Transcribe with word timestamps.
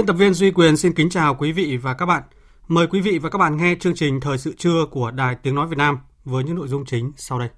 Biên 0.00 0.06
tập 0.06 0.16
viên 0.16 0.34
Duy 0.34 0.50
Quyền 0.50 0.76
xin 0.76 0.92
kính 0.92 1.10
chào 1.10 1.34
quý 1.34 1.52
vị 1.52 1.76
và 1.76 1.94
các 1.94 2.06
bạn. 2.06 2.22
Mời 2.68 2.86
quý 2.86 3.00
vị 3.00 3.18
và 3.18 3.30
các 3.30 3.38
bạn 3.38 3.56
nghe 3.56 3.74
chương 3.80 3.94
trình 3.94 4.20
Thời 4.20 4.38
sự 4.38 4.54
trưa 4.58 4.86
của 4.90 5.10
Đài 5.10 5.34
Tiếng 5.42 5.54
Nói 5.54 5.66
Việt 5.66 5.78
Nam 5.78 5.98
với 6.24 6.44
những 6.44 6.56
nội 6.56 6.68
dung 6.68 6.84
chính 6.84 7.12
sau 7.16 7.38
đây. 7.38 7.48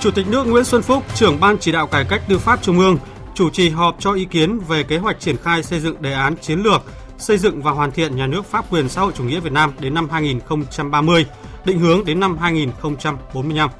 Chủ 0.00 0.10
tịch 0.10 0.26
nước 0.28 0.46
Nguyễn 0.46 0.64
Xuân 0.64 0.82
Phúc, 0.82 1.02
trưởng 1.14 1.40
Ban 1.40 1.58
chỉ 1.58 1.72
đạo 1.72 1.86
cải 1.86 2.04
cách 2.08 2.22
tư 2.28 2.38
pháp 2.38 2.62
Trung 2.62 2.78
ương, 2.78 2.98
chủ 3.34 3.50
trì 3.50 3.68
họp 3.68 3.96
cho 3.98 4.12
ý 4.12 4.24
kiến 4.24 4.58
về 4.58 4.82
kế 4.82 4.98
hoạch 4.98 5.20
triển 5.20 5.36
khai 5.36 5.62
xây 5.62 5.80
dựng 5.80 6.02
đề 6.02 6.12
án 6.12 6.36
chiến 6.36 6.58
lược 6.58 6.82
xây 7.18 7.38
dựng 7.38 7.62
và 7.62 7.70
hoàn 7.70 7.92
thiện 7.92 8.16
nhà 8.16 8.26
nước 8.26 8.46
pháp 8.46 8.72
quyền 8.72 8.88
xã 8.88 9.00
hội 9.00 9.12
chủ 9.16 9.24
nghĩa 9.24 9.40
Việt 9.40 9.52
Nam 9.52 9.72
đến 9.80 9.94
năm 9.94 10.08
2030, 10.10 11.26
định 11.64 11.78
hướng 11.78 12.04
đến 12.04 12.20
năm 12.20 12.38
2045. 12.38 13.70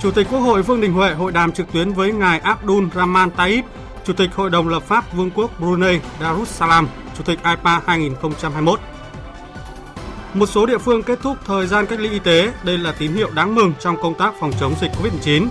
Chủ 0.00 0.10
tịch 0.10 0.26
Quốc 0.30 0.40
hội 0.40 0.62
Vương 0.62 0.80
Đình 0.80 0.92
Huệ 0.92 1.14
hội 1.14 1.32
đàm 1.32 1.52
trực 1.52 1.72
tuyến 1.72 1.92
với 1.92 2.12
ngài 2.12 2.38
Abdul 2.38 2.84
Rahman 2.94 3.30
Taib, 3.30 3.64
Chủ 4.04 4.12
tịch 4.12 4.34
Hội 4.34 4.50
đồng 4.50 4.68
lập 4.68 4.82
pháp 4.82 5.12
Vương 5.12 5.30
quốc 5.30 5.60
Brunei 5.60 6.00
Darussalam, 6.20 6.88
Chủ 7.18 7.24
tịch 7.24 7.38
IPA 7.44 7.82
2021. 7.86 8.80
Một 10.34 10.46
số 10.46 10.66
địa 10.66 10.78
phương 10.78 11.02
kết 11.02 11.18
thúc 11.22 11.36
thời 11.46 11.66
gian 11.66 11.86
cách 11.86 12.00
ly 12.00 12.10
y 12.10 12.18
tế, 12.18 12.52
đây 12.64 12.78
là 12.78 12.92
tín 12.98 13.12
hiệu 13.12 13.30
đáng 13.30 13.54
mừng 13.54 13.72
trong 13.80 13.96
công 14.02 14.14
tác 14.14 14.34
phòng 14.40 14.52
chống 14.60 14.74
dịch 14.80 14.90
COVID-19. 14.90 15.46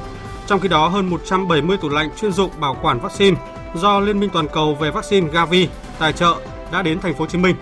Trong 0.48 0.60
khi 0.60 0.68
đó, 0.68 0.88
hơn 0.88 1.10
170 1.10 1.78
tủ 1.78 1.90
lạnh 1.90 2.10
chuyên 2.22 2.32
dụng 2.32 2.52
bảo 2.60 2.78
quản 2.82 3.00
vaccine 3.00 3.38
do 3.76 4.00
Liên 4.00 4.20
minh 4.20 4.30
toàn 4.34 4.48
cầu 4.54 4.76
về 4.76 4.92
vaccine 4.92 5.28
Gavi 5.32 5.68
tài 6.00 6.14
trợ 6.14 6.36
đã 6.72 6.82
đến 6.82 7.00
thành 7.00 7.14
phố 7.14 7.20
Hồ 7.20 7.26
Chí 7.26 7.38
Minh. 7.38 7.56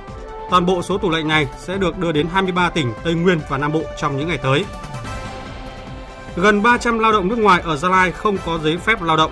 Toàn 0.50 0.66
bộ 0.66 0.82
số 0.82 0.98
tủ 0.98 1.10
lạnh 1.10 1.28
này 1.28 1.48
sẽ 1.60 1.78
được 1.78 1.98
đưa 1.98 2.12
đến 2.12 2.28
23 2.34 2.70
tỉnh 2.70 2.94
Tây 3.04 3.14
Nguyên 3.14 3.40
và 3.50 3.58
Nam 3.58 3.72
Bộ 3.72 3.82
trong 4.00 4.18
những 4.18 4.28
ngày 4.28 4.38
tới. 4.38 4.66
Gần 6.36 6.62
300 6.62 7.00
lao 7.00 7.12
động 7.12 7.28
nước 7.28 7.38
ngoài 7.38 7.62
ở 7.66 7.76
Gia 7.76 7.90
Lai 7.90 8.12
không 8.12 8.38
có 8.46 8.60
giấy 8.64 8.78
phép 8.78 9.02
lao 9.02 9.18
động. 9.18 9.32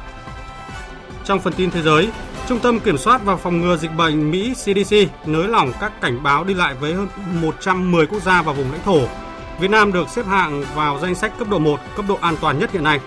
Trong 1.26 1.40
phần 1.40 1.54
tin 1.54 1.72
thế 1.72 1.82
giới, 1.82 2.10
Trung 2.48 2.60
tâm 2.60 2.80
Kiểm 2.80 2.98
soát 2.98 3.22
và 3.26 3.36
Phòng 3.36 3.62
ngừa 3.62 3.78
Dịch 3.78 3.96
bệnh 3.98 4.32
Mỹ 4.32 4.54
CDC 4.54 4.96
nới 5.26 5.48
lỏng 5.48 5.72
các 5.80 6.02
cảnh 6.02 6.24
báo 6.24 6.44
đi 6.44 6.54
lại 6.54 6.76
với 6.80 6.94
hơn 6.94 7.08
110 7.42 8.08
quốc 8.08 8.24
gia 8.24 8.42
và 8.42 8.54
vùng 8.54 8.72
lãnh 8.72 8.84
thổ. 8.86 9.02
Việt 9.60 9.72
Nam 9.72 9.94
được 9.94 10.10
xếp 10.10 10.26
hạng 10.26 10.64
vào 10.76 11.00
danh 11.02 11.16
sách 11.16 11.40
cấp 11.40 11.48
độ 11.50 11.60
1, 11.60 11.80
cấp 11.96 12.06
độ 12.08 12.18
an 12.22 12.36
toàn 12.42 12.60
nhất 12.60 12.72
hiện 12.72 12.84
nay. 12.84 13.00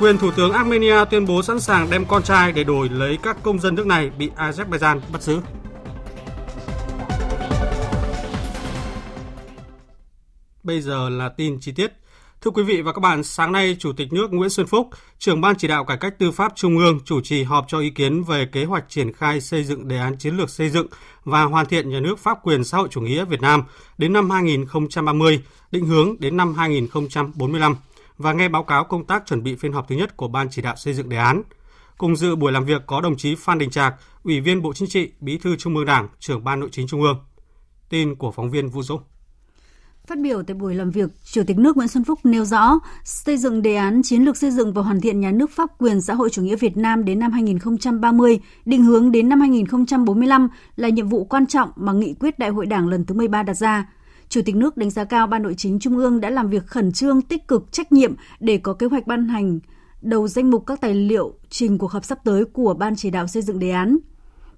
Quyền 0.00 0.18
Thủ 0.18 0.30
tướng 0.30 0.52
Armenia 0.52 1.04
tuyên 1.10 1.26
bố 1.26 1.42
sẵn 1.42 1.60
sàng 1.60 1.90
đem 1.90 2.04
con 2.04 2.22
trai 2.22 2.52
để 2.52 2.64
đổi 2.64 2.88
lấy 2.88 3.18
các 3.22 3.36
công 3.42 3.58
dân 3.58 3.74
nước 3.74 3.86
này 3.86 4.10
bị 4.18 4.30
Azerbaijan 4.36 5.00
bắt 5.12 5.22
giữ. 5.22 5.38
Bây 10.64 10.80
giờ 10.80 11.08
là 11.08 11.28
tin 11.28 11.60
chi 11.60 11.72
tiết. 11.72 11.92
Thưa 12.40 12.50
quý 12.50 12.62
vị 12.62 12.82
và 12.82 12.92
các 12.92 13.00
bạn, 13.00 13.24
sáng 13.24 13.52
nay 13.52 13.76
Chủ 13.78 13.92
tịch 13.92 14.12
nước 14.12 14.32
Nguyễn 14.32 14.50
Xuân 14.50 14.66
Phúc, 14.66 14.88
trưởng 15.18 15.40
ban 15.40 15.56
chỉ 15.56 15.68
đạo 15.68 15.84
cải 15.84 15.96
cách 15.96 16.18
tư 16.18 16.30
pháp 16.30 16.52
Trung 16.56 16.78
ương 16.78 17.00
chủ 17.04 17.20
trì 17.20 17.42
họp 17.42 17.64
cho 17.68 17.78
ý 17.78 17.90
kiến 17.90 18.22
về 18.22 18.46
kế 18.52 18.64
hoạch 18.64 18.84
triển 18.88 19.12
khai 19.12 19.40
xây 19.40 19.64
dựng 19.64 19.88
đề 19.88 19.98
án 19.98 20.16
chiến 20.18 20.36
lược 20.36 20.50
xây 20.50 20.70
dựng 20.70 20.86
và 21.24 21.42
hoàn 21.42 21.66
thiện 21.66 21.90
nhà 21.90 22.00
nước 22.00 22.18
pháp 22.18 22.38
quyền 22.42 22.64
xã 22.64 22.78
hội 22.78 22.88
chủ 22.90 23.00
nghĩa 23.00 23.24
Việt 23.24 23.40
Nam 23.40 23.62
đến 23.98 24.12
năm 24.12 24.30
2030, 24.30 25.42
định 25.70 25.86
hướng 25.86 26.16
đến 26.18 26.36
năm 26.36 26.54
2045 26.54 27.76
và 28.18 28.32
nghe 28.32 28.48
báo 28.48 28.64
cáo 28.64 28.84
công 28.84 29.06
tác 29.06 29.26
chuẩn 29.26 29.42
bị 29.42 29.56
phiên 29.56 29.72
họp 29.72 29.88
thứ 29.88 29.94
nhất 29.94 30.16
của 30.16 30.28
ban 30.28 30.48
chỉ 30.50 30.62
đạo 30.62 30.76
xây 30.76 30.94
dựng 30.94 31.08
đề 31.08 31.16
án. 31.16 31.42
Cùng 31.98 32.16
dự 32.16 32.36
buổi 32.36 32.52
làm 32.52 32.64
việc 32.64 32.82
có 32.86 33.00
đồng 33.00 33.16
chí 33.16 33.34
Phan 33.34 33.58
Đình 33.58 33.70
Trạc, 33.70 33.94
Ủy 34.24 34.40
viên 34.40 34.62
Bộ 34.62 34.72
Chính 34.72 34.88
trị, 34.88 35.12
Bí 35.20 35.38
thư 35.38 35.56
Trung 35.56 35.76
ương 35.76 35.86
Đảng, 35.86 36.08
trưởng 36.18 36.44
ban 36.44 36.60
Nội 36.60 36.68
chính 36.72 36.86
Trung 36.86 37.02
ương. 37.02 37.18
Tin 37.88 38.14
của 38.14 38.32
phóng 38.32 38.50
viên 38.50 38.68
Vũ 38.68 38.82
Dũng. 38.82 39.02
Phát 40.08 40.18
biểu 40.18 40.42
tại 40.42 40.54
buổi 40.54 40.74
làm 40.74 40.90
việc, 40.90 41.10
Chủ 41.24 41.42
tịch 41.46 41.58
nước 41.58 41.76
Nguyễn 41.76 41.88
Xuân 41.88 42.04
Phúc 42.04 42.18
nêu 42.24 42.44
rõ, 42.44 42.80
xây 43.04 43.36
dựng 43.36 43.62
đề 43.62 43.74
án 43.74 44.02
chiến 44.02 44.22
lược 44.22 44.36
xây 44.36 44.50
dựng 44.50 44.72
và 44.72 44.82
hoàn 44.82 45.00
thiện 45.00 45.20
nhà 45.20 45.30
nước 45.30 45.50
pháp 45.50 45.70
quyền 45.78 46.00
xã 46.00 46.14
hội 46.14 46.30
chủ 46.30 46.42
nghĩa 46.42 46.56
Việt 46.56 46.76
Nam 46.76 47.04
đến 47.04 47.18
năm 47.18 47.32
2030, 47.32 48.40
định 48.64 48.84
hướng 48.84 49.12
đến 49.12 49.28
năm 49.28 49.40
2045 49.40 50.48
là 50.76 50.88
nhiệm 50.88 51.08
vụ 51.08 51.24
quan 51.24 51.46
trọng 51.46 51.70
mà 51.76 51.92
nghị 51.92 52.14
quyết 52.20 52.38
Đại 52.38 52.50
hội 52.50 52.66
Đảng 52.66 52.88
lần 52.88 53.04
thứ 53.04 53.14
13 53.14 53.42
đặt 53.42 53.54
ra. 53.54 53.90
Chủ 54.28 54.40
tịch 54.44 54.56
nước 54.56 54.76
đánh 54.76 54.90
giá 54.90 55.04
cao 55.04 55.26
Ban 55.26 55.42
Nội 55.42 55.54
chính 55.56 55.78
Trung 55.78 55.98
ương 55.98 56.20
đã 56.20 56.30
làm 56.30 56.50
việc 56.50 56.66
khẩn 56.66 56.92
trương, 56.92 57.22
tích 57.22 57.48
cực, 57.48 57.72
trách 57.72 57.92
nhiệm 57.92 58.14
để 58.40 58.58
có 58.58 58.72
kế 58.72 58.86
hoạch 58.86 59.06
ban 59.06 59.28
hành 59.28 59.60
đầu 60.02 60.28
danh 60.28 60.50
mục 60.50 60.66
các 60.66 60.80
tài 60.80 60.94
liệu 60.94 61.34
trình 61.50 61.78
cuộc 61.78 61.90
họp 61.90 62.04
sắp 62.04 62.18
tới 62.24 62.44
của 62.44 62.74
Ban 62.74 62.96
chỉ 62.96 63.10
đạo 63.10 63.26
xây 63.26 63.42
dựng 63.42 63.58
đề 63.58 63.70
án. 63.70 63.98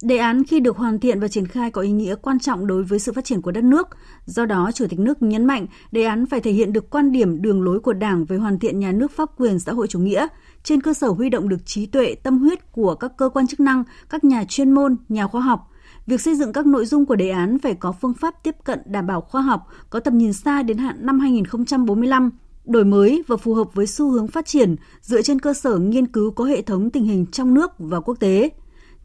Đề 0.03 0.17
án 0.17 0.45
khi 0.45 0.61
được 0.61 0.77
hoàn 0.77 0.99
thiện 0.99 1.21
và 1.21 1.29
triển 1.29 1.47
khai 1.47 1.71
có 1.71 1.83
ý 1.83 1.91
nghĩa 1.91 2.15
quan 2.23 2.39
trọng 2.39 2.67
đối 2.67 2.83
với 2.83 2.99
sự 2.99 3.13
phát 3.13 3.25
triển 3.25 3.43
của 3.43 3.51
đất 3.51 3.65
nước. 3.65 3.89
Do 4.27 4.47
đó, 4.47 4.71
Chủ 4.75 4.87
tịch 4.89 4.99
nước 4.99 5.23
nhấn 5.23 5.45
mạnh 5.45 5.67
đề 5.93 6.05
án 6.05 6.27
phải 6.27 6.41
thể 6.41 6.53
hiện 6.53 6.73
được 6.73 6.91
quan 6.91 7.13
điểm 7.13 7.43
đường 7.43 7.63
lối 7.63 7.81
của 7.81 7.93
Đảng 7.93 8.25
về 8.25 8.37
hoàn 8.37 8.59
thiện 8.59 8.79
nhà 8.79 8.93
nước 8.93 9.11
pháp 9.11 9.31
quyền 9.37 9.59
xã 9.59 9.73
hội 9.73 9.87
chủ 9.87 9.99
nghĩa, 9.99 10.27
trên 10.63 10.81
cơ 10.81 10.95
sở 10.95 11.09
huy 11.09 11.31
động 11.31 11.49
được 11.49 11.67
trí 11.67 11.87
tuệ, 11.87 12.15
tâm 12.15 12.39
huyết 12.39 12.73
của 12.73 12.95
các 12.95 13.13
cơ 13.17 13.29
quan 13.29 13.47
chức 13.47 13.61
năng, 13.61 13.85
các 14.09 14.25
nhà 14.25 14.45
chuyên 14.49 14.71
môn, 14.71 14.97
nhà 15.09 15.27
khoa 15.27 15.41
học. 15.41 15.71
Việc 16.07 16.21
xây 16.21 16.37
dựng 16.37 16.53
các 16.53 16.67
nội 16.67 16.87
dung 16.87 17.07
của 17.07 17.17
đề 17.17 17.31
án 17.31 17.59
phải 17.59 17.75
có 17.75 17.93
phương 17.93 18.15
pháp 18.15 18.35
tiếp 18.43 18.55
cận 18.65 18.79
đảm 18.87 19.07
bảo 19.07 19.21
khoa 19.21 19.43
học, 19.43 19.67
có 19.91 20.01
tầm 20.01 20.19
nhìn 20.19 20.33
xa 20.33 20.63
đến 20.63 20.79
hạn 20.79 20.97
năm 21.01 21.21
2045, 21.21 22.31
đổi 22.65 22.85
mới 22.85 23.23
và 23.27 23.37
phù 23.37 23.55
hợp 23.55 23.75
với 23.75 23.87
xu 23.87 24.11
hướng 24.11 24.29
phát 24.29 24.47
triển 24.47 24.77
dựa 25.01 25.23
trên 25.23 25.41
cơ 25.41 25.55
sở 25.55 25.79
nghiên 25.79 26.07
cứu 26.07 26.31
có 26.31 26.45
hệ 26.45 26.63
thống 26.63 26.91
tình 26.91 27.05
hình 27.05 27.27
trong 27.27 27.55
nước 27.55 27.71
và 27.79 28.01
quốc 28.01 28.21
tế. 28.21 28.51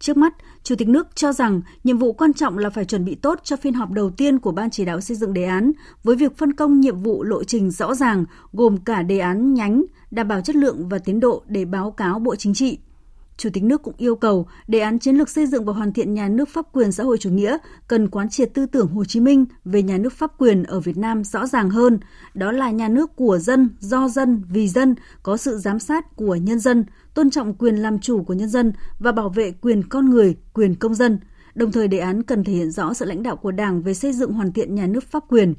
Trước 0.02 0.18
mắt, 0.18 0.34
Chủ 0.64 0.76
tịch 0.76 0.88
nước 0.88 1.08
cho 1.16 1.34
rằng 1.34 1.62
nhiệm 1.84 1.98
vụ 1.98 2.14
quan 2.14 2.34
trọng 2.34 2.58
là 2.58 2.70
phải 2.70 2.86
chuẩn 2.86 3.06
bị 3.06 3.16
tốt 3.16 3.40
cho 3.44 3.56
phiên 3.56 3.74
họp 3.74 3.92
đầu 3.92 4.10
tiên 4.10 4.40
của 4.40 4.52
Ban 4.52 4.70
chỉ 4.70 4.86
đạo 4.86 5.02
xây 5.02 5.18
dựng 5.18 5.34
đề 5.34 5.44
án 5.44 5.72
với 6.04 6.16
việc 6.16 6.38
phân 6.38 6.54
công 6.54 6.80
nhiệm 6.80 6.98
vụ 6.98 7.24
lộ 7.24 7.44
trình 7.44 7.72
rõ 7.72 7.96
ràng 7.96 8.26
gồm 8.54 8.78
cả 8.78 9.04
đề 9.04 9.20
án 9.20 9.54
nhánh, 9.54 9.84
đảm 10.12 10.28
bảo 10.28 10.42
chất 10.42 10.56
lượng 10.56 10.90
và 10.90 11.00
tiến 11.00 11.20
độ 11.20 11.44
để 11.48 11.66
báo 11.66 11.92
cáo 11.92 12.20
Bộ 12.20 12.36
Chính 12.36 12.54
trị. 12.54 12.78
Chủ 13.38 13.50
tịch 13.54 13.64
nước 13.64 13.84
cũng 13.84 13.94
yêu 13.98 14.16
cầu 14.16 14.48
đề 14.68 14.80
án 14.80 15.00
chiến 15.00 15.16
lược 15.16 15.30
xây 15.30 15.48
dựng 15.48 15.66
và 15.66 15.74
hoàn 15.74 15.94
thiện 15.94 16.14
nhà 16.14 16.28
nước 16.28 16.50
pháp 16.50 16.66
quyền 16.74 16.92
xã 16.92 17.04
hội 17.04 17.18
chủ 17.18 17.30
nghĩa 17.30 17.58
cần 17.88 18.08
quán 18.08 18.30
triệt 18.30 18.54
tư 18.54 18.66
tưởng 18.66 18.88
Hồ 18.88 19.06
Chí 19.06 19.20
Minh 19.20 19.46
về 19.66 19.84
nhà 19.84 19.98
nước 19.98 20.14
pháp 20.14 20.32
quyền 20.38 20.64
ở 20.64 20.80
Việt 20.80 20.98
Nam 20.98 21.24
rõ 21.24 21.48
ràng 21.48 21.70
hơn, 21.70 22.00
đó 22.34 22.52
là 22.52 22.72
nhà 22.72 22.88
nước 22.88 23.16
của 23.16 23.38
dân, 23.38 23.70
do 23.80 24.08
dân, 24.08 24.44
vì 24.50 24.68
dân, 24.68 24.96
có 25.24 25.38
sự 25.38 25.58
giám 25.58 25.80
sát 25.80 26.16
của 26.16 26.36
nhân 26.36 26.60
dân, 26.60 26.86
tôn 27.14 27.30
trọng 27.30 27.54
quyền 27.54 27.76
làm 27.76 28.00
chủ 28.00 28.24
của 28.24 28.34
nhân 28.34 28.50
dân 28.50 28.74
và 29.00 29.12
bảo 29.12 29.30
vệ 29.30 29.52
quyền 29.52 29.90
con 29.90 30.10
người, 30.10 30.36
quyền 30.54 30.76
công 30.76 30.96
dân. 30.96 31.20
Đồng 31.56 31.72
thời 31.72 31.88
đề 31.88 31.98
án 32.00 32.24
cần 32.24 32.44
thể 32.44 32.54
hiện 32.54 32.72
rõ 32.72 32.94
sự 32.94 33.06
lãnh 33.06 33.24
đạo 33.24 33.36
của 33.36 33.52
Đảng 33.52 33.82
về 33.82 33.94
xây 33.94 34.14
dựng 34.14 34.34
hoàn 34.34 34.52
thiện 34.52 34.76
nhà 34.76 34.88
nước 34.88 35.04
pháp 35.12 35.24
quyền. 35.28 35.54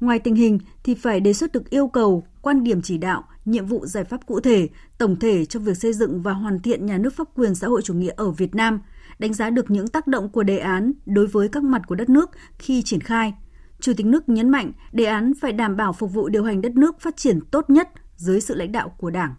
Ngoài 0.00 0.18
tình 0.18 0.34
hình 0.34 0.58
thì 0.84 0.94
phải 0.94 1.20
đề 1.20 1.32
xuất 1.32 1.52
được 1.52 1.70
yêu 1.70 1.88
cầu, 1.88 2.26
quan 2.42 2.64
điểm 2.64 2.82
chỉ 2.82 2.98
đạo, 2.98 3.24
nhiệm 3.44 3.66
vụ 3.66 3.86
giải 3.86 4.04
pháp 4.04 4.26
cụ 4.26 4.40
thể, 4.40 4.68
tổng 4.98 5.18
thể 5.18 5.44
trong 5.44 5.64
việc 5.64 5.76
xây 5.76 5.92
dựng 5.92 6.22
và 6.22 6.32
hoàn 6.32 6.60
thiện 6.60 6.86
nhà 6.86 6.98
nước 6.98 7.14
pháp 7.16 7.28
quyền 7.34 7.54
xã 7.54 7.66
hội 7.66 7.82
chủ 7.82 7.94
nghĩa 7.94 8.12
ở 8.16 8.30
Việt 8.30 8.54
Nam, 8.54 8.80
đánh 9.18 9.34
giá 9.34 9.50
được 9.50 9.70
những 9.70 9.88
tác 9.88 10.06
động 10.06 10.28
của 10.28 10.42
đề 10.42 10.58
án 10.58 10.92
đối 11.06 11.26
với 11.26 11.48
các 11.48 11.62
mặt 11.62 11.82
của 11.86 11.94
đất 11.94 12.08
nước 12.08 12.30
khi 12.58 12.82
triển 12.82 13.00
khai. 13.00 13.34
Chủ 13.80 13.92
tịch 13.96 14.06
nước 14.06 14.28
nhấn 14.28 14.50
mạnh 14.50 14.72
đề 14.92 15.04
án 15.04 15.32
phải 15.40 15.52
đảm 15.52 15.76
bảo 15.76 15.92
phục 15.92 16.12
vụ 16.12 16.28
điều 16.28 16.44
hành 16.44 16.60
đất 16.60 16.72
nước 16.72 17.00
phát 17.00 17.16
triển 17.16 17.40
tốt 17.50 17.70
nhất 17.70 17.88
dưới 18.16 18.40
sự 18.40 18.54
lãnh 18.54 18.72
đạo 18.72 18.94
của 18.98 19.10
Đảng. 19.10 19.34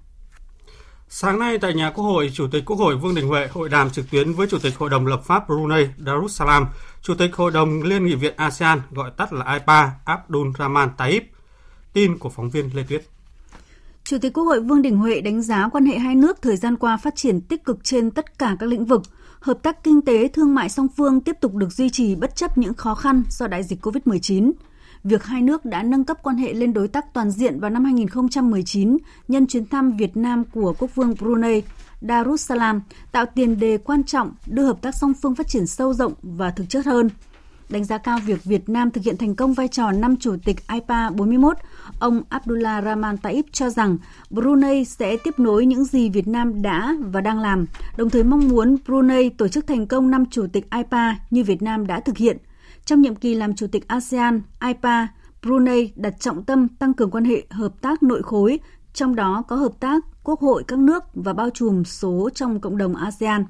Sáng 1.16 1.40
nay 1.40 1.58
tại 1.58 1.74
nhà 1.74 1.92
Quốc 1.92 2.04
hội, 2.04 2.32
Chủ 2.34 2.48
tịch 2.52 2.66
Quốc 2.66 2.78
hội 2.78 2.96
Vương 2.96 3.16
Đình 3.16 3.28
Huệ 3.28 3.48
hội 3.48 3.70
đàm 3.70 3.90
trực 3.90 4.12
tuyến 4.12 4.34
với 4.34 4.48
Chủ 4.48 4.58
tịch 4.60 4.78
Hội 4.78 4.90
đồng 4.90 5.08
lập 5.08 5.22
pháp 5.24 5.48
Brunei 5.48 5.88
Darussalam, 6.06 6.68
Chủ 7.02 7.16
tịch 7.16 7.36
Hội 7.36 7.52
đồng 7.52 7.84
Liên 7.84 8.06
nghị 8.06 8.16
viện 8.16 8.34
ASEAN 8.38 8.82
gọi 8.92 9.12
tắt 9.18 9.34
là 9.34 9.54
IPA 9.54 9.92
Abdul 10.06 10.48
Rahman 10.60 10.90
Taib. 10.98 11.24
Tin 11.94 12.18
của 12.18 12.30
phóng 12.30 12.50
viên 12.50 12.70
Lê 12.76 12.84
Tuyết. 12.90 13.04
Chủ 14.04 14.18
tịch 14.22 14.34
Quốc 14.34 14.44
hội 14.44 14.60
Vương 14.60 14.82
Đình 14.82 14.98
Huệ 14.98 15.22
đánh 15.22 15.42
giá 15.42 15.70
quan 15.72 15.86
hệ 15.86 15.98
hai 15.98 16.16
nước 16.16 16.42
thời 16.42 16.58
gian 16.58 16.76
qua 16.76 16.98
phát 16.98 17.16
triển 17.16 17.42
tích 17.42 17.66
cực 17.66 17.84
trên 17.84 18.12
tất 18.12 18.40
cả 18.40 18.56
các 18.60 18.70
lĩnh 18.70 18.86
vực. 18.86 19.02
Hợp 19.40 19.64
tác 19.64 19.84
kinh 19.84 20.02
tế 20.02 20.28
thương 20.28 20.56
mại 20.56 20.70
song 20.70 20.88
phương 20.98 21.22
tiếp 21.22 21.36
tục 21.42 21.56
được 21.56 21.70
duy 21.72 21.90
trì 21.90 22.16
bất 22.16 22.36
chấp 22.36 22.58
những 22.58 22.74
khó 22.74 22.96
khăn 22.96 23.24
do 23.30 23.48
đại 23.48 23.64
dịch 23.64 23.86
COVID-19 23.86 24.52
việc 25.04 25.24
hai 25.24 25.42
nước 25.42 25.66
đã 25.66 25.84
nâng 25.84 26.04
cấp 26.04 26.18
quan 26.24 26.38
hệ 26.38 26.54
lên 26.54 26.74
đối 26.74 26.88
tác 26.88 27.14
toàn 27.14 27.32
diện 27.32 27.60
vào 27.60 27.70
năm 27.70 27.84
2019 27.84 28.98
nhân 29.28 29.48
chuyến 29.48 29.66
thăm 29.66 29.98
Việt 29.98 30.18
Nam 30.18 30.44
của 30.54 30.74
Quốc 30.80 30.96
vương 30.96 31.14
Brunei 31.20 31.62
Darussalam 32.02 32.82
tạo 33.12 33.26
tiền 33.26 33.60
đề 33.60 33.78
quan 33.78 34.04
trọng 34.04 34.32
đưa 34.48 34.66
hợp 34.66 34.82
tác 34.82 34.96
song 34.96 35.14
phương 35.14 35.36
phát 35.36 35.48
triển 35.48 35.68
sâu 35.68 35.94
rộng 35.94 36.14
và 36.22 36.52
thực 36.52 36.70
chất 36.70 36.86
hơn. 36.86 37.10
Đánh 37.70 37.84
giá 37.84 37.98
cao 37.98 38.20
việc 38.26 38.44
Việt 38.44 38.70
Nam 38.70 38.92
thực 38.92 39.04
hiện 39.04 39.18
thành 39.18 39.36
công 39.36 39.54
vai 39.54 39.68
trò 39.68 39.92
năm 39.92 40.18
chủ 40.18 40.36
tịch 40.46 40.68
IPA 40.74 41.10
41, 41.10 41.58
ông 42.00 42.24
Abdullah 42.30 42.84
Rahman 42.84 43.18
Taib 43.18 43.46
cho 43.52 43.70
rằng 43.70 43.98
Brunei 44.30 44.86
sẽ 44.86 45.18
tiếp 45.24 45.40
nối 45.40 45.66
những 45.66 45.86
gì 45.86 46.10
Việt 46.10 46.28
Nam 46.28 46.62
đã 46.62 46.96
và 47.00 47.22
đang 47.22 47.40
làm, 47.40 47.66
đồng 47.98 48.10
thời 48.10 48.24
mong 48.24 48.48
muốn 48.48 48.78
Brunei 48.86 49.30
tổ 49.30 49.48
chức 49.48 49.68
thành 49.68 49.88
công 49.88 50.12
năm 50.12 50.26
chủ 50.26 50.48
tịch 50.54 50.68
IPA 50.72 51.16
như 51.32 51.44
Việt 51.44 51.62
Nam 51.62 51.88
đã 51.88 52.00
thực 52.00 52.18
hiện– 52.18 52.38
trong 52.86 53.02
nhiệm 53.02 53.16
kỳ 53.16 53.36
làm 53.36 53.56
chủ 53.56 53.68
tịch 53.68 53.88
ASEAN, 53.88 54.42
IPA, 54.68 55.08
Brunei 55.42 55.92
đặt 55.96 56.20
trọng 56.20 56.44
tâm 56.44 56.68
tăng 56.68 56.94
cường 56.94 57.12
quan 57.12 57.26
hệ 57.26 57.44
hợp 57.50 57.82
tác 57.82 58.04
nội 58.04 58.24
khối, 58.24 58.60
trong 58.94 59.16
đó 59.16 59.44
có 59.48 59.56
hợp 59.56 59.72
tác 59.80 60.04
quốc 60.24 60.40
hội 60.40 60.64
các 60.68 60.80
nước 60.80 61.04
và 61.14 61.34
bao 61.34 61.50
trùm 61.50 61.84
số 61.84 62.30
trong 62.36 62.60
cộng 62.60 62.78
đồng 62.78 62.96
ASEAN. 62.96 63.46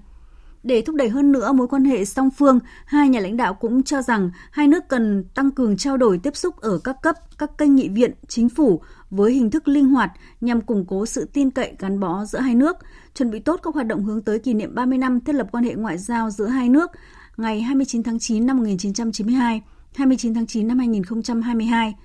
Để 0.63 0.81
thúc 0.81 0.95
đẩy 0.95 1.09
hơn 1.09 1.31
nữa 1.31 1.51
mối 1.51 1.67
quan 1.67 1.85
hệ 1.85 2.05
song 2.05 2.29
phương, 2.37 2.59
hai 2.85 3.09
nhà 3.09 3.19
lãnh 3.19 3.37
đạo 3.37 3.53
cũng 3.53 3.83
cho 3.83 4.01
rằng 4.01 4.31
hai 4.51 4.67
nước 4.67 4.83
cần 4.87 5.23
tăng 5.35 5.51
cường 5.51 5.77
trao 5.77 5.97
đổi 5.97 6.17
tiếp 6.17 6.35
xúc 6.35 6.61
ở 6.61 6.79
các 6.83 6.97
cấp, 7.01 7.15
các 7.37 7.57
kênh 7.57 7.75
nghị 7.75 7.89
viện, 7.89 8.13
chính 8.27 8.49
phủ 8.49 8.81
với 9.09 9.31
hình 9.31 9.51
thức 9.51 9.67
linh 9.67 9.89
hoạt 9.89 10.11
nhằm 10.41 10.61
củng 10.61 10.85
cố 10.85 11.05
sự 11.05 11.29
tin 11.33 11.51
cậy 11.51 11.75
gắn 11.79 11.99
bó 11.99 12.25
giữa 12.25 12.39
hai 12.39 12.55
nước, 12.55 12.77
chuẩn 13.15 13.31
bị 13.31 13.39
tốt 13.39 13.59
các 13.63 13.73
hoạt 13.73 13.87
động 13.87 14.03
hướng 14.03 14.21
tới 14.21 14.39
kỷ 14.39 14.53
niệm 14.53 14.75
30 14.75 14.97
năm 14.97 15.19
thiết 15.19 15.35
lập 15.35 15.47
quan 15.51 15.63
hệ 15.63 15.73
ngoại 15.73 15.97
giao 15.97 16.29
giữa 16.29 16.47
hai 16.47 16.69
nước 16.69 16.91
ngày 17.37 17.61
29 17.61 18.03
tháng 18.03 18.19
9 18.19 18.45
năm 18.45 18.57
1992, 18.57 19.61
29 19.95 20.33
tháng 20.33 20.47
9 20.47 20.67
năm 20.67 20.79
2022. 20.79 21.95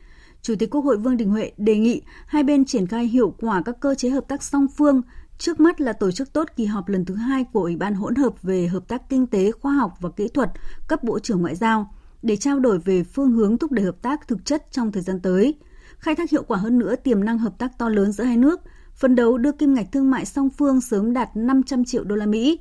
Chủ 0.43 0.55
tịch 0.59 0.71
Quốc 0.71 0.85
hội 0.85 0.97
Vương 0.97 1.17
Đình 1.17 1.31
Huệ 1.31 1.53
đề 1.57 1.77
nghị 1.77 2.03
hai 2.27 2.43
bên 2.43 2.65
triển 2.65 2.87
khai 2.87 3.07
hiệu 3.07 3.35
quả 3.41 3.63
các 3.65 3.77
cơ 3.81 3.95
chế 3.95 4.11
hợp 4.11 4.29
tác 4.29 4.43
song 4.43 4.67
phương, 4.77 5.03
trước 5.39 5.61
mắt 5.61 5.81
là 5.81 5.93
tổ 5.93 6.11
chức 6.11 6.33
tốt 6.33 6.49
kỳ 6.57 6.65
họp 6.65 6.89
lần 6.89 7.05
thứ 7.05 7.15
hai 7.15 7.45
của 7.53 7.63
Ủy 7.63 7.77
ban 7.77 7.95
hỗn 7.95 8.15
hợp 8.15 8.43
về 8.43 8.67
hợp 8.67 8.89
tác 8.89 9.09
kinh 9.09 9.27
tế, 9.27 9.53
khoa 9.53 9.73
học 9.73 9.93
và 10.01 10.11
kỹ 10.11 10.29
thuật 10.29 10.51
cấp 10.89 11.05
Bộ 11.05 11.19
trưởng 11.19 11.41
Ngoại 11.41 11.55
giao 11.55 11.95
để 12.23 12.37
trao 12.37 12.61
đổi 12.61 12.79
về 12.79 13.03
phương 13.03 13.31
hướng 13.31 13.59
thúc 13.59 13.73
đẩy 13.73 13.85
hợp 13.85 14.03
tác 14.03 14.29
thực 14.29 14.45
chất 14.45 14.67
trong 14.71 14.93
thời 14.93 15.03
gian 15.03 15.21
tới, 15.21 15.55
khai 15.99 16.15
thác 16.15 16.31
hiệu 16.31 16.43
quả 16.43 16.59
hơn 16.59 16.79
nữa 16.79 16.95
tiềm 16.97 17.25
năng 17.25 17.39
hợp 17.39 17.59
tác 17.59 17.79
to 17.79 17.89
lớn 17.89 18.13
giữa 18.13 18.25
hai 18.25 18.37
nước, 18.37 18.61
phấn 18.95 19.15
đấu 19.15 19.39
đưa 19.39 19.53
kim 19.53 19.75
ngạch 19.75 19.93
thương 19.93 20.11
mại 20.11 20.25
song 20.25 20.51
phương 20.51 20.81
sớm 20.81 21.13
đạt 21.13 21.37
500 21.37 21.85
triệu 21.85 22.05
đô 22.05 22.17
la 22.17 22.27
Mỹ, 22.27 22.59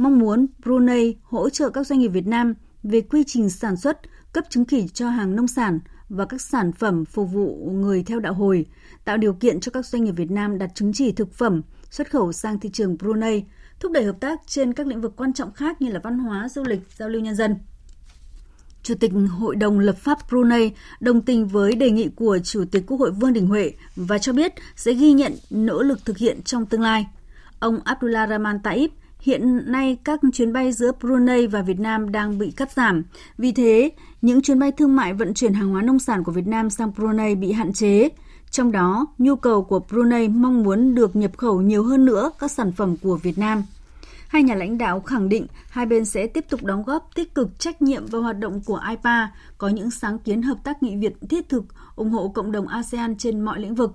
mong 0.00 0.18
muốn 0.18 0.46
Brunei 0.62 1.14
hỗ 1.22 1.50
trợ 1.50 1.70
các 1.70 1.86
doanh 1.86 1.98
nghiệp 1.98 2.08
Việt 2.08 2.26
Nam 2.26 2.54
về 2.82 3.00
quy 3.00 3.24
trình 3.26 3.50
sản 3.50 3.76
xuất, 3.76 3.98
cấp 4.32 4.44
chứng 4.50 4.64
chỉ 4.64 4.88
cho 4.88 5.08
hàng 5.08 5.36
nông 5.36 5.48
sản 5.48 5.80
và 6.08 6.24
các 6.24 6.40
sản 6.40 6.72
phẩm 6.72 7.04
phục 7.04 7.32
vụ 7.32 7.70
người 7.72 8.02
theo 8.02 8.20
đạo 8.20 8.34
hồi, 8.34 8.66
tạo 9.04 9.16
điều 9.16 9.32
kiện 9.32 9.60
cho 9.60 9.70
các 9.70 9.86
doanh 9.86 10.04
nghiệp 10.04 10.12
Việt 10.16 10.30
Nam 10.30 10.58
đặt 10.58 10.70
chứng 10.74 10.92
chỉ 10.92 11.12
thực 11.12 11.34
phẩm 11.34 11.62
xuất 11.90 12.10
khẩu 12.10 12.32
sang 12.32 12.60
thị 12.60 12.70
trường 12.72 12.96
Brunei, 12.96 13.44
thúc 13.80 13.92
đẩy 13.92 14.04
hợp 14.04 14.20
tác 14.20 14.40
trên 14.46 14.72
các 14.72 14.86
lĩnh 14.86 15.00
vực 15.00 15.16
quan 15.16 15.32
trọng 15.32 15.52
khác 15.52 15.82
như 15.82 15.90
là 15.90 16.00
văn 16.02 16.18
hóa, 16.18 16.48
du 16.48 16.64
lịch, 16.64 16.80
giao 16.96 17.08
lưu 17.08 17.22
nhân 17.22 17.34
dân. 17.34 17.56
Chủ 18.82 18.94
tịch 19.00 19.12
Hội 19.30 19.56
đồng 19.56 19.78
lập 19.78 19.96
pháp 19.98 20.18
Brunei 20.28 20.70
đồng 21.00 21.22
tình 21.22 21.46
với 21.46 21.74
đề 21.74 21.90
nghị 21.90 22.08
của 22.08 22.38
Chủ 22.44 22.64
tịch 22.72 22.84
Quốc 22.86 23.00
hội 23.00 23.10
Vương 23.10 23.32
Đình 23.32 23.46
Huệ 23.46 23.72
và 23.96 24.18
cho 24.18 24.32
biết 24.32 24.52
sẽ 24.76 24.92
ghi 24.92 25.12
nhận 25.12 25.32
nỗ 25.50 25.82
lực 25.82 26.04
thực 26.04 26.18
hiện 26.18 26.42
trong 26.42 26.66
tương 26.66 26.82
lai. 26.82 27.06
Ông 27.58 27.80
Abdullah 27.84 28.28
Rahman 28.30 28.58
Taib, 28.62 28.90
Hiện 29.20 29.72
nay 29.72 29.98
các 30.04 30.20
chuyến 30.32 30.52
bay 30.52 30.72
giữa 30.72 30.92
Brunei 31.00 31.46
và 31.46 31.62
Việt 31.62 31.80
Nam 31.80 32.12
đang 32.12 32.38
bị 32.38 32.50
cắt 32.50 32.72
giảm. 32.72 33.02
Vì 33.38 33.52
thế, 33.52 33.90
những 34.22 34.42
chuyến 34.42 34.58
bay 34.58 34.72
thương 34.72 34.96
mại 34.96 35.14
vận 35.14 35.34
chuyển 35.34 35.54
hàng 35.54 35.68
hóa 35.68 35.82
nông 35.82 35.98
sản 35.98 36.24
của 36.24 36.32
Việt 36.32 36.46
Nam 36.46 36.70
sang 36.70 36.92
Brunei 36.96 37.34
bị 37.34 37.52
hạn 37.52 37.72
chế. 37.72 38.08
Trong 38.50 38.72
đó, 38.72 39.06
nhu 39.18 39.36
cầu 39.36 39.62
của 39.64 39.80
Brunei 39.90 40.28
mong 40.28 40.62
muốn 40.62 40.94
được 40.94 41.16
nhập 41.16 41.36
khẩu 41.36 41.60
nhiều 41.60 41.82
hơn 41.82 42.04
nữa 42.04 42.30
các 42.38 42.50
sản 42.50 42.72
phẩm 42.72 42.96
của 42.96 43.16
Việt 43.16 43.38
Nam. 43.38 43.62
Hai 44.28 44.42
nhà 44.42 44.54
lãnh 44.54 44.78
đạo 44.78 45.00
khẳng 45.00 45.28
định 45.28 45.46
hai 45.70 45.86
bên 45.86 46.04
sẽ 46.04 46.26
tiếp 46.26 46.44
tục 46.50 46.64
đóng 46.64 46.82
góp 46.82 47.10
tích 47.14 47.34
cực 47.34 47.58
trách 47.58 47.82
nhiệm 47.82 48.06
vào 48.06 48.22
hoạt 48.22 48.38
động 48.38 48.60
của 48.66 48.80
IPA, 48.90 49.30
có 49.58 49.68
những 49.68 49.90
sáng 49.90 50.18
kiến 50.18 50.42
hợp 50.42 50.56
tác 50.64 50.82
nghị 50.82 50.96
viện 50.96 51.12
thiết 51.28 51.48
thực, 51.48 51.64
ủng 51.96 52.10
hộ 52.10 52.28
cộng 52.28 52.52
đồng 52.52 52.68
ASEAN 52.68 53.16
trên 53.16 53.40
mọi 53.40 53.60
lĩnh 53.60 53.74
vực. 53.74 53.94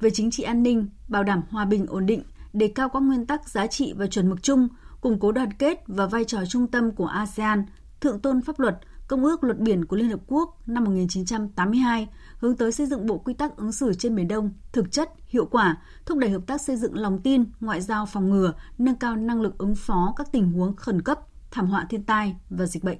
Về 0.00 0.10
chính 0.10 0.30
trị 0.30 0.42
an 0.42 0.62
ninh, 0.62 0.88
bảo 1.08 1.22
đảm 1.22 1.42
hòa 1.50 1.64
bình 1.64 1.86
ổn 1.88 2.06
định, 2.06 2.22
đề 2.52 2.68
cao 2.68 2.88
các 2.88 3.02
nguyên 3.02 3.26
tắc 3.26 3.48
giá 3.48 3.66
trị 3.66 3.92
và 3.96 4.06
chuẩn 4.06 4.30
mực 4.30 4.42
chung, 4.42 4.68
củng 5.00 5.20
cố 5.20 5.32
đoàn 5.32 5.52
kết 5.52 5.84
và 5.86 6.06
vai 6.06 6.24
trò 6.24 6.38
trung 6.48 6.66
tâm 6.66 6.92
của 6.92 7.06
ASEAN, 7.06 7.64
thượng 8.00 8.20
tôn 8.20 8.42
pháp 8.42 8.60
luật, 8.60 8.78
Công 9.08 9.24
ước 9.24 9.44
Luật 9.44 9.58
Biển 9.58 9.84
của 9.84 9.96
Liên 9.96 10.10
Hợp 10.10 10.20
Quốc 10.26 10.68
năm 10.68 10.84
1982, 10.84 12.08
hướng 12.38 12.56
tới 12.56 12.72
xây 12.72 12.86
dựng 12.86 13.06
bộ 13.06 13.18
quy 13.18 13.34
tắc 13.34 13.56
ứng 13.56 13.72
xử 13.72 13.94
trên 13.94 14.14
Biển 14.16 14.28
Đông 14.28 14.50
thực 14.72 14.92
chất, 14.92 15.10
hiệu 15.28 15.46
quả, 15.46 15.82
thúc 16.06 16.18
đẩy 16.18 16.30
hợp 16.30 16.42
tác 16.46 16.60
xây 16.60 16.76
dựng 16.76 16.98
lòng 16.98 17.18
tin, 17.22 17.44
ngoại 17.60 17.80
giao 17.80 18.06
phòng 18.06 18.30
ngừa, 18.30 18.52
nâng 18.78 18.94
cao 18.94 19.16
năng 19.16 19.40
lực 19.40 19.58
ứng 19.58 19.74
phó 19.74 20.14
các 20.16 20.32
tình 20.32 20.52
huống 20.52 20.76
khẩn 20.76 21.02
cấp, 21.02 21.20
thảm 21.50 21.66
họa 21.66 21.86
thiên 21.90 22.04
tai 22.04 22.36
và 22.50 22.66
dịch 22.66 22.84
bệnh. 22.84 22.98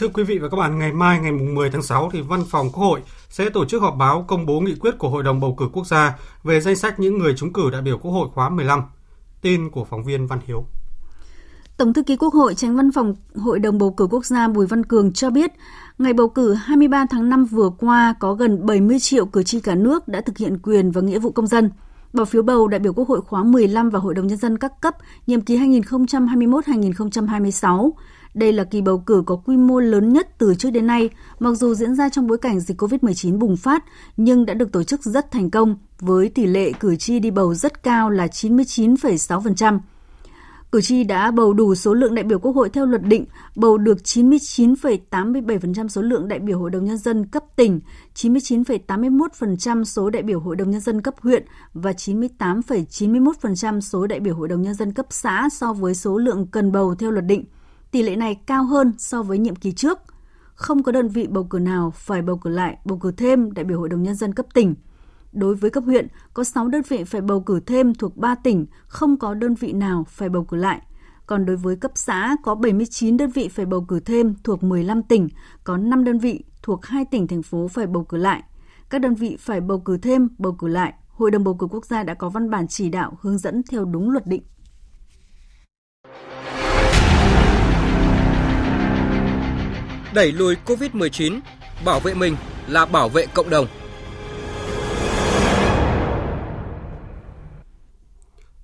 Thưa 0.00 0.08
quý 0.08 0.22
vị 0.22 0.38
và 0.38 0.48
các 0.48 0.56
bạn, 0.56 0.78
ngày 0.78 0.92
mai 0.92 1.20
ngày 1.20 1.32
10 1.32 1.70
tháng 1.70 1.82
6 1.82 2.10
thì 2.12 2.20
Văn 2.20 2.40
phòng 2.48 2.70
Quốc 2.72 2.84
hội 2.84 3.00
sẽ 3.28 3.50
tổ 3.50 3.64
chức 3.64 3.82
họp 3.82 3.96
báo 3.96 4.24
công 4.28 4.46
bố 4.46 4.60
nghị 4.60 4.74
quyết 4.74 4.98
của 4.98 5.08
Hội 5.08 5.22
đồng 5.22 5.40
bầu 5.40 5.54
cử 5.58 5.68
quốc 5.72 5.86
gia 5.86 6.18
về 6.44 6.60
danh 6.60 6.76
sách 6.76 7.00
những 7.00 7.18
người 7.18 7.34
trúng 7.36 7.52
cử 7.52 7.70
đại 7.70 7.82
biểu 7.82 7.98
Quốc 7.98 8.10
hội 8.10 8.28
khóa 8.34 8.48
15. 8.48 8.82
Tin 9.42 9.70
của 9.70 9.84
phóng 9.84 10.04
viên 10.04 10.26
Văn 10.26 10.38
Hiếu. 10.46 10.66
Tổng 11.76 11.92
thư 11.92 12.02
ký 12.02 12.16
Quốc 12.16 12.34
hội, 12.34 12.54
tránh 12.54 12.76
văn 12.76 12.92
phòng 12.92 13.14
Hội 13.34 13.58
đồng 13.58 13.78
bầu 13.78 13.90
cử 13.90 14.06
quốc 14.10 14.26
gia 14.26 14.48
Bùi 14.48 14.66
Văn 14.66 14.84
Cường 14.84 15.12
cho 15.12 15.30
biết, 15.30 15.52
ngày 15.98 16.12
bầu 16.12 16.28
cử 16.28 16.54
23 16.54 17.06
tháng 17.10 17.28
5 17.28 17.44
vừa 17.44 17.70
qua 17.78 18.14
có 18.20 18.34
gần 18.34 18.66
70 18.66 18.98
triệu 19.00 19.26
cử 19.26 19.42
tri 19.42 19.60
cả 19.60 19.74
nước 19.74 20.08
đã 20.08 20.20
thực 20.20 20.38
hiện 20.38 20.58
quyền 20.62 20.90
và 20.90 21.00
nghĩa 21.00 21.18
vụ 21.18 21.32
công 21.32 21.46
dân. 21.46 21.70
Bỏ 22.12 22.24
phiếu 22.24 22.42
bầu 22.42 22.68
đại 22.68 22.80
biểu 22.80 22.92
Quốc 22.92 23.08
hội 23.08 23.20
khóa 23.20 23.44
15 23.44 23.90
và 23.90 23.98
Hội 23.98 24.14
đồng 24.14 24.26
Nhân 24.26 24.38
dân 24.38 24.58
các 24.58 24.80
cấp 24.80 24.94
nhiệm 25.26 25.40
kỳ 25.40 25.58
2021-2026. 25.58 27.90
Đây 28.34 28.52
là 28.52 28.64
kỳ 28.64 28.80
bầu 28.80 28.98
cử 28.98 29.22
có 29.26 29.36
quy 29.36 29.56
mô 29.56 29.80
lớn 29.80 30.12
nhất 30.12 30.28
từ 30.38 30.54
trước 30.54 30.70
đến 30.70 30.86
nay, 30.86 31.10
mặc 31.38 31.54
dù 31.54 31.74
diễn 31.74 31.94
ra 31.94 32.08
trong 32.08 32.26
bối 32.26 32.38
cảnh 32.38 32.60
dịch 32.60 32.82
COVID-19 32.82 33.38
bùng 33.38 33.56
phát, 33.56 33.84
nhưng 34.16 34.46
đã 34.46 34.54
được 34.54 34.72
tổ 34.72 34.82
chức 34.82 35.02
rất 35.02 35.30
thành 35.30 35.50
công, 35.50 35.76
với 36.00 36.28
tỷ 36.28 36.46
lệ 36.46 36.72
cử 36.72 36.96
tri 36.96 37.18
đi 37.18 37.30
bầu 37.30 37.54
rất 37.54 37.82
cao 37.82 38.10
là 38.10 38.26
99,6%. 38.26 39.78
Cử 40.72 40.80
tri 40.80 41.04
đã 41.04 41.30
bầu 41.30 41.52
đủ 41.52 41.74
số 41.74 41.94
lượng 41.94 42.14
đại 42.14 42.24
biểu 42.24 42.38
Quốc 42.38 42.52
hội 42.52 42.68
theo 42.68 42.86
luật 42.86 43.02
định, 43.02 43.24
bầu 43.56 43.78
được 43.78 43.98
99,87% 44.04 45.88
số 45.88 46.02
lượng 46.02 46.28
đại 46.28 46.38
biểu 46.38 46.58
Hội 46.58 46.70
đồng 46.70 46.84
Nhân 46.84 46.98
dân 46.98 47.26
cấp 47.26 47.44
tỉnh, 47.56 47.80
99,81% 48.14 49.84
số 49.84 50.10
đại 50.10 50.22
biểu 50.22 50.40
Hội 50.40 50.56
đồng 50.56 50.70
Nhân 50.70 50.80
dân 50.80 51.02
cấp 51.02 51.14
huyện 51.20 51.44
và 51.74 51.92
98,91% 51.92 53.80
số 53.80 54.06
đại 54.06 54.20
biểu 54.20 54.34
Hội 54.34 54.48
đồng 54.48 54.62
Nhân 54.62 54.74
dân 54.74 54.92
cấp 54.92 55.06
xã 55.10 55.48
so 55.52 55.72
với 55.72 55.94
số 55.94 56.18
lượng 56.18 56.46
cần 56.46 56.72
bầu 56.72 56.94
theo 56.94 57.10
luật 57.10 57.26
định– 57.26 57.44
Tỷ 57.90 58.02
lệ 58.02 58.16
này 58.16 58.34
cao 58.46 58.64
hơn 58.64 58.92
so 58.98 59.22
với 59.22 59.38
nhiệm 59.38 59.56
kỳ 59.56 59.72
trước. 59.72 59.98
Không 60.54 60.82
có 60.82 60.92
đơn 60.92 61.08
vị 61.08 61.26
bầu 61.30 61.44
cử 61.44 61.58
nào 61.58 61.92
phải 61.96 62.22
bầu 62.22 62.36
cử 62.36 62.50
lại, 62.50 62.76
bầu 62.84 62.98
cử 62.98 63.12
thêm 63.12 63.52
đại 63.52 63.64
biểu 63.64 63.78
Hội 63.78 63.88
đồng 63.88 64.02
Nhân 64.02 64.14
dân 64.14 64.34
cấp 64.34 64.46
tỉnh. 64.54 64.74
Đối 65.32 65.54
với 65.54 65.70
cấp 65.70 65.84
huyện, 65.84 66.06
có 66.34 66.44
6 66.44 66.68
đơn 66.68 66.82
vị 66.88 67.04
phải 67.04 67.20
bầu 67.20 67.40
cử 67.40 67.60
thêm 67.60 67.94
thuộc 67.94 68.16
3 68.16 68.34
tỉnh, 68.34 68.66
không 68.86 69.16
có 69.16 69.34
đơn 69.34 69.54
vị 69.54 69.72
nào 69.72 70.04
phải 70.08 70.28
bầu 70.28 70.44
cử 70.44 70.56
lại. 70.56 70.82
Còn 71.26 71.46
đối 71.46 71.56
với 71.56 71.76
cấp 71.76 71.90
xã, 71.94 72.36
có 72.42 72.54
79 72.54 73.16
đơn 73.16 73.30
vị 73.30 73.48
phải 73.48 73.66
bầu 73.66 73.84
cử 73.88 74.00
thêm 74.00 74.34
thuộc 74.44 74.62
15 74.62 75.02
tỉnh, 75.02 75.28
có 75.64 75.76
5 75.76 76.04
đơn 76.04 76.18
vị 76.18 76.44
thuộc 76.62 76.86
2 76.86 77.04
tỉnh, 77.04 77.26
thành 77.26 77.42
phố 77.42 77.68
phải 77.68 77.86
bầu 77.86 78.04
cử 78.04 78.16
lại. 78.16 78.42
Các 78.90 79.00
đơn 79.00 79.14
vị 79.14 79.36
phải 79.40 79.60
bầu 79.60 79.80
cử 79.80 79.96
thêm, 79.96 80.28
bầu 80.38 80.52
cử 80.52 80.68
lại. 80.68 80.94
Hội 81.08 81.30
đồng 81.30 81.44
bầu 81.44 81.54
cử 81.54 81.66
quốc 81.70 81.84
gia 81.84 82.02
đã 82.02 82.14
có 82.14 82.28
văn 82.28 82.50
bản 82.50 82.68
chỉ 82.68 82.88
đạo 82.88 83.18
hướng 83.20 83.38
dẫn 83.38 83.62
theo 83.70 83.84
đúng 83.84 84.10
luật 84.10 84.26
định. 84.26 84.42
Đẩy 90.14 90.32
lùi 90.32 90.56
Covid-19, 90.66 91.40
bảo 91.84 92.00
vệ 92.00 92.14
mình 92.14 92.36
là 92.68 92.86
bảo 92.86 93.08
vệ 93.08 93.26
cộng 93.26 93.50
đồng. 93.50 93.66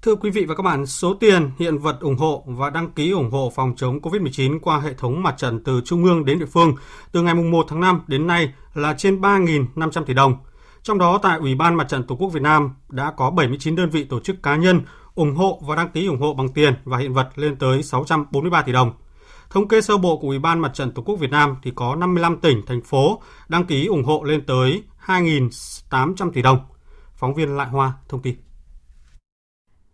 Thưa 0.03 0.15
quý 0.15 0.31
vị 0.31 0.45
và 0.45 0.55
các 0.55 0.63
bạn, 0.63 0.87
số 0.87 1.15
tiền, 1.15 1.51
hiện 1.59 1.79
vật 1.79 2.01
ủng 2.01 2.17
hộ 2.17 2.45
và 2.47 2.71
đăng 2.71 2.91
ký 2.91 3.11
ủng 3.11 3.31
hộ 3.31 3.53
phòng 3.55 3.75
chống 3.77 4.01
COVID-19 4.01 4.59
qua 4.61 4.79
hệ 4.81 4.95
thống 4.95 5.23
mặt 5.23 5.35
trận 5.39 5.65
từ 5.65 5.81
trung 5.85 6.05
ương 6.05 6.25
đến 6.25 6.39
địa 6.39 6.47
phương 6.47 6.75
từ 7.13 7.23
ngày 7.23 7.35
1 7.35 7.67
tháng 7.69 7.81
5 7.81 8.01
đến 8.07 8.27
nay 8.27 8.53
là 8.75 8.95
trên 8.99 9.21
3.500 9.21 10.05
tỷ 10.05 10.15
đồng. 10.15 10.37
Trong 10.83 10.99
đó 10.99 11.19
tại 11.23 11.39
Ủy 11.39 11.55
ban 11.55 11.75
Mặt 11.75 11.89
trận 11.89 12.05
Tổ 12.07 12.17
quốc 12.17 12.29
Việt 12.29 12.43
Nam 12.43 12.71
đã 12.89 13.13
có 13.17 13.31
79 13.31 13.77
đơn 13.77 13.91
vị 13.91 14.05
tổ 14.05 14.21
chức 14.21 14.43
cá 14.43 14.57
nhân 14.57 14.81
ủng 15.15 15.37
hộ 15.37 15.61
và 15.63 15.77
đăng 15.77 15.91
ký 15.91 16.07
ủng 16.07 16.21
hộ 16.21 16.35
bằng 16.35 16.49
tiền 16.49 16.75
và 16.85 16.99
hiện 16.99 17.13
vật 17.13 17.29
lên 17.35 17.57
tới 17.57 17.83
643 17.83 18.63
tỷ 18.63 18.73
đồng. 18.73 18.93
Thống 19.51 19.69
kê 19.69 19.81
sơ 19.81 19.97
bộ 19.97 20.19
của 20.19 20.29
Ủy 20.29 20.39
ban 20.39 20.59
Mặt 20.59 20.75
trận 20.75 20.91
Tổ 20.91 21.03
quốc 21.03 21.17
Việt 21.17 21.31
Nam 21.31 21.57
thì 21.63 21.73
có 21.75 21.97
55 21.97 22.41
tỉnh, 22.41 22.63
thành 22.67 22.83
phố 22.83 23.23
đăng 23.49 23.67
ký 23.67 23.87
ủng 23.87 24.05
hộ 24.05 24.23
lên 24.25 24.47
tới 24.47 24.83
2.800 25.07 26.31
tỷ 26.33 26.43
đồng. 26.43 26.59
Phóng 27.15 27.35
viên 27.35 27.57
Lại 27.57 27.69
Hoa 27.69 27.93
thông 28.09 28.23
tin. 28.23 28.35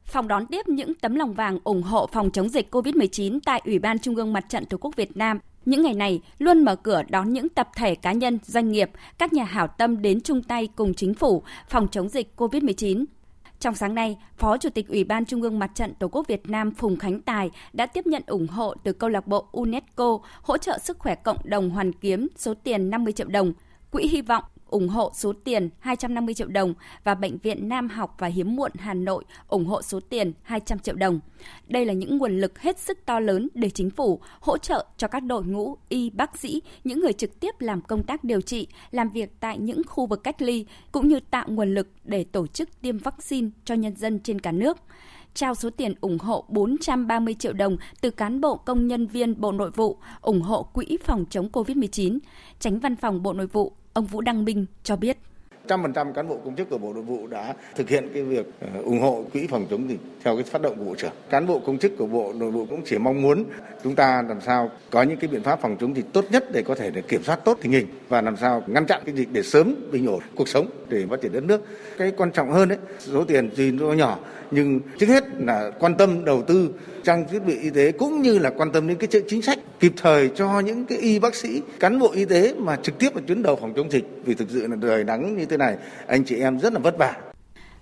phòng 0.05 0.29
đón 0.29 0.47
tiếp 0.47 0.69
những 0.69 0.95
tấm 0.95 1.15
lòng 1.15 1.35
vàng 1.35 1.59
ủng 1.65 1.83
hộ 1.83 2.07
phòng 2.13 2.31
chống 2.31 2.49
dịch 2.49 2.75
COVID-19 2.75 3.39
tại 3.45 3.63
Ủy 3.65 3.79
ban 3.79 3.99
Trung 3.99 4.17
ương 4.17 4.33
Mặt 4.33 4.45
trận 4.49 4.67
Tổ 4.67 4.77
quốc 4.77 4.97
Việt 4.97 5.17
Nam 5.17 5.39
những 5.65 5.83
ngày 5.83 5.95
này 5.95 6.21
luôn 6.39 6.65
mở 6.65 6.77
cửa 6.77 7.03
đón 7.09 7.33
những 7.33 7.49
tập 7.49 7.69
thể 7.77 7.95
cá 7.95 8.13
nhân, 8.13 8.39
doanh 8.45 8.73
nghiệp, 8.73 8.91
các 9.19 9.33
nhà 9.33 9.45
hảo 9.45 9.67
tâm 9.79 10.03
đến 10.03 10.21
chung 10.21 10.43
tay 10.43 10.69
cùng 10.77 10.95
chính 10.95 11.15
phủ 11.15 11.43
phòng 11.69 11.89
chống 11.89 12.09
dịch 12.09 12.33
COVID-19. 12.37 13.05
Trong 13.63 13.75
sáng 13.75 13.95
nay, 13.95 14.19
Phó 14.37 14.59
Chủ 14.59 14.71
tịch 14.71 14.89
Ủy 14.89 15.05
ban 15.05 15.25
Trung 15.25 15.43
ương 15.43 15.59
Mặt 15.59 15.71
trận 15.75 15.95
Tổ 15.95 16.09
quốc 16.09 16.27
Việt 16.29 16.49
Nam 16.49 16.71
Phùng 16.71 16.97
Khánh 16.99 17.21
Tài 17.21 17.51
đã 17.73 17.87
tiếp 17.87 18.07
nhận 18.07 18.23
ủng 18.27 18.47
hộ 18.47 18.75
từ 18.85 18.93
câu 18.93 19.11
lạc 19.11 19.27
bộ 19.27 19.49
UNESCO 19.53 20.19
hỗ 20.43 20.59
trợ 20.59 20.79
sức 20.79 20.99
khỏe 20.99 21.15
cộng 21.15 21.37
đồng 21.45 21.71
Hoàn 21.71 21.93
Kiếm 21.93 22.29
số 22.37 22.55
tiền 22.55 22.91
50 22.91 23.13
triệu 23.13 23.27
đồng, 23.27 23.53
Quỹ 23.91 24.07
Hy 24.07 24.23
vọng 24.23 24.45
ủng 24.73 24.89
hộ 24.89 25.11
số 25.15 25.33
tiền 25.45 25.69
250 25.79 26.35
triệu 26.35 26.49
đồng 26.49 26.75
và 27.05 27.15
Bệnh 27.15 27.39
viện 27.39 27.69
Nam 27.69 27.89
học 27.89 28.15
và 28.19 28.27
Hiếm 28.27 28.57
muộn 28.57 28.71
Hà 28.79 28.95
Nội 28.95 29.25
ủng 29.49 29.67
hộ 29.67 29.83
số 29.83 30.01
tiền 30.01 30.33
200 30.43 30.79
triệu 30.79 30.95
đồng. 30.95 31.21
Đây 31.69 31.85
là 31.85 31.93
những 31.93 32.19
nguồn 32.19 32.41
lực 32.41 32.61
hết 32.61 32.79
sức 32.79 32.99
to 33.07 33.21
lớn 33.21 33.49
để 33.55 33.71
chính 33.71 33.91
phủ 33.91 34.21
hỗ 34.41 34.59
trợ 34.59 34.87
cho 34.97 35.09
các 35.09 35.21
đội 35.21 35.45
ngũ 35.45 35.77
y 35.89 36.11
bác 36.11 36.39
sĩ, 36.39 36.63
những 36.85 37.01
người 37.01 37.13
trực 37.13 37.41
tiếp 37.41 37.55
làm 37.59 37.81
công 37.81 38.03
tác 38.03 38.25
điều 38.25 38.41
trị, 38.41 38.67
làm 38.91 39.09
việc 39.09 39.41
tại 39.41 39.59
những 39.59 39.83
khu 39.87 40.07
vực 40.07 40.23
cách 40.23 40.43
ly, 40.43 40.67
cũng 40.93 41.09
như 41.09 41.21
tạo 41.31 41.47
nguồn 41.49 41.75
lực 41.75 41.89
để 42.05 42.25
tổ 42.25 42.47
chức 42.47 42.81
tiêm 42.81 42.99
vaccine 42.99 43.51
cho 43.65 43.75
nhân 43.75 43.97
dân 43.97 44.21
trên 44.21 44.41
cả 44.41 44.53
nước 44.53 44.79
trao 45.35 45.55
số 45.55 45.71
tiền 45.71 45.95
ủng 46.01 46.19
hộ 46.19 46.45
430 46.49 47.35
triệu 47.39 47.53
đồng 47.53 47.77
từ 48.01 48.11
cán 48.11 48.41
bộ 48.41 48.57
công 48.57 48.87
nhân 48.87 49.07
viên 49.07 49.41
Bộ 49.41 49.53
Nội 49.53 49.71
vụ 49.71 49.99
ủng 50.21 50.41
hộ 50.41 50.63
quỹ 50.63 50.99
phòng 51.05 51.25
chống 51.31 51.49
COVID-19. 51.53 52.19
Tránh 52.61 52.79
văn 52.79 52.97
phòng 52.97 53.23
Bộ 53.23 53.33
Nội 53.33 53.47
vụ 53.47 53.73
Ông 53.95 54.07
Vũ 54.07 54.21
Đăng 54.21 54.45
Minh 54.45 54.67
cho 54.83 54.97
biết. 54.97 55.17
trăm 55.69 55.83
phần 55.83 55.93
trăm 55.93 56.13
cán 56.13 56.29
bộ 56.29 56.39
công 56.45 56.57
chức 56.57 56.71
của 56.71 56.79
Bộ 56.79 56.93
Nội 56.93 57.03
vụ 57.03 57.27
đã 57.27 57.55
thực 57.75 57.89
hiện 57.89 58.09
cái 58.15 58.23
việc 58.23 58.47
ờ, 58.61 58.83
ủng 58.83 59.01
hộ 59.01 59.25
quỹ 59.33 59.47
phòng 59.47 59.67
chống 59.71 59.91
dịch 59.91 60.01
theo 60.25 60.35
cái 60.37 60.45
phát 60.45 60.63
động 60.63 60.79
của 60.79 60.85
Bộ 60.85 60.95
trưởng. 60.95 61.13
Cán 61.31 61.47
bộ 61.47 61.59
công 61.67 61.79
chức 61.79 61.93
của 61.99 62.07
Bộ 62.07 62.33
Nội 62.33 62.51
vụ 62.51 62.67
cũng 62.71 62.83
chỉ 62.85 62.99
mong 62.99 63.23
muốn 63.23 63.45
chúng 63.85 63.95
ta 63.95 64.23
làm 64.29 64.41
sao 64.41 64.71
có 64.91 65.03
những 65.03 65.17
cái 65.17 65.29
biện 65.29 65.43
pháp 65.43 65.61
phòng 65.61 65.77
chống 65.81 65.97
dịch 65.97 66.07
tốt 66.13 66.25
nhất 66.31 66.45
để 66.53 66.63
có 66.63 66.75
thể 66.75 66.91
để 66.91 67.03
kiểm 67.03 67.23
soát 67.23 67.45
tốt 67.45 67.59
tình 67.63 67.73
hình 67.73 67.87
và 68.09 68.21
làm 68.21 68.37
sao 68.37 68.63
ngăn 68.67 68.87
chặn 68.87 69.03
cái 69.07 69.15
dịch 69.15 69.29
để 69.33 69.43
sớm 69.43 69.75
bình 69.93 70.07
ổn 70.07 70.21
cuộc 70.35 70.49
sống 70.49 70.67
để 70.89 71.07
phát 71.11 71.21
triển 71.21 71.33
đất 71.33 71.45
nước. 71.45 71.67
Cái 71.99 72.13
quan 72.17 72.33
trọng 72.33 72.53
hơn 72.53 72.69
đấy, 72.69 72.79
số 72.99 73.25
tiền 73.25 73.51
gì 73.55 73.73
nó 73.73 73.93
nhỏ 73.93 74.19
nhưng 74.51 74.81
trước 74.99 75.07
hết 75.07 75.25
là 75.39 75.71
quan 75.79 75.95
tâm 75.95 76.25
đầu 76.25 76.43
tư 76.43 76.75
trang 77.05 77.25
thiết 77.31 77.39
bị 77.39 77.59
y 77.59 77.71
tế 77.71 77.93
cũng 77.93 78.23
như 78.23 78.39
là 78.39 78.51
quan 78.51 78.73
tâm 78.73 78.89
đến 78.89 78.97
cái 78.97 79.23
chính 79.29 79.43
sách 79.43 79.59
kịp 79.81 79.93
thời 79.97 80.29
cho 80.29 80.61
những 80.61 80.85
cái 80.85 80.99
y 80.99 81.19
bác 81.19 81.35
sĩ, 81.35 81.63
cán 81.81 81.99
bộ 81.99 82.13
y 82.13 82.25
tế 82.25 82.55
mà 82.59 82.77
trực 82.77 82.99
tiếp 82.99 83.15
ở 83.15 83.21
tuyến 83.27 83.43
đầu 83.43 83.57
phòng 83.57 83.73
chống 83.77 83.91
dịch. 83.91 84.05
Vì 84.25 84.35
thực 84.35 84.49
sự 84.51 84.67
là 84.67 84.77
đời 84.77 85.05
nắng 85.05 85.37
như 85.37 85.47
thế 85.47 85.57
này, 85.57 85.77
anh 86.07 86.25
chị 86.25 86.37
em 86.37 86.61
rất 86.61 86.73
là 86.73 86.79
vất 86.79 86.99
vả 86.99 87.32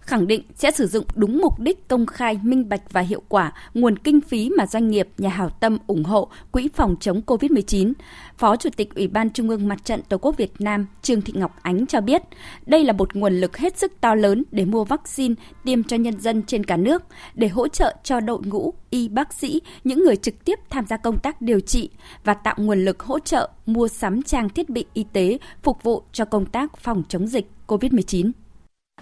khẳng 0.00 0.26
định 0.26 0.42
sẽ 0.54 0.70
sử 0.70 0.86
dụng 0.86 1.04
đúng 1.14 1.38
mục 1.38 1.58
đích 1.58 1.88
công 1.88 2.06
khai, 2.06 2.38
minh 2.42 2.68
bạch 2.68 2.92
và 2.92 3.00
hiệu 3.00 3.22
quả 3.28 3.52
nguồn 3.74 3.98
kinh 3.98 4.20
phí 4.20 4.50
mà 4.58 4.66
doanh 4.66 4.90
nghiệp, 4.90 5.08
nhà 5.18 5.28
hảo 5.28 5.48
tâm 5.48 5.78
ủng 5.86 6.04
hộ 6.04 6.28
Quỹ 6.50 6.68
phòng 6.74 6.96
chống 7.00 7.20
COVID-19. 7.26 7.92
Phó 8.38 8.56
Chủ 8.56 8.70
tịch 8.76 8.94
Ủy 8.94 9.08
ban 9.08 9.30
Trung 9.30 9.48
ương 9.48 9.68
Mặt 9.68 9.84
trận 9.84 10.02
Tổ 10.08 10.18
quốc 10.18 10.36
Việt 10.36 10.52
Nam 10.58 10.86
Trương 11.02 11.20
Thị 11.20 11.32
Ngọc 11.36 11.56
Ánh 11.62 11.86
cho 11.86 12.00
biết, 12.00 12.22
đây 12.66 12.84
là 12.84 12.92
một 12.92 13.16
nguồn 13.16 13.34
lực 13.34 13.56
hết 13.56 13.78
sức 13.78 13.92
to 14.00 14.14
lớn 14.14 14.44
để 14.50 14.64
mua 14.64 14.84
vaccine 14.84 15.34
tiêm 15.64 15.84
cho 15.84 15.96
nhân 15.96 16.20
dân 16.20 16.42
trên 16.42 16.64
cả 16.64 16.76
nước, 16.76 17.02
để 17.34 17.48
hỗ 17.48 17.68
trợ 17.68 17.94
cho 18.04 18.20
đội 18.20 18.40
ngũ 18.44 18.74
y 18.90 19.08
bác 19.08 19.32
sĩ, 19.32 19.60
những 19.84 20.04
người 20.04 20.16
trực 20.16 20.44
tiếp 20.44 20.58
tham 20.70 20.86
gia 20.86 20.96
công 20.96 21.18
tác 21.18 21.42
điều 21.42 21.60
trị 21.60 21.90
và 22.24 22.34
tạo 22.34 22.54
nguồn 22.58 22.84
lực 22.84 23.02
hỗ 23.02 23.18
trợ 23.18 23.50
mua 23.66 23.88
sắm 23.88 24.22
trang 24.22 24.48
thiết 24.48 24.70
bị 24.70 24.84
y 24.94 25.04
tế 25.12 25.38
phục 25.62 25.82
vụ 25.82 26.02
cho 26.12 26.24
công 26.24 26.46
tác 26.46 26.76
phòng 26.76 27.02
chống 27.08 27.26
dịch 27.26 27.50
COVID-19. 27.66 28.30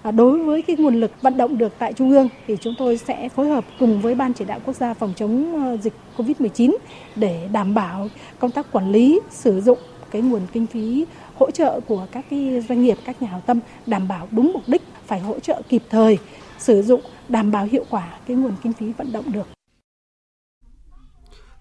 À, 0.03 0.11
đối 0.11 0.45
với 0.45 0.63
cái 0.63 0.77
nguồn 0.77 0.95
lực 0.95 1.23
vận 1.23 1.37
động 1.37 1.59
được 1.59 1.73
tại 1.79 1.93
Trung 1.93 2.11
ương 2.11 2.29
thì 2.47 2.57
chúng 2.61 2.75
tôi 2.79 2.97
sẽ 2.97 3.29
phối 3.29 3.49
hợp 3.49 3.65
cùng 3.79 4.01
với 4.01 4.15
Ban 4.15 4.33
chỉ 4.33 4.45
đạo 4.45 4.61
quốc 4.65 4.77
gia 4.77 4.95
phòng 4.95 5.13
chống 5.17 5.65
ờ, 5.65 5.77
dịch 5.77 5.93
COVID-19 6.17 6.77
để 7.17 7.49
đảm 7.53 7.75
bảo 7.75 8.09
công 8.39 8.51
tác 8.51 8.73
quản 8.73 8.93
lý 8.93 9.21
sử 9.31 9.61
dụng 9.61 9.79
cái 10.11 10.23
nguồn 10.23 10.43
kinh 10.53 10.67
phí 10.67 11.05
hỗ 11.35 11.51
trợ 11.51 11.81
của 11.87 12.07
các 12.13 12.25
cái 12.31 12.61
doanh 12.69 12.83
nghiệp, 12.83 12.99
các 13.05 13.23
nhà 13.23 13.29
hảo 13.29 13.43
tâm 13.47 13.61
đảm 13.87 14.09
bảo 14.09 14.29
đúng 14.31 14.53
mục 14.53 14.63
đích, 14.67 14.83
phải 15.07 15.21
hỗ 15.21 15.39
trợ 15.41 15.63
kịp 15.69 15.83
thời, 15.91 16.19
sử 16.59 16.83
dụng 16.83 17.01
đảm 17.29 17.51
bảo 17.51 17.65
hiệu 17.65 17.85
quả 17.91 18.09
cái 18.27 18.37
nguồn 18.37 18.53
kinh 18.63 18.73
phí 18.73 18.93
vận 18.93 19.13
động 19.13 19.33
được. 19.33 19.58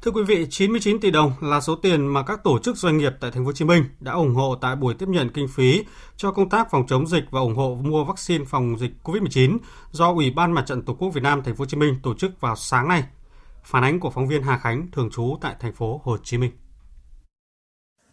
Thưa 0.01 0.12
quý 0.12 0.24
vị, 0.24 0.48
99 0.50 1.00
tỷ 1.00 1.12
đồng 1.12 1.32
là 1.42 1.62
số 1.62 1.75
tiền 1.75 2.08
mà 2.08 2.24
các 2.24 2.44
tổ 2.44 2.60
chức 2.60 2.77
doanh 2.77 2.98
nghiệp 2.98 3.13
tại 3.20 3.32
thành 3.32 3.44
phố 3.44 3.46
Hồ 3.46 3.51
Chí 3.51 3.66
Minh 3.66 3.84
đã 4.00 4.12
ủng 4.12 4.36
hộ 4.36 4.56
tại 4.62 4.75
buổi 4.75 4.94
tiếp 4.94 5.06
nhận 5.10 5.30
kinh 5.30 5.48
phí 5.48 5.84
cho 6.18 6.32
công 6.32 6.50
tác 6.50 6.72
phòng 6.72 6.88
chống 6.88 7.08
dịch 7.08 7.24
và 7.32 7.39
ủng 7.39 7.56
hộ 7.56 7.80
mua 7.82 8.04
vaccine 8.04 8.46
phòng 8.46 8.75
dịch 8.80 8.92
COVID-19 9.04 9.58
do 9.92 10.13
Ủy 10.13 10.32
ban 10.32 10.51
Mặt 10.51 10.63
trận 10.66 10.82
Tổ 10.82 10.94
quốc 10.94 11.10
Việt 11.10 11.24
Nam 11.24 11.44
thành 11.44 11.56
phố 11.56 11.62
Hồ 11.62 11.66
Chí 11.66 11.77
Minh 11.77 11.96
tổ 12.04 12.13
chức 12.13 12.42
vào 12.42 12.56
sáng 12.56 12.88
nay. 12.88 13.04
Phản 13.63 13.84
ánh 13.84 14.00
của 14.00 14.10
phóng 14.10 14.27
viên 14.27 14.44
Hà 14.44 14.58
Khánh 14.58 14.88
thường 14.92 15.10
trú 15.12 15.38
tại 15.42 15.56
thành 15.60 15.74
phố 15.74 16.01
Hồ 16.04 16.18
Chí 16.24 16.38
Minh. 16.38 16.51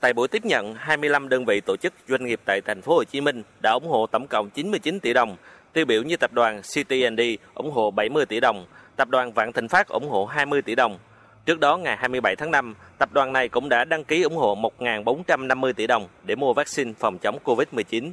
Tại 0.00 0.12
buổi 0.12 0.29
tiếp 0.29 0.45
nhận, 0.45 0.75
25 0.79 1.29
đơn 1.29 1.45
vị 1.45 1.61
tổ 1.61 1.76
chức 1.76 1.95
doanh 2.09 2.25
nghiệp 2.25 2.41
tại 2.45 2.61
thành 2.61 2.83
phố 2.83 2.95
Hồ 2.95 3.05
Chí 3.05 3.21
Minh 3.21 3.43
đã 3.61 3.73
ủng 3.73 3.88
hộ 3.88 4.07
tổng 4.07 4.26
cộng 4.26 4.50
99 4.50 5.00
tỷ 5.00 5.12
đồng, 5.12 5.37
tiêu 5.73 5.85
biểu 5.85 6.03
như 6.03 6.17
tập 6.17 6.33
đoàn 6.33 6.61
CTND 6.62 7.21
ủng 7.55 7.71
hộ 7.71 7.91
70 7.91 8.26
tỷ 8.26 8.41
đồng, 8.41 8.67
tập 8.97 9.09
đoàn 9.09 9.33
Vạn 9.33 9.53
Thịnh 9.53 9.69
Phát 9.69 9.88
ủng 9.88 10.09
hộ 10.09 10.26
20 10.26 10.62
tỷ 10.62 10.75
đồng, 10.75 10.99
Trước 11.46 11.60
đó, 11.60 11.76
ngày 11.76 11.96
27 11.96 12.36
tháng 12.36 12.50
5, 12.50 12.74
tập 12.98 13.08
đoàn 13.12 13.32
này 13.32 13.48
cũng 13.48 13.68
đã 13.68 13.84
đăng 13.84 14.04
ký 14.04 14.22
ủng 14.22 14.36
hộ 14.36 14.56
1.450 14.78 15.72
tỷ 15.72 15.86
đồng 15.86 16.08
để 16.24 16.34
mua 16.34 16.52
vaccine 16.52 16.92
phòng 16.98 17.18
chống 17.18 17.38
COVID-19. 17.44 18.10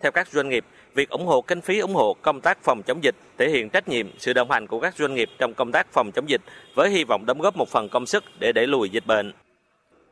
Theo 0.00 0.12
các 0.12 0.28
doanh 0.28 0.48
nghiệp, 0.48 0.64
việc 0.94 1.08
ủng 1.10 1.26
hộ 1.26 1.40
kinh 1.40 1.60
phí 1.60 1.78
ủng 1.78 1.94
hộ 1.94 2.16
công 2.22 2.40
tác 2.40 2.58
phòng 2.62 2.82
chống 2.86 3.04
dịch 3.04 3.14
thể 3.38 3.50
hiện 3.50 3.68
trách 3.70 3.88
nhiệm, 3.88 4.06
sự 4.18 4.32
đồng 4.32 4.50
hành 4.50 4.66
của 4.66 4.80
các 4.80 4.96
doanh 4.96 5.14
nghiệp 5.14 5.28
trong 5.38 5.54
công 5.54 5.72
tác 5.72 5.86
phòng 5.92 6.10
chống 6.12 6.28
dịch 6.28 6.40
với 6.74 6.90
hy 6.90 7.04
vọng 7.04 7.26
đóng 7.26 7.40
góp 7.40 7.56
một 7.56 7.68
phần 7.68 7.88
công 7.88 8.06
sức 8.06 8.24
để 8.38 8.52
đẩy 8.52 8.66
lùi 8.66 8.90
dịch 8.90 9.06
bệnh. 9.06 9.32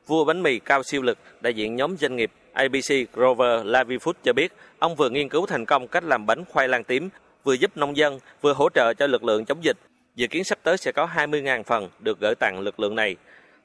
Vua 0.06 0.24
bánh 0.24 0.42
mì 0.42 0.58
cao 0.58 0.82
siêu 0.82 1.02
lực, 1.02 1.18
đại 1.40 1.54
diện 1.54 1.76
nhóm 1.76 1.96
doanh 1.96 2.16
nghiệp 2.16 2.30
ABC 2.52 3.12
Grover 3.12 3.64
Lavi 3.64 3.96
Food 3.96 4.12
cho 4.24 4.32
biết, 4.32 4.52
ông 4.78 4.94
vừa 4.96 5.10
nghiên 5.10 5.28
cứu 5.28 5.46
thành 5.46 5.66
công 5.66 5.88
cách 5.88 6.04
làm 6.04 6.26
bánh 6.26 6.44
khoai 6.44 6.68
lang 6.68 6.84
tím, 6.84 7.08
vừa 7.44 7.54
giúp 7.54 7.76
nông 7.76 7.96
dân, 7.96 8.18
vừa 8.40 8.52
hỗ 8.52 8.68
trợ 8.74 8.94
cho 8.94 9.06
lực 9.06 9.24
lượng 9.24 9.44
chống 9.44 9.64
dịch 9.64 9.76
Dự 10.16 10.26
kiến 10.26 10.44
sắp 10.44 10.58
tới 10.62 10.76
sẽ 10.76 10.92
có 10.92 11.08
20.000 11.14 11.62
phần 11.62 11.88
được 12.00 12.20
gửi 12.20 12.34
tặng 12.40 12.60
lực 12.60 12.80
lượng 12.80 12.94
này. 12.94 13.16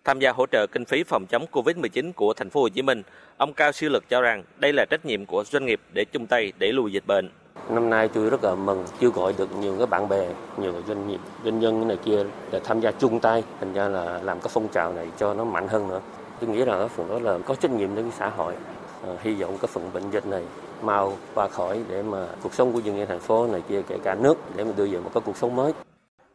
Tham 0.04 0.20
gia 0.20 0.32
hỗ 0.32 0.46
trợ 0.46 0.68
kinh 0.72 0.86
phí 0.86 1.04
phòng 1.04 1.26
chống 1.30 1.46
Covid-19 1.52 2.12
của 2.14 2.34
thành 2.34 2.50
phố 2.50 2.62
Hồ 2.62 2.70
Chí 2.70 2.82
Minh, 2.82 3.04
ông 3.38 3.54
Cao 3.54 3.72
Siêu 3.72 3.90
Lực 3.90 4.04
cho 4.10 4.22
rằng 4.22 4.44
đây 4.58 4.74
là 4.74 4.86
trách 4.90 5.06
nhiệm 5.06 5.26
của 5.26 5.44
doanh 5.44 5.66
nghiệp 5.66 5.80
để 5.94 6.06
chung 6.06 6.28
tay 6.28 6.54
để 6.60 6.72
lùi 6.72 6.92
dịch 6.92 7.04
bệnh. 7.08 7.30
Năm 7.70 7.90
nay 7.90 8.10
tôi 8.14 8.30
rất 8.30 8.44
là 8.44 8.56
mừng 8.56 8.86
kêu 9.00 9.12
gọi 9.12 9.34
được 9.38 9.56
nhiều 9.56 9.76
các 9.80 9.90
bạn 9.90 10.10
bè, 10.10 10.28
nhiều 10.58 10.74
doanh 10.88 11.08
nghiệp, 11.08 11.20
doanh 11.44 11.60
nhân 11.60 11.88
này 11.88 11.98
kia 12.06 12.24
để 12.52 12.62
tham 12.64 12.82
gia 12.82 12.92
chung 12.92 13.20
tay, 13.20 13.44
thành 13.60 13.74
ra 13.74 13.88
là 13.88 14.20
làm 14.24 14.40
cái 14.40 14.50
phong 14.54 14.68
trào 14.68 14.94
này 14.94 15.08
cho 15.18 15.34
nó 15.34 15.44
mạnh 15.44 15.68
hơn 15.68 15.88
nữa. 15.88 16.02
Tôi 16.40 16.50
nghĩ 16.50 16.66
là 16.66 16.74
ở 16.74 16.88
phần 16.88 17.10
đó 17.10 17.20
là 17.20 17.38
có 17.46 17.56
trách 17.56 17.72
nhiệm 17.72 17.96
đối 17.96 18.04
với 18.04 18.14
xã 18.18 18.30
hội. 18.30 18.54
À, 19.08 19.10
hy 19.22 19.34
vọng 19.34 19.58
cái 19.62 19.70
phần 19.74 19.94
bệnh 19.94 20.12
dịch 20.12 20.26
này 20.26 20.44
mau 20.82 21.18
qua 21.34 21.48
khỏi 21.48 21.80
để 21.90 22.04
mà 22.04 22.28
cuộc 22.44 22.54
sống 22.54 22.74
của 22.74 22.80
dân 22.80 22.98
dân 22.98 23.08
thành 23.08 23.20
phố 23.20 23.48
này 23.48 23.62
kia 23.70 23.82
kể 23.88 23.98
cả 24.04 24.16
nước 24.16 24.38
để 24.56 24.64
mà 24.64 24.72
đưa 24.78 24.86
về 24.88 25.00
một 25.00 25.12
cái 25.14 25.22
cuộc 25.26 25.38
sống 25.38 25.56
mới. 25.56 25.74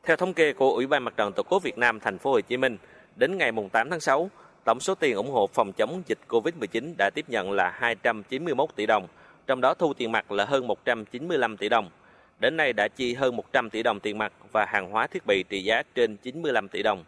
Theo 0.07 0.17
thống 0.17 0.35
kê 0.35 0.53
của 0.53 0.71
Ủy 0.71 0.87
ban 0.87 1.05
Mặt 1.05 1.15
trận 1.17 1.33
Tổ 1.33 1.43
quốc 1.43 1.63
Việt 1.63 1.79
Nam 1.79 2.01
thành 2.01 2.19
phố 2.19 2.33
Hồ 2.33 2.41
Chí 2.41 2.57
Minh, 2.57 2.77
đến 3.17 3.39
ngày 3.39 3.53
8 3.73 3.91
tháng 3.91 4.01
6, 4.01 4.31
tổng 4.65 4.81
số 4.81 4.95
tiền 4.95 5.17
ủng 5.17 5.31
hộ 5.31 5.47
phòng 5.47 5.73
chống 5.73 6.03
dịch 6.07 6.19
COVID-19 6.29 6.95
đã 6.99 7.11
tiếp 7.15 7.25
nhận 7.29 7.53
là 7.53 7.71
291 7.71 8.69
tỷ 8.77 8.87
đồng, 8.87 9.07
trong 9.47 9.61
đó 9.61 9.75
thu 9.75 9.95
tiền 9.95 10.13
mặt 10.13 10.33
là 10.33 10.45
hơn 10.45 10.67
195 10.67 11.57
tỷ 11.57 11.69
đồng. 11.69 11.91
Đến 12.41 12.57
nay 12.57 12.73
đã 12.73 12.89
chi 12.97 13.15
hơn 13.15 13.37
100 13.37 13.71
tỷ 13.71 13.83
đồng 13.83 14.01
tiền 14.01 14.19
mặt 14.19 14.33
và 14.53 14.65
hàng 14.65 14.91
hóa 14.91 15.07
thiết 15.07 15.27
bị 15.27 15.45
trị 15.49 15.65
giá 15.65 15.83
trên 15.95 16.17
95 16.17 16.69
tỷ 16.69 16.83
đồng. 16.83 17.05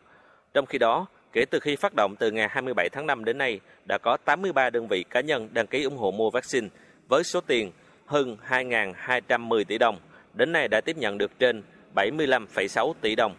Trong 0.54 0.66
khi 0.66 0.78
đó, 0.78 1.06
kể 1.32 1.44
từ 1.50 1.60
khi 1.60 1.76
phát 1.76 1.92
động 1.96 2.14
từ 2.18 2.30
ngày 2.30 2.48
27 2.50 2.88
tháng 2.88 3.06
5 3.06 3.24
đến 3.24 3.38
nay, 3.38 3.60
đã 3.88 3.98
có 3.98 4.16
83 4.24 4.70
đơn 4.70 4.88
vị 4.88 5.04
cá 5.10 5.20
nhân 5.20 5.48
đăng 5.52 5.66
ký 5.66 5.82
ủng 5.82 5.96
hộ 5.96 6.10
mua 6.10 6.30
vaccine 6.30 6.68
với 7.08 7.24
số 7.24 7.40
tiền 7.40 7.72
hơn 8.06 8.36
2.210 8.48 9.64
tỷ 9.64 9.78
đồng. 9.78 9.96
Đến 10.34 10.52
nay 10.52 10.68
đã 10.68 10.80
tiếp 10.80 10.96
nhận 10.96 11.18
được 11.18 11.38
trên 11.38 11.62
75,6 11.96 12.92
tỷ 13.00 13.14
đồng. 13.14 13.34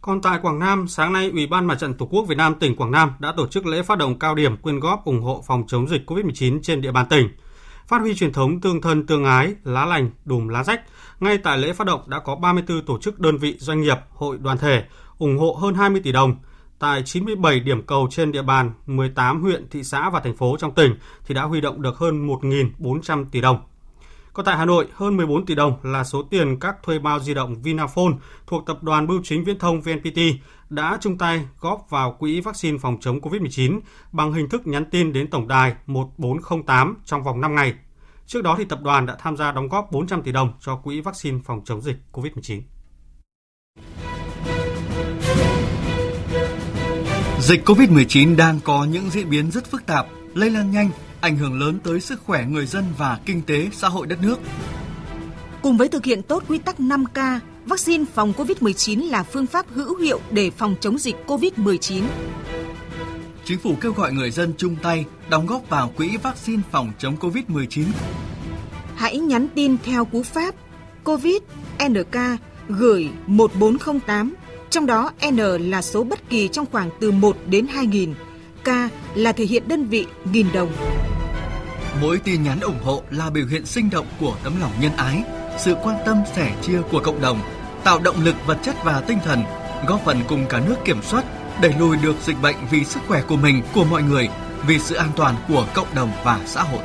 Còn 0.00 0.20
tại 0.22 0.38
Quảng 0.42 0.58
Nam, 0.58 0.88
sáng 0.88 1.12
nay, 1.12 1.30
Ủy 1.30 1.46
ban 1.46 1.66
Mặt 1.66 1.78
trận 1.78 1.94
Tổ 1.94 2.06
quốc 2.06 2.22
Việt 2.22 2.34
Nam 2.34 2.54
tỉnh 2.54 2.76
Quảng 2.76 2.90
Nam 2.90 3.12
đã 3.18 3.32
tổ 3.36 3.46
chức 3.46 3.66
lễ 3.66 3.82
phát 3.82 3.98
động 3.98 4.18
cao 4.18 4.34
điểm 4.34 4.56
quyên 4.56 4.80
góp 4.80 5.04
ủng 5.04 5.22
hộ 5.22 5.44
phòng 5.46 5.64
chống 5.66 5.88
dịch 5.88 6.10
COVID-19 6.10 6.60
trên 6.62 6.80
địa 6.80 6.92
bàn 6.92 7.06
tỉnh. 7.10 7.28
Phát 7.86 8.00
huy 8.00 8.14
truyền 8.14 8.32
thống 8.32 8.60
tương 8.60 8.80
thân 8.80 9.06
tương 9.06 9.24
ái, 9.24 9.54
lá 9.64 9.84
lành, 9.86 10.10
đùm 10.24 10.48
lá 10.48 10.64
rách, 10.64 10.80
ngay 11.20 11.38
tại 11.38 11.58
lễ 11.58 11.72
phát 11.72 11.86
động 11.86 12.00
đã 12.06 12.18
có 12.18 12.36
34 12.36 12.84
tổ 12.86 12.98
chức 12.98 13.20
đơn 13.20 13.36
vị 13.36 13.56
doanh 13.58 13.80
nghiệp, 13.80 13.98
hội 14.10 14.38
đoàn 14.40 14.58
thể 14.58 14.84
ủng 15.18 15.38
hộ 15.38 15.52
hơn 15.52 15.74
20 15.74 16.00
tỷ 16.04 16.12
đồng. 16.12 16.36
Tại 16.78 17.02
97 17.02 17.60
điểm 17.60 17.82
cầu 17.86 18.08
trên 18.10 18.32
địa 18.32 18.42
bàn 18.42 18.72
18 18.86 19.42
huyện, 19.42 19.68
thị 19.70 19.84
xã 19.84 20.10
và 20.10 20.20
thành 20.20 20.36
phố 20.36 20.56
trong 20.58 20.74
tỉnh 20.74 20.94
thì 21.26 21.34
đã 21.34 21.42
huy 21.42 21.60
động 21.60 21.82
được 21.82 21.98
hơn 21.98 22.28
1.400 22.28 23.24
tỷ 23.30 23.40
đồng. 23.40 23.58
Còn 24.36 24.46
tại 24.46 24.56
Hà 24.56 24.64
Nội, 24.64 24.86
hơn 24.94 25.16
14 25.16 25.46
tỷ 25.46 25.54
đồng 25.54 25.76
là 25.82 26.04
số 26.04 26.22
tiền 26.22 26.60
các 26.60 26.76
thuê 26.82 26.98
bao 26.98 27.20
di 27.20 27.34
động 27.34 27.62
Vinaphone 27.62 28.12
thuộc 28.46 28.66
tập 28.66 28.82
đoàn 28.82 29.06
Bưu 29.06 29.20
chính 29.24 29.44
Viễn 29.44 29.58
thông 29.58 29.80
VNPT 29.80 30.18
đã 30.70 30.98
chung 31.00 31.18
tay 31.18 31.46
góp 31.60 31.86
vào 31.90 32.16
quỹ 32.18 32.40
vaccine 32.40 32.78
phòng 32.78 32.96
chống 33.00 33.20
COVID-19 33.20 33.80
bằng 34.12 34.32
hình 34.32 34.48
thức 34.48 34.66
nhắn 34.66 34.84
tin 34.90 35.12
đến 35.12 35.30
tổng 35.30 35.48
đài 35.48 35.74
1408 35.86 36.96
trong 37.04 37.22
vòng 37.22 37.40
5 37.40 37.54
ngày. 37.54 37.74
Trước 38.26 38.42
đó 38.42 38.54
thì 38.58 38.64
tập 38.64 38.78
đoàn 38.82 39.06
đã 39.06 39.16
tham 39.18 39.36
gia 39.36 39.52
đóng 39.52 39.68
góp 39.68 39.88
400 39.92 40.22
tỷ 40.22 40.32
đồng 40.32 40.52
cho 40.60 40.76
quỹ 40.76 41.00
vaccine 41.00 41.38
phòng 41.44 41.60
chống 41.64 41.80
dịch 41.82 41.96
COVID-19. 42.12 42.60
Dịch 47.40 47.68
COVID-19 47.68 48.36
đang 48.36 48.60
có 48.64 48.84
những 48.84 49.10
diễn 49.10 49.30
biến 49.30 49.50
rất 49.50 49.70
phức 49.70 49.86
tạp, 49.86 50.06
lây 50.34 50.50
lan 50.50 50.70
nhanh, 50.70 50.90
ảnh 51.26 51.36
hưởng 51.36 51.60
lớn 51.60 51.78
tới 51.84 52.00
sức 52.00 52.20
khỏe 52.24 52.44
người 52.44 52.66
dân 52.66 52.84
và 52.98 53.20
kinh 53.26 53.42
tế 53.42 53.68
xã 53.72 53.88
hội 53.88 54.06
đất 54.06 54.22
nước. 54.22 54.38
Cùng 55.62 55.76
với 55.76 55.88
thực 55.88 56.04
hiện 56.04 56.22
tốt 56.22 56.42
quy 56.48 56.58
tắc 56.58 56.80
5K, 56.80 57.38
vaccine 57.66 58.04
phòng 58.14 58.32
COVID-19 58.36 59.10
là 59.10 59.22
phương 59.22 59.46
pháp 59.46 59.66
hữu 59.70 59.96
hiệu 59.96 60.20
để 60.30 60.50
phòng 60.50 60.74
chống 60.80 60.98
dịch 60.98 61.16
COVID-19. 61.26 62.02
Chính 63.44 63.58
phủ 63.58 63.74
kêu 63.80 63.92
gọi 63.92 64.12
người 64.12 64.30
dân 64.30 64.52
chung 64.56 64.76
tay 64.82 65.04
đóng 65.30 65.46
góp 65.46 65.68
vào 65.68 65.92
quỹ 65.96 66.16
vaccine 66.16 66.62
phòng 66.70 66.92
chống 66.98 67.16
COVID-19. 67.20 67.84
Hãy 68.96 69.18
nhắn 69.18 69.48
tin 69.54 69.76
theo 69.84 70.04
cú 70.04 70.22
pháp 70.22 70.54
COVID 71.04 71.42
NK 71.88 72.16
gửi 72.68 73.08
1408, 73.26 74.34
trong 74.70 74.86
đó 74.86 75.12
N 75.30 75.36
là 75.70 75.82
số 75.82 76.04
bất 76.04 76.28
kỳ 76.28 76.48
trong 76.48 76.66
khoảng 76.72 76.90
từ 77.00 77.10
1 77.10 77.36
đến 77.46 77.66
2000, 77.66 78.14
K 78.66 78.68
là 79.14 79.32
thể 79.32 79.44
hiện 79.44 79.68
đơn 79.68 79.86
vị 79.86 80.06
nghìn 80.32 80.46
đồng. 80.52 80.72
Mỗi 82.00 82.18
tin 82.18 82.42
nhắn 82.42 82.60
ủng 82.60 82.78
hộ 82.82 83.02
là 83.10 83.30
biểu 83.30 83.46
hiện 83.46 83.66
sinh 83.66 83.90
động 83.90 84.06
của 84.20 84.36
tấm 84.44 84.60
lòng 84.60 84.72
nhân 84.80 84.92
ái, 84.96 85.22
sự 85.58 85.74
quan 85.82 85.96
tâm 86.06 86.16
sẻ 86.34 86.56
chia 86.62 86.82
của 86.90 87.00
cộng 87.00 87.20
đồng, 87.20 87.40
tạo 87.84 87.98
động 87.98 88.24
lực 88.24 88.34
vật 88.46 88.58
chất 88.62 88.76
và 88.84 89.00
tinh 89.00 89.18
thần, 89.24 89.42
góp 89.86 90.00
phần 90.04 90.20
cùng 90.28 90.46
cả 90.48 90.62
nước 90.66 90.74
kiểm 90.84 91.02
soát, 91.02 91.24
đẩy 91.60 91.74
lùi 91.78 91.96
được 91.96 92.16
dịch 92.22 92.36
bệnh 92.42 92.56
vì 92.70 92.84
sức 92.84 93.00
khỏe 93.08 93.22
của 93.28 93.36
mình, 93.36 93.62
của 93.74 93.84
mọi 93.84 94.02
người, 94.02 94.28
vì 94.66 94.78
sự 94.78 94.94
an 94.94 95.10
toàn 95.16 95.34
của 95.48 95.66
cộng 95.74 95.94
đồng 95.94 96.12
và 96.24 96.40
xã 96.46 96.62
hội. 96.62 96.82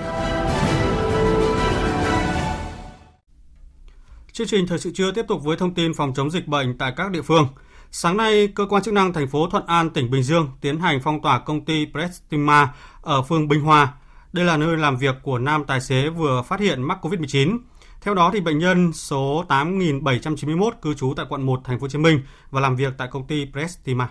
Chương 4.32 4.48
trình 4.48 4.68
thời 4.68 4.80
sự 4.80 4.92
trưa 4.94 5.12
tiếp 5.12 5.26
tục 5.28 5.44
với 5.44 5.58
thông 5.58 5.74
tin 5.74 5.94
phòng 5.94 6.14
chống 6.16 6.32
dịch 6.32 6.48
bệnh 6.48 6.78
tại 6.78 6.94
các 6.98 7.12
địa 7.12 7.22
phương. 7.22 7.48
Sáng 7.94 8.18
nay, 8.18 8.48
cơ 8.48 8.66
quan 8.66 8.84
chức 8.84 8.94
năng 8.94 9.14
thành 9.14 9.28
phố 9.28 9.48
Thuận 9.48 9.66
An, 9.66 9.90
tỉnh 9.90 10.12
Bình 10.12 10.24
Dương 10.24 10.50
tiến 10.62 10.80
hành 10.80 11.00
phong 11.04 11.22
tỏa 11.22 11.40
công 11.40 11.66
ty 11.66 11.88
Prestima 11.92 12.74
ở 13.02 13.22
phường 13.22 13.48
Bình 13.48 13.62
Hòa. 13.62 13.94
Đây 14.34 14.46
là 14.46 14.58
nơi 14.58 14.78
làm 14.78 14.98
việc 14.98 15.16
của 15.24 15.40
nam 15.40 15.64
tài 15.68 15.82
xế 15.82 16.10
vừa 16.10 16.42
phát 16.42 16.60
hiện 16.60 16.82
mắc 16.82 16.98
COVID-19. 17.02 17.58
Theo 18.02 18.14
đó 18.14 18.30
thì 18.34 18.42
bệnh 18.42 18.60
nhân 18.60 18.94
số 18.94 19.46
8791 19.48 20.74
cư 20.82 20.94
trú 20.94 21.14
tại 21.18 21.26
quận 21.30 21.46
1 21.46 21.62
thành 21.64 21.80
phố 21.80 21.84
Hồ 21.84 21.88
Chí 21.90 21.98
Minh 21.98 22.20
và 22.52 22.62
làm 22.62 22.76
việc 22.76 22.94
tại 22.98 23.08
công 23.12 23.28
ty 23.28 23.48
Prestima. 23.54 24.10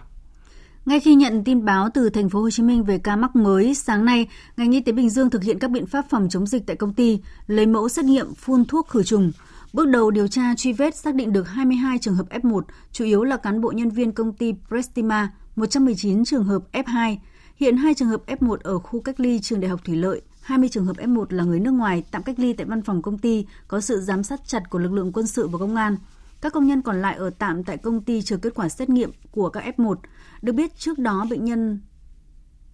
Ngay 0.87 1.00
khi 1.00 1.14
nhận 1.14 1.44
tin 1.44 1.64
báo 1.64 1.88
từ 1.94 2.10
thành 2.10 2.28
phố 2.28 2.40
Hồ 2.40 2.50
Chí 2.50 2.62
Minh 2.62 2.84
về 2.84 2.99
ca 2.99 3.16
mắc 3.16 3.37
mới, 3.37 3.75
sáng 3.75 4.04
nay, 4.04 4.28
ngành 4.56 4.72
y 4.72 4.80
tế 4.80 4.92
Bình 4.92 5.10
Dương 5.10 5.30
thực 5.30 5.42
hiện 5.42 5.58
các 5.58 5.70
biện 5.70 5.87
pháp 5.87 6.04
phòng 6.10 6.28
chống 6.30 6.46
dịch 6.46 6.62
tại 6.66 6.76
công 6.76 6.94
ty, 6.94 7.20
lấy 7.46 7.66
mẫu 7.66 7.88
xét 7.88 8.04
nghiệm 8.04 8.34
phun 8.34 8.64
thuốc 8.64 8.88
khử 8.88 9.02
trùng. 9.02 9.32
Bước 9.72 9.88
đầu 9.88 10.10
điều 10.10 10.28
tra 10.28 10.54
truy 10.56 10.72
vết 10.72 10.96
xác 10.96 11.14
định 11.14 11.32
được 11.32 11.48
22 11.48 11.98
trường 11.98 12.14
hợp 12.14 12.28
F1, 12.30 12.62
chủ 12.92 13.04
yếu 13.04 13.24
là 13.24 13.36
cán 13.36 13.60
bộ 13.60 13.70
nhân 13.70 13.90
viên 13.90 14.12
công 14.12 14.32
ty 14.32 14.54
Prestima, 14.68 15.32
119 15.56 16.24
trường 16.24 16.44
hợp 16.44 16.62
F2. 16.72 17.16
Hiện 17.56 17.76
hai 17.76 17.94
trường 17.94 18.08
hợp 18.08 18.22
F1 18.26 18.56
ở 18.62 18.78
khu 18.78 19.00
cách 19.00 19.20
ly 19.20 19.40
trường 19.40 19.60
Đại 19.60 19.68
học 19.68 19.80
Thủy 19.84 19.96
Lợi, 19.96 20.22
20 20.42 20.68
trường 20.68 20.84
hợp 20.84 20.96
F1 20.96 21.24
là 21.28 21.44
người 21.44 21.60
nước 21.60 21.70
ngoài 21.70 22.04
tạm 22.10 22.22
cách 22.22 22.38
ly 22.38 22.52
tại 22.52 22.66
văn 22.66 22.82
phòng 22.82 23.02
công 23.02 23.18
ty 23.18 23.46
có 23.68 23.80
sự 23.80 24.00
giám 24.00 24.22
sát 24.22 24.40
chặt 24.46 24.70
của 24.70 24.78
lực 24.78 24.92
lượng 24.92 25.12
quân 25.12 25.26
sự 25.26 25.48
và 25.48 25.58
công 25.58 25.76
an. 25.76 25.96
Các 26.40 26.52
công 26.52 26.66
nhân 26.66 26.82
còn 26.82 27.02
lại 27.02 27.16
ở 27.16 27.30
tạm 27.30 27.64
tại 27.64 27.76
công 27.76 28.00
ty 28.00 28.22
chờ 28.22 28.36
kết 28.36 28.54
quả 28.54 28.68
xét 28.68 28.88
nghiệm 28.88 29.10
của 29.30 29.48
các 29.48 29.64
F1. 29.76 29.94
Được 30.42 30.52
biết 30.52 30.78
trước 30.78 30.98
đó 30.98 31.26
bệnh 31.30 31.44
nhân 31.44 31.80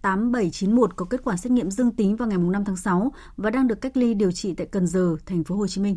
8791 0.02 0.96
có 0.96 1.04
kết 1.04 1.20
quả 1.24 1.36
xét 1.36 1.52
nghiệm 1.52 1.70
dương 1.70 1.90
tính 1.90 2.16
vào 2.16 2.28
ngày 2.28 2.38
5 2.38 2.64
tháng 2.64 2.76
6 2.76 3.12
và 3.36 3.50
đang 3.50 3.68
được 3.68 3.80
cách 3.80 3.96
ly 3.96 4.14
điều 4.14 4.32
trị 4.32 4.54
tại 4.54 4.66
Cần 4.66 4.86
Giờ, 4.86 5.16
thành 5.26 5.44
phố 5.44 5.56
Hồ 5.56 5.66
Chí 5.66 5.80
Minh. 5.80 5.96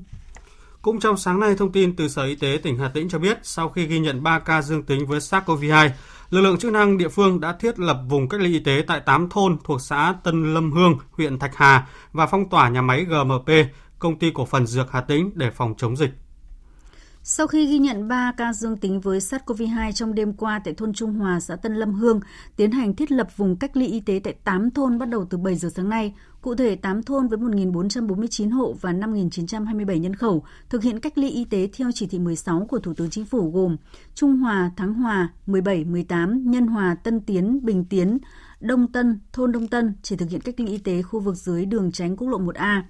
Cũng 0.82 1.00
trong 1.00 1.18
sáng 1.18 1.40
nay, 1.40 1.56
thông 1.56 1.72
tin 1.72 1.96
từ 1.96 2.08
Sở 2.08 2.24
Y 2.24 2.36
tế 2.36 2.60
tỉnh 2.64 2.78
Hà 2.78 2.90
Tĩnh 2.90 3.10
cho 3.10 3.20
biết, 3.20 3.38
sau 3.44 3.70
khi 3.70 3.86
ghi 3.86 4.00
nhận 4.00 4.24
3 4.24 4.40
ca 4.40 4.62
dương 4.62 4.84
tính 4.84 5.06
với 5.06 5.20
SARS-CoV-2, 5.20 5.90
lực 6.30 6.42
lượng 6.42 6.58
chức 6.58 6.72
năng 6.72 6.98
địa 6.98 7.08
phương 7.08 7.40
đã 7.40 7.54
thiết 7.54 7.80
lập 7.80 8.02
vùng 8.08 8.30
cách 8.30 8.42
ly 8.42 8.54
y 8.54 8.60
tế 8.60 8.84
tại 8.88 9.00
8 9.06 9.30
thôn 9.30 9.58
thuộc 9.64 9.82
xã 9.82 10.16
Tân 10.24 10.54
Lâm 10.54 10.72
Hương, 10.72 10.98
huyện 11.12 11.40
Thạch 11.40 11.56
Hà 11.56 11.88
và 12.12 12.28
phong 12.28 12.50
tỏa 12.50 12.70
nhà 12.70 12.82
máy 12.82 13.06
GMP, 13.06 13.52
công 14.00 14.20
ty 14.20 14.32
cổ 14.34 14.46
phần 14.46 14.68
Dược 14.68 14.92
Hà 14.92 15.02
Tĩnh 15.02 15.32
để 15.36 15.52
phòng 15.52 15.74
chống 15.78 15.98
dịch. 15.98 16.12
Sau 17.24 17.48
khi 17.48 17.66
ghi 17.66 17.80
nhận 17.80 18.08
3 18.08 18.32
ca 18.38 18.54
dương 18.54 18.78
tính 18.78 19.00
với 19.02 19.20
SARS-CoV-2 19.20 19.92
trong 19.92 20.16
đêm 20.16 20.34
qua 20.34 20.62
tại 20.64 20.74
thôn 20.74 20.94
Trung 20.94 21.14
Hòa, 21.14 21.40
xã 21.40 21.56
Tân 21.56 21.76
Lâm 21.76 21.94
Hương, 21.94 22.20
tiến 22.56 22.72
hành 22.72 22.96
thiết 22.96 23.12
lập 23.12 23.38
vùng 23.38 23.56
cách 23.56 23.78
ly 23.78 23.88
y 23.88 24.00
tế 24.00 24.22
tại 24.24 24.34
8 24.44 24.72
thôn 24.72 25.00
bắt 25.00 25.10
đầu 25.10 25.26
từ 25.30 25.38
7 25.38 25.56
giờ 25.56 25.70
sáng 25.76 25.90
nay. 25.90 26.14
Cụ 26.42 26.56
thể, 26.56 26.76
8 26.76 27.04
thôn 27.04 27.28
với 27.28 27.38
1.449 27.38 28.52
hộ 28.52 28.76
và 28.82 28.94
5.927 28.94 29.98
nhân 29.98 30.16
khẩu 30.16 30.44
thực 30.70 30.84
hiện 30.84 31.00
cách 31.00 31.18
ly 31.18 31.30
y 31.30 31.46
tế 31.46 31.70
theo 31.74 31.92
chỉ 31.94 32.08
thị 32.08 32.20
16 32.20 32.66
của 32.70 32.80
Thủ 32.80 32.94
tướng 32.94 33.10
Chính 33.10 33.26
phủ 33.26 33.52
gồm 33.52 33.78
Trung 34.16 34.38
Hòa, 34.38 34.72
Thắng 34.78 34.94
Hòa, 34.94 35.34
17, 35.46 35.86
18, 35.86 36.52
Nhân 36.52 36.68
Hòa, 36.68 36.96
Tân 37.04 37.22
Tiến, 37.22 37.66
Bình 37.66 37.86
Tiến, 37.86 38.18
Đông 38.60 38.92
Tân, 38.92 39.20
thôn 39.34 39.52
Đông 39.52 39.68
Tân 39.68 39.94
chỉ 40.02 40.16
thực 40.16 40.30
hiện 40.30 40.42
cách 40.42 40.60
ly 40.60 40.68
y 40.68 40.78
tế 40.78 41.02
khu 41.02 41.20
vực 41.20 41.36
dưới 41.36 41.66
đường 41.66 41.92
tránh 41.92 42.18
quốc 42.18 42.28
lộ 42.28 42.40
1A. 42.40 42.82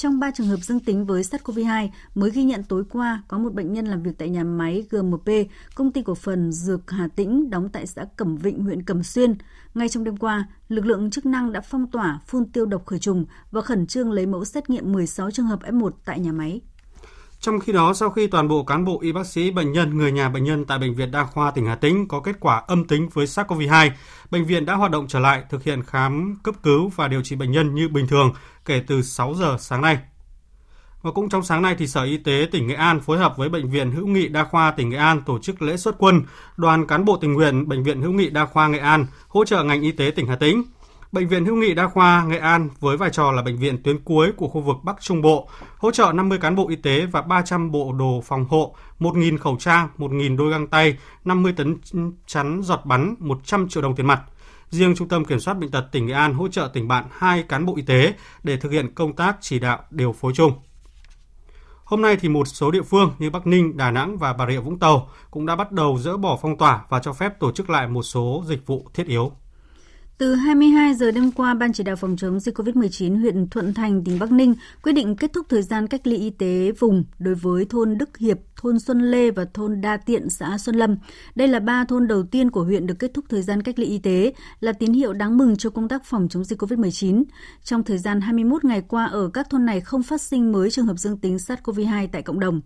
Trong 0.00 0.20
3 0.20 0.30
trường 0.30 0.46
hợp 0.46 0.56
dương 0.56 0.80
tính 0.80 1.06
với 1.06 1.22
SARS-CoV-2 1.22 1.88
mới 2.14 2.30
ghi 2.30 2.44
nhận 2.44 2.64
tối 2.64 2.84
qua 2.90 3.22
có 3.28 3.38
một 3.38 3.54
bệnh 3.54 3.72
nhân 3.72 3.86
làm 3.86 4.02
việc 4.02 4.10
tại 4.18 4.28
nhà 4.28 4.44
máy 4.44 4.84
GMP, 4.90 5.28
công 5.74 5.92
ty 5.92 6.02
cổ 6.02 6.14
phần 6.14 6.52
Dược 6.52 6.90
Hà 6.90 7.08
Tĩnh 7.08 7.50
đóng 7.50 7.68
tại 7.68 7.86
xã 7.86 8.04
Cẩm 8.16 8.36
Vịnh, 8.36 8.64
huyện 8.64 8.82
Cẩm 8.82 9.02
Xuyên. 9.02 9.34
Ngay 9.74 9.88
trong 9.88 10.04
đêm 10.04 10.16
qua, 10.16 10.48
lực 10.68 10.86
lượng 10.86 11.10
chức 11.10 11.26
năng 11.26 11.52
đã 11.52 11.60
phong 11.60 11.90
tỏa, 11.90 12.20
phun 12.26 12.44
tiêu 12.44 12.66
độc 12.66 12.86
khử 12.86 12.98
trùng 12.98 13.26
và 13.50 13.60
khẩn 13.60 13.86
trương 13.86 14.12
lấy 14.12 14.26
mẫu 14.26 14.44
xét 14.44 14.70
nghiệm 14.70 14.92
16 14.92 15.30
trường 15.30 15.46
hợp 15.46 15.60
F1 15.62 15.90
tại 16.04 16.20
nhà 16.20 16.32
máy. 16.32 16.60
Trong 17.40 17.60
khi 17.60 17.72
đó, 17.72 17.94
sau 17.94 18.10
khi 18.10 18.26
toàn 18.26 18.48
bộ 18.48 18.64
cán 18.64 18.84
bộ 18.84 18.98
y 19.02 19.12
bác 19.12 19.26
sĩ, 19.26 19.50
bệnh 19.50 19.72
nhân, 19.72 19.98
người 19.98 20.12
nhà 20.12 20.28
bệnh 20.28 20.44
nhân 20.44 20.64
tại 20.64 20.78
Bệnh 20.78 20.94
viện 20.94 21.10
Đa 21.10 21.24
khoa 21.24 21.50
tỉnh 21.50 21.66
Hà 21.66 21.74
Tĩnh 21.74 22.08
có 22.08 22.20
kết 22.20 22.36
quả 22.40 22.62
âm 22.66 22.84
tính 22.84 23.08
với 23.12 23.26
SARS-CoV-2, 23.26 23.90
bệnh 24.30 24.44
viện 24.44 24.66
đã 24.66 24.74
hoạt 24.74 24.90
động 24.90 25.06
trở 25.08 25.18
lại 25.18 25.42
thực 25.50 25.62
hiện 25.62 25.82
khám 25.82 26.36
cấp 26.42 26.54
cứu 26.62 26.88
và 26.88 27.08
điều 27.08 27.22
trị 27.22 27.36
bệnh 27.36 27.52
nhân 27.52 27.74
như 27.74 27.88
bình 27.88 28.06
thường 28.06 28.32
kể 28.64 28.82
từ 28.86 29.02
6 29.02 29.34
giờ 29.34 29.56
sáng 29.60 29.82
nay. 29.82 29.98
Và 31.02 31.10
cũng 31.10 31.28
trong 31.28 31.42
sáng 31.42 31.62
nay 31.62 31.76
thì 31.78 31.86
Sở 31.86 32.02
Y 32.02 32.16
tế 32.16 32.48
tỉnh 32.52 32.66
Nghệ 32.66 32.74
An 32.74 33.00
phối 33.00 33.18
hợp 33.18 33.36
với 33.36 33.48
Bệnh 33.48 33.70
viện 33.70 33.92
Hữu 33.92 34.06
nghị 34.06 34.28
Đa 34.28 34.44
khoa 34.44 34.70
tỉnh 34.70 34.88
Nghệ 34.90 34.96
An 34.96 35.22
tổ 35.26 35.38
chức 35.38 35.62
lễ 35.62 35.76
xuất 35.76 35.94
quân 35.98 36.22
đoàn 36.56 36.86
cán 36.86 37.04
bộ 37.04 37.16
tình 37.16 37.32
nguyện 37.32 37.68
Bệnh 37.68 37.82
viện 37.82 38.02
Hữu 38.02 38.12
nghị 38.12 38.30
Đa 38.30 38.46
khoa 38.46 38.68
Nghệ 38.68 38.78
An 38.78 39.06
hỗ 39.28 39.44
trợ 39.44 39.62
ngành 39.62 39.82
y 39.82 39.92
tế 39.92 40.10
tỉnh 40.16 40.26
Hà 40.26 40.36
Tĩnh. 40.36 40.62
Bệnh 41.12 41.28
viện 41.28 41.44
Hữu 41.44 41.56
nghị 41.56 41.74
Đa 41.74 41.88
khoa 41.88 42.24
Nghệ 42.24 42.38
An 42.38 42.68
với 42.80 42.96
vai 42.96 43.10
trò 43.10 43.32
là 43.32 43.42
bệnh 43.42 43.56
viện 43.56 43.82
tuyến 43.82 43.98
cuối 44.04 44.32
của 44.36 44.48
khu 44.48 44.60
vực 44.60 44.76
Bắc 44.82 45.00
Trung 45.00 45.22
Bộ, 45.22 45.48
hỗ 45.78 45.90
trợ 45.90 46.12
50 46.14 46.38
cán 46.38 46.56
bộ 46.56 46.68
y 46.68 46.76
tế 46.76 47.06
và 47.06 47.22
300 47.22 47.70
bộ 47.70 47.92
đồ 47.92 48.22
phòng 48.24 48.44
hộ, 48.48 48.74
1.000 48.98 49.38
khẩu 49.38 49.56
trang, 49.56 49.88
1.000 49.98 50.36
đôi 50.36 50.50
găng 50.50 50.66
tay, 50.66 50.96
50 51.24 51.52
tấn 51.56 51.76
chắn 52.26 52.60
giọt 52.62 52.80
bắn, 52.84 53.14
100 53.18 53.68
triệu 53.68 53.82
đồng 53.82 53.94
tiền 53.94 54.06
mặt. 54.06 54.22
Riêng 54.70 54.94
Trung 54.94 55.08
tâm 55.08 55.24
Kiểm 55.24 55.40
soát 55.40 55.54
Bệnh 55.54 55.70
tật 55.70 55.84
tỉnh 55.92 56.06
Nghệ 56.06 56.12
An 56.12 56.34
hỗ 56.34 56.48
trợ 56.48 56.70
tỉnh 56.72 56.88
bạn 56.88 57.04
hai 57.10 57.42
cán 57.42 57.66
bộ 57.66 57.76
y 57.76 57.82
tế 57.82 58.14
để 58.42 58.56
thực 58.56 58.72
hiện 58.72 58.94
công 58.94 59.12
tác 59.12 59.36
chỉ 59.40 59.58
đạo 59.58 59.78
điều 59.90 60.12
phối 60.12 60.32
chung. 60.34 60.52
Hôm 61.84 62.02
nay 62.02 62.16
thì 62.20 62.28
một 62.28 62.44
số 62.48 62.70
địa 62.70 62.82
phương 62.82 63.12
như 63.18 63.30
Bắc 63.30 63.46
Ninh, 63.46 63.76
Đà 63.76 63.90
Nẵng 63.90 64.18
và 64.18 64.32
Bà 64.32 64.46
Rịa 64.46 64.60
Vũng 64.60 64.78
Tàu 64.78 65.08
cũng 65.30 65.46
đã 65.46 65.56
bắt 65.56 65.72
đầu 65.72 65.98
dỡ 65.98 66.16
bỏ 66.16 66.38
phong 66.42 66.58
tỏa 66.58 66.84
và 66.88 66.98
cho 66.98 67.12
phép 67.12 67.40
tổ 67.40 67.52
chức 67.52 67.70
lại 67.70 67.88
một 67.88 68.02
số 68.02 68.44
dịch 68.46 68.66
vụ 68.66 68.86
thiết 68.94 69.06
yếu. 69.06 69.32
Từ 70.20 70.34
22 70.34 70.94
giờ 70.94 71.10
đêm 71.10 71.30
qua, 71.30 71.54
Ban 71.54 71.72
chỉ 71.72 71.84
đạo 71.84 71.96
phòng 71.96 72.16
chống 72.16 72.40
dịch 72.40 72.58
COVID-19 72.58 73.20
huyện 73.20 73.48
Thuận 73.48 73.74
Thành, 73.74 74.04
tỉnh 74.04 74.18
Bắc 74.18 74.32
Ninh 74.32 74.54
quyết 74.82 74.92
định 74.92 75.16
kết 75.16 75.32
thúc 75.32 75.46
thời 75.48 75.62
gian 75.62 75.86
cách 75.86 76.06
ly 76.06 76.16
y 76.16 76.30
tế 76.30 76.72
vùng 76.78 77.04
đối 77.18 77.34
với 77.34 77.64
thôn 77.64 77.98
Đức 77.98 78.18
Hiệp, 78.18 78.38
thôn 78.56 78.78
Xuân 78.78 79.10
Lê 79.10 79.30
và 79.30 79.44
thôn 79.54 79.80
Đa 79.80 79.96
Tiện, 79.96 80.30
xã 80.30 80.58
Xuân 80.58 80.76
Lâm. 80.76 80.96
Đây 81.34 81.48
là 81.48 81.60
ba 81.60 81.84
thôn 81.84 82.08
đầu 82.08 82.22
tiên 82.22 82.50
của 82.50 82.64
huyện 82.64 82.86
được 82.86 82.98
kết 82.98 83.14
thúc 83.14 83.24
thời 83.28 83.42
gian 83.42 83.62
cách 83.62 83.78
ly 83.78 83.86
y 83.86 83.98
tế, 83.98 84.32
là 84.60 84.72
tín 84.72 84.92
hiệu 84.92 85.12
đáng 85.12 85.38
mừng 85.38 85.56
cho 85.56 85.70
công 85.70 85.88
tác 85.88 86.04
phòng 86.04 86.28
chống 86.30 86.44
dịch 86.44 86.62
COVID-19. 86.62 87.22
Trong 87.64 87.84
thời 87.84 87.98
gian 87.98 88.20
21 88.20 88.64
ngày 88.64 88.82
qua, 88.88 89.04
ở 89.04 89.30
các 89.34 89.50
thôn 89.50 89.66
này 89.66 89.80
không 89.80 90.02
phát 90.02 90.20
sinh 90.20 90.52
mới 90.52 90.70
trường 90.70 90.86
hợp 90.86 90.96
dương 90.98 91.18
tính 91.18 91.36
SARS-CoV-2 91.36 92.08
tại 92.12 92.22
cộng 92.22 92.40
đồng. 92.40 92.60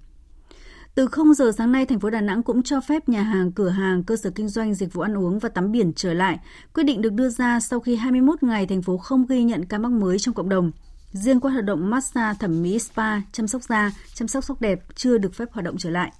Từ 0.95 1.07
0 1.07 1.35
giờ 1.35 1.53
sáng 1.59 1.73
nay, 1.73 1.87
thành 1.87 2.01
phố 2.01 2.11
Đà 2.11 2.21
Nẵng 2.21 2.43
cũng 2.43 2.63
cho 2.63 2.81
phép 2.81 3.09
nhà 3.09 3.23
hàng, 3.23 3.53
cửa 3.53 3.69
hàng, 3.69 4.03
cơ 4.03 4.17
sở 4.17 4.31
kinh 4.31 4.49
doanh 4.49 4.75
dịch 4.75 4.93
vụ 4.93 5.03
ăn 5.03 5.19
uống 5.19 5.39
và 5.39 5.49
tắm 5.49 5.73
biển 5.73 5.93
trở 5.97 6.15
lại. 6.15 6.39
Quyết 6.75 6.83
định 6.83 7.03
được 7.03 7.13
đưa 7.13 7.29
ra 7.29 7.61
sau 7.61 7.81
khi 7.81 7.97
21 7.97 8.43
ngày 8.43 8.67
thành 8.67 8.83
phố 8.83 8.97
không 8.97 9.27
ghi 9.27 9.43
nhận 9.43 9.65
ca 9.65 9.79
mắc 9.79 9.93
mới 9.93 10.19
trong 10.19 10.35
cộng 10.35 10.49
đồng. 10.49 10.71
Riêng 11.13 11.41
các 11.41 11.49
hoạt 11.49 11.65
động 11.65 11.91
massage, 11.91 12.39
thẩm 12.41 12.63
mỹ, 12.63 12.79
spa, 12.79 13.21
chăm 13.33 13.49
sóc 13.49 13.63
da, 13.63 13.93
chăm 14.15 14.29
sóc 14.29 14.45
sắc 14.45 14.61
đẹp 14.61 14.81
chưa 14.95 15.19
được 15.19 15.35
phép 15.35 15.53
hoạt 15.53 15.65
động 15.65 15.77
trở 15.79 15.91
lại. 15.91 16.13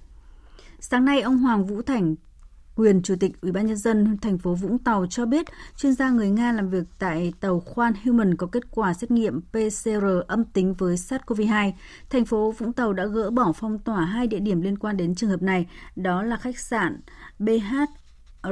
Sáng 0.79 1.05
nay, 1.05 1.21
ông 1.21 1.37
Hoàng 1.37 1.65
Vũ 1.65 1.81
Thành, 1.81 2.15
quyền 2.75 3.01
chủ 3.01 3.15
tịch 3.19 3.41
Ủy 3.41 3.51
ban 3.51 3.67
nhân 3.67 3.77
dân 3.77 4.17
thành 4.21 4.37
phố 4.37 4.53
Vũng 4.53 4.77
Tàu 4.77 5.05
cho 5.09 5.25
biết 5.25 5.45
chuyên 5.77 5.93
gia 5.93 6.09
người 6.09 6.29
Nga 6.29 6.51
làm 6.51 6.69
việc 6.69 6.83
tại 6.99 7.33
tàu 7.39 7.59
khoan 7.59 7.93
Human 8.05 8.35
có 8.35 8.47
kết 8.47 8.71
quả 8.71 8.93
xét 8.93 9.11
nghiệm 9.11 9.41
PCR 9.41 10.05
âm 10.27 10.43
tính 10.43 10.73
với 10.73 10.95
SARS-CoV-2. 10.95 11.71
Thành 12.09 12.25
phố 12.25 12.51
Vũng 12.51 12.73
Tàu 12.73 12.93
đã 12.93 13.05
gỡ 13.05 13.31
bỏ 13.31 13.51
phong 13.55 13.79
tỏa 13.79 14.05
hai 14.05 14.27
địa 14.27 14.39
điểm 14.39 14.61
liên 14.61 14.77
quan 14.77 14.97
đến 14.97 15.15
trường 15.15 15.29
hợp 15.29 15.41
này, 15.41 15.67
đó 15.95 16.23
là 16.23 16.37
khách 16.37 16.59
sạn 16.59 17.01
BH 17.39 17.75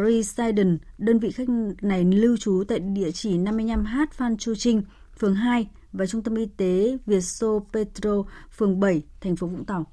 Residence, 0.06 0.86
đơn 0.98 1.20
vị 1.20 1.32
khách 1.32 1.50
này 1.82 2.04
lưu 2.04 2.38
trú 2.38 2.64
tại 2.68 2.80
địa 2.80 3.12
chỉ 3.12 3.38
55H 3.38 4.06
Phan 4.12 4.38
Chu 4.38 4.56
Trinh, 4.56 4.82
phường 5.20 5.36
2, 5.36 5.70
và 5.92 6.06
Trung 6.06 6.24
tâm 6.24 6.36
Y 6.36 6.46
tế 6.46 6.98
Vietso 7.06 7.48
Petro, 7.74 8.24
phường 8.58 8.80
7, 8.80 9.02
thành 9.22 9.36
phố 9.36 9.48
Vũng 9.48 9.66
Tàu. 9.66 9.86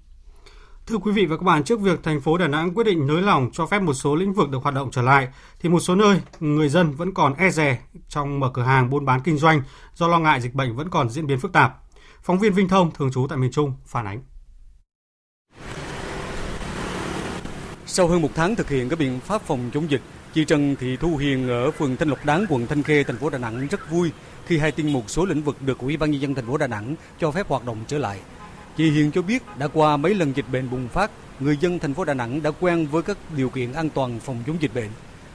Thưa 0.91 0.99
quý 0.99 1.13
vị 1.13 1.27
và 1.27 1.37
các 1.37 1.43
bạn, 1.43 1.65
trước 1.65 1.81
việc 1.81 2.03
thành 2.03 2.21
phố 2.21 2.39
Đà 2.39 2.49
Nẵng 2.49 2.75
quyết 2.75 2.85
định 2.85 3.07
nới 3.07 3.23
lỏng 3.23 3.51
cho 3.53 3.67
phép 3.67 3.83
một 3.83 3.95
số 3.95 4.15
lĩnh 4.15 4.33
vực 4.33 4.51
được 4.51 4.63
hoạt 4.63 4.75
động 4.75 4.91
trở 4.91 5.03
lại, 5.03 5.29
thì 5.61 5.69
một 5.69 5.81
số 5.81 5.95
nơi 5.95 6.21
người 6.41 6.69
dân 6.69 6.93
vẫn 6.93 7.15
còn 7.15 7.35
e 7.35 7.51
dè 7.51 7.79
trong 8.09 8.41
mở 8.41 8.51
cửa 8.55 8.63
hàng 8.63 8.91
buôn 8.91 9.05
bán 9.05 9.21
kinh 9.21 9.39
doanh 9.39 9.63
do 9.95 10.09
lo 10.09 10.19
ngại 10.19 10.41
dịch 10.41 10.55
bệnh 10.55 10.77
vẫn 10.77 10.91
còn 10.91 11.11
diễn 11.11 11.27
biến 11.27 11.39
phức 11.39 11.53
tạp. 11.53 11.77
Phóng 12.23 12.39
viên 12.39 12.53
Vinh 12.53 12.69
Thông 12.69 12.91
thường 12.91 13.11
trú 13.13 13.27
tại 13.29 13.39
miền 13.39 13.51
Trung 13.51 13.73
phản 13.87 14.07
ánh. 14.07 14.23
Sau 17.87 18.09
hơn 18.09 18.23
một 18.23 18.31
tháng 18.35 18.57
thực 18.57 18.69
hiện 18.69 18.89
các 18.89 18.99
biện 18.99 19.21
pháp 19.21 19.43
phòng 19.43 19.71
chống 19.75 19.91
dịch, 19.91 20.03
chị 20.35 20.45
Trần 20.45 20.77
Thị 20.77 20.97
Thu 20.97 21.17
Hiền 21.17 21.49
ở 21.49 21.71
phường 21.71 21.97
Thanh 21.97 22.09
Lộc 22.09 22.25
Đáng, 22.25 22.45
quận 22.49 22.67
Thanh 22.67 22.83
Khê, 22.83 23.05
thành 23.05 23.17
phố 23.17 23.31
Đà 23.31 23.39
Nẵng 23.39 23.67
rất 23.67 23.91
vui 23.91 24.13
khi 24.47 24.59
hai 24.59 24.73
tin 24.73 24.93
một 24.93 25.11
số 25.11 25.25
lĩnh 25.25 25.43
vực 25.43 25.63
được 25.63 25.79
Ủy 25.79 25.97
ban 25.97 26.11
nhân 26.11 26.21
dân 26.21 26.35
thành 26.35 26.47
phố 26.47 26.57
Đà 26.57 26.67
Nẵng 26.67 26.95
cho 27.19 27.31
phép 27.31 27.49
hoạt 27.49 27.65
động 27.65 27.79
trở 27.87 27.99
lại. 27.99 28.21
Chị 28.77 28.91
Hiền 28.91 29.11
cho 29.11 29.23
biết 29.23 29.43
đã 29.59 29.69
qua 29.69 29.97
mấy 29.97 30.15
lần 30.15 30.33
dịch 30.37 30.45
bệnh 30.53 30.71
bùng 30.71 30.89
phát, 30.89 31.11
người 31.41 31.57
dân 31.61 31.79
thành 31.79 31.95
phố 31.95 32.05
Đà 32.05 32.15
Nẵng 32.15 32.43
đã 32.43 32.51
quen 32.61 32.87
với 32.87 33.03
các 33.03 33.17
điều 33.37 33.49
kiện 33.49 33.73
an 33.73 33.91
toàn 33.91 34.21
phòng 34.21 34.37
chống 34.47 34.57
dịch 34.61 34.75
bệnh. 34.75 34.89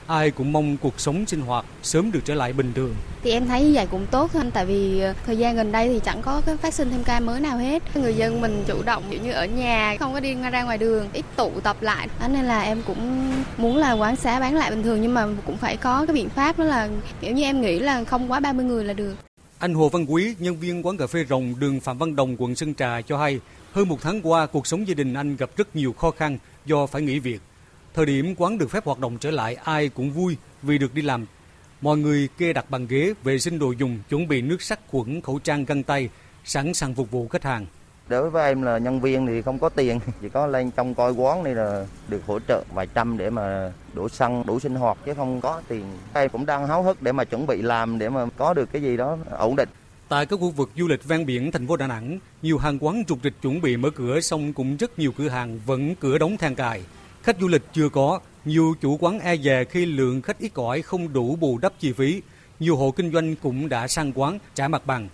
Ai 0.06 0.30
cũng 0.30 0.52
mong 0.52 0.76
cuộc 0.76 1.00
sống 1.00 1.26
sinh 1.26 1.40
hoạt 1.40 1.64
sớm 1.82 2.12
được 2.12 2.20
trở 2.24 2.34
lại 2.34 2.52
bình 2.52 2.72
thường. 2.74 2.94
Thì 3.22 3.30
em 3.30 3.46
thấy 3.46 3.64
như 3.64 3.72
vậy 3.74 3.86
cũng 3.90 4.06
tốt 4.10 4.32
hơn 4.32 4.50
tại 4.50 4.66
vì 4.66 5.00
ờ, 5.00 5.14
thời 5.26 5.38
gian 5.38 5.56
gần 5.56 5.72
đây 5.72 5.88
thì 5.88 6.00
chẳng 6.04 6.22
có 6.22 6.42
cái 6.46 6.56
phát 6.56 6.74
sinh 6.74 6.90
thêm 6.90 7.04
ca 7.04 7.20
mới 7.20 7.40
nào 7.40 7.58
hết. 7.58 7.82
Người 7.96 8.14
dân 8.14 8.40
mình 8.40 8.64
chủ 8.66 8.82
động 8.82 9.02
kiểu 9.10 9.20
như 9.22 9.32
ở 9.32 9.46
nhà 9.46 9.96
không 9.98 10.12
có 10.12 10.20
đi 10.20 10.34
ra 10.34 10.62
ngoài 10.62 10.78
đường, 10.78 11.08
ít 11.12 11.24
tụ 11.36 11.50
tập 11.62 11.76
lại. 11.80 12.08
Đó 12.20 12.28
nên 12.28 12.44
là 12.44 12.62
em 12.62 12.82
cũng 12.86 13.32
muốn 13.56 13.76
là 13.76 13.92
quán 13.92 14.16
xá 14.16 14.40
bán 14.40 14.54
lại 14.54 14.70
bình 14.70 14.82
thường 14.82 15.02
nhưng 15.02 15.14
mà 15.14 15.26
cũng 15.46 15.56
phải 15.56 15.76
có 15.76 16.06
cái 16.06 16.14
biện 16.14 16.28
pháp 16.28 16.58
đó 16.58 16.64
là 16.64 16.88
kiểu 17.20 17.32
như 17.32 17.42
em 17.42 17.60
nghĩ 17.60 17.78
là 17.78 18.04
không 18.04 18.30
quá 18.32 18.40
30 18.40 18.64
người 18.64 18.84
là 18.84 18.92
được. 18.92 19.14
Anh 19.58 19.74
Hồ 19.74 19.88
Văn 19.88 20.06
Quý, 20.08 20.34
nhân 20.38 20.56
viên 20.56 20.86
quán 20.86 20.96
cà 20.96 21.06
phê 21.06 21.24
rồng 21.28 21.54
đường 21.58 21.80
Phạm 21.80 21.98
Văn 21.98 22.16
Đồng, 22.16 22.36
quận 22.38 22.54
Sơn 22.54 22.74
Trà 22.74 23.00
cho 23.00 23.18
hay, 23.18 23.40
hơn 23.72 23.88
một 23.88 23.98
tháng 24.02 24.20
qua, 24.22 24.46
cuộc 24.46 24.66
sống 24.66 24.88
gia 24.88 24.94
đình 24.94 25.14
anh 25.14 25.36
gặp 25.36 25.50
rất 25.56 25.76
nhiều 25.76 25.92
khó 25.92 26.10
khăn 26.10 26.38
do 26.66 26.86
phải 26.86 27.02
nghỉ 27.02 27.18
việc. 27.18 27.40
Thời 27.94 28.06
điểm 28.06 28.34
quán 28.38 28.58
được 28.58 28.70
phép 28.70 28.84
hoạt 28.84 28.98
động 28.98 29.18
trở 29.18 29.30
lại, 29.30 29.54
ai 29.54 29.88
cũng 29.88 30.10
vui 30.10 30.36
vì 30.62 30.78
được 30.78 30.94
đi 30.94 31.02
làm. 31.02 31.26
Mọi 31.80 31.98
người 31.98 32.28
kê 32.38 32.52
đặt 32.52 32.70
bàn 32.70 32.86
ghế, 32.86 33.14
vệ 33.24 33.38
sinh 33.38 33.58
đồ 33.58 33.72
dùng, 33.72 33.98
chuẩn 34.08 34.28
bị 34.28 34.42
nước 34.42 34.62
sát 34.62 34.80
khuẩn, 34.88 35.20
khẩu 35.20 35.38
trang, 35.38 35.64
găng 35.64 35.82
tay, 35.82 36.08
sẵn 36.44 36.74
sàng 36.74 36.94
phục 36.94 37.10
vụ 37.10 37.28
khách 37.28 37.44
hàng. 37.44 37.66
Đối 38.08 38.30
với 38.30 38.48
em 38.48 38.62
là 38.62 38.78
nhân 38.78 39.00
viên 39.00 39.26
thì 39.26 39.42
không 39.42 39.58
có 39.58 39.68
tiền, 39.68 40.00
chỉ 40.20 40.28
có 40.28 40.46
lên 40.46 40.70
trong 40.70 40.94
coi 40.94 41.12
quán 41.12 41.44
này 41.44 41.54
là 41.54 41.86
được 42.08 42.26
hỗ 42.26 42.38
trợ 42.48 42.64
vài 42.74 42.86
trăm 42.94 43.18
để 43.18 43.30
mà 43.30 43.72
đủ 43.94 44.08
xăng, 44.08 44.46
đủ 44.46 44.60
sinh 44.60 44.74
hoạt 44.74 44.98
chứ 45.06 45.14
không 45.14 45.40
có 45.40 45.62
tiền. 45.68 45.84
Em 46.12 46.28
cũng 46.28 46.46
đang 46.46 46.66
háo 46.66 46.82
hức 46.82 47.02
để 47.02 47.12
mà 47.12 47.24
chuẩn 47.24 47.46
bị 47.46 47.62
làm 47.62 47.98
để 47.98 48.08
mà 48.08 48.26
có 48.36 48.54
được 48.54 48.72
cái 48.72 48.82
gì 48.82 48.96
đó 48.96 49.18
ổn 49.30 49.56
định. 49.56 49.68
Tại 50.08 50.26
các 50.26 50.40
khu 50.40 50.50
vực 50.50 50.70
du 50.76 50.86
lịch 50.86 51.04
ven 51.04 51.26
biển 51.26 51.52
thành 51.52 51.66
phố 51.66 51.76
Đà 51.76 51.86
Nẵng, 51.86 52.18
nhiều 52.42 52.58
hàng 52.58 52.78
quán 52.80 53.04
trục 53.08 53.18
trịch 53.22 53.42
chuẩn 53.42 53.60
bị 53.60 53.76
mở 53.76 53.90
cửa 53.90 54.20
xong 54.20 54.52
cũng 54.52 54.76
rất 54.76 54.98
nhiều 54.98 55.12
cửa 55.18 55.28
hàng 55.28 55.60
vẫn 55.66 55.94
cửa 55.94 56.18
đóng 56.18 56.36
than 56.36 56.54
cài. 56.54 56.82
Khách 57.22 57.36
du 57.40 57.48
lịch 57.48 57.62
chưa 57.72 57.88
có, 57.88 58.20
nhiều 58.44 58.74
chủ 58.80 58.96
quán 59.00 59.20
e 59.20 59.36
dè 59.36 59.64
khi 59.64 59.86
lượng 59.86 60.22
khách 60.22 60.38
ít 60.38 60.54
ỏi 60.54 60.82
không 60.82 61.12
đủ 61.12 61.36
bù 61.36 61.58
đắp 61.58 61.72
chi 61.80 61.92
phí. 61.92 62.22
Nhiều 62.60 62.76
hộ 62.76 62.90
kinh 62.90 63.12
doanh 63.12 63.36
cũng 63.36 63.68
đã 63.68 63.88
sang 63.88 64.12
quán 64.14 64.38
trả 64.54 64.68
mặt 64.68 64.86
bằng. 64.86 65.08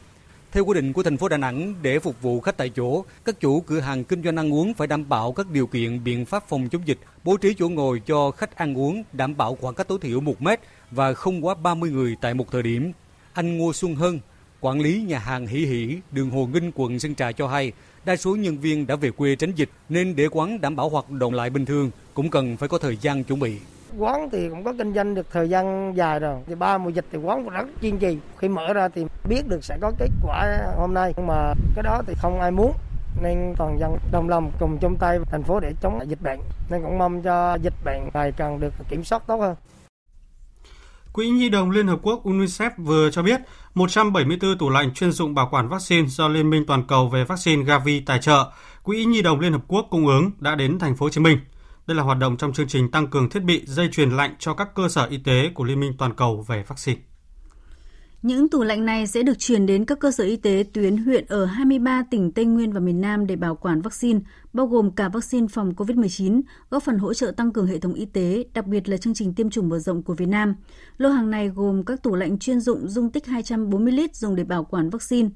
Theo 0.52 0.64
quy 0.64 0.74
định 0.74 0.92
của 0.92 1.02
thành 1.02 1.16
phố 1.16 1.28
Đà 1.28 1.36
Nẵng, 1.36 1.74
để 1.82 1.98
phục 1.98 2.22
vụ 2.22 2.40
khách 2.40 2.56
tại 2.56 2.70
chỗ, 2.76 3.04
các 3.24 3.40
chủ 3.40 3.60
cửa 3.60 3.80
hàng 3.80 4.04
kinh 4.04 4.22
doanh 4.22 4.36
ăn 4.36 4.52
uống 4.52 4.74
phải 4.74 4.86
đảm 4.86 5.08
bảo 5.08 5.32
các 5.32 5.50
điều 5.50 5.66
kiện 5.66 6.04
biện 6.04 6.24
pháp 6.24 6.48
phòng 6.48 6.68
chống 6.68 6.82
dịch, 6.86 6.98
bố 7.24 7.36
trí 7.36 7.54
chỗ 7.58 7.68
ngồi 7.68 8.02
cho 8.06 8.30
khách 8.30 8.56
ăn 8.56 8.78
uống, 8.78 9.02
đảm 9.12 9.36
bảo 9.36 9.56
khoảng 9.60 9.74
cách 9.74 9.88
tối 9.88 9.98
thiểu 10.00 10.20
1 10.20 10.42
mét 10.42 10.60
và 10.90 11.14
không 11.14 11.46
quá 11.46 11.54
30 11.54 11.90
người 11.90 12.16
tại 12.20 12.34
một 12.34 12.52
thời 12.52 12.62
điểm. 12.62 12.92
Anh 13.32 13.58
Ngô 13.58 13.72
Xuân 13.72 13.94
Hân, 13.94 14.20
quản 14.60 14.80
lý 14.80 15.02
nhà 15.02 15.18
hàng 15.18 15.46
Hỷ 15.46 15.58
Hỷ, 15.58 15.98
đường 16.10 16.30
Hồ 16.30 16.48
Nghinh, 16.52 16.72
quận 16.74 16.98
Sơn 16.98 17.14
Trà 17.14 17.32
cho 17.32 17.48
hay, 17.48 17.72
đa 18.04 18.16
số 18.16 18.36
nhân 18.36 18.58
viên 18.58 18.86
đã 18.86 18.96
về 18.96 19.10
quê 19.10 19.36
tránh 19.36 19.52
dịch 19.52 19.70
nên 19.88 20.16
để 20.16 20.28
quán 20.30 20.60
đảm 20.60 20.76
bảo 20.76 20.88
hoạt 20.88 21.10
động 21.10 21.34
lại 21.34 21.50
bình 21.50 21.66
thường 21.66 21.90
cũng 22.14 22.30
cần 22.30 22.56
phải 22.56 22.68
có 22.68 22.78
thời 22.78 22.96
gian 22.96 23.24
chuẩn 23.24 23.40
bị 23.40 23.58
quán 23.98 24.30
thì 24.30 24.48
cũng 24.48 24.64
có 24.64 24.72
kinh 24.78 24.94
doanh 24.94 25.14
được 25.14 25.26
thời 25.30 25.48
gian 25.48 25.96
dài 25.96 26.20
rồi. 26.20 26.40
Thì 26.46 26.54
ba 26.54 26.78
mùa 26.78 26.90
dịch 26.90 27.04
thì 27.12 27.18
quán 27.18 27.44
cũng 27.44 27.52
rất 27.52 27.66
kiên 27.80 27.98
trì. 27.98 28.18
Khi 28.38 28.48
mở 28.48 28.72
ra 28.72 28.88
thì 28.88 29.04
biết 29.28 29.48
được 29.48 29.64
sẽ 29.64 29.78
có 29.80 29.92
kết 29.98 30.10
quả 30.22 30.58
hôm 30.78 30.94
nay. 30.94 31.14
Nhưng 31.16 31.26
mà 31.26 31.54
cái 31.74 31.82
đó 31.82 32.02
thì 32.06 32.14
không 32.22 32.40
ai 32.40 32.50
muốn. 32.50 32.72
Nên 33.22 33.54
toàn 33.56 33.78
dân 33.78 33.96
đồng 34.12 34.28
lòng 34.28 34.52
cùng 34.60 34.78
chung 34.78 34.96
tay 34.96 35.18
thành 35.26 35.42
phố 35.42 35.60
để 35.60 35.72
chống 35.82 35.98
dịch 36.06 36.22
bệnh. 36.22 36.40
Nên 36.70 36.82
cũng 36.82 36.98
mong 36.98 37.22
cho 37.22 37.54
dịch 37.62 37.74
bệnh 37.84 38.08
ngày 38.14 38.32
càng 38.36 38.60
được 38.60 38.74
kiểm 38.88 39.04
soát 39.04 39.22
tốt 39.26 39.36
hơn. 39.36 39.54
Quỹ 41.12 41.30
Nhi 41.30 41.48
đồng 41.48 41.70
Liên 41.70 41.86
Hợp 41.86 41.98
Quốc 42.02 42.24
UNICEF 42.24 42.70
vừa 42.76 43.10
cho 43.10 43.22
biết 43.22 43.40
174 43.74 44.58
tủ 44.58 44.70
lạnh 44.70 44.94
chuyên 44.94 45.12
dụng 45.12 45.34
bảo 45.34 45.48
quản 45.52 45.68
vaccine 45.68 46.08
do 46.08 46.28
Liên 46.28 46.50
minh 46.50 46.64
toàn 46.66 46.82
cầu 46.88 47.08
về 47.08 47.24
vaccine 47.24 47.64
Gavi 47.64 48.00
tài 48.00 48.18
trợ, 48.18 48.50
Quỹ 48.82 49.04
Nhi 49.04 49.22
đồng 49.22 49.40
Liên 49.40 49.52
Hợp 49.52 49.62
Quốc 49.68 49.86
cung 49.90 50.06
ứng 50.06 50.30
đã 50.38 50.54
đến 50.54 50.78
thành 50.78 50.96
phố 50.96 51.06
Hồ 51.06 51.10
Chí 51.10 51.20
Minh. 51.20 51.38
Đây 51.86 51.96
là 51.96 52.02
hoạt 52.02 52.18
động 52.18 52.36
trong 52.36 52.52
chương 52.52 52.68
trình 52.68 52.90
tăng 52.90 53.06
cường 53.06 53.30
thiết 53.30 53.42
bị 53.42 53.62
dây 53.66 53.88
chuyền 53.92 54.10
lạnh 54.10 54.34
cho 54.38 54.54
các 54.54 54.74
cơ 54.74 54.88
sở 54.88 55.04
y 55.04 55.18
tế 55.18 55.50
của 55.54 55.64
Liên 55.64 55.80
minh 55.80 55.92
toàn 55.98 56.14
cầu 56.14 56.44
về 56.48 56.64
vaccine. 56.68 57.00
Những 58.22 58.48
tủ 58.48 58.62
lạnh 58.62 58.84
này 58.84 59.06
sẽ 59.06 59.22
được 59.22 59.38
chuyển 59.38 59.66
đến 59.66 59.84
các 59.84 59.98
cơ 60.00 60.10
sở 60.10 60.24
y 60.24 60.36
tế 60.36 60.64
tuyến 60.72 60.96
huyện 60.96 61.26
ở 61.28 61.44
23 61.44 62.02
tỉnh 62.10 62.32
Tây 62.32 62.44
Nguyên 62.44 62.72
và 62.72 62.80
miền 62.80 63.00
Nam 63.00 63.26
để 63.26 63.36
bảo 63.36 63.54
quản 63.54 63.82
vaccine, 63.82 64.20
bao 64.52 64.66
gồm 64.66 64.90
cả 64.90 65.08
vaccine 65.08 65.46
phòng 65.46 65.72
COVID-19, 65.76 66.40
góp 66.70 66.82
phần 66.82 66.98
hỗ 66.98 67.14
trợ 67.14 67.30
tăng 67.30 67.52
cường 67.52 67.66
hệ 67.66 67.78
thống 67.78 67.94
y 67.94 68.04
tế, 68.04 68.44
đặc 68.54 68.66
biệt 68.66 68.88
là 68.88 68.96
chương 68.96 69.14
trình 69.14 69.34
tiêm 69.34 69.50
chủng 69.50 69.68
mở 69.68 69.78
rộng 69.78 70.02
của 70.02 70.14
Việt 70.14 70.28
Nam. 70.28 70.54
Lô 70.98 71.08
hàng 71.08 71.30
này 71.30 71.48
gồm 71.48 71.84
các 71.84 72.02
tủ 72.02 72.14
lạnh 72.14 72.38
chuyên 72.38 72.60
dụng 72.60 72.88
dung 72.88 73.10
tích 73.10 73.26
240 73.26 73.92
lít 73.92 74.16
dùng 74.16 74.36
để 74.36 74.44
bảo 74.44 74.64
quản 74.64 74.90
vaccine. 74.90 75.28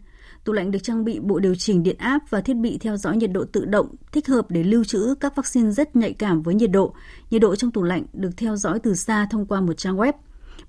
Tủ 0.47 0.53
lạnh 0.53 0.71
được 0.71 0.79
trang 0.83 1.05
bị 1.05 1.21
bộ 1.21 1.39
điều 1.39 1.55
chỉnh 1.55 1.83
điện 1.83 1.97
áp 1.99 2.19
và 2.31 2.41
thiết 2.41 2.55
bị 2.55 2.79
theo 2.79 2.97
dõi 2.97 3.17
nhiệt 3.17 3.33
độ 3.33 3.45
tự 3.45 3.65
động, 3.65 3.95
thích 4.13 4.29
hợp 4.29 4.51
để 4.51 4.63
lưu 4.63 4.85
trữ 4.85 5.15
các 5.21 5.37
vaccine 5.37 5.71
rất 5.71 5.97
nhạy 5.97 6.13
cảm 6.13 6.43
với 6.43 6.55
nhiệt 6.55 6.71
độ. 6.71 6.95
Nhiệt 7.31 7.43
độ 7.43 7.57
trong 7.57 7.71
tủ 7.71 7.83
lạnh 7.83 8.05
được 8.13 8.31
theo 8.37 8.57
dõi 8.57 8.79
từ 8.79 8.95
xa 8.95 9.27
thông 9.31 9.47
qua 9.47 9.61
một 9.61 9.73
trang 9.77 9.97
web. 9.97 10.13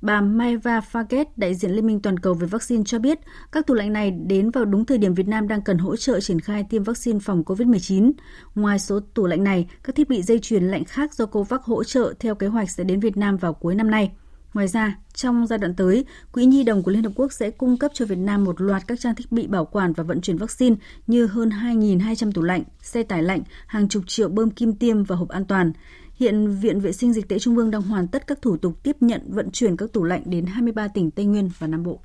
Bà 0.01 0.21
Maeva 0.21 0.81
Faget, 0.91 1.25
đại 1.35 1.55
diện 1.55 1.71
Liên 1.71 1.87
minh 1.87 2.01
toàn 2.01 2.19
cầu 2.19 2.33
về 2.33 2.47
vaccine 2.47 2.83
cho 2.85 2.99
biết, 2.99 3.19
các 3.51 3.67
tủ 3.67 3.73
lạnh 3.73 3.93
này 3.93 4.11
đến 4.11 4.51
vào 4.51 4.65
đúng 4.65 4.85
thời 4.85 4.97
điểm 4.97 5.13
Việt 5.13 5.27
Nam 5.27 5.47
đang 5.47 5.61
cần 5.61 5.77
hỗ 5.77 5.95
trợ 5.95 6.19
triển 6.19 6.39
khai 6.39 6.65
tiêm 6.69 6.83
vaccine 6.83 7.19
phòng 7.19 7.43
COVID-19. 7.43 8.11
Ngoài 8.55 8.79
số 8.79 8.99
tủ 8.99 9.25
lạnh 9.25 9.43
này, 9.43 9.67
các 9.83 9.95
thiết 9.95 10.09
bị 10.09 10.21
dây 10.21 10.39
chuyền 10.39 10.63
lạnh 10.63 10.83
khác 10.85 11.13
do 11.13 11.25
COVAX 11.25 11.61
hỗ 11.63 11.83
trợ 11.83 12.13
theo 12.19 12.35
kế 12.35 12.47
hoạch 12.47 12.69
sẽ 12.69 12.83
đến 12.83 12.99
Việt 12.99 13.17
Nam 13.17 13.37
vào 13.37 13.53
cuối 13.53 13.75
năm 13.75 13.91
nay. 13.91 14.11
Ngoài 14.57 14.67
ra, 14.67 14.95
trong 15.13 15.47
giai 15.47 15.59
đoạn 15.59 15.75
tới, 15.75 16.05
Quỹ 16.31 16.45
Nhi 16.45 16.63
đồng 16.63 16.83
của 16.83 16.91
Liên 16.91 17.03
Hợp 17.03 17.11
Quốc 17.15 17.33
sẽ 17.33 17.51
cung 17.51 17.77
cấp 17.77 17.91
cho 17.93 18.05
Việt 18.05 18.17
Nam 18.17 18.43
một 18.43 18.61
loạt 18.61 18.87
các 18.87 18.99
trang 18.99 19.15
thiết 19.15 19.31
bị 19.31 19.47
bảo 19.47 19.65
quản 19.65 19.93
và 19.93 20.03
vận 20.03 20.21
chuyển 20.21 20.37
vaccine 20.37 20.75
như 21.07 21.25
hơn 21.25 21.49
2.200 21.49 22.31
tủ 22.31 22.41
lạnh, 22.41 22.63
xe 22.81 23.03
tải 23.03 23.23
lạnh, 23.23 23.41
hàng 23.67 23.89
chục 23.89 24.03
triệu 24.07 24.29
bơm 24.29 24.49
kim 24.49 24.73
tiêm 24.73 25.03
và 25.03 25.15
hộp 25.15 25.29
an 25.29 25.45
toàn. 25.45 25.71
Hiện 26.15 26.59
Viện 26.61 26.79
Vệ 26.79 26.91
sinh 26.91 27.13
Dịch 27.13 27.29
tễ 27.29 27.39
Trung 27.39 27.57
ương 27.57 27.71
đang 27.71 27.81
hoàn 27.81 28.07
tất 28.07 28.27
các 28.27 28.41
thủ 28.41 28.57
tục 28.57 28.83
tiếp 28.83 28.95
nhận 28.99 29.21
vận 29.27 29.51
chuyển 29.51 29.77
các 29.77 29.93
tủ 29.93 30.03
lạnh 30.03 30.21
đến 30.25 30.45
23 30.45 30.87
tỉnh 30.87 31.11
Tây 31.11 31.25
Nguyên 31.25 31.49
và 31.59 31.67
Nam 31.67 31.83
Bộ. 31.83 31.99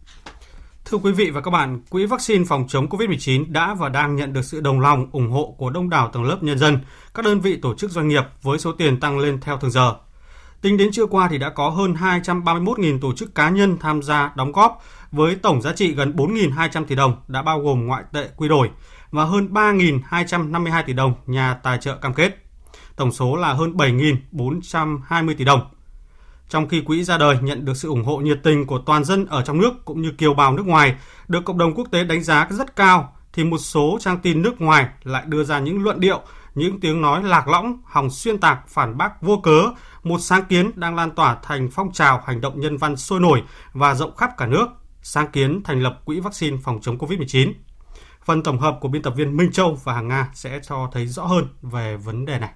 Thưa 0.84 0.98
quý 0.98 1.12
vị 1.12 1.30
và 1.30 1.40
các 1.40 1.50
bạn, 1.50 1.80
Quỹ 1.90 2.06
vaccine 2.06 2.44
phòng 2.44 2.64
chống 2.68 2.86
COVID-19 2.86 3.52
đã 3.52 3.74
và 3.74 3.88
đang 3.88 4.16
nhận 4.16 4.32
được 4.32 4.44
sự 4.44 4.60
đồng 4.60 4.80
lòng, 4.80 5.06
ủng 5.12 5.30
hộ 5.30 5.54
của 5.58 5.70
đông 5.70 5.90
đảo 5.90 6.10
tầng 6.12 6.24
lớp 6.24 6.38
nhân 6.42 6.58
dân, 6.58 6.78
các 7.14 7.24
đơn 7.24 7.40
vị 7.40 7.56
tổ 7.56 7.74
chức 7.74 7.90
doanh 7.90 8.08
nghiệp 8.08 8.24
với 8.42 8.58
số 8.58 8.72
tiền 8.72 9.00
tăng 9.00 9.18
lên 9.18 9.40
theo 9.40 9.58
từng 9.60 9.70
giờ. 9.70 9.94
Tính 10.62 10.76
đến 10.76 10.92
trưa 10.92 11.06
qua 11.06 11.28
thì 11.28 11.38
đã 11.38 11.50
có 11.50 11.70
hơn 11.70 11.94
231.000 11.94 13.00
tổ 13.00 13.12
chức 13.12 13.34
cá 13.34 13.50
nhân 13.50 13.76
tham 13.80 14.02
gia 14.02 14.32
đóng 14.36 14.52
góp 14.52 14.82
với 15.12 15.34
tổng 15.34 15.62
giá 15.62 15.72
trị 15.72 15.94
gần 15.94 16.12
4.200 16.16 16.84
tỷ 16.84 16.94
đồng 16.94 17.16
đã 17.28 17.42
bao 17.42 17.60
gồm 17.60 17.86
ngoại 17.86 18.02
tệ 18.12 18.28
quy 18.36 18.48
đổi 18.48 18.70
và 19.10 19.24
hơn 19.24 19.48
3.252 19.52 20.82
tỷ 20.86 20.92
đồng 20.92 21.14
nhà 21.26 21.54
tài 21.54 21.78
trợ 21.78 21.96
cam 21.96 22.14
kết. 22.14 22.46
Tổng 22.96 23.12
số 23.12 23.36
là 23.36 23.52
hơn 23.52 23.72
7.420 23.72 25.34
tỷ 25.38 25.44
đồng. 25.44 25.60
Trong 26.48 26.68
khi 26.68 26.80
quỹ 26.80 27.04
ra 27.04 27.18
đời 27.18 27.38
nhận 27.42 27.64
được 27.64 27.76
sự 27.76 27.88
ủng 27.88 28.04
hộ 28.04 28.16
nhiệt 28.16 28.40
tình 28.42 28.66
của 28.66 28.78
toàn 28.78 29.04
dân 29.04 29.26
ở 29.26 29.42
trong 29.42 29.60
nước 29.60 29.84
cũng 29.84 30.02
như 30.02 30.10
kiều 30.18 30.34
bào 30.34 30.52
nước 30.52 30.66
ngoài, 30.66 30.94
được 31.28 31.44
cộng 31.44 31.58
đồng 31.58 31.74
quốc 31.74 31.88
tế 31.90 32.04
đánh 32.04 32.22
giá 32.22 32.48
rất 32.50 32.76
cao, 32.76 33.16
thì 33.32 33.44
một 33.44 33.58
số 33.58 33.98
trang 34.00 34.18
tin 34.18 34.42
nước 34.42 34.60
ngoài 34.60 34.86
lại 35.02 35.22
đưa 35.26 35.44
ra 35.44 35.58
những 35.58 35.82
luận 35.82 36.00
điệu, 36.00 36.20
những 36.54 36.80
tiếng 36.80 37.02
nói 37.02 37.22
lạc 37.22 37.48
lõng, 37.48 37.80
hòng 37.84 38.10
xuyên 38.10 38.38
tạc, 38.38 38.68
phản 38.68 38.96
bác 38.96 39.22
vô 39.22 39.40
cớ 39.42 39.62
một 40.02 40.18
sáng 40.18 40.44
kiến 40.44 40.70
đang 40.74 40.94
lan 40.94 41.10
tỏa 41.10 41.36
thành 41.42 41.68
phong 41.72 41.92
trào 41.92 42.22
hành 42.26 42.40
động 42.40 42.60
nhân 42.60 42.76
văn 42.76 42.96
sôi 42.96 43.20
nổi 43.20 43.42
và 43.72 43.94
rộng 43.94 44.16
khắp 44.16 44.30
cả 44.38 44.46
nước, 44.46 44.66
sáng 45.02 45.30
kiến 45.30 45.62
thành 45.64 45.82
lập 45.82 46.00
Quỹ 46.04 46.20
vaccine 46.20 46.56
phòng 46.64 46.78
chống 46.82 46.98
COVID-19. 46.98 47.52
Phần 48.24 48.42
tổng 48.42 48.58
hợp 48.58 48.78
của 48.80 48.88
biên 48.88 49.02
tập 49.02 49.14
viên 49.16 49.36
Minh 49.36 49.52
Châu 49.52 49.78
và 49.84 49.94
Hàng 49.94 50.08
Nga 50.08 50.28
sẽ 50.34 50.60
cho 50.62 50.88
thấy 50.92 51.06
rõ 51.06 51.24
hơn 51.24 51.48
về 51.62 51.96
vấn 51.96 52.24
đề 52.24 52.38
này. 52.38 52.50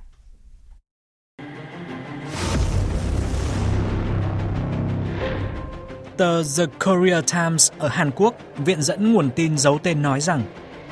Tờ 6.17 6.43
The 6.43 6.65
Korea 6.85 7.21
Times 7.21 7.73
ở 7.79 7.89
Hàn 7.89 8.11
Quốc 8.11 8.35
viện 8.57 8.83
dẫn 8.83 9.13
nguồn 9.13 9.31
tin 9.31 9.59
giấu 9.59 9.79
tên 9.83 10.03
nói 10.03 10.21
rằng 10.21 10.43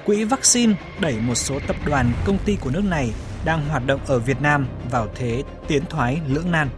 quỹ 0.05 0.25
vaccine 0.25 0.75
đẩy 1.01 1.17
một 1.21 1.35
số 1.35 1.61
tập 1.67 1.77
đoàn 1.87 2.13
công 2.25 2.39
ty 2.39 2.57
của 2.61 2.71
nước 2.71 2.85
này 2.85 3.11
đang 3.45 3.69
hoạt 3.69 3.87
động 3.87 4.01
ở 4.07 4.19
Việt 4.19 4.41
Nam 4.43 4.67
vào 4.91 5.09
thế 5.15 5.43
tiến 5.69 5.83
thoái 5.91 6.21
lưỡng 6.29 6.51
nan. 6.51 6.69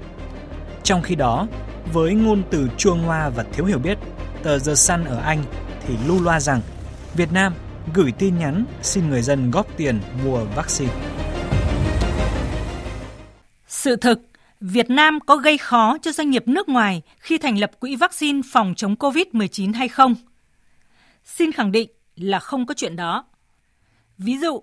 Trong 0.82 1.02
khi 1.02 1.14
đó, 1.14 1.46
với 1.92 2.14
ngôn 2.14 2.42
từ 2.50 2.68
chua 2.76 2.94
ngoa 2.94 3.28
và 3.28 3.44
thiếu 3.52 3.64
hiểu 3.64 3.78
biết, 3.78 3.98
tờ 4.42 4.58
The 4.58 4.74
Sun 4.74 5.04
ở 5.04 5.20
Anh 5.20 5.42
thì 5.86 5.94
lưu 6.06 6.22
loa 6.22 6.40
rằng 6.40 6.60
Việt 7.14 7.32
Nam 7.32 7.54
gửi 7.94 8.12
tin 8.18 8.38
nhắn 8.38 8.64
xin 8.82 9.10
người 9.10 9.22
dân 9.22 9.50
góp 9.50 9.66
tiền 9.76 10.00
mua 10.24 10.44
vaccine. 10.44 10.92
Sự 13.68 13.96
thực, 13.96 14.20
Việt 14.60 14.90
Nam 14.90 15.18
có 15.26 15.36
gây 15.36 15.58
khó 15.58 15.98
cho 16.02 16.12
doanh 16.12 16.30
nghiệp 16.30 16.48
nước 16.48 16.68
ngoài 16.68 17.02
khi 17.18 17.38
thành 17.38 17.58
lập 17.58 17.70
quỹ 17.80 17.96
vaccine 17.96 18.40
phòng 18.52 18.74
chống 18.76 18.94
COVID-19 18.94 19.74
hay 19.74 19.88
không? 19.88 20.14
Xin 21.24 21.52
khẳng 21.52 21.72
định 21.72 21.90
là 22.16 22.38
không 22.38 22.66
có 22.66 22.74
chuyện 22.74 22.96
đó. 22.96 23.24
Ví 24.18 24.38
dụ, 24.38 24.62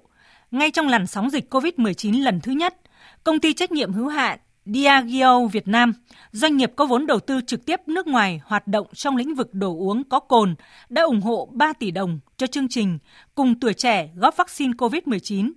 ngay 0.52 0.72
trong 0.72 0.88
làn 0.88 1.08
sóng 1.08 1.30
dịch 1.30 1.54
COVID-19 1.54 2.24
lần 2.24 2.42
thứ 2.42 2.52
nhất, 2.52 2.76
công 3.24 3.40
ty 3.40 3.54
trách 3.54 3.72
nhiệm 3.72 3.94
hữu 3.94 4.08
hạn 4.08 4.40
Diageo 4.66 5.48
Việt 5.48 5.68
Nam, 5.68 5.94
doanh 6.32 6.58
nghiệp 6.58 6.72
có 6.76 6.86
vốn 6.86 7.08
đầu 7.08 7.20
tư 7.20 7.42
trực 7.48 7.66
tiếp 7.66 7.80
nước 7.88 8.08
ngoài 8.08 8.42
hoạt 8.46 8.68
động 8.68 8.88
trong 8.94 9.18
lĩnh 9.18 9.36
vực 9.36 9.54
đồ 9.54 9.76
uống 9.78 10.04
có 10.04 10.20
cồn, 10.20 10.56
đã 10.90 11.04
ủng 11.04 11.22
hộ 11.22 11.50
3 11.54 11.74
tỷ 11.74 11.92
đồng 11.92 12.20
cho 12.38 12.48
chương 12.48 12.70
trình 12.70 13.00
Cùng 13.36 13.60
tuổi 13.60 13.74
trẻ 13.74 14.10
góp 14.16 14.38
vaccine 14.38 14.74
COVID-19 14.74 15.52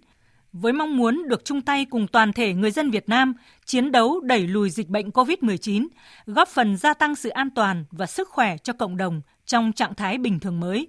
với 0.52 0.72
mong 0.72 0.96
muốn 0.96 1.28
được 1.28 1.44
chung 1.44 1.60
tay 1.60 1.84
cùng 1.84 2.06
toàn 2.06 2.32
thể 2.32 2.54
người 2.54 2.70
dân 2.70 2.90
Việt 2.90 3.08
Nam 3.08 3.34
chiến 3.64 3.92
đấu 3.92 4.20
đẩy 4.20 4.46
lùi 4.46 4.70
dịch 4.70 4.88
bệnh 4.88 5.10
COVID-19, 5.10 5.86
góp 6.26 6.48
phần 6.48 6.76
gia 6.76 6.94
tăng 6.94 7.14
sự 7.14 7.28
an 7.28 7.50
toàn 7.50 7.84
và 7.90 8.06
sức 8.06 8.28
khỏe 8.28 8.56
cho 8.58 8.72
cộng 8.72 8.96
đồng 8.96 9.20
trong 9.46 9.72
trạng 9.72 9.94
thái 9.94 10.18
bình 10.18 10.40
thường 10.40 10.60
mới. 10.60 10.88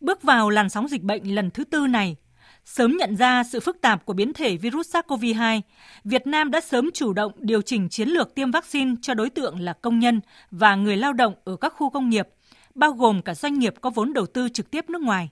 Bước 0.00 0.22
vào 0.22 0.50
làn 0.50 0.68
sóng 0.68 0.88
dịch 0.88 1.02
bệnh 1.02 1.34
lần 1.34 1.50
thứ 1.50 1.64
tư 1.64 1.86
này, 1.86 2.16
Sớm 2.64 2.96
nhận 2.96 3.16
ra 3.16 3.44
sự 3.44 3.60
phức 3.60 3.80
tạp 3.80 4.04
của 4.04 4.12
biến 4.12 4.32
thể 4.32 4.56
virus 4.56 4.96
SARS-CoV-2, 4.96 5.60
Việt 6.04 6.26
Nam 6.26 6.50
đã 6.50 6.60
sớm 6.60 6.90
chủ 6.94 7.12
động 7.12 7.32
điều 7.38 7.62
chỉnh 7.62 7.88
chiến 7.88 8.08
lược 8.08 8.34
tiêm 8.34 8.50
vaccine 8.50 8.94
cho 9.02 9.14
đối 9.14 9.30
tượng 9.30 9.60
là 9.60 9.72
công 9.72 9.98
nhân 9.98 10.20
và 10.50 10.74
người 10.74 10.96
lao 10.96 11.12
động 11.12 11.34
ở 11.44 11.56
các 11.56 11.72
khu 11.76 11.90
công 11.90 12.10
nghiệp, 12.10 12.28
bao 12.74 12.92
gồm 12.92 13.22
cả 13.22 13.34
doanh 13.34 13.58
nghiệp 13.58 13.74
có 13.80 13.90
vốn 13.90 14.12
đầu 14.12 14.26
tư 14.26 14.48
trực 14.48 14.70
tiếp 14.70 14.90
nước 14.90 15.02
ngoài. 15.02 15.28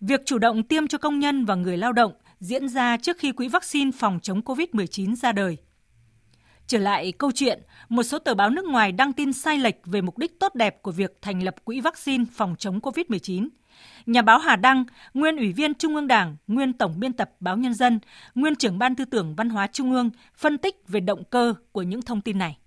Việc 0.00 0.20
chủ 0.26 0.38
động 0.38 0.62
tiêm 0.62 0.86
cho 0.86 0.98
công 0.98 1.18
nhân 1.18 1.44
và 1.44 1.54
người 1.54 1.76
lao 1.76 1.92
động 1.92 2.12
diễn 2.40 2.68
ra 2.68 2.96
trước 2.96 3.18
khi 3.18 3.32
quỹ 3.32 3.48
vaccine 3.48 3.90
phòng 3.98 4.18
chống 4.22 4.40
COVID-19 4.40 5.16
ra 5.16 5.32
đời. 5.32 5.56
Trở 6.66 6.78
lại 6.78 7.12
câu 7.12 7.32
chuyện, 7.34 7.62
một 7.88 8.02
số 8.02 8.18
tờ 8.18 8.34
báo 8.34 8.50
nước 8.50 8.64
ngoài 8.64 8.92
đăng 8.92 9.12
tin 9.12 9.32
sai 9.32 9.58
lệch 9.58 9.76
về 9.84 10.00
mục 10.00 10.18
đích 10.18 10.40
tốt 10.40 10.54
đẹp 10.54 10.82
của 10.82 10.90
việc 10.90 11.18
thành 11.22 11.42
lập 11.42 11.54
quỹ 11.64 11.80
vaccine 11.80 12.24
phòng 12.32 12.54
chống 12.58 12.78
COVID-19. 12.78 13.48
Nhà 14.06 14.22
báo 14.22 14.38
Hà 14.38 14.56
Đăng, 14.56 14.84
nguyên 15.14 15.36
ủy 15.36 15.52
viên 15.56 15.74
Trung 15.74 15.94
ương 15.94 16.06
Đảng, 16.06 16.36
nguyên 16.46 16.72
tổng 16.72 16.92
biên 17.00 17.12
tập 17.12 17.30
Báo 17.40 17.56
Nhân 17.56 17.74
dân, 17.74 17.98
nguyên 18.34 18.54
trưởng 18.56 18.78
ban 18.78 18.94
tư 18.94 19.04
tưởng 19.10 19.34
văn 19.36 19.48
hóa 19.48 19.66
Trung 19.66 19.92
ương, 19.92 20.10
phân 20.34 20.58
tích 20.58 20.74
về 20.88 21.00
động 21.00 21.22
cơ 21.30 21.54
của 21.72 21.82
những 21.82 22.02
thông 22.02 22.20
tin 22.20 22.38
này. 22.38 22.58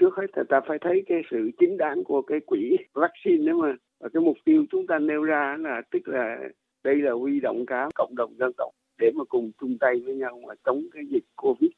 Trước 0.00 0.14
hết 0.16 0.26
thì 0.36 0.42
ta 0.48 0.60
phải 0.68 0.78
thấy 0.80 1.02
cái 1.06 1.18
sự 1.30 1.50
chính 1.60 1.76
đáng 1.76 2.04
của 2.04 2.22
cái 2.22 2.38
quỹ 2.46 2.76
vaccine 2.94 3.44
nếu 3.44 3.62
mà 3.62 3.74
và 4.00 4.08
cái 4.14 4.22
mục 4.22 4.36
tiêu 4.44 4.64
chúng 4.70 4.86
ta 4.86 4.98
nêu 4.98 5.22
ra 5.22 5.56
là 5.58 5.82
tức 5.90 6.08
là 6.08 6.36
đây 6.84 6.94
là 6.96 7.12
huy 7.12 7.40
động 7.40 7.66
cả 7.66 7.88
cộng 7.94 8.14
đồng 8.16 8.34
dân 8.38 8.52
tộc 8.56 8.70
để 8.98 9.10
mà 9.14 9.24
cùng 9.24 9.50
chung 9.60 9.78
tay 9.80 9.94
với 10.04 10.14
nhau 10.14 10.40
mà 10.48 10.54
chống 10.64 10.82
cái 10.92 11.02
dịch 11.10 11.24
covid 11.36 11.70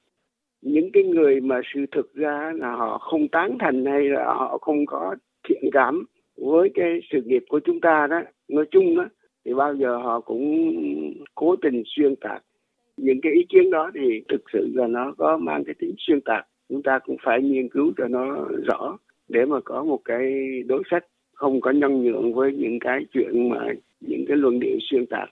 những 0.63 0.91
cái 0.93 1.03
người 1.03 1.41
mà 1.41 1.61
sự 1.75 1.81
thực 1.93 2.15
ra 2.15 2.53
là 2.55 2.71
họ 2.73 2.99
không 2.99 3.29
tán 3.29 3.57
thành 3.61 3.85
hay 3.85 4.05
là 4.05 4.25
họ 4.25 4.59
không 4.59 4.87
có 4.87 5.17
thiện 5.49 5.63
cảm 5.73 6.05
với 6.41 6.71
cái 6.75 7.01
sự 7.13 7.19
nghiệp 7.27 7.45
của 7.49 7.61
chúng 7.65 7.81
ta 7.81 8.07
đó 8.11 8.21
nói 8.49 8.65
chung 8.71 8.97
đó 8.97 9.09
thì 9.45 9.55
bao 9.55 9.75
giờ 9.75 9.97
họ 9.97 10.21
cũng 10.21 10.73
cố 11.35 11.57
tình 11.63 11.83
xuyên 11.87 12.17
tạc. 12.17 12.43
Những 12.97 13.21
cái 13.23 13.33
ý 13.33 13.45
kiến 13.49 13.71
đó 13.71 13.91
thì 13.95 14.23
thực 14.29 14.43
sự 14.53 14.71
là 14.75 14.87
nó 14.87 15.15
có 15.19 15.37
mang 15.37 15.65
cái 15.65 15.75
tính 15.79 15.95
xuyên 15.99 16.21
tạc. 16.21 16.47
Chúng 16.69 16.83
ta 16.83 16.99
cũng 17.05 17.17
phải 17.25 17.43
nghiên 17.43 17.69
cứu 17.69 17.93
cho 17.97 18.09
nó 18.09 18.47
rõ 18.67 18.99
để 19.29 19.45
mà 19.45 19.57
có 19.65 19.85
một 19.85 20.01
cái 20.05 20.23
đối 20.67 20.83
sách 20.91 21.05
không 21.33 21.61
có 21.61 21.71
nhân 21.71 22.03
nhượng 22.03 22.35
với 22.35 22.53
những 22.53 22.79
cái 22.81 23.01
chuyện 23.15 23.49
mà 23.49 23.59
những 24.01 24.25
cái 24.29 24.37
luận 24.37 24.61
điệu 24.61 24.79
xuyên 24.91 25.07
tạc. 25.07 25.29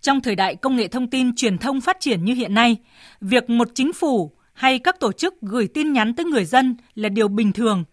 Trong 0.00 0.20
thời 0.20 0.36
đại 0.36 0.56
công 0.56 0.76
nghệ 0.76 0.88
thông 0.88 1.10
tin 1.10 1.34
truyền 1.36 1.58
thông 1.58 1.80
phát 1.80 1.96
triển 2.00 2.24
như 2.24 2.34
hiện 2.34 2.54
nay, 2.54 2.76
việc 3.20 3.50
một 3.50 3.68
chính 3.74 3.92
phủ 3.92 4.30
hay 4.54 4.78
các 4.78 5.00
tổ 5.00 5.12
chức 5.12 5.34
gửi 5.40 5.68
tin 5.74 5.92
nhắn 5.92 6.14
tới 6.16 6.24
người 6.26 6.44
dân 6.44 6.76
là 6.94 7.08
điều 7.08 7.28
bình 7.28 7.52
thường. 7.52 7.84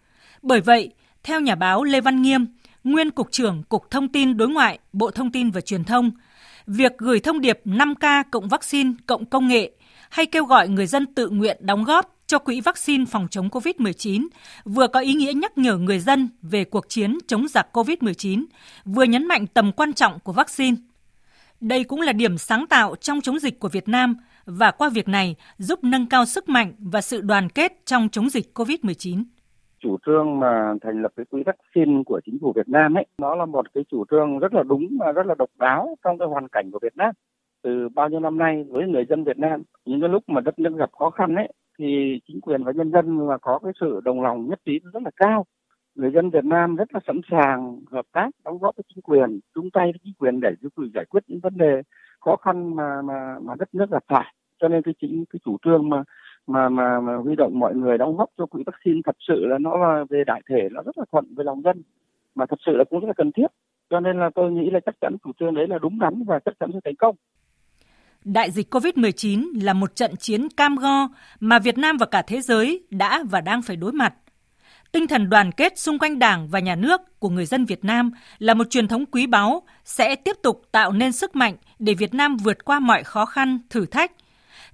Bởi 0.42 0.60
vậy, 0.60 0.90
theo 1.24 1.40
nhà 1.40 1.54
báo 1.54 1.84
Lê 1.84 2.00
Văn 2.00 2.22
Nghiêm, 2.22 2.46
nguyên 2.84 3.10
Cục 3.10 3.32
trưởng 3.32 3.62
Cục 3.62 3.90
Thông 3.90 4.08
tin 4.08 4.36
Đối 4.36 4.48
ngoại, 4.48 4.78
Bộ 4.92 5.10
Thông 5.10 5.32
tin 5.32 5.50
và 5.50 5.60
Truyền 5.60 5.84
thông, 5.84 6.10
việc 6.66 6.98
gửi 6.98 7.20
thông 7.20 7.40
điệp 7.40 7.60
5K 7.64 8.24
cộng 8.30 8.48
vaccine 8.48 8.92
cộng 9.06 9.24
công 9.24 9.48
nghệ 9.48 9.70
hay 10.10 10.26
kêu 10.26 10.44
gọi 10.44 10.68
người 10.68 10.86
dân 10.86 11.14
tự 11.14 11.28
nguyện 11.28 11.56
đóng 11.60 11.84
góp 11.84 12.16
cho 12.26 12.38
quỹ 12.38 12.60
vaccine 12.60 13.04
phòng 13.04 13.28
chống 13.30 13.48
COVID-19 13.48 14.26
vừa 14.64 14.86
có 14.86 15.00
ý 15.00 15.12
nghĩa 15.12 15.32
nhắc 15.32 15.58
nhở 15.58 15.76
người 15.76 16.00
dân 16.00 16.28
về 16.42 16.64
cuộc 16.64 16.88
chiến 16.88 17.18
chống 17.26 17.48
giặc 17.48 17.76
COVID-19, 17.76 18.44
vừa 18.84 19.02
nhấn 19.02 19.28
mạnh 19.28 19.46
tầm 19.46 19.72
quan 19.72 19.92
trọng 19.92 20.20
của 20.20 20.32
vaccine. 20.32 20.76
Đây 21.60 21.84
cũng 21.84 22.00
là 22.00 22.12
điểm 22.12 22.38
sáng 22.38 22.66
tạo 22.66 22.94
trong 23.00 23.20
chống 23.20 23.38
dịch 23.38 23.60
của 23.60 23.68
Việt 23.68 23.88
Nam 23.88 24.16
và 24.44 24.70
qua 24.70 24.88
việc 24.88 25.08
này 25.08 25.36
giúp 25.58 25.84
nâng 25.84 26.06
cao 26.06 26.26
sức 26.26 26.48
mạnh 26.48 26.72
và 26.78 27.00
sự 27.00 27.20
đoàn 27.20 27.48
kết 27.50 27.72
trong 27.86 28.08
chống 28.08 28.30
dịch 28.30 28.58
COVID-19 28.58 29.24
chủ 29.84 29.96
trương 30.06 30.40
mà 30.40 30.74
thành 30.80 31.02
lập 31.02 31.12
cái 31.16 31.26
quỹ 31.30 31.42
vaccine 31.46 32.02
của 32.06 32.20
chính 32.26 32.38
phủ 32.40 32.52
Việt 32.56 32.68
Nam 32.68 32.98
ấy, 32.98 33.06
nó 33.18 33.34
là 33.34 33.44
một 33.44 33.74
cái 33.74 33.84
chủ 33.90 34.04
trương 34.10 34.38
rất 34.38 34.54
là 34.54 34.62
đúng 34.62 34.88
và 35.00 35.12
rất 35.12 35.26
là 35.26 35.34
độc 35.38 35.50
đáo 35.58 35.96
trong 36.04 36.18
cái 36.18 36.28
hoàn 36.28 36.48
cảnh 36.48 36.70
của 36.72 36.78
Việt 36.82 36.96
Nam. 36.96 37.14
Từ 37.62 37.88
bao 37.94 38.08
nhiêu 38.08 38.20
năm 38.20 38.38
nay 38.38 38.64
với 38.68 38.88
người 38.88 39.04
dân 39.08 39.24
Việt 39.24 39.38
Nam, 39.38 39.62
những 39.84 40.00
cái 40.00 40.08
lúc 40.08 40.22
mà 40.26 40.40
đất 40.40 40.58
nước 40.58 40.76
gặp 40.76 40.90
khó 40.98 41.10
khăn 41.10 41.34
ấy, 41.34 41.52
thì 41.78 42.20
chính 42.28 42.40
quyền 42.40 42.64
và 42.64 42.72
nhân 42.72 42.90
dân 42.90 43.26
mà 43.26 43.38
có 43.38 43.58
cái 43.58 43.72
sự 43.80 44.00
đồng 44.04 44.22
lòng 44.22 44.48
nhất 44.48 44.60
trí 44.64 44.80
rất 44.92 45.02
là 45.02 45.10
cao. 45.16 45.46
Người 45.94 46.10
dân 46.10 46.30
Việt 46.30 46.44
Nam 46.44 46.76
rất 46.76 46.94
là 46.94 47.00
sẵn 47.06 47.20
sàng 47.30 47.80
hợp 47.90 48.06
tác, 48.12 48.28
đóng 48.44 48.58
góp 48.58 48.76
với 48.76 48.84
chính 48.88 49.02
quyền, 49.02 49.40
chung 49.54 49.70
tay 49.70 49.84
với 49.84 50.00
chính 50.04 50.14
quyền 50.18 50.40
để 50.40 50.50
giúp 50.60 50.72
giải 50.94 51.04
quyết 51.04 51.24
những 51.26 51.40
vấn 51.42 51.56
đề 51.56 51.82
khó 52.20 52.36
khăn 52.36 52.76
mà 52.76 53.02
mà 53.02 53.36
mà 53.42 53.54
đất 53.58 53.74
nước 53.74 53.90
gặp 53.90 54.04
phải. 54.08 54.34
Cho 54.60 54.68
nên 54.68 54.82
cái 54.82 54.94
chính 55.00 55.24
cái 55.30 55.40
chủ 55.44 55.56
trương 55.64 55.88
mà 55.88 56.02
mà 56.46 56.68
mà, 56.68 57.00
mà 57.00 57.16
huy 57.16 57.36
động 57.36 57.58
mọi 57.58 57.74
người 57.74 57.98
đóng 57.98 58.16
góp 58.16 58.30
cho 58.38 58.46
quỹ 58.46 58.62
vaccine 58.66 59.00
thật 59.04 59.16
sự 59.28 59.46
là 59.46 59.58
nó 59.58 59.76
là 59.76 60.04
về 60.10 60.24
đại 60.26 60.42
thể 60.48 60.68
nó 60.72 60.82
rất 60.82 60.98
là 60.98 61.04
thuận 61.12 61.34
với 61.34 61.44
lòng 61.44 61.62
dân 61.62 61.82
mà 62.34 62.46
thật 62.46 62.58
sự 62.66 62.72
là 62.76 62.84
cũng 62.90 63.00
rất 63.00 63.06
là 63.06 63.14
cần 63.16 63.32
thiết 63.32 63.46
cho 63.90 64.00
nên 64.00 64.18
là 64.18 64.30
tôi 64.34 64.52
nghĩ 64.52 64.70
là 64.70 64.80
chắc 64.86 64.94
chắn 65.00 65.16
chủ 65.24 65.30
trương 65.40 65.54
đấy 65.54 65.66
là 65.68 65.78
đúng 65.82 65.98
đắn 65.98 66.24
và 66.26 66.38
chắc 66.44 66.54
chắn 66.60 66.70
sẽ 66.72 66.78
thành 66.84 66.96
công. 66.98 67.16
Đại 68.24 68.50
dịch 68.50 68.74
COVID-19 68.74 69.64
là 69.64 69.72
một 69.72 69.96
trận 69.96 70.16
chiến 70.16 70.48
cam 70.56 70.76
go 70.76 71.08
mà 71.40 71.58
Việt 71.58 71.78
Nam 71.78 71.96
và 71.96 72.06
cả 72.06 72.22
thế 72.22 72.40
giới 72.40 72.86
đã 72.90 73.24
và 73.30 73.40
đang 73.40 73.62
phải 73.62 73.76
đối 73.76 73.92
mặt. 73.92 74.14
Tinh 74.92 75.06
thần 75.06 75.30
đoàn 75.30 75.52
kết 75.52 75.78
xung 75.78 75.98
quanh 75.98 76.18
Đảng 76.18 76.48
và 76.48 76.58
nhà 76.58 76.76
nước 76.76 77.00
của 77.18 77.28
người 77.28 77.46
dân 77.46 77.64
Việt 77.64 77.84
Nam 77.84 78.10
là 78.38 78.54
một 78.54 78.70
truyền 78.70 78.88
thống 78.88 79.06
quý 79.06 79.26
báu 79.26 79.62
sẽ 79.84 80.16
tiếp 80.16 80.36
tục 80.42 80.62
tạo 80.72 80.92
nên 80.92 81.12
sức 81.12 81.36
mạnh 81.36 81.56
để 81.78 81.94
Việt 81.94 82.14
Nam 82.14 82.36
vượt 82.36 82.64
qua 82.64 82.80
mọi 82.80 83.02
khó 83.02 83.26
khăn, 83.26 83.58
thử 83.70 83.86
thách 83.86 84.12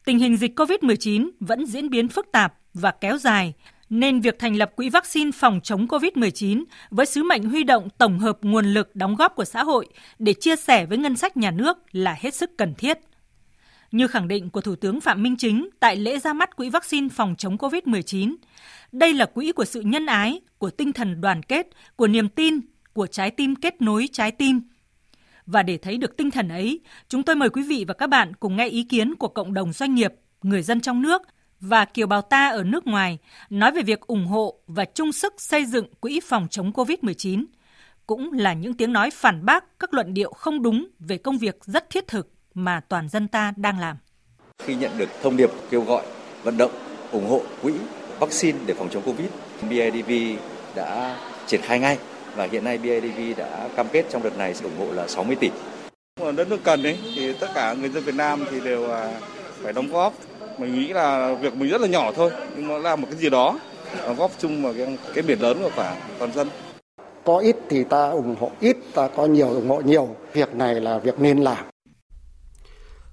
tình 0.05 0.19
hình 0.19 0.37
dịch 0.37 0.61
COVID-19 0.61 1.31
vẫn 1.41 1.67
diễn 1.67 1.91
biến 1.91 2.09
phức 2.09 2.33
tạp 2.33 2.55
và 2.75 2.91
kéo 2.91 3.19
dài, 3.19 3.53
nên 3.91 4.21
việc 4.21 4.39
thành 4.39 4.57
lập 4.57 4.73
quỹ 4.77 4.89
vaccine 4.89 5.31
phòng 5.35 5.61
chống 5.63 5.87
COVID-19 5.87 6.65
với 6.91 7.07
sứ 7.07 7.23
mệnh 7.23 7.45
huy 7.45 7.65
động 7.65 7.89
tổng 7.99 8.19
hợp 8.19 8.39
nguồn 8.43 8.65
lực 8.65 8.97
đóng 8.97 9.17
góp 9.17 9.35
của 9.35 9.45
xã 9.45 9.65
hội 9.65 9.89
để 10.19 10.33
chia 10.33 10.57
sẻ 10.57 10.87
với 10.87 10.99
ngân 10.99 11.17
sách 11.17 11.37
nhà 11.37 11.51
nước 11.51 11.79
là 11.93 12.17
hết 12.21 12.35
sức 12.35 12.51
cần 12.59 12.75
thiết. 12.75 12.99
Như 13.93 14.07
khẳng 14.07 14.29
định 14.29 14.51
của 14.51 14.61
Thủ 14.61 14.77
tướng 14.77 15.01
Phạm 15.01 15.23
Minh 15.23 15.37
Chính 15.37 15.69
tại 15.81 15.97
lễ 15.97 16.19
ra 16.19 16.33
mắt 16.33 16.57
quỹ 16.57 16.71
vaccine 16.71 17.09
phòng 17.09 17.35
chống 17.39 17.57
COVID-19, 17.57 18.37
đây 18.93 19.13
là 19.13 19.27
quỹ 19.27 19.53
của 19.53 19.65
sự 19.65 19.81
nhân 19.81 20.07
ái, 20.07 20.41
của 20.59 20.71
tinh 20.71 20.93
thần 20.93 21.21
đoàn 21.21 21.43
kết, 21.43 21.67
của 21.97 22.07
niềm 22.07 22.29
tin, 22.29 22.61
của 22.93 23.07
trái 23.07 23.31
tim 23.31 23.57
kết 23.57 23.83
nối 23.83 24.09
trái 24.13 24.31
tim– 24.33 24.61
và 25.53 25.63
để 25.63 25.79
thấy 25.79 25.99
được 25.99 26.17
tinh 26.17 26.31
thần 26.31 26.49
ấy, 26.49 26.81
chúng 27.09 27.23
tôi 27.23 27.37
mời 27.37 27.51
quý 27.51 27.63
vị 27.63 27.85
và 27.89 27.95
các 27.95 28.07
bạn 28.07 28.35
cùng 28.35 28.57
nghe 28.57 28.69
ý 28.69 28.83
kiến 28.83 29.15
của 29.15 29.29
cộng 29.29 29.55
đồng 29.55 29.73
doanh 29.73 29.95
nghiệp, 29.95 30.15
người 30.43 30.63
dân 30.63 30.81
trong 30.81 31.03
nước 31.03 31.23
và 31.61 31.85
kiều 31.85 32.07
bào 32.07 32.23
ta 32.23 32.49
ở 32.49 32.65
nước 32.65 32.87
ngoài 32.87 33.19
nói 33.51 33.73
về 33.73 33.83
việc 33.83 34.01
ủng 34.01 34.27
hộ 34.27 34.61
và 34.67 34.85
chung 34.85 35.13
sức 35.13 35.35
xây 35.39 35.65
dựng 35.65 35.95
quỹ 36.01 36.21
phòng 36.21 36.47
chống 36.51 36.73
COVID-19. 36.73 37.45
Cũng 38.07 38.33
là 38.33 38.53
những 38.53 38.75
tiếng 38.75 38.93
nói 38.93 39.11
phản 39.11 39.45
bác 39.45 39.79
các 39.79 39.95
luận 39.95 40.15
điệu 40.15 40.33
không 40.33 40.63
đúng 40.63 40.87
về 40.99 41.19
công 41.19 41.39
việc 41.39 41.59
rất 41.65 41.91
thiết 41.91 42.07
thực 42.07 42.33
mà 42.55 42.81
toàn 42.89 43.09
dân 43.09 43.29
ta 43.29 43.53
đang 43.57 43.79
làm. 43.79 43.97
Khi 44.59 44.75
nhận 44.75 44.99
được 44.99 45.09
thông 45.23 45.37
điệp 45.37 45.51
kêu 45.71 45.81
gọi 45.81 46.03
vận 46.43 46.57
động 46.57 46.73
ủng 47.13 47.29
hộ 47.29 47.43
quỹ 47.63 47.73
vaccine 48.21 48.59
để 48.67 48.75
phòng 48.75 48.89
chống 48.91 49.03
Covid, 49.03 49.29
BIDV 49.71 50.39
đã 50.77 51.17
triển 51.47 51.61
khai 51.63 51.79
ngay 51.79 51.99
và 52.37 52.49
hiện 52.53 52.65
nay 52.65 52.79
BIDV 52.79 53.39
đã 53.39 53.69
cam 53.77 53.87
kết 53.93 54.05
trong 54.11 54.23
đợt 54.23 54.39
này 54.39 54.55
sẽ 54.55 54.65
ủng 54.65 54.79
hộ 54.79 54.95
là 54.95 55.09
60 55.09 55.37
tỷ. 55.41 55.51
Mà 56.21 56.33
đất 56.33 56.49
nước 56.49 56.59
cần 56.65 56.83
ấy 56.83 56.99
thì 57.17 57.33
tất 57.33 57.47
cả 57.55 57.75
người 57.81 57.89
dân 57.89 58.05
Việt 58.05 58.15
Nam 58.15 58.45
thì 58.51 58.61
đều 58.61 58.91
à, 58.91 59.21
phải 59.63 59.73
đóng 59.73 59.93
góp. 59.93 60.15
Mình 60.59 60.75
nghĩ 60.75 60.93
là 60.93 61.35
việc 61.35 61.55
mình 61.55 61.71
rất 61.71 61.81
là 61.81 61.87
nhỏ 61.87 62.13
thôi 62.13 62.31
nhưng 62.57 62.69
mà 62.69 62.79
làm 62.79 63.01
một 63.01 63.09
cái 63.11 63.21
gì 63.21 63.31
đó 63.31 63.59
góp 64.17 64.31
chung 64.39 64.63
vào 64.63 64.75
cái, 64.77 64.99
cái 65.15 65.23
biển 65.23 65.41
lớn 65.41 65.59
của 65.63 65.71
cả 65.77 65.97
toàn 66.19 66.33
dân. 66.33 66.49
Có 67.25 67.39
ít 67.39 67.57
thì 67.69 67.85
ta 67.85 68.11
ủng 68.11 68.37
hộ 68.41 68.51
ít, 68.61 68.77
ta 68.95 69.09
có 69.09 69.27
nhiều 69.27 69.49
ủng 69.49 69.69
hộ 69.69 69.81
nhiều. 69.81 70.09
Việc 70.33 70.55
này 70.55 70.75
là 70.75 70.99
việc 70.99 71.21
nên 71.21 71.39
làm. 71.39 71.65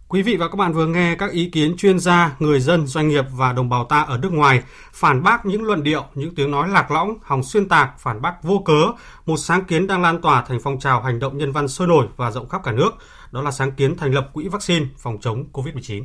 Quý 0.09 0.21
vị 0.21 0.37
và 0.37 0.47
các 0.47 0.55
bạn 0.55 0.73
vừa 0.73 0.85
nghe 0.85 1.15
các 1.15 1.31
ý 1.31 1.49
kiến 1.49 1.77
chuyên 1.77 1.99
gia, 1.99 2.35
người 2.39 2.59
dân, 2.59 2.87
doanh 2.87 3.07
nghiệp 3.07 3.25
và 3.31 3.53
đồng 3.53 3.69
bào 3.69 3.85
ta 3.85 4.01
ở 4.01 4.17
nước 4.17 4.33
ngoài 4.33 4.63
phản 4.93 5.23
bác 5.23 5.45
những 5.45 5.63
luận 5.63 5.83
điệu, 5.83 6.03
những 6.13 6.35
tiếng 6.35 6.51
nói 6.51 6.69
lạc 6.69 6.91
lõng, 6.91 7.17
hòng 7.21 7.43
xuyên 7.43 7.69
tạc, 7.69 7.99
phản 7.99 8.21
bác 8.21 8.43
vô 8.43 8.61
cớ, 8.65 8.81
một 9.25 9.37
sáng 9.37 9.65
kiến 9.65 9.87
đang 9.87 10.01
lan 10.01 10.21
tỏa 10.21 10.43
thành 10.47 10.59
phong 10.63 10.79
trào 10.79 11.01
hành 11.01 11.19
động 11.19 11.37
nhân 11.37 11.51
văn 11.51 11.67
sôi 11.67 11.87
nổi 11.87 12.07
và 12.17 12.31
rộng 12.31 12.49
khắp 12.49 12.61
cả 12.63 12.71
nước. 12.71 12.89
Đó 13.31 13.41
là 13.41 13.51
sáng 13.51 13.71
kiến 13.71 13.97
thành 13.97 14.13
lập 14.13 14.29
quỹ 14.33 14.47
vaccine 14.47 14.85
phòng 14.97 15.17
chống 15.21 15.45
COVID-19. 15.53 16.03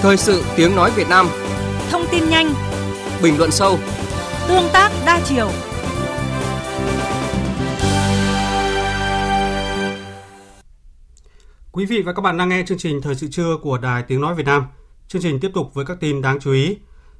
Thời 0.00 0.16
sự 0.16 0.44
tiếng 0.56 0.76
nói 0.76 0.90
Việt 0.96 1.08
Nam 1.08 1.28
Thông 1.90 2.04
tin 2.10 2.28
nhanh 2.28 2.54
Bình 3.22 3.38
luận 3.38 3.50
sâu 3.50 3.78
Tương 4.48 4.68
tác 4.72 4.92
đa 5.06 5.20
chiều 5.24 5.50
Quý 11.72 11.86
vị 11.86 12.02
và 12.02 12.12
các 12.12 12.22
bạn 12.22 12.36
đang 12.36 12.48
nghe 12.48 12.64
chương 12.66 12.78
trình 12.78 13.02
Thời 13.02 13.14
sự 13.14 13.28
trưa 13.30 13.56
của 13.62 13.78
Đài 13.78 14.02
Tiếng 14.02 14.20
Nói 14.20 14.34
Việt 14.34 14.46
Nam. 14.46 14.64
Chương 15.08 15.22
trình 15.22 15.40
tiếp 15.40 15.50
tục 15.54 15.74
với 15.74 15.84
các 15.84 16.00
tin 16.00 16.22
đáng 16.22 16.40
chú 16.40 16.52
ý. 16.52 16.76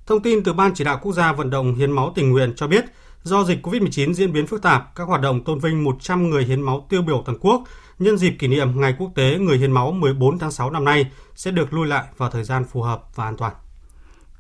Thông 0.07 0.23
tin 0.23 0.43
từ 0.43 0.53
Ban 0.53 0.75
Chỉ 0.75 0.85
đạo 0.85 0.99
Quốc 1.03 1.13
gia 1.13 1.33
vận 1.33 1.51
động 1.51 1.75
hiến 1.75 1.93
máu 1.93 2.13
tình 2.15 2.31
nguyện 2.31 2.53
cho 2.57 2.67
biết, 2.67 2.85
do 3.23 3.45
dịch 3.45 3.67
COVID-19 3.67 4.13
diễn 4.13 4.33
biến 4.33 4.47
phức 4.47 4.63
tạp, 4.63 4.95
các 4.95 5.05
hoạt 5.05 5.21
động 5.21 5.45
tôn 5.45 5.59
vinh 5.59 5.85
100 5.85 6.31
người 6.31 6.45
hiến 6.45 6.63
máu 6.63 6.87
tiêu 6.89 7.03
biểu 7.03 7.23
toàn 7.27 7.39
quốc 7.41 7.65
nhân 7.99 8.19
dịp 8.19 8.31
kỷ 8.39 8.49
niệm 8.49 8.81
Ngày 8.81 8.95
Quốc 8.99 9.11
tế 9.15 9.39
Người 9.39 9.59
hiến 9.59 9.73
máu 9.73 9.93
14 9.93 10.39
tháng 10.39 10.53
6 10.53 10.71
năm 10.71 10.85
nay 10.85 11.11
sẽ 11.35 11.51
được 11.51 11.73
lui 11.73 11.87
lại 11.87 12.05
vào 12.17 12.31
thời 12.31 12.45
gian 12.45 12.65
phù 12.65 12.83
hợp 12.83 13.03
và 13.15 13.25
an 13.25 13.37
toàn. 13.37 13.53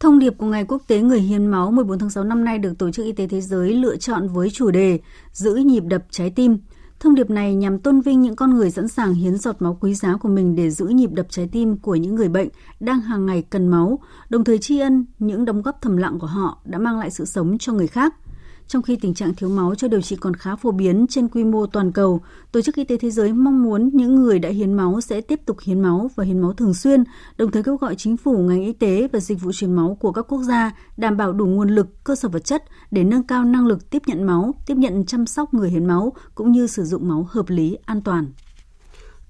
Thông 0.00 0.18
điệp 0.18 0.32
của 0.38 0.46
Ngày 0.46 0.64
Quốc 0.64 0.82
tế 0.86 1.00
Người 1.00 1.20
hiến 1.20 1.46
máu 1.46 1.70
14 1.70 1.98
tháng 1.98 2.10
6 2.10 2.24
năm 2.24 2.44
nay 2.44 2.58
được 2.58 2.74
Tổ 2.78 2.90
chức 2.90 3.06
Y 3.06 3.12
tế 3.12 3.26
Thế 3.26 3.40
giới 3.40 3.74
lựa 3.74 3.96
chọn 3.96 4.28
với 4.28 4.50
chủ 4.50 4.70
đề 4.70 5.00
Giữ 5.32 5.54
nhịp 5.54 5.82
đập 5.84 6.02
trái 6.10 6.30
tim– 6.30 6.58
Thông 7.00 7.14
điệp 7.14 7.30
này 7.30 7.54
nhằm 7.54 7.78
tôn 7.78 8.00
vinh 8.00 8.20
những 8.20 8.36
con 8.36 8.54
người 8.54 8.70
sẵn 8.70 8.88
sàng 8.88 9.14
hiến 9.14 9.36
giọt 9.36 9.62
máu 9.62 9.78
quý 9.80 9.94
giá 9.94 10.16
của 10.16 10.28
mình 10.28 10.56
để 10.56 10.70
giữ 10.70 10.86
nhịp 10.86 11.10
đập 11.12 11.26
trái 11.30 11.48
tim 11.52 11.78
của 11.78 11.94
những 11.94 12.14
người 12.14 12.28
bệnh 12.28 12.48
đang 12.80 13.00
hàng 13.00 13.26
ngày 13.26 13.44
cần 13.50 13.68
máu, 13.68 13.98
đồng 14.28 14.44
thời 14.44 14.58
tri 14.58 14.78
ân 14.78 15.06
những 15.18 15.44
đóng 15.44 15.62
góp 15.62 15.82
thầm 15.82 15.96
lặng 15.96 16.18
của 16.18 16.26
họ 16.26 16.58
đã 16.64 16.78
mang 16.78 16.98
lại 16.98 17.10
sự 17.10 17.24
sống 17.24 17.58
cho 17.58 17.72
người 17.72 17.86
khác– 17.86 18.14
trong 18.70 18.82
khi 18.82 18.96
tình 18.96 19.14
trạng 19.14 19.34
thiếu 19.34 19.48
máu 19.48 19.74
cho 19.74 19.88
điều 19.88 20.00
trị 20.00 20.16
còn 20.16 20.34
khá 20.34 20.56
phổ 20.56 20.70
biến 20.70 21.06
trên 21.08 21.28
quy 21.28 21.44
mô 21.44 21.66
toàn 21.66 21.92
cầu, 21.92 22.20
Tổ 22.52 22.60
chức 22.60 22.74
Y 22.74 22.84
tế 22.84 22.96
Thế 22.96 23.10
giới 23.10 23.32
mong 23.32 23.62
muốn 23.62 23.90
những 23.92 24.14
người 24.14 24.38
đã 24.38 24.48
hiến 24.48 24.74
máu 24.74 25.00
sẽ 25.00 25.20
tiếp 25.20 25.40
tục 25.46 25.56
hiến 25.64 25.80
máu 25.80 26.10
và 26.16 26.24
hiến 26.24 26.40
máu 26.40 26.52
thường 26.52 26.74
xuyên, 26.74 27.04
đồng 27.36 27.50
thời 27.50 27.62
kêu 27.62 27.76
gọi 27.76 27.94
chính 27.94 28.16
phủ, 28.16 28.38
ngành 28.38 28.62
y 28.62 28.72
tế 28.72 29.08
và 29.12 29.20
dịch 29.20 29.40
vụ 29.40 29.52
truyền 29.52 29.72
máu 29.72 29.96
của 30.00 30.12
các 30.12 30.22
quốc 30.28 30.42
gia 30.42 30.70
đảm 30.96 31.16
bảo 31.16 31.32
đủ 31.32 31.46
nguồn 31.46 31.68
lực, 31.68 32.04
cơ 32.04 32.14
sở 32.14 32.28
vật 32.28 32.44
chất 32.44 32.64
để 32.90 33.04
nâng 33.04 33.22
cao 33.22 33.44
năng 33.44 33.66
lực 33.66 33.90
tiếp 33.90 34.02
nhận 34.06 34.26
máu, 34.26 34.54
tiếp 34.66 34.74
nhận 34.76 35.06
chăm 35.06 35.26
sóc 35.26 35.54
người 35.54 35.70
hiến 35.70 35.86
máu 35.86 36.12
cũng 36.34 36.52
như 36.52 36.66
sử 36.66 36.84
dụng 36.84 37.08
máu 37.08 37.26
hợp 37.30 37.48
lý, 37.48 37.78
an 37.84 38.02
toàn. 38.02 38.26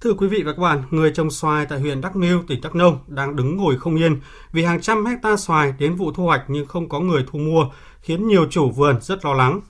Thưa 0.01 0.13
quý 0.13 0.27
vị 0.27 0.43
và 0.45 0.53
các 0.53 0.61
bạn, 0.61 0.83
người 0.91 1.11
trồng 1.11 1.31
xoài 1.31 1.65
tại 1.65 1.79
huyện 1.79 2.01
Đắk 2.01 2.15
Miêu, 2.15 2.43
tỉnh 2.47 2.61
Đắk 2.61 2.75
Nông 2.75 2.97
đang 3.07 3.35
đứng 3.35 3.57
ngồi 3.57 3.77
không 3.77 3.95
yên 3.95 4.19
vì 4.51 4.63
hàng 4.63 4.81
trăm 4.81 5.05
hecta 5.05 5.37
xoài 5.37 5.73
đến 5.79 5.95
vụ 5.95 6.11
thu 6.11 6.23
hoạch 6.23 6.41
nhưng 6.47 6.65
không 6.65 6.89
có 6.89 6.99
người 6.99 7.25
thu 7.31 7.39
mua, 7.39 7.65
khiến 8.01 8.27
nhiều 8.27 8.47
chủ 8.49 8.71
vườn 8.71 9.01
rất 9.01 9.25
lo 9.25 9.33
lắng. 9.33 9.61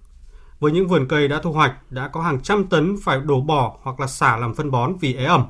Với 0.60 0.72
những 0.72 0.88
vườn 0.88 1.08
cây 1.10 1.28
đã 1.28 1.40
thu 1.44 1.52
hoạch, 1.52 1.92
đã 1.92 2.08
có 2.08 2.22
hàng 2.22 2.42
trăm 2.42 2.68
tấn 2.68 2.96
phải 3.04 3.20
đổ 3.20 3.42
bỏ 3.42 3.78
hoặc 3.82 4.00
là 4.00 4.08
xả 4.08 4.38
làm 4.38 4.54
phân 4.56 4.72
bón 4.72 4.96
vì 5.02 5.16
ế 5.16 5.26
ẩm. 5.26 5.46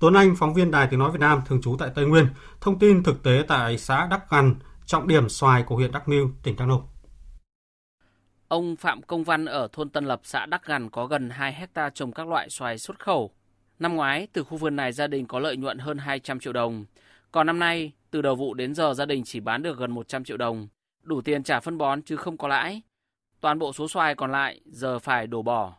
Tuấn 0.00 0.14
Anh, 0.14 0.36
phóng 0.36 0.54
viên 0.54 0.70
Đài 0.70 0.86
Tiếng 0.90 0.98
Nói 0.98 1.10
Việt 1.10 1.20
Nam, 1.20 1.42
thường 1.46 1.60
trú 1.62 1.76
tại 1.78 1.90
Tây 1.94 2.06
Nguyên, 2.06 2.26
thông 2.60 2.78
tin 2.78 3.02
thực 3.02 3.22
tế 3.22 3.44
tại 3.48 3.78
xã 3.78 4.06
Đắc 4.10 4.30
Gằn, 4.30 4.54
trọng 4.86 5.08
điểm 5.08 5.28
xoài 5.28 5.62
của 5.62 5.76
huyện 5.76 5.92
Đắk 5.92 6.08
Nưu, 6.08 6.30
tỉnh 6.42 6.56
Đắk 6.56 6.68
Nông. 6.68 6.82
Ông 8.48 8.76
Phạm 8.76 9.02
Công 9.02 9.24
Văn 9.24 9.44
ở 9.44 9.68
thôn 9.72 9.90
Tân 9.90 10.04
Lập, 10.04 10.20
xã 10.24 10.46
Đắc 10.46 10.66
Gằn 10.66 10.90
có 10.90 11.06
gần 11.06 11.30
2 11.30 11.52
hecta 11.52 11.90
trồng 11.90 12.12
các 12.12 12.28
loại 12.28 12.50
xoài 12.50 12.78
xuất 12.78 12.98
khẩu. 12.98 13.30
Năm 13.78 13.96
ngoái, 13.96 14.28
từ 14.32 14.44
khu 14.44 14.56
vườn 14.56 14.76
này 14.76 14.92
gia 14.92 15.06
đình 15.06 15.26
có 15.26 15.38
lợi 15.38 15.56
nhuận 15.56 15.78
hơn 15.78 15.98
200 15.98 16.40
triệu 16.40 16.52
đồng. 16.52 16.84
Còn 17.32 17.46
năm 17.46 17.58
nay, 17.58 17.92
từ 18.10 18.22
đầu 18.22 18.34
vụ 18.34 18.54
đến 18.54 18.74
giờ 18.74 18.94
gia 18.94 19.06
đình 19.06 19.22
chỉ 19.24 19.40
bán 19.40 19.62
được 19.62 19.78
gần 19.78 19.90
100 19.90 20.24
triệu 20.24 20.36
đồng 20.36 20.68
đủ 21.08 21.20
tiền 21.20 21.42
trả 21.42 21.60
phân 21.60 21.78
bón 21.78 22.02
chứ 22.02 22.16
không 22.16 22.36
có 22.36 22.48
lãi. 22.48 22.82
Toàn 23.40 23.58
bộ 23.58 23.72
số 23.72 23.88
xoài 23.88 24.14
còn 24.14 24.32
lại 24.32 24.60
giờ 24.66 24.98
phải 24.98 25.26
đổ 25.26 25.42
bỏ. 25.42 25.72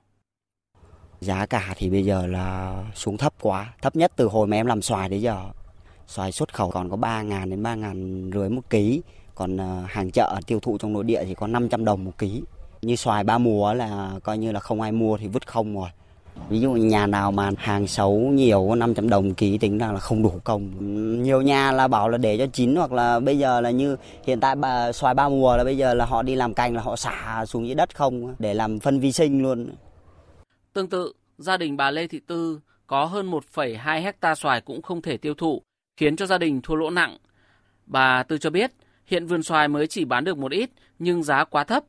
Giá 1.22 1.46
cả 1.46 1.74
thì 1.78 1.90
bây 1.90 2.06
giờ 2.06 2.28
là 2.28 2.84
xuống 2.96 3.18
thấp 3.18 3.34
quá, 3.42 3.74
thấp 3.82 3.96
nhất 3.96 4.12
từ 4.16 4.28
hồi 4.28 4.48
mà 4.48 4.58
em 4.58 4.66
làm 4.66 4.82
xoài 4.82 5.10
đến 5.10 5.20
giờ. 5.20 5.46
Xoài 6.08 6.32
xuất 6.32 6.54
khẩu 6.54 6.72
còn 6.72 6.90
có 6.90 6.98
3 6.98 7.22
ngàn 7.22 7.50
đến 7.50 7.64
3 7.64 7.76
ngàn 7.76 8.30
rưỡi 8.34 8.50
một 8.50 8.70
ký, 8.70 9.02
còn 9.36 9.58
ờ, 9.58 9.84
hàng 9.88 10.12
chợ 10.12 10.40
tiêu 10.48 10.60
thụ 10.60 10.78
trong 10.78 10.94
nội 10.94 11.04
địa 11.04 11.24
thì 11.24 11.34
có 11.34 11.48
500 11.48 11.86
đồng 11.86 12.06
một 12.06 12.18
ký. 12.18 12.44
Như 12.82 12.96
xoài 12.96 13.24
ba 13.24 13.38
mùa 13.38 13.74
là 13.74 14.12
coi 14.24 14.38
như 14.38 14.52
là 14.52 14.60
không 14.60 14.82
ai 14.82 14.92
mua 14.92 15.18
thì 15.18 15.28
vứt 15.28 15.48
không 15.48 15.76
rồi. 15.76 15.90
Ví 16.50 16.60
dụ 16.60 16.72
nhà 16.72 17.08
nào 17.08 17.32
mà 17.32 17.52
hàng 17.58 17.88
xấu 17.88 18.18
nhiều 18.18 18.76
500 18.76 19.10
đồng 19.10 19.34
ký 19.34 19.58
tính 19.58 19.78
ra 19.78 19.92
là 19.92 20.00
không 20.00 20.24
đủ 20.24 20.32
công. 20.44 20.72
Nhiều 21.24 21.42
nhà 21.42 21.72
là 21.72 21.88
bảo 21.88 22.10
là 22.10 22.18
để 22.18 22.38
cho 22.38 22.46
chín 22.54 22.76
hoặc 22.76 22.92
là 22.92 23.20
bây 23.20 23.38
giờ 23.38 23.62
là 23.62 23.70
như 23.70 23.96
hiện 24.24 24.40
tại 24.40 24.56
bà 24.56 24.92
xoài 24.92 25.14
ba 25.14 25.30
mùa 25.30 25.58
là 25.58 25.64
bây 25.64 25.78
giờ 25.78 25.94
là 25.94 26.06
họ 26.06 26.22
đi 26.22 26.36
làm 26.36 26.54
cành 26.54 26.76
là 26.76 26.82
họ 26.82 26.96
xả 26.96 27.46
xuống 27.46 27.68
dưới 27.68 27.76
đất 27.76 27.96
không 27.96 28.36
để 28.40 28.54
làm 28.54 28.80
phân 28.80 29.00
vi 29.00 29.12
sinh 29.12 29.44
luôn. 29.44 29.70
Tương 30.74 30.90
tự, 30.90 31.14
gia 31.38 31.58
đình 31.58 31.78
bà 31.78 31.92
Lê 31.92 32.08
Thị 32.08 32.20
Tư 32.28 32.60
có 32.88 33.06
hơn 33.06 33.32
1,2 33.32 34.02
hecta 34.02 34.36
xoài 34.36 34.62
cũng 34.62 34.82
không 34.82 35.02
thể 35.02 35.18
tiêu 35.18 35.34
thụ, 35.34 35.62
khiến 35.98 36.16
cho 36.16 36.26
gia 36.26 36.38
đình 36.38 36.62
thua 36.62 36.76
lỗ 36.76 36.90
nặng. 36.90 37.18
Bà 37.86 38.24
Tư 38.24 38.38
cho 38.38 38.50
biết, 38.50 38.72
hiện 39.06 39.28
vườn 39.28 39.44
xoài 39.44 39.68
mới 39.68 39.88
chỉ 39.88 40.06
bán 40.06 40.24
được 40.24 40.38
một 40.38 40.52
ít 40.52 40.70
nhưng 41.00 41.24
giá 41.24 41.44
quá 41.44 41.64
thấp. 41.64 41.84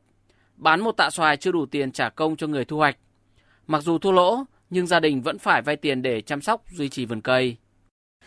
Bán 0.55 0.81
một 0.81 0.91
tạ 0.91 1.09
xoài 1.09 1.37
chưa 1.37 1.51
đủ 1.51 1.65
tiền 1.65 1.91
trả 1.91 2.09
công 2.09 2.35
cho 2.35 2.47
người 2.47 2.65
thu 2.65 2.77
hoạch. 2.77 2.97
Mặc 3.67 3.83
dù 3.83 3.97
thua 3.97 4.11
lỗ, 4.11 4.43
nhưng 4.69 4.87
gia 4.87 4.99
đình 4.99 5.21
vẫn 5.21 5.39
phải 5.39 5.61
vay 5.61 5.75
tiền 5.75 6.01
để 6.01 6.21
chăm 6.21 6.41
sóc 6.41 6.63
duy 6.71 6.89
trì 6.89 7.05
vườn 7.05 7.21
cây. 7.21 7.55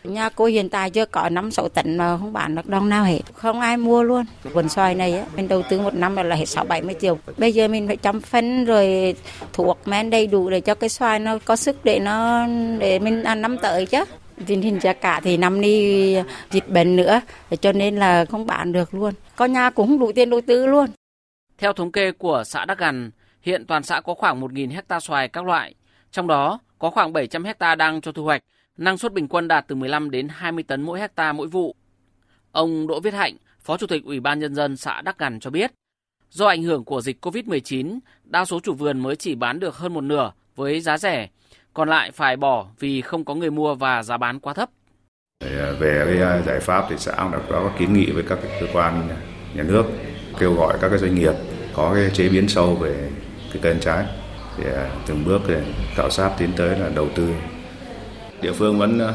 Nhà 0.03 0.29
cô 0.29 0.45
hiện 0.45 0.69
tại 0.69 0.89
chưa 0.89 1.05
có 1.05 1.29
5 1.29 1.51
6 1.51 1.69
tấn 1.69 1.97
mà 1.97 2.17
không 2.17 2.33
bán 2.33 2.55
được 2.55 2.67
đồng 2.67 2.89
nào 2.89 3.03
hết. 3.03 3.19
Không 3.33 3.59
ai 3.59 3.77
mua 3.77 4.03
luôn. 4.03 4.25
Vườn 4.43 4.69
xoài 4.69 4.95
này 4.95 5.17
á, 5.17 5.25
mình 5.35 5.47
đầu 5.47 5.63
tư 5.69 5.81
một 5.81 5.93
năm 5.93 6.15
là 6.15 6.35
hết 6.35 6.45
6 6.45 6.65
70 6.65 6.95
triệu. 7.01 7.17
Bây 7.37 7.51
giờ 7.51 7.67
mình 7.67 7.87
phải 7.87 7.97
chăm 7.97 8.21
phân 8.21 8.65
rồi 8.65 9.15
thuốc 9.53 9.79
men 9.85 10.09
đầy 10.09 10.27
đủ 10.27 10.49
để 10.49 10.61
cho 10.61 10.75
cái 10.75 10.89
xoài 10.89 11.19
nó 11.19 11.37
có 11.45 11.55
sức 11.55 11.77
để 11.83 11.99
nó 11.99 12.47
để 12.79 12.99
mình 12.99 13.23
ăn 13.23 13.41
năm 13.41 13.57
tới 13.57 13.85
chứ. 13.85 14.03
Tình 14.45 14.61
hình 14.61 14.79
giá 14.79 14.93
cả 14.93 15.21
thì 15.23 15.37
năm 15.37 15.61
nay 15.61 16.15
dịch 16.51 16.69
bệnh 16.69 16.95
nữa 16.95 17.21
cho 17.61 17.71
nên 17.71 17.95
là 17.95 18.25
không 18.25 18.45
bán 18.45 18.71
được 18.71 18.93
luôn. 18.93 19.13
Có 19.35 19.45
nhà 19.45 19.69
cũng 19.69 19.87
không 19.87 19.99
đủ 19.99 20.11
tiền 20.11 20.29
đầu 20.29 20.41
tư 20.47 20.65
luôn. 20.65 20.85
Theo 21.57 21.73
thống 21.73 21.91
kê 21.91 22.11
của 22.11 22.43
xã 22.45 22.65
Đắc 22.65 22.77
Gằn, 22.77 23.11
hiện 23.45 23.65
toàn 23.65 23.83
xã 23.83 24.01
có 24.01 24.13
khoảng 24.13 24.41
1.000 24.41 24.71
hecta 24.71 24.99
xoài 24.99 25.27
các 25.27 25.45
loại, 25.45 25.75
trong 26.11 26.27
đó 26.27 26.59
có 26.79 26.89
khoảng 26.89 27.13
700 27.13 27.43
hecta 27.43 27.75
đang 27.75 28.01
cho 28.01 28.11
thu 28.11 28.23
hoạch, 28.23 28.43
năng 28.77 28.97
suất 28.97 29.13
bình 29.13 29.27
quân 29.27 29.47
đạt 29.47 29.65
từ 29.67 29.75
15 29.75 30.11
đến 30.11 30.27
20 30.31 30.63
tấn 30.63 30.81
mỗi 30.81 30.99
hecta 30.99 31.33
mỗi 31.33 31.47
vụ. 31.47 31.75
Ông 32.51 32.87
Đỗ 32.87 32.99
Viết 32.99 33.13
Hạnh, 33.13 33.35
Phó 33.59 33.77
Chủ 33.77 33.87
tịch 33.87 34.03
Ủy 34.03 34.19
ban 34.19 34.39
Nhân 34.39 34.55
dân 34.55 34.77
xã 34.77 35.01
Đắc 35.01 35.17
Gằn 35.17 35.39
cho 35.39 35.49
biết, 35.49 35.71
do 36.29 36.47
ảnh 36.47 36.63
hưởng 36.63 36.83
của 36.83 37.01
dịch 37.01 37.25
COVID-19, 37.25 37.99
đa 38.23 38.45
số 38.45 38.59
chủ 38.59 38.73
vườn 38.73 38.99
mới 38.99 39.15
chỉ 39.15 39.35
bán 39.35 39.59
được 39.59 39.75
hơn 39.75 39.93
một 39.93 40.01
nửa 40.01 40.31
với 40.55 40.81
giá 40.81 40.97
rẻ, 40.97 41.29
còn 41.73 41.89
lại 41.89 42.11
phải 42.11 42.37
bỏ 42.37 42.67
vì 42.79 43.01
không 43.01 43.25
có 43.25 43.35
người 43.35 43.51
mua 43.51 43.75
và 43.75 44.03
giá 44.03 44.17
bán 44.17 44.39
quá 44.39 44.53
thấp. 44.53 44.69
À, 45.39 45.71
về 45.79 46.03
cái 46.05 46.21
à, 46.21 46.41
giải 46.41 46.59
pháp 46.59 46.85
thì 46.89 46.95
xã 46.97 47.11
đã 47.15 47.39
có 47.49 47.71
kiến 47.79 47.93
nghị 47.93 48.11
với 48.11 48.23
các 48.29 48.39
cơ 48.59 48.67
quan 48.73 49.09
nhà 49.55 49.63
nước 49.63 49.85
kêu 50.39 50.53
gọi 50.53 50.77
các 50.81 50.89
cái 50.89 50.97
doanh 50.97 51.15
nghiệp 51.15 51.33
có 51.73 51.93
cái 51.93 52.09
chế 52.13 52.29
biến 52.29 52.47
sâu 52.47 52.75
về 52.75 53.09
cái 53.55 53.61
cây 53.61 53.71
ăn 53.71 53.81
trái 53.81 54.05
để 54.57 54.73
à, 54.73 54.89
từng 55.07 55.25
bước 55.25 55.41
để 55.47 55.63
khảo 55.95 56.09
sát 56.09 56.31
tiến 56.37 56.49
tới 56.57 56.79
là 56.79 56.89
đầu 56.95 57.09
tư. 57.15 57.29
Địa 58.41 58.51
phương 58.51 58.79
vẫn 58.79 58.99
à, 58.99 59.13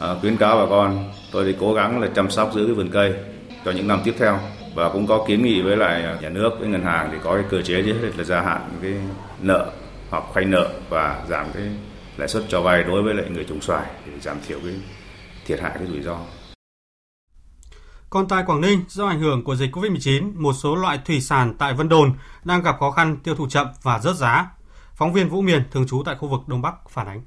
à, 0.00 0.14
khuyến 0.20 0.36
cáo 0.36 0.56
bà 0.56 0.66
con, 0.70 1.12
tôi 1.32 1.44
thì 1.44 1.56
cố 1.60 1.74
gắng 1.74 2.00
là 2.00 2.08
chăm 2.14 2.30
sóc 2.30 2.50
giữ 2.54 2.64
cái 2.64 2.74
vườn 2.74 2.90
cây 2.90 3.14
cho 3.64 3.70
những 3.70 3.88
năm 3.88 4.00
tiếp 4.04 4.14
theo. 4.18 4.38
Và 4.74 4.88
cũng 4.88 5.06
có 5.06 5.24
kiến 5.28 5.42
nghị 5.42 5.62
với 5.62 5.76
lại 5.76 6.04
nhà 6.22 6.28
nước, 6.28 6.50
với 6.58 6.68
ngân 6.68 6.82
hàng 6.82 7.08
thì 7.12 7.18
có 7.24 7.34
cái 7.34 7.44
cơ 7.50 7.62
chế 7.62 7.82
chứ 7.82 7.94
là 8.16 8.24
gia 8.24 8.40
hạn 8.40 8.60
cái 8.82 8.92
nợ 9.40 9.66
hoặc 10.10 10.24
khoanh 10.32 10.50
nợ 10.50 10.68
và 10.88 11.22
giảm 11.28 11.46
cái 11.54 11.62
lãi 12.16 12.28
suất 12.28 12.42
cho 12.48 12.60
vay 12.60 12.84
đối 12.84 13.02
với 13.02 13.14
lại 13.14 13.26
người 13.30 13.44
trồng 13.44 13.60
xoài 13.60 13.86
để 14.06 14.12
giảm 14.20 14.36
thiểu 14.46 14.58
cái 14.64 14.74
thiệt 15.46 15.60
hại, 15.60 15.72
cái 15.74 15.86
rủi 15.86 16.02
ro. 16.02 16.18
Còn 18.14 18.28
tại 18.28 18.42
Quảng 18.46 18.60
Ninh, 18.60 18.78
do 18.88 19.06
ảnh 19.06 19.20
hưởng 19.20 19.44
của 19.44 19.56
dịch 19.56 19.76
COVID-19, 19.76 20.32
một 20.34 20.52
số 20.52 20.74
loại 20.74 20.98
thủy 21.04 21.20
sản 21.20 21.54
tại 21.58 21.74
Vân 21.74 21.88
Đồn 21.88 22.12
đang 22.44 22.62
gặp 22.62 22.76
khó 22.80 22.90
khăn 22.90 23.16
tiêu 23.24 23.34
thụ 23.34 23.48
chậm 23.48 23.66
và 23.82 23.98
rớt 23.98 24.16
giá. 24.16 24.50
Phóng 24.94 25.12
viên 25.12 25.28
Vũ 25.28 25.40
Miền, 25.40 25.62
thường 25.70 25.86
trú 25.86 26.02
tại 26.06 26.14
khu 26.18 26.28
vực 26.28 26.40
Đông 26.46 26.62
Bắc, 26.62 26.74
phản 26.88 27.06
ánh. 27.06 27.22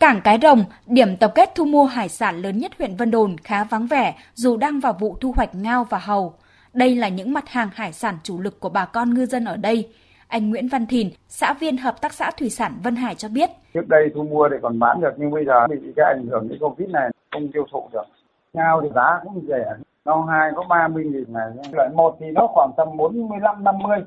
Cảng 0.00 0.20
Cái 0.20 0.38
Rồng, 0.42 0.64
điểm 0.86 1.16
tập 1.16 1.32
kết 1.34 1.50
thu 1.54 1.64
mua 1.64 1.84
hải 1.84 2.08
sản 2.08 2.42
lớn 2.42 2.58
nhất 2.58 2.72
huyện 2.78 2.96
Vân 2.96 3.10
Đồn 3.10 3.36
khá 3.38 3.64
vắng 3.64 3.86
vẻ 3.86 4.14
dù 4.34 4.56
đang 4.56 4.80
vào 4.80 4.92
vụ 5.00 5.16
thu 5.20 5.32
hoạch 5.36 5.54
ngao 5.54 5.84
và 5.84 5.98
hầu. 5.98 6.34
Đây 6.72 6.94
là 6.94 7.08
những 7.08 7.32
mặt 7.32 7.48
hàng 7.48 7.68
hải 7.74 7.92
sản 7.92 8.18
chủ 8.22 8.40
lực 8.40 8.60
của 8.60 8.68
bà 8.68 8.84
con 8.84 9.14
ngư 9.14 9.26
dân 9.26 9.44
ở 9.44 9.56
đây. 9.56 9.88
Anh 10.28 10.50
Nguyễn 10.50 10.68
Văn 10.68 10.86
Thìn, 10.86 11.10
xã 11.28 11.52
viên 11.52 11.76
hợp 11.76 12.00
tác 12.00 12.12
xã 12.12 12.30
thủy 12.30 12.50
sản 12.50 12.78
Vân 12.82 12.96
Hải 12.96 13.14
cho 13.14 13.28
biết. 13.28 13.50
Trước 13.74 13.88
đây 13.88 14.10
thu 14.14 14.22
mua 14.22 14.48
để 14.48 14.56
còn 14.62 14.78
bán 14.78 15.00
được 15.00 15.12
nhưng 15.16 15.30
bây 15.30 15.44
giờ 15.44 15.66
bị 15.70 15.76
cái 15.96 16.06
ảnh 16.16 16.26
hưởng 16.30 16.48
cái 16.48 16.58
Covid 16.60 16.88
này 16.88 17.10
không 17.32 17.52
tiêu 17.52 17.66
thụ 17.72 17.88
được. 17.92 18.04
Ngao 18.52 18.80
thì 18.82 18.88
giá 18.94 19.20
cũng 19.24 19.46
rẻ, 19.48 19.64
ngao 20.04 20.22
hai 20.22 20.50
có 20.56 20.62
30 20.68 21.04
nghìn 21.04 21.32
này. 21.32 21.48
Loại 21.72 21.88
một 21.94 22.16
thì 22.20 22.26
nó 22.34 22.46
khoảng 22.46 22.70
tầm 22.76 22.96
45 22.96 23.64
50. 23.64 23.98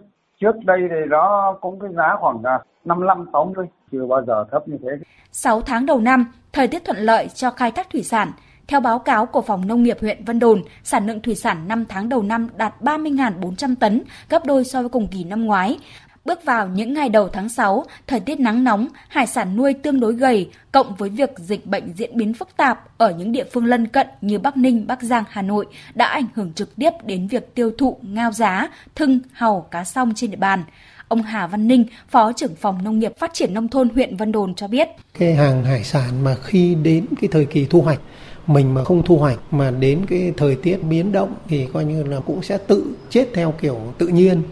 Trước 0.42 0.56
đây 0.66 0.80
thì 0.90 1.06
nó 1.10 1.56
cũng 1.62 1.80
cái 1.80 1.90
giá 1.94 2.16
khoảng 2.20 2.44
55 2.86 3.26
60 3.34 3.66
chưa 3.92 4.06
bao 4.06 4.26
giờ 4.26 4.46
thấp 4.52 4.68
như 4.68 4.78
thế. 4.84 4.90
6 5.32 5.62
tháng 5.62 5.86
đầu 5.86 6.00
năm, 6.00 6.26
thời 6.54 6.68
tiết 6.68 6.86
thuận 6.86 6.98
lợi 6.98 7.28
cho 7.28 7.52
khai 7.52 7.72
thác 7.72 7.90
thủy 7.90 8.04
sản. 8.04 8.32
Theo 8.68 8.80
báo 8.80 9.00
cáo 9.00 9.26
của 9.26 9.42
Phòng 9.42 9.68
Nông 9.68 9.84
nghiệp 9.84 9.98
huyện 10.02 10.26
Vân 10.26 10.40
Đồn, 10.40 10.62
sản 10.84 11.08
lượng 11.08 11.22
thủy 11.22 11.36
sản 11.36 11.68
5 11.68 11.86
tháng 11.90 12.10
đầu 12.10 12.24
năm 12.24 12.50
đạt 12.58 12.74
30.400 12.82 13.76
tấn, 13.80 14.04
gấp 14.30 14.46
đôi 14.46 14.64
so 14.64 14.80
với 14.80 14.90
cùng 14.90 15.08
kỳ 15.12 15.24
năm 15.24 15.46
ngoái. 15.46 15.80
Bước 16.26 16.46
vào 16.46 16.68
những 16.68 16.94
ngày 16.94 17.10
đầu 17.10 17.28
tháng 17.28 17.50
6, 17.50 17.86
thời 18.08 18.20
tiết 18.20 18.40
nắng 18.40 18.64
nóng, 18.64 18.88
hải 19.08 19.28
sản 19.28 19.56
nuôi 19.56 19.74
tương 19.74 20.00
đối 20.00 20.14
gầy, 20.14 20.50
cộng 20.72 20.96
với 20.96 21.10
việc 21.10 21.30
dịch 21.38 21.66
bệnh 21.66 21.94
diễn 21.94 22.18
biến 22.18 22.34
phức 22.34 22.58
tạp 22.58 22.98
ở 22.98 23.12
những 23.12 23.32
địa 23.32 23.44
phương 23.52 23.66
lân 23.66 23.88
cận 23.88 24.08
như 24.22 24.40
Bắc 24.40 24.58
Ninh, 24.58 24.88
Bắc 24.88 25.02
Giang, 25.02 25.24
Hà 25.30 25.42
Nội 25.42 25.66
đã 25.94 26.06
ảnh 26.06 26.26
hưởng 26.36 26.54
trực 26.54 26.76
tiếp 26.76 26.90
đến 27.06 27.28
việc 27.28 27.56
tiêu 27.56 27.72
thụ 27.78 27.98
ngao 28.02 28.32
giá, 28.32 28.70
thưng, 28.96 29.20
hàu, 29.32 29.68
cá 29.72 29.84
song 29.84 30.14
trên 30.16 30.32
địa 30.32 30.38
bàn. 30.38 30.64
Ông 31.08 31.22
Hà 31.22 31.48
Văn 31.48 31.68
Ninh, 31.68 31.86
Phó 32.10 32.34
trưởng 32.34 32.56
phòng 32.56 32.84
Nông 32.84 33.00
nghiệp 33.00 33.18
Phát 33.20 33.34
triển 33.34 33.54
Nông 33.54 33.68
thôn 33.68 33.90
huyện 33.90 34.18
Vân 34.18 34.32
Đồn 34.32 34.56
cho 34.56 34.68
biết. 34.68 34.88
Cái 35.20 35.36
hàng 35.36 35.64
hải 35.64 35.84
sản 35.84 36.24
mà 36.24 36.36
khi 36.44 36.76
đến 36.76 37.06
cái 37.22 37.30
thời 37.32 37.46
kỳ 37.46 37.66
thu 37.66 37.82
hoạch, 37.82 38.00
mình 38.48 38.74
mà 38.74 38.84
không 38.84 39.04
thu 39.04 39.18
hoạch 39.18 39.40
mà 39.52 39.72
đến 39.72 40.06
cái 40.10 40.34
thời 40.38 40.56
tiết 40.56 40.78
biến 40.90 41.12
động 41.12 41.36
thì 41.48 41.68
coi 41.74 41.86
như 41.86 42.04
là 42.04 42.20
cũng 42.20 42.44
sẽ 42.44 42.58
tự 42.58 42.96
chết 43.10 43.28
theo 43.34 43.54
kiểu 43.62 43.80
tự 43.98 44.08
nhiên 44.08 44.44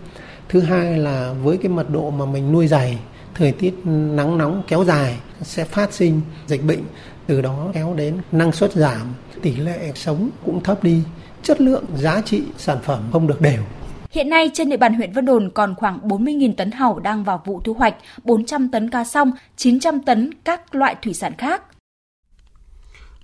thứ 0.52 0.60
hai 0.60 0.98
là 0.98 1.34
với 1.44 1.58
cái 1.58 1.70
mật 1.70 1.90
độ 1.90 2.10
mà 2.10 2.26
mình 2.26 2.52
nuôi 2.52 2.68
dày 2.68 3.00
thời 3.36 3.52
tiết 3.52 3.74
nắng 3.86 4.38
nóng 4.38 4.64
kéo 4.68 4.84
dài 4.84 5.20
sẽ 5.42 5.66
phát 5.66 5.94
sinh 5.94 6.22
dịch 6.48 6.64
bệnh 6.64 6.84
từ 7.28 7.42
đó 7.42 7.68
kéo 7.74 7.94
đến 7.98 8.18
năng 8.32 8.52
suất 8.52 8.74
giảm 8.74 9.02
tỷ 9.42 9.56
lệ 9.56 9.92
sống 9.96 10.30
cũng 10.46 10.64
thấp 10.64 10.84
đi 10.84 11.04
chất 11.44 11.62
lượng 11.62 11.86
giá 11.96 12.22
trị 12.22 12.44
sản 12.58 12.78
phẩm 12.84 13.00
không 13.12 13.28
được 13.28 13.42
đều 13.42 13.64
Hiện 14.12 14.30
nay 14.30 14.52
trên 14.54 14.70
địa 14.70 14.78
bàn 14.78 14.94
huyện 14.94 15.14
Vân 15.14 15.26
Đồn 15.26 15.50
còn 15.54 15.76
khoảng 15.76 16.00
40.000 16.08 16.54
tấn 16.58 16.72
hàu 16.72 17.00
đang 17.00 17.24
vào 17.24 17.42
vụ 17.46 17.62
thu 17.64 17.74
hoạch, 17.74 17.96
400 18.24 18.70
tấn 18.70 18.90
cá 18.90 19.04
song, 19.04 19.32
900 19.56 20.02
tấn 20.02 20.30
các 20.44 20.76
loại 20.76 20.96
thủy 21.02 21.14
sản 21.14 21.34
khác. 21.38 21.64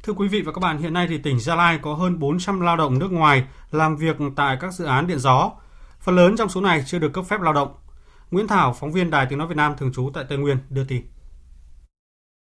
Thưa 0.03 0.13
quý 0.13 0.27
vị 0.27 0.41
và 0.41 0.51
các 0.51 0.59
bạn, 0.59 0.77
hiện 0.77 0.93
nay 0.93 1.07
thì 1.09 1.17
tỉnh 1.17 1.39
Gia 1.39 1.55
Lai 1.55 1.79
có 1.81 1.93
hơn 1.93 2.19
400 2.19 2.61
lao 2.61 2.77
động 2.77 2.99
nước 2.99 3.11
ngoài 3.11 3.43
làm 3.71 3.97
việc 3.97 4.15
tại 4.35 4.57
các 4.61 4.73
dự 4.73 4.85
án 4.85 5.07
điện 5.07 5.19
gió. 5.19 5.51
Phần 6.07 6.15
lớn 6.15 6.35
trong 6.37 6.49
số 6.49 6.61
này 6.61 6.83
chưa 6.85 6.99
được 6.99 7.13
cấp 7.13 7.25
phép 7.25 7.41
lao 7.41 7.53
động. 7.53 7.73
Nguyễn 8.31 8.47
Thảo, 8.47 8.73
phóng 8.73 8.91
viên 8.91 9.09
Đài 9.09 9.25
Tiếng 9.29 9.39
Nói 9.39 9.47
Việt 9.47 9.57
Nam 9.57 9.73
thường 9.77 9.91
trú 9.93 10.09
tại 10.13 10.25
Tây 10.29 10.37
Nguyên, 10.37 10.57
đưa 10.69 10.83
tin. 10.83 11.01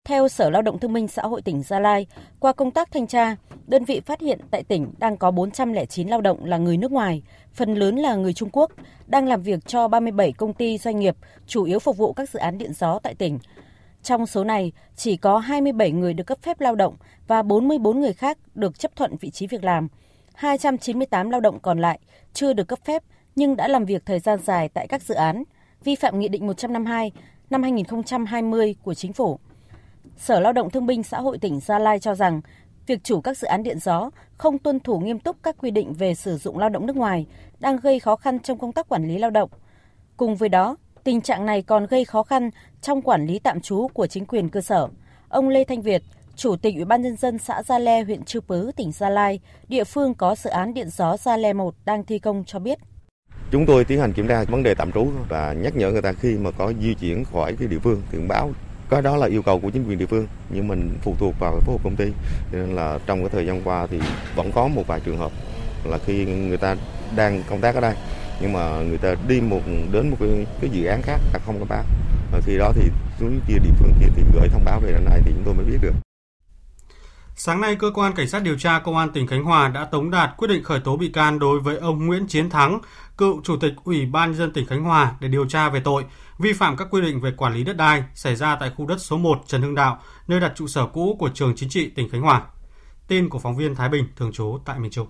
Theo 0.05 0.29
Sở 0.29 0.51
Lao 0.51 0.63
động 0.63 0.79
Thương 0.79 0.93
minh 0.93 1.09
Xã 1.09 1.23
hội 1.23 1.43
tỉnh 1.43 1.63
Gia 1.63 1.81
Lai, 1.81 2.07
qua 2.41 2.53
công 2.53 2.71
tác 2.71 2.93
thanh 2.93 3.07
tra, 3.07 3.37
đơn 3.67 3.85
vị 3.85 4.01
phát 4.01 4.21
hiện 4.21 4.39
tại 4.51 4.63
tỉnh 4.63 4.93
đang 4.99 5.17
có 5.17 5.31
409 5.31 6.09
lao 6.09 6.21
động 6.21 6.45
là 6.45 6.59
người 6.59 6.77
nước 6.77 6.93
ngoài, 6.93 7.23
phần 7.55 7.75
lớn 7.75 7.97
là 7.97 8.15
người 8.15 8.33
Trung 8.33 8.49
Quốc, 8.53 8.71
đang 9.07 9.29
làm 9.29 9.43
việc 9.43 9.67
cho 9.67 9.89
37 9.89 10.33
công 10.33 10.55
ty 10.55 10.79
doanh 10.79 10.99
nghiệp, 10.99 11.17
chủ 11.47 11.65
yếu 11.65 11.79
phục 11.79 11.97
vụ 11.97 12.13
các 12.13 12.31
dự 12.31 12.39
án 12.39 12.59
điện 12.59 12.73
gió 12.75 12.99
tại 13.03 13.15
tỉnh. 13.15 13.39
Trong 14.03 14.27
số 14.27 14.45
này, 14.45 14.73
chỉ 14.97 15.17
có 15.17 15.39
27 15.39 15.93
người 15.93 16.15
được 16.15 16.25
cấp 16.25 16.39
phép 16.43 16.61
lao 16.61 16.75
động 16.75 16.97
và 17.27 17.43
44 17.43 18.01
người 18.01 18.13
khác 18.13 18.39
được 18.55 18.79
chấp 18.79 18.97
thuận 18.97 19.17
vị 19.21 19.31
trí 19.31 19.47
việc 19.47 19.65
làm. 19.65 19.89
298 20.35 21.31
lao 21.31 21.41
động 21.41 21.61
còn 21.61 21.79
lại 21.79 22.01
chưa 22.33 22.53
được 22.53 22.69
cấp 22.69 22.79
phép 22.85 23.03
nhưng 23.37 23.57
đã 23.57 23.69
làm 23.69 23.85
việc 23.85 24.07
thời 24.07 24.19
gian 24.19 24.39
dài 24.39 24.69
tại 24.69 24.87
các 24.89 25.03
dự 25.03 25.15
án, 25.15 25.45
vi 25.85 25.95
phạm 25.95 26.19
Nghị 26.19 26.29
định 26.29 26.47
152 26.47 27.13
năm 27.51 27.63
2020 27.63 28.75
của 28.83 28.95
Chính 28.95 29.13
phủ. 29.13 29.39
Sở 30.17 30.41
Lao 30.41 30.53
động 30.53 30.71
Thương 30.71 30.87
binh 30.87 31.03
Xã 31.03 31.21
hội 31.21 31.39
tỉnh 31.39 31.61
Gia 31.61 31.79
Lai 31.79 31.99
cho 31.99 32.15
rằng, 32.15 32.41
việc 32.87 33.05
chủ 33.05 33.21
các 33.21 33.39
dự 33.39 33.47
án 33.47 33.63
điện 33.63 33.79
gió 33.79 34.11
không 34.39 34.59
tuân 34.59 34.81
thủ 34.81 34.99
nghiêm 34.99 35.19
túc 35.19 35.37
các 35.43 35.57
quy 35.59 35.71
định 35.71 35.93
về 35.93 36.15
sử 36.15 36.37
dụng 36.37 36.59
lao 36.59 36.69
động 36.69 36.87
nước 36.87 36.97
ngoài 36.97 37.27
đang 37.61 37.77
gây 37.77 38.01
khó 38.01 38.17
khăn 38.17 38.39
trong 38.39 38.59
công 38.59 38.73
tác 38.73 38.89
quản 38.89 39.09
lý 39.09 39.19
lao 39.19 39.31
động. 39.31 39.51
Cùng 40.17 40.37
với 40.37 40.49
đó, 40.49 40.77
tình 41.05 41.21
trạng 41.21 41.47
này 41.47 41.63
còn 41.63 41.87
gây 41.87 42.05
khó 42.05 42.23
khăn 42.23 42.51
trong 42.83 43.03
quản 43.03 43.27
lý 43.27 43.39
tạm 43.39 43.61
trú 43.61 43.89
của 43.89 44.07
chính 44.07 44.27
quyền 44.27 44.49
cơ 44.49 44.61
sở. 44.61 44.89
Ông 45.29 45.49
Lê 45.49 45.65
Thanh 45.65 45.83
Việt, 45.83 46.03
Chủ 46.37 46.57
tịch 46.57 46.75
Ủy 46.75 46.85
ban 46.85 47.03
nhân 47.03 47.17
dân 47.17 47.39
xã 47.39 47.63
Gia 47.63 47.79
Le, 47.79 48.03
huyện 48.03 48.23
Chư 48.23 48.41
Pứ, 48.41 48.71
tỉnh 48.77 48.93
Gia 48.93 49.09
Lai, 49.09 49.41
địa 49.69 49.85
phương 49.85 50.15
có 50.15 50.35
dự 50.35 50.51
án 50.51 50.75
điện 50.75 50.89
gió 50.91 51.17
Gia 51.17 51.37
Le 51.37 51.53
1 51.53 51.75
đang 51.85 52.05
thi 52.05 52.19
công 52.19 52.45
cho 52.45 52.59
biết. 52.59 52.79
Chúng 53.53 53.67
tôi 53.67 53.85
tiến 53.85 54.01
hành 54.01 54.13
kiểm 54.13 54.29
tra 54.29 54.45
vấn 54.45 54.63
đề 54.63 54.75
tạm 54.75 54.93
trú 54.93 55.13
và 55.29 55.53
nhắc 55.53 55.77
nhở 55.77 55.91
người 55.91 56.03
ta 56.03 56.13
khi 56.13 56.37
mà 56.37 56.51
có 56.51 56.73
di 56.81 56.95
chuyển 56.95 57.25
khỏi 57.25 57.57
cái 57.59 57.69
địa 57.69 57.79
phương 57.79 58.03
thì 58.13 58.19
báo. 58.29 58.53
Cái 58.91 59.03
đó 59.03 59.17
là 59.17 59.27
yêu 59.27 59.43
cầu 59.43 59.61
của 59.61 59.71
chính 59.71 59.89
quyền 59.89 59.99
địa 59.99 60.07
phương 60.07 60.27
nhưng 60.51 60.69
mình 60.69 60.99
phụ 61.03 61.17
thuộc 61.19 61.35
vào 61.41 61.53
cái 61.53 61.61
phối 61.61 61.75
hợp 61.75 61.85
công 61.85 61.97
ty. 61.97 62.05
Nên 62.53 62.75
là 62.75 62.99
trong 63.07 63.21
cái 63.21 63.29
thời 63.29 63.47
gian 63.47 63.63
qua 63.65 63.87
thì 63.87 63.99
vẫn 64.37 64.53
có 64.53 64.69
một 64.69 64.87
vài 64.87 65.01
trường 65.01 65.19
hợp 65.19 65.33
là 65.85 65.99
khi 66.07 66.25
người 66.25 66.57
ta 66.57 66.77
đang 67.17 67.43
công 67.51 67.61
tác 67.61 67.75
ở 67.75 67.81
đây 67.81 67.95
nhưng 68.41 68.53
mà 68.53 68.83
người 68.83 68.99
ta 68.99 69.15
đi 69.29 69.41
một 69.41 69.61
đến 69.93 70.11
một 70.11 70.17
cái, 70.21 70.47
cái 70.61 70.71
dự 70.71 70.85
án 70.85 71.03
khác 71.03 71.21
là 71.33 71.39
không 71.47 71.59
có 71.59 71.65
báo. 71.69 71.85
Và 72.33 72.41
khi 72.47 72.59
đó 72.59 72.73
thì 72.75 72.91
xuống 73.21 73.41
kia 73.49 73.59
địa 73.65 73.73
phương 73.79 73.93
kia 74.01 74.09
thì 74.17 74.23
gửi 74.35 74.49
thông 74.49 74.65
báo 74.65 74.81
về 74.81 74.93
đến 74.93 75.05
này 75.05 75.21
thì 75.25 75.33
chúng 75.35 75.45
tôi 75.45 75.55
mới 75.55 75.65
biết 75.65 75.79
được. 75.83 75.93
Sáng 77.37 77.61
nay, 77.61 77.77
cơ 77.77 77.91
quan 77.95 78.13
cảnh 78.13 78.29
sát 78.29 78.43
điều 78.43 78.59
tra 78.59 78.79
công 78.79 78.97
an 78.97 79.11
tỉnh 79.13 79.27
Khánh 79.27 79.45
Hòa 79.45 79.69
đã 79.69 79.85
tống 79.85 80.11
đạt 80.11 80.31
quyết 80.37 80.49
định 80.49 80.65
khởi 80.65 80.81
tố 80.81 80.97
bị 80.97 81.09
can 81.09 81.39
đối 81.39 81.61
với 81.61 81.77
ông 81.77 82.07
Nguyễn 82.07 82.27
Chiến 82.27 82.51
Thắng, 82.51 82.79
cựu 83.23 83.41
chủ 83.45 83.57
tịch 83.57 83.75
Ủy 83.85 84.07
ban 84.07 84.35
dân 84.35 84.53
tỉnh 84.53 84.67
Khánh 84.67 84.85
Hòa 84.85 85.15
để 85.21 85.29
điều 85.29 85.47
tra 85.47 85.69
về 85.69 85.81
tội 85.81 86.05
vi 86.39 86.53
phạm 86.53 86.77
các 86.77 86.89
quy 86.91 87.01
định 87.01 87.21
về 87.21 87.33
quản 87.37 87.55
lý 87.55 87.65
đất 87.65 87.77
đai 87.77 88.05
xảy 88.15 88.37
ra 88.37 88.57
tại 88.57 88.71
khu 88.77 88.87
đất 88.87 89.01
số 89.01 89.19
1 89.19 89.43
Trần 89.47 89.63
Hưng 89.63 89.75
Đạo, 89.75 90.03
nơi 90.29 90.41
đặt 90.41 90.53
trụ 90.57 90.67
sở 90.67 90.87
cũ 90.87 91.17
của 91.19 91.31
trường 91.35 91.57
chính 91.57 91.69
trị 91.69 91.91
tỉnh 91.91 92.09
Khánh 92.09 92.21
Hòa. 92.21 92.43
Tin 93.09 93.29
của 93.29 93.39
phóng 93.39 93.57
viên 93.57 93.75
Thái 93.75 93.89
Bình 93.89 94.05
thường 94.17 94.33
trú 94.33 94.59
tại 94.65 94.79
miền 94.79 94.91
Trung. 94.91 95.07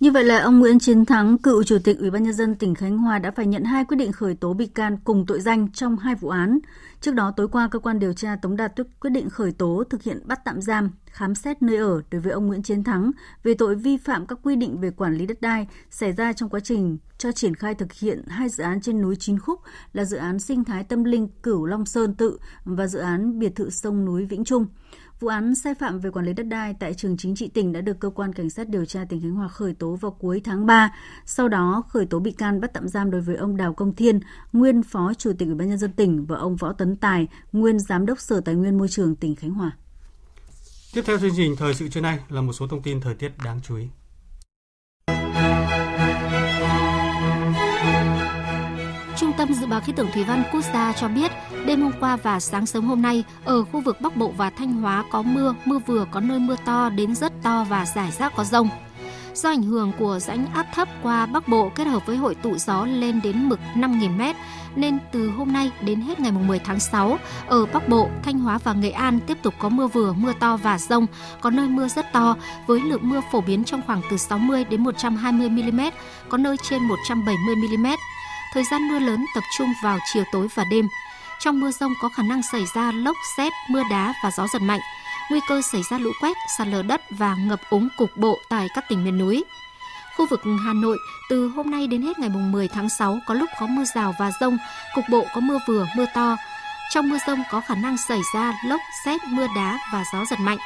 Như 0.00 0.12
vậy 0.12 0.24
là 0.24 0.38
ông 0.38 0.58
Nguyễn 0.58 0.78
Chiến 0.78 1.04
Thắng, 1.04 1.38
cựu 1.38 1.62
chủ 1.62 1.78
tịch 1.84 1.98
Ủy 1.98 2.10
ban 2.10 2.22
nhân 2.22 2.34
dân 2.34 2.54
tỉnh 2.54 2.74
Khánh 2.74 2.98
Hòa 2.98 3.18
đã 3.18 3.30
phải 3.30 3.46
nhận 3.46 3.64
hai 3.64 3.84
quyết 3.84 3.96
định 3.96 4.12
khởi 4.12 4.34
tố 4.34 4.54
bị 4.54 4.66
can 4.66 4.96
cùng 5.04 5.26
tội 5.26 5.40
danh 5.40 5.70
trong 5.70 5.96
hai 5.96 6.14
vụ 6.14 6.28
án. 6.28 6.58
Trước 7.00 7.14
đó 7.14 7.32
tối 7.36 7.48
qua 7.48 7.68
cơ 7.68 7.78
quan 7.78 7.98
điều 7.98 8.12
tra 8.12 8.36
tống 8.36 8.56
đạt 8.56 8.72
quyết 9.00 9.10
định 9.10 9.30
khởi 9.30 9.52
tố 9.52 9.84
thực 9.90 10.02
hiện 10.02 10.20
bắt 10.24 10.40
tạm 10.44 10.60
giam, 10.60 10.90
khám 11.06 11.34
xét 11.34 11.62
nơi 11.62 11.76
ở 11.76 12.02
đối 12.10 12.20
với 12.20 12.32
ông 12.32 12.46
Nguyễn 12.46 12.62
Chiến 12.62 12.84
Thắng 12.84 13.10
về 13.42 13.54
tội 13.54 13.74
vi 13.74 13.96
phạm 13.96 14.26
các 14.26 14.38
quy 14.42 14.56
định 14.56 14.80
về 14.80 14.90
quản 14.90 15.14
lý 15.14 15.26
đất 15.26 15.40
đai 15.40 15.68
xảy 15.90 16.12
ra 16.12 16.32
trong 16.32 16.48
quá 16.48 16.60
trình 16.60 16.98
cho 17.18 17.32
triển 17.32 17.54
khai 17.54 17.74
thực 17.74 17.92
hiện 17.92 18.22
hai 18.28 18.48
dự 18.48 18.64
án 18.64 18.80
trên 18.80 19.02
núi 19.02 19.16
Chín 19.16 19.38
Khúc 19.38 19.60
là 19.92 20.04
dự 20.04 20.16
án 20.16 20.38
sinh 20.38 20.64
thái 20.64 20.84
tâm 20.84 21.04
linh 21.04 21.28
Cửu 21.42 21.66
Long 21.66 21.86
Sơn 21.86 22.14
Tự 22.14 22.38
và 22.64 22.86
dự 22.86 22.98
án 22.98 23.38
biệt 23.38 23.56
thự 23.56 23.70
sông 23.70 24.04
núi 24.04 24.24
Vĩnh 24.24 24.44
Trung. 24.44 24.66
Vụ 25.22 25.28
án 25.28 25.54
sai 25.54 25.74
phạm 25.74 26.00
về 26.00 26.10
quản 26.10 26.26
lý 26.26 26.32
đất 26.32 26.42
đai 26.42 26.74
tại 26.74 26.94
trường 26.94 27.16
chính 27.16 27.34
trị 27.34 27.48
tỉnh 27.48 27.72
đã 27.72 27.80
được 27.80 28.00
cơ 28.00 28.10
quan 28.10 28.32
cảnh 28.32 28.50
sát 28.50 28.68
điều 28.68 28.84
tra 28.84 29.04
tỉnh 29.08 29.20
Khánh 29.20 29.30
Hòa 29.30 29.48
khởi 29.48 29.74
tố 29.74 29.96
vào 30.00 30.10
cuối 30.10 30.40
tháng 30.44 30.66
3. 30.66 30.94
Sau 31.26 31.48
đó 31.48 31.82
khởi 31.88 32.06
tố 32.06 32.18
bị 32.18 32.32
can 32.32 32.60
bắt 32.60 32.70
tạm 32.74 32.88
giam 32.88 33.10
đối 33.10 33.20
với 33.20 33.36
ông 33.36 33.56
Đào 33.56 33.74
Công 33.74 33.94
Thiên, 33.94 34.20
nguyên 34.52 34.82
phó 34.82 35.14
chủ 35.14 35.32
tịch 35.38 35.48
Ủy 35.48 35.54
ban 35.54 35.68
nhân 35.68 35.78
dân 35.78 35.92
tỉnh 35.92 36.26
và 36.26 36.36
ông 36.36 36.56
Võ 36.56 36.72
Tấn 36.72 36.96
Tài, 36.96 37.28
nguyên 37.52 37.78
giám 37.78 38.06
đốc 38.06 38.20
Sở 38.20 38.40
Tài 38.40 38.54
nguyên 38.54 38.78
Môi 38.78 38.88
trường 38.88 39.16
tỉnh 39.16 39.36
Khánh 39.36 39.50
Hòa. 39.50 39.70
Tiếp 40.94 41.02
theo 41.06 41.18
chương 41.18 41.36
trình 41.36 41.56
thời 41.56 41.74
sự 41.74 41.88
trưa 41.88 42.00
nay 42.00 42.18
là 42.28 42.40
một 42.40 42.52
số 42.52 42.66
thông 42.66 42.82
tin 42.82 43.00
thời 43.00 43.14
tiết 43.14 43.32
đáng 43.44 43.60
chú 43.62 43.76
ý. 43.76 43.88
Trung 49.32 49.38
tâm 49.38 49.54
Dự 49.54 49.66
báo 49.66 49.80
Khí 49.80 49.92
tượng 49.96 50.12
Thủy 50.12 50.24
văn 50.24 50.42
Quốc 50.52 50.60
gia 50.74 50.92
cho 50.92 51.08
biết, 51.08 51.32
đêm 51.66 51.82
hôm 51.82 51.92
qua 52.00 52.16
và 52.16 52.40
sáng 52.40 52.66
sớm 52.66 52.84
hôm 52.84 53.02
nay, 53.02 53.24
ở 53.44 53.64
khu 53.64 53.80
vực 53.80 54.00
Bắc 54.00 54.16
Bộ 54.16 54.32
và 54.36 54.50
Thanh 54.50 54.72
Hóa 54.72 55.04
có 55.10 55.22
mưa, 55.22 55.54
mưa 55.64 55.78
vừa 55.86 56.06
có 56.10 56.20
nơi 56.20 56.38
mưa 56.38 56.56
to 56.64 56.88
đến 56.88 57.14
rất 57.14 57.32
to 57.42 57.64
và 57.68 57.86
rải 57.86 58.10
rác 58.10 58.32
có 58.36 58.44
rông. 58.44 58.68
Do 59.34 59.48
ảnh 59.48 59.62
hưởng 59.62 59.92
của 59.98 60.18
rãnh 60.18 60.46
áp 60.54 60.66
thấp 60.74 60.88
qua 61.02 61.26
Bắc 61.26 61.48
Bộ 61.48 61.70
kết 61.74 61.86
hợp 61.86 62.06
với 62.06 62.16
hội 62.16 62.34
tụ 62.34 62.56
gió 62.56 62.86
lên 62.86 63.20
đến 63.22 63.48
mực 63.48 63.60
5.000m, 63.74 64.34
nên 64.76 64.98
từ 65.12 65.30
hôm 65.30 65.52
nay 65.52 65.70
đến 65.80 66.00
hết 66.00 66.20
ngày 66.20 66.32
10 66.32 66.58
tháng 66.58 66.80
6, 66.80 67.18
ở 67.46 67.66
Bắc 67.66 67.88
Bộ, 67.88 68.08
Thanh 68.22 68.38
Hóa 68.38 68.58
và 68.58 68.72
Nghệ 68.72 68.90
An 68.90 69.20
tiếp 69.26 69.38
tục 69.42 69.54
có 69.58 69.68
mưa 69.68 69.86
vừa, 69.86 70.12
mưa 70.12 70.32
to 70.40 70.56
và 70.56 70.78
rông, 70.78 71.06
có 71.40 71.50
nơi 71.50 71.68
mưa 71.68 71.88
rất 71.88 72.12
to, 72.12 72.36
với 72.66 72.80
lượng 72.80 73.08
mưa 73.08 73.20
phổ 73.32 73.40
biến 73.40 73.64
trong 73.64 73.82
khoảng 73.86 74.00
từ 74.10 74.16
60 74.16 74.64
đến 74.64 74.84
120 74.84 75.48
mm, 75.48 75.80
có 76.28 76.38
nơi 76.38 76.56
trên 76.68 76.82
170 76.82 77.54
mm. 77.56 77.86
Thời 78.52 78.64
gian 78.64 78.88
mưa 78.88 78.98
lớn 78.98 79.24
tập 79.34 79.44
trung 79.58 79.72
vào 79.82 79.98
chiều 80.12 80.24
tối 80.32 80.48
và 80.54 80.64
đêm. 80.64 80.88
Trong 81.40 81.60
mưa 81.60 81.70
rông 81.70 81.92
có 82.00 82.08
khả 82.08 82.22
năng 82.22 82.42
xảy 82.42 82.64
ra 82.74 82.92
lốc, 82.92 83.16
xét, 83.36 83.52
mưa 83.68 83.82
đá 83.90 84.14
và 84.24 84.30
gió 84.30 84.46
giật 84.52 84.62
mạnh. 84.62 84.80
Nguy 85.30 85.40
cơ 85.48 85.62
xảy 85.62 85.82
ra 85.90 85.98
lũ 85.98 86.10
quét, 86.20 86.36
sạt 86.58 86.68
lở 86.68 86.82
đất 86.82 87.02
và 87.10 87.34
ngập 87.34 87.60
úng 87.70 87.88
cục 87.96 88.16
bộ 88.16 88.38
tại 88.48 88.68
các 88.74 88.84
tỉnh 88.88 89.04
miền 89.04 89.18
núi. 89.18 89.44
Khu 90.16 90.26
vực 90.30 90.40
Hà 90.64 90.72
Nội, 90.72 90.98
từ 91.30 91.48
hôm 91.48 91.70
nay 91.70 91.86
đến 91.86 92.02
hết 92.02 92.18
ngày 92.18 92.30
10 92.30 92.68
tháng 92.68 92.88
6 92.88 93.18
có 93.26 93.34
lúc 93.34 93.50
có 93.60 93.66
mưa 93.66 93.84
rào 93.94 94.14
và 94.18 94.30
rông, 94.40 94.58
cục 94.94 95.04
bộ 95.10 95.26
có 95.34 95.40
mưa 95.40 95.58
vừa, 95.68 95.86
mưa 95.96 96.06
to. 96.14 96.36
Trong 96.90 97.08
mưa 97.08 97.18
rông 97.26 97.42
có 97.50 97.60
khả 97.60 97.74
năng 97.74 97.96
xảy 97.96 98.20
ra 98.34 98.52
lốc, 98.66 98.80
xét, 99.04 99.24
mưa 99.24 99.46
đá 99.56 99.78
và 99.92 100.04
gió 100.12 100.24
giật 100.30 100.40
mạnh. 100.40 100.58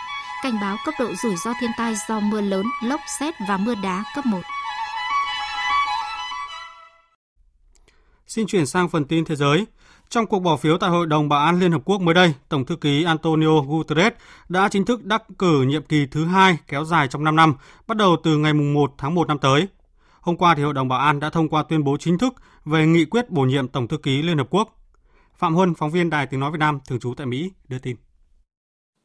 Cảnh 0.43 0.61
báo 0.61 0.77
cấp 0.85 0.95
độ 0.99 1.15
rủi 1.23 1.37
ro 1.45 1.53
thiên 1.61 1.71
tai 1.77 1.95
do 2.09 2.21
mưa 2.21 2.41
lớn, 2.41 2.67
lốc, 2.83 3.01
xét 3.19 3.35
và 3.49 3.57
mưa 3.57 3.75
đá 3.83 4.05
cấp 4.15 4.27
1. 4.27 4.41
Xin 8.37 8.47
chuyển 8.47 8.67
sang 8.67 8.89
phần 8.89 9.05
tin 9.05 9.25
thế 9.25 9.37
giới. 9.37 9.67
Trong 10.09 10.27
cuộc 10.27 10.39
bỏ 10.39 10.57
phiếu 10.57 10.79
tại 10.79 10.91
Hội 10.91 11.07
đồng 11.07 11.29
Bảo 11.29 11.47
an 11.47 11.61
Liên 11.61 11.73
Hợp 11.73 11.83
Quốc 11.85 12.01
mới 12.01 12.15
đây, 12.15 12.35
Tổng 12.49 12.65
thư 12.65 12.77
ký 12.77 13.05
Antonio 13.05 13.61
Guterres 13.61 14.13
đã 14.49 14.69
chính 14.69 14.85
thức 14.85 15.05
đắc 15.05 15.23
cử 15.39 15.63
nhiệm 15.63 15.83
kỳ 15.83 16.07
thứ 16.07 16.25
hai 16.25 16.59
kéo 16.69 16.85
dài 16.85 17.09
trong 17.09 17.25
5 17.25 17.37
năm, 17.37 17.55
bắt 17.87 17.97
đầu 17.97 18.17
từ 18.23 18.37
ngày 18.37 18.55
1 18.55 18.95
tháng 18.99 19.15
1 19.15 19.29
năm 19.29 19.39
tới. 19.39 19.69
Hôm 20.21 20.37
qua 20.37 20.55
thì 20.55 20.63
Hội 20.63 20.75
đồng 20.75 20.89
Bảo 20.89 20.99
an 20.99 21.21
đã 21.21 21.31
thông 21.31 21.49
qua 21.49 21.63
tuyên 21.63 21.85
bố 21.85 21.97
chính 21.97 22.19
thức 22.19 22.35
về 22.65 22.87
nghị 22.87 23.05
quyết 23.05 23.31
bổ 23.31 23.43
nhiệm 23.43 23.69
Tổng 23.69 23.89
thư 23.89 23.97
ký 23.97 24.23
Liên 24.23 24.39
Hợp 24.39 24.47
Quốc. 24.51 24.79
Phạm 25.39 25.55
Huân, 25.55 25.75
phóng 25.75 25.91
viên 25.91 26.11
Đài 26.11 26.27
Tiếng 26.27 26.41
Nói 26.41 26.51
Việt 26.51 26.61
Nam, 26.61 26.79
thường 26.89 27.01
trú 27.01 27.15
tại 27.15 27.27
Mỹ, 27.27 27.51
đưa 27.69 27.79
tin. 27.79 27.97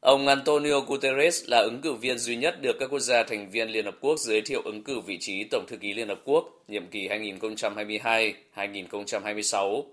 Ông 0.02 0.26
Antonio 0.26 0.80
Guterres 0.80 1.44
là 1.46 1.58
ứng 1.58 1.80
cử 1.80 1.92
viên 1.92 2.18
duy 2.18 2.36
nhất 2.36 2.62
được 2.62 2.76
các 2.80 2.90
quốc 2.90 2.98
gia 2.98 3.22
thành 3.22 3.50
viên 3.50 3.68
Liên 3.68 3.84
Hợp 3.84 3.96
Quốc 4.00 4.18
giới 4.18 4.40
thiệu 4.40 4.62
ứng 4.64 4.84
cử 4.84 5.00
vị 5.00 5.18
trí 5.20 5.44
Tổng 5.44 5.64
thư 5.68 5.76
ký 5.76 5.94
Liên 5.94 6.08
Hợp 6.08 6.20
Quốc 6.24 6.64
nhiệm 6.68 6.86
kỳ 6.86 7.08
2022-2026. 7.08 9.84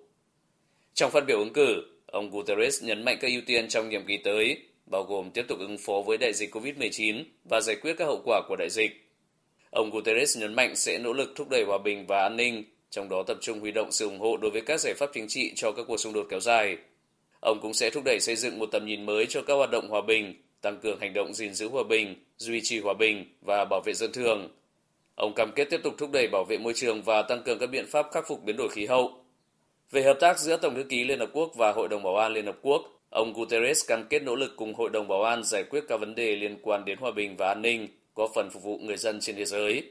Trong 0.94 1.12
phát 1.12 1.24
biểu 1.28 1.40
ứng 1.40 1.54
cử, 1.54 1.84
ông 2.06 2.30
Guterres 2.30 2.84
nhấn 2.84 3.06
mạnh 3.06 3.18
các 3.22 3.28
ưu 3.28 3.42
tiên 3.46 3.68
trong 3.68 3.90
nhiệm 3.90 4.06
kỳ 4.06 4.18
tới, 4.18 4.58
bao 4.86 5.04
gồm 5.04 5.32
tiếp 5.32 5.46
tục 5.48 5.60
ứng 5.60 5.78
phó 5.78 6.02
với 6.06 6.18
đại 6.18 6.34
dịch 6.34 6.56
COVID-19 6.56 7.24
và 7.50 7.62
giải 7.62 7.76
quyết 7.82 7.94
các 7.98 8.06
hậu 8.06 8.22
quả 8.26 8.42
của 8.48 8.56
đại 8.56 8.70
dịch. 8.70 8.92
Ông 9.72 9.90
Guterres 9.90 10.38
nhấn 10.38 10.54
mạnh 10.54 10.76
sẽ 10.76 10.98
nỗ 10.98 11.14
lực 11.14 11.34
thúc 11.36 11.50
đẩy 11.50 11.64
hòa 11.68 11.78
bình 11.78 12.06
và 12.08 12.22
an 12.22 12.38
ninh, 12.38 12.64
trong 12.90 13.10
đó 13.10 13.24
tập 13.28 13.38
trung 13.42 13.60
huy 13.60 13.72
động 13.72 13.92
sự 13.92 14.06
ủng 14.06 14.20
hộ 14.20 14.38
đối 14.38 14.52
với 14.52 14.62
các 14.62 14.80
giải 14.80 14.94
pháp 14.98 15.10
chính 15.14 15.28
trị 15.28 15.52
cho 15.56 15.72
các 15.72 15.84
cuộc 15.88 15.98
xung 15.98 16.14
đột 16.14 16.28
kéo 16.30 16.40
dài. 16.40 16.78
Ông 17.40 17.60
cũng 17.62 17.74
sẽ 17.74 17.90
thúc 17.90 18.04
đẩy 18.04 18.20
xây 18.20 18.36
dựng 18.36 18.60
một 18.60 18.66
tầm 18.72 18.86
nhìn 18.86 19.06
mới 19.06 19.26
cho 19.26 19.42
các 19.42 19.54
hoạt 19.54 19.72
động 19.72 19.90
hòa 19.90 20.02
bình, 20.02 20.34
tăng 20.62 20.80
cường 20.80 21.00
hành 21.00 21.14
động 21.14 21.34
gìn 21.34 21.54
giữ 21.54 21.70
hòa 21.70 21.84
bình, 21.84 22.16
duy 22.38 22.62
trì 22.64 22.80
hòa 22.80 22.94
bình 22.94 23.26
và 23.42 23.66
bảo 23.66 23.82
vệ 23.86 23.94
dân 23.94 24.12
thường. 24.12 24.50
Ông 25.16 25.34
cam 25.36 25.52
kết 25.56 25.66
tiếp 25.70 25.80
tục 25.84 25.94
thúc 25.98 26.12
đẩy 26.12 26.28
bảo 26.28 26.44
vệ 26.44 26.58
môi 26.58 26.74
trường 26.74 27.02
và 27.02 27.22
tăng 27.22 27.44
cường 27.44 27.60
các 27.60 27.68
biện 27.68 27.86
pháp 27.88 28.08
khắc 28.12 28.28
phục 28.28 28.44
biến 28.44 28.58
đổi 28.58 28.70
khí 28.70 28.86
hậu. 28.86 29.26
Về 29.92 30.04
hợp 30.04 30.18
tác 30.20 30.40
giữa 30.40 30.58
Tổng 30.58 30.76
thư 30.76 30.84
ký 30.84 31.04
Liên 31.04 31.20
Hợp 31.20 31.30
Quốc 31.34 31.52
và 31.56 31.72
Hội 31.72 31.88
đồng 31.88 32.04
Bảo 32.04 32.16
an 32.16 32.34
Liên 32.34 32.46
Hợp 32.46 32.58
Quốc, 32.62 32.82
ông 33.10 33.34
Guterres 33.34 33.88
cam 33.88 34.04
kết 34.10 34.24
nỗ 34.24 34.36
lực 34.36 34.54
cùng 34.56 34.74
Hội 34.74 34.90
đồng 34.90 35.08
Bảo 35.08 35.24
an 35.24 35.44
giải 35.44 35.64
quyết 35.64 35.84
các 35.88 36.00
vấn 36.00 36.16
đề 36.16 36.36
liên 36.36 36.58
quan 36.62 36.86
đến 36.86 36.98
hòa 36.98 37.12
bình 37.12 37.36
và 37.38 37.48
an 37.48 37.62
ninh, 37.62 37.88
có 38.14 38.28
phần 38.36 38.50
phục 38.50 38.64
vụ 38.64 38.78
người 38.78 38.98
dân 38.98 39.20
trên 39.20 39.36
thế 39.36 39.46
giới. 39.46 39.84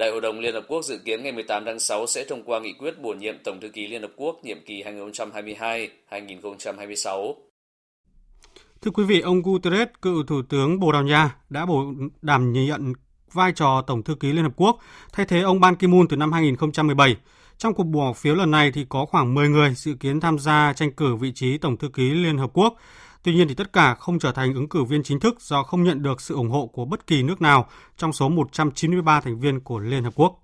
Đại 0.00 0.10
hội 0.10 0.20
đồng 0.20 0.40
Liên 0.40 0.54
Hợp 0.54 0.64
Quốc 0.68 0.84
dự 0.84 0.98
kiến 1.04 1.22
ngày 1.22 1.32
18 1.32 1.64
tháng 1.64 1.78
6 1.78 2.06
sẽ 2.06 2.24
thông 2.28 2.42
qua 2.42 2.60
nghị 2.60 2.72
quyết 2.72 3.02
bổ 3.02 3.12
nhiệm 3.12 3.34
Tổng 3.44 3.60
thư 3.60 3.68
ký 3.68 3.86
Liên 3.86 4.02
Hợp 4.02 4.10
Quốc 4.16 4.40
nhiệm 4.42 4.58
kỳ 4.66 4.82
2022-2026. 6.10 7.34
Thưa 8.82 8.90
quý 8.90 9.04
vị, 9.04 9.20
ông 9.20 9.42
Guterres, 9.42 9.88
cựu 10.02 10.22
Thủ 10.26 10.42
tướng 10.48 10.80
Bồ 10.80 10.92
Đào 10.92 11.02
Nha, 11.02 11.36
đã 11.50 11.66
bổ 11.66 11.84
đảm 12.22 12.52
nhận 12.52 12.92
vai 13.32 13.52
trò 13.52 13.84
Tổng 13.86 14.02
thư 14.02 14.14
ký 14.14 14.32
Liên 14.32 14.44
Hợp 14.44 14.52
Quốc, 14.56 14.78
thay 15.12 15.26
thế 15.26 15.40
ông 15.40 15.60
Ban 15.60 15.74
Ki-moon 15.74 16.06
từ 16.08 16.16
năm 16.16 16.32
2017. 16.32 17.16
Trong 17.58 17.74
cuộc 17.74 17.84
bỏ 17.84 18.12
phiếu 18.12 18.34
lần 18.34 18.50
này 18.50 18.72
thì 18.72 18.86
có 18.88 19.04
khoảng 19.04 19.34
10 19.34 19.48
người 19.48 19.74
dự 19.74 19.94
kiến 20.00 20.20
tham 20.20 20.38
gia 20.38 20.72
tranh 20.72 20.92
cử 20.92 21.16
vị 21.16 21.32
trí 21.34 21.58
Tổng 21.58 21.76
thư 21.76 21.88
ký 21.88 22.10
Liên 22.10 22.38
Hợp 22.38 22.50
Quốc. 22.52 22.76
Tuy 23.22 23.34
nhiên 23.34 23.48
thì 23.48 23.54
tất 23.54 23.72
cả 23.72 23.94
không 23.94 24.18
trở 24.18 24.32
thành 24.32 24.54
ứng 24.54 24.68
cử 24.68 24.84
viên 24.84 25.02
chính 25.02 25.20
thức 25.20 25.40
do 25.40 25.62
không 25.62 25.84
nhận 25.84 26.02
được 26.02 26.20
sự 26.20 26.34
ủng 26.34 26.50
hộ 26.50 26.66
của 26.66 26.84
bất 26.84 27.06
kỳ 27.06 27.22
nước 27.22 27.42
nào 27.42 27.68
trong 27.96 28.12
số 28.12 28.28
193 28.28 29.20
thành 29.20 29.40
viên 29.40 29.60
của 29.60 29.78
Liên 29.78 30.04
Hợp 30.04 30.12
Quốc. 30.14 30.42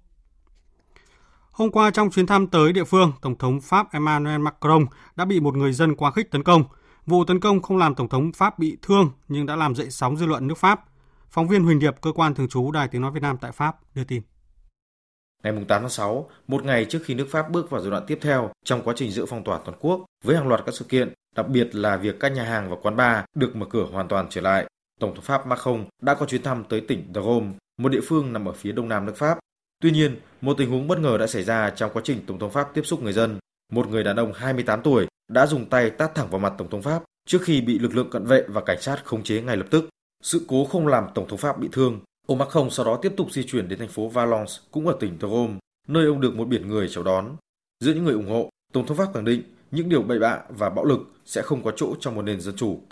Hôm 1.51 1.70
qua 1.70 1.91
trong 1.91 2.11
chuyến 2.11 2.27
thăm 2.27 2.47
tới 2.47 2.72
địa 2.72 2.85
phương, 2.85 3.12
Tổng 3.22 3.39
thống 3.39 3.61
Pháp 3.61 3.93
Emmanuel 3.93 4.41
Macron 4.41 4.87
đã 5.16 5.24
bị 5.24 5.41
một 5.41 5.57
người 5.57 5.72
dân 5.72 5.97
quá 5.97 6.11
khích 6.11 6.31
tấn 6.31 6.43
công. 6.43 6.64
Vụ 7.07 7.24
tấn 7.24 7.41
công 7.41 7.62
không 7.62 7.77
làm 7.77 7.95
Tổng 7.95 8.09
thống 8.09 8.33
Pháp 8.33 8.59
bị 8.59 8.77
thương 8.83 9.11
nhưng 9.29 9.47
đã 9.47 9.57
làm 9.57 9.74
dậy 9.74 9.91
sóng 9.91 10.16
dư 10.16 10.27
luận 10.27 10.47
nước 10.47 10.59
Pháp. 10.59 10.85
Phóng 11.31 11.49
viên 11.49 11.64
Huỳnh 11.64 11.79
Điệp, 11.79 11.95
cơ 12.01 12.12
quan 12.12 12.35
thường 12.35 12.49
trú 12.49 12.70
Đài 12.70 12.89
Tiếng 12.89 13.03
Nói 13.03 13.11
Việt 13.11 13.22
Nam 13.22 13.37
tại 13.41 13.53
Pháp, 13.53 13.77
đưa 13.95 14.05
tin. 14.05 14.22
Ngày 15.43 15.53
8 15.68 15.81
tháng 15.81 15.91
6, 15.91 16.31
một 16.47 16.64
ngày 16.64 16.85
trước 16.85 16.99
khi 17.05 17.14
nước 17.14 17.29
Pháp 17.31 17.51
bước 17.51 17.70
vào 17.70 17.81
giai 17.81 17.91
đoạn 17.91 18.05
tiếp 18.07 18.18
theo 18.22 18.51
trong 18.64 18.83
quá 18.83 18.95
trình 18.97 19.11
giữ 19.11 19.27
phong 19.27 19.45
tỏa 19.45 19.59
toàn 19.64 19.79
quốc 19.81 20.05
với 20.24 20.37
hàng 20.37 20.49
loạt 20.49 20.62
các 20.66 20.74
sự 20.74 20.85
kiện, 20.85 21.12
đặc 21.37 21.49
biệt 21.49 21.74
là 21.74 21.97
việc 21.97 22.20
các 22.20 22.32
nhà 22.32 22.45
hàng 22.45 22.70
và 22.70 22.76
quán 22.82 22.97
bar 22.97 23.24
được 23.34 23.57
mở 23.57 23.66
cửa 23.70 23.87
hoàn 23.93 24.09
toàn 24.09 24.26
trở 24.30 24.41
lại. 24.41 24.66
Tổng 25.01 25.14
thống 25.14 25.24
Pháp 25.24 25.47
Macron 25.47 25.84
đã 26.03 26.14
có 26.14 26.26
chuyến 26.26 26.43
thăm 26.43 26.64
tới 26.68 26.80
tỉnh 26.80 27.12
Drôme, 27.14 27.53
một 27.78 27.89
địa 27.89 28.01
phương 28.05 28.32
nằm 28.32 28.49
ở 28.49 28.53
phía 28.53 28.72
đông 28.72 28.89
nam 28.89 29.07
nước 29.07 29.16
Pháp. 29.16 29.39
Tuy 29.82 29.91
nhiên, 29.91 30.16
một 30.41 30.55
tình 30.59 30.70
huống 30.70 30.89
bất 30.89 30.99
ngờ 30.99 31.18
đã 31.18 31.26
xảy 31.26 31.45
ra 31.45 31.70
trong 31.70 31.91
quá 31.95 32.03
trình 32.05 32.20
Tổng 32.26 32.39
thống 32.39 32.51
Pháp 32.51 32.74
tiếp 32.74 32.82
xúc 32.87 33.03
người 33.03 33.12
dân. 33.12 33.39
Một 33.72 33.89
người 33.89 34.05
đàn 34.05 34.16
ông 34.16 34.32
28 34.32 34.82
tuổi 34.82 35.07
đã 35.28 35.47
dùng 35.47 35.68
tay 35.68 35.91
tát 35.91 36.14
thẳng 36.14 36.30
vào 36.30 36.39
mặt 36.39 36.53
Tổng 36.59 36.70
thống 36.70 36.82
Pháp 36.82 37.03
trước 37.26 37.43
khi 37.43 37.61
bị 37.61 37.78
lực 37.78 37.95
lượng 37.97 38.11
cận 38.11 38.24
vệ 38.24 38.45
và 38.49 38.61
cảnh 38.61 38.80
sát 38.80 39.05
khống 39.05 39.22
chế 39.22 39.43
ngay 39.43 39.57
lập 39.57 39.66
tức. 39.70 39.89
Sự 40.22 40.45
cố 40.49 40.64
không 40.64 40.87
làm 40.87 41.07
Tổng 41.14 41.28
thống 41.28 41.39
Pháp 41.39 41.59
bị 41.59 41.68
thương, 41.72 42.01
Ông 42.26 42.39
Macron 42.39 42.70
sau 42.70 42.87
đó 42.87 42.99
tiếp 43.03 43.12
tục 43.16 43.32
di 43.32 43.45
chuyển 43.45 43.68
đến 43.68 43.78
thành 43.78 43.89
phố 43.89 44.09
Valence, 44.09 44.53
cũng 44.70 44.87
ở 44.87 44.97
tỉnh 45.01 45.18
Drôme, 45.20 45.55
nơi 45.89 46.07
ông 46.07 46.20
được 46.20 46.34
một 46.34 46.49
biển 46.49 46.68
người 46.68 46.89
chào 46.89 47.05
đón. 47.05 47.37
Giữa 47.80 47.95
những 47.95 48.05
người 48.05 48.14
ủng 48.14 48.30
hộ, 48.30 48.51
Tổng 48.72 48.87
thống 48.87 48.97
Pháp 48.97 49.14
khẳng 49.14 49.24
định 49.24 49.43
những 49.71 49.89
điều 49.89 50.03
bậy 50.03 50.19
bạ 50.19 50.39
và 50.49 50.71
bạo 50.71 50.85
lực 50.85 51.01
sẽ 51.27 51.43
không 51.43 51.64
có 51.64 51.71
chỗ 51.77 51.95
trong 52.01 52.14
một 52.14 52.23
nền 52.23 52.41
dân 52.41 52.57
chủ. 52.57 52.83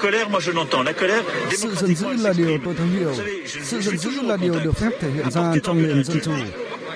Sự 1.50 1.74
giận 1.74 1.94
dữ 1.94 2.08
là 2.08 2.32
điều 2.36 2.58
tôi 2.64 2.74
thấu 2.74 2.86
hiểu. 2.86 3.14
Sự 3.46 3.80
giận 3.80 3.98
dữ 3.98 4.10
là 4.22 4.36
điều 4.36 4.54
được 4.64 4.76
phép 4.76 4.90
thể 5.00 5.10
hiện 5.10 5.30
ra 5.30 5.54
trong 5.62 5.82
nền 5.82 6.04
dân 6.04 6.20
chủ. 6.24 6.32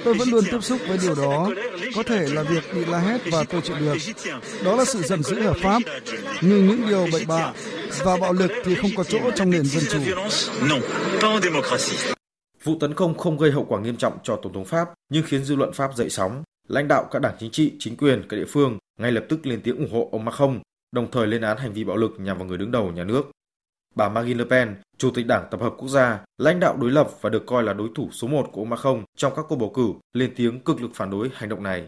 Tôi 0.05 0.15
vẫn 0.15 0.29
luôn 0.29 0.45
tiếp 0.51 0.59
xúc 0.61 0.81
với 0.89 0.99
điều 1.03 1.15
đó. 1.15 1.51
Có 1.97 2.03
thể 2.03 2.29
là 2.29 2.43
việc 2.43 2.65
bị 2.75 2.85
la 2.85 2.99
hét 2.99 3.21
và 3.33 3.45
tôi 3.45 3.61
chịu 3.61 3.77
được. 3.81 3.97
Đó 4.65 4.77
là 4.77 4.85
sự 4.85 5.03
giận 5.03 5.23
dữ 5.23 5.41
hợp 5.41 5.57
pháp. 5.63 5.83
Nhưng 6.41 6.69
những 6.69 6.89
điều 6.89 7.07
bậy 7.13 7.25
bạ 7.29 7.53
và 8.05 8.17
bạo 8.17 8.33
lực 8.33 8.51
thì 8.65 8.75
không 8.75 8.91
có 8.97 9.05
chỗ 9.05 9.19
trong 9.37 9.51
nền 9.51 9.65
dân 9.65 9.85
chủ. 9.91 9.99
Vụ 12.65 12.77
tấn 12.81 12.95
công 12.95 13.19
không 13.19 13.39
gây 13.39 13.51
hậu 13.51 13.65
quả 13.65 13.81
nghiêm 13.81 13.97
trọng 13.97 14.19
cho 14.23 14.37
Tổng 14.43 14.53
thống 14.53 14.65
Pháp 14.65 14.89
nhưng 15.11 15.25
khiến 15.27 15.45
dư 15.45 15.57
luận 15.57 15.73
Pháp 15.73 15.97
dậy 15.97 16.11
sóng. 16.11 16.43
Lãnh 16.69 16.89
đạo 16.89 17.09
các 17.11 17.23
đảng 17.23 17.35
chính 17.41 17.51
trị, 17.51 17.73
chính 17.79 17.97
quyền, 17.97 18.23
các 18.29 18.37
địa 18.37 18.47
phương 18.49 18.79
ngay 18.99 19.13
lập 19.13 19.25
tức 19.29 19.47
lên 19.47 19.61
tiếng 19.65 19.77
ủng 19.77 19.93
hộ 19.93 20.09
ông 20.13 20.25
Macron, 20.25 20.61
đồng 20.93 21.11
thời 21.11 21.27
lên 21.27 21.43
án 21.43 21.57
hành 21.57 21.73
vi 21.73 21.85
bạo 21.85 21.97
lực 21.97 22.11
nhằm 22.19 22.39
vào 22.39 22.47
người 22.47 22.59
đứng 22.59 22.71
đầu 22.71 22.93
nhà 22.93 23.05
nước. 23.05 23.23
Bà 23.95 24.09
Marine 24.09 24.39
Le 24.39 24.45
Pen, 24.51 24.77
Chủ 24.99 25.11
tịch 25.11 25.27
Đảng 25.27 25.45
Tập 25.51 25.61
hợp 25.61 25.75
Quốc 25.79 25.89
gia, 25.89 26.21
lãnh 26.39 26.61
đạo 26.61 26.77
đối 26.77 26.91
lập 26.91 27.11
và 27.21 27.31
được 27.31 27.47
coi 27.47 27.63
là 27.63 27.73
đối 27.73 27.89
thủ 27.95 28.09
số 28.13 28.29
1 28.29 28.49
của 28.53 28.61
ông 28.61 28.71
Macron 28.71 29.05
trong 29.17 29.33
các 29.37 29.45
cuộc 29.49 29.57
bầu 29.57 29.73
cử, 29.75 29.89
lên 30.13 30.33
tiếng 30.37 30.61
cực 30.61 30.83
lực 30.83 30.91
phản 30.95 31.11
đối 31.11 31.31
hành 31.35 31.49
động 31.49 31.63
này. 31.63 31.83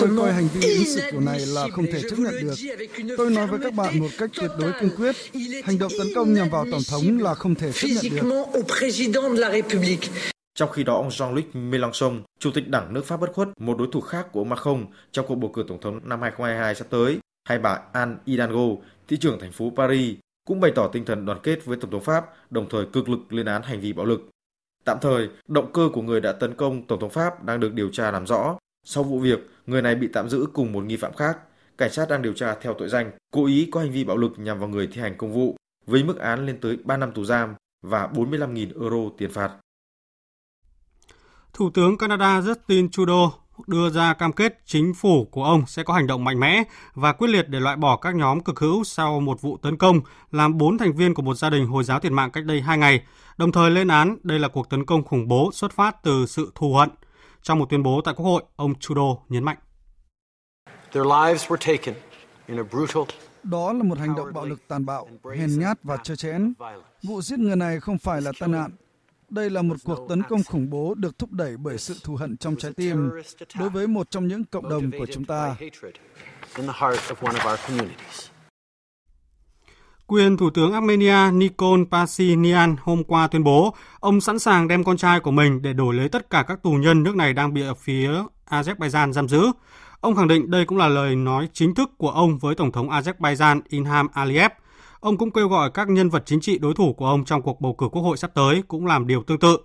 Tôi 0.00 0.08
coi 0.18 0.32
hành 0.32 0.48
vi 0.54 0.74
ứng 0.74 0.84
xử 0.84 1.00
kiểu 1.10 1.20
này 1.20 1.40
là 1.46 1.68
không 1.72 1.86
thể 1.86 2.02
chấp 2.10 2.18
nhận 2.18 2.34
được. 2.40 2.54
Tôi 3.16 3.30
nói 3.30 3.46
với 3.46 3.60
các 3.62 3.74
bạn 3.74 3.98
một 4.00 4.08
cách 4.18 4.30
tuyệt 4.34 4.50
đối 4.58 4.72
kiên 4.80 4.90
quyết, 4.96 5.16
hành 5.64 5.78
động 5.78 5.92
tấn 5.98 6.06
công 6.14 6.34
nhằm 6.34 6.50
vào 6.50 6.66
Tổng 6.70 6.82
thống 6.90 7.18
là 7.18 7.34
không 7.34 7.54
thể 7.54 7.72
chấp 7.72 7.88
nhận 7.88 8.16
được. 8.16 8.22
Trong 10.58 10.70
khi 10.70 10.84
đó, 10.84 10.94
ông 10.94 11.08
Jean-Luc 11.08 11.42
Mélenchon, 11.52 12.22
Chủ 12.38 12.50
tịch 12.54 12.68
Đảng 12.68 12.94
nước 12.94 13.04
Pháp 13.04 13.20
bất 13.20 13.32
khuất, 13.32 13.48
một 13.60 13.78
đối 13.78 13.88
thủ 13.92 14.00
khác 14.00 14.26
của 14.32 14.40
ông 14.40 14.48
Macron 14.48 14.86
trong 15.12 15.26
cuộc 15.26 15.34
bầu 15.34 15.50
cử 15.54 15.64
Tổng 15.68 15.80
thống 15.80 16.00
năm 16.04 16.22
2022 16.22 16.74
sắp 16.74 16.86
tới, 16.90 17.18
hay 17.48 17.58
bà 17.58 17.80
Anne 17.92 18.16
Hidalgo, 18.26 18.66
thị 19.08 19.16
trưởng 19.16 19.40
thành 19.40 19.52
phố 19.52 19.72
Paris, 19.76 20.16
cũng 20.48 20.60
bày 20.60 20.72
tỏ 20.74 20.88
tinh 20.88 21.04
thần 21.04 21.26
đoàn 21.26 21.38
kết 21.42 21.64
với 21.64 21.76
Tổng 21.80 21.90
thống 21.90 22.00
Pháp, 22.00 22.26
đồng 22.50 22.68
thời 22.70 22.86
cực 22.86 23.08
lực 23.08 23.32
lên 23.32 23.46
án 23.46 23.62
hành 23.62 23.80
vi 23.80 23.92
bạo 23.92 24.06
lực. 24.06 24.30
Tạm 24.84 24.98
thời, 25.00 25.28
động 25.48 25.72
cơ 25.72 25.88
của 25.92 26.02
người 26.02 26.20
đã 26.20 26.32
tấn 26.32 26.54
công 26.54 26.86
Tổng 26.86 27.00
thống 27.00 27.10
Pháp 27.10 27.44
đang 27.44 27.60
được 27.60 27.74
điều 27.74 27.90
tra 27.90 28.10
làm 28.10 28.26
rõ. 28.26 28.58
Sau 28.84 29.04
vụ 29.04 29.18
việc, 29.18 29.38
người 29.66 29.82
này 29.82 29.94
bị 29.94 30.08
tạm 30.12 30.28
giữ 30.28 30.46
cùng 30.52 30.72
một 30.72 30.84
nghi 30.84 30.96
phạm 30.96 31.14
khác. 31.14 31.38
Cảnh 31.78 31.92
sát 31.92 32.08
đang 32.08 32.22
điều 32.22 32.32
tra 32.32 32.54
theo 32.54 32.74
tội 32.74 32.88
danh 32.88 33.10
cố 33.32 33.46
ý 33.46 33.68
có 33.72 33.80
hành 33.80 33.92
vi 33.92 34.04
bạo 34.04 34.16
lực 34.16 34.32
nhằm 34.36 34.58
vào 34.58 34.68
người 34.68 34.86
thi 34.86 35.00
hành 35.00 35.16
công 35.18 35.32
vụ, 35.32 35.56
với 35.86 36.02
mức 36.02 36.18
án 36.18 36.46
lên 36.46 36.60
tới 36.60 36.78
3 36.84 36.96
năm 36.96 37.12
tù 37.12 37.24
giam 37.24 37.54
và 37.82 38.08
45.000 38.14 38.80
euro 38.80 39.10
tiền 39.18 39.30
phạt. 39.30 39.50
Thủ 41.58 41.70
tướng 41.70 41.98
Canada 41.98 42.40
Justin 42.40 42.88
Trudeau 42.88 43.32
đưa 43.66 43.90
ra 43.90 44.14
cam 44.14 44.32
kết 44.32 44.60
chính 44.66 44.94
phủ 44.94 45.28
của 45.30 45.44
ông 45.44 45.66
sẽ 45.66 45.82
có 45.82 45.94
hành 45.94 46.06
động 46.06 46.24
mạnh 46.24 46.40
mẽ 46.40 46.62
và 46.94 47.12
quyết 47.12 47.28
liệt 47.28 47.48
để 47.48 47.60
loại 47.60 47.76
bỏ 47.76 47.96
các 47.96 48.14
nhóm 48.14 48.40
cực 48.40 48.60
hữu 48.60 48.84
sau 48.84 49.20
một 49.20 49.40
vụ 49.40 49.56
tấn 49.62 49.76
công 49.76 50.00
làm 50.30 50.58
bốn 50.58 50.78
thành 50.78 50.92
viên 50.92 51.14
của 51.14 51.22
một 51.22 51.34
gia 51.34 51.50
đình 51.50 51.66
Hồi 51.66 51.84
giáo 51.84 52.00
thiệt 52.00 52.12
mạng 52.12 52.30
cách 52.30 52.44
đây 52.44 52.60
hai 52.60 52.78
ngày, 52.78 53.02
đồng 53.36 53.52
thời 53.52 53.70
lên 53.70 53.88
án 53.88 54.16
đây 54.22 54.38
là 54.38 54.48
cuộc 54.48 54.70
tấn 54.70 54.84
công 54.84 55.04
khủng 55.04 55.28
bố 55.28 55.50
xuất 55.52 55.72
phát 55.72 56.02
từ 56.02 56.26
sự 56.26 56.52
thù 56.54 56.74
hận. 56.74 56.90
Trong 57.42 57.58
một 57.58 57.70
tuyên 57.70 57.82
bố 57.82 58.00
tại 58.04 58.14
Quốc 58.14 58.26
hội, 58.26 58.42
ông 58.56 58.74
Trudeau 58.74 59.24
nhấn 59.28 59.44
mạnh. 59.44 59.56
Đó 63.42 63.72
là 63.72 63.82
một 63.82 63.98
hành 63.98 64.14
động 64.16 64.28
bạo 64.34 64.46
lực 64.46 64.68
tàn 64.68 64.86
bạo, 64.86 65.08
hèn 65.36 65.58
nhát 65.58 65.78
và 65.82 65.96
trơ 65.96 66.16
chẽn. 66.16 66.54
Vụ 67.02 67.22
giết 67.22 67.38
người 67.38 67.56
này 67.56 67.80
không 67.80 67.98
phải 67.98 68.20
là 68.20 68.32
tai 68.40 68.48
nạn, 68.48 68.70
đây 69.30 69.50
là 69.50 69.62
một 69.62 69.76
cuộc 69.84 70.08
tấn 70.08 70.22
công 70.22 70.42
khủng 70.42 70.70
bố 70.70 70.94
được 70.94 71.18
thúc 71.18 71.32
đẩy 71.32 71.56
bởi 71.56 71.78
sự 71.78 71.96
thù 72.04 72.16
hận 72.16 72.36
trong 72.36 72.56
trái 72.56 72.72
tim 72.72 73.10
đối 73.58 73.70
với 73.70 73.86
một 73.86 74.10
trong 74.10 74.28
những 74.28 74.44
cộng 74.44 74.68
đồng 74.68 74.90
của 74.98 75.06
chúng 75.06 75.24
ta. 75.24 75.56
Quyền 80.06 80.36
Thủ 80.36 80.50
tướng 80.50 80.72
Armenia 80.72 81.30
Nikol 81.32 81.80
Pashinyan 81.90 82.76
hôm 82.80 83.04
qua 83.04 83.26
tuyên 83.26 83.44
bố 83.44 83.74
ông 84.00 84.20
sẵn 84.20 84.38
sàng 84.38 84.68
đem 84.68 84.84
con 84.84 84.96
trai 84.96 85.20
của 85.20 85.30
mình 85.30 85.62
để 85.62 85.72
đổi 85.72 85.94
lấy 85.94 86.08
tất 86.08 86.30
cả 86.30 86.42
các 86.42 86.62
tù 86.62 86.72
nhân 86.72 87.02
nước 87.02 87.16
này 87.16 87.32
đang 87.32 87.54
bị 87.54 87.62
ở 87.62 87.74
phía 87.74 88.10
Azerbaijan 88.48 89.12
giam 89.12 89.28
giữ. 89.28 89.46
Ông 90.00 90.16
khẳng 90.16 90.28
định 90.28 90.50
đây 90.50 90.64
cũng 90.64 90.78
là 90.78 90.88
lời 90.88 91.16
nói 91.16 91.48
chính 91.52 91.74
thức 91.74 91.90
của 91.98 92.10
ông 92.10 92.38
với 92.38 92.54
Tổng 92.54 92.72
thống 92.72 92.88
Azerbaijan 92.90 93.60
Ilham 93.68 94.08
Aliyev– 94.12 94.50
Ông 95.00 95.16
cũng 95.16 95.30
kêu 95.30 95.48
gọi 95.48 95.70
các 95.70 95.88
nhân 95.88 96.08
vật 96.08 96.22
chính 96.26 96.40
trị 96.40 96.58
đối 96.58 96.74
thủ 96.74 96.92
của 96.92 97.06
ông 97.06 97.24
trong 97.24 97.42
cuộc 97.42 97.60
bầu 97.60 97.74
cử 97.74 97.88
quốc 97.88 98.02
hội 98.02 98.16
sắp 98.16 98.30
tới 98.34 98.62
cũng 98.68 98.86
làm 98.86 99.06
điều 99.06 99.22
tương 99.22 99.38
tự. 99.38 99.58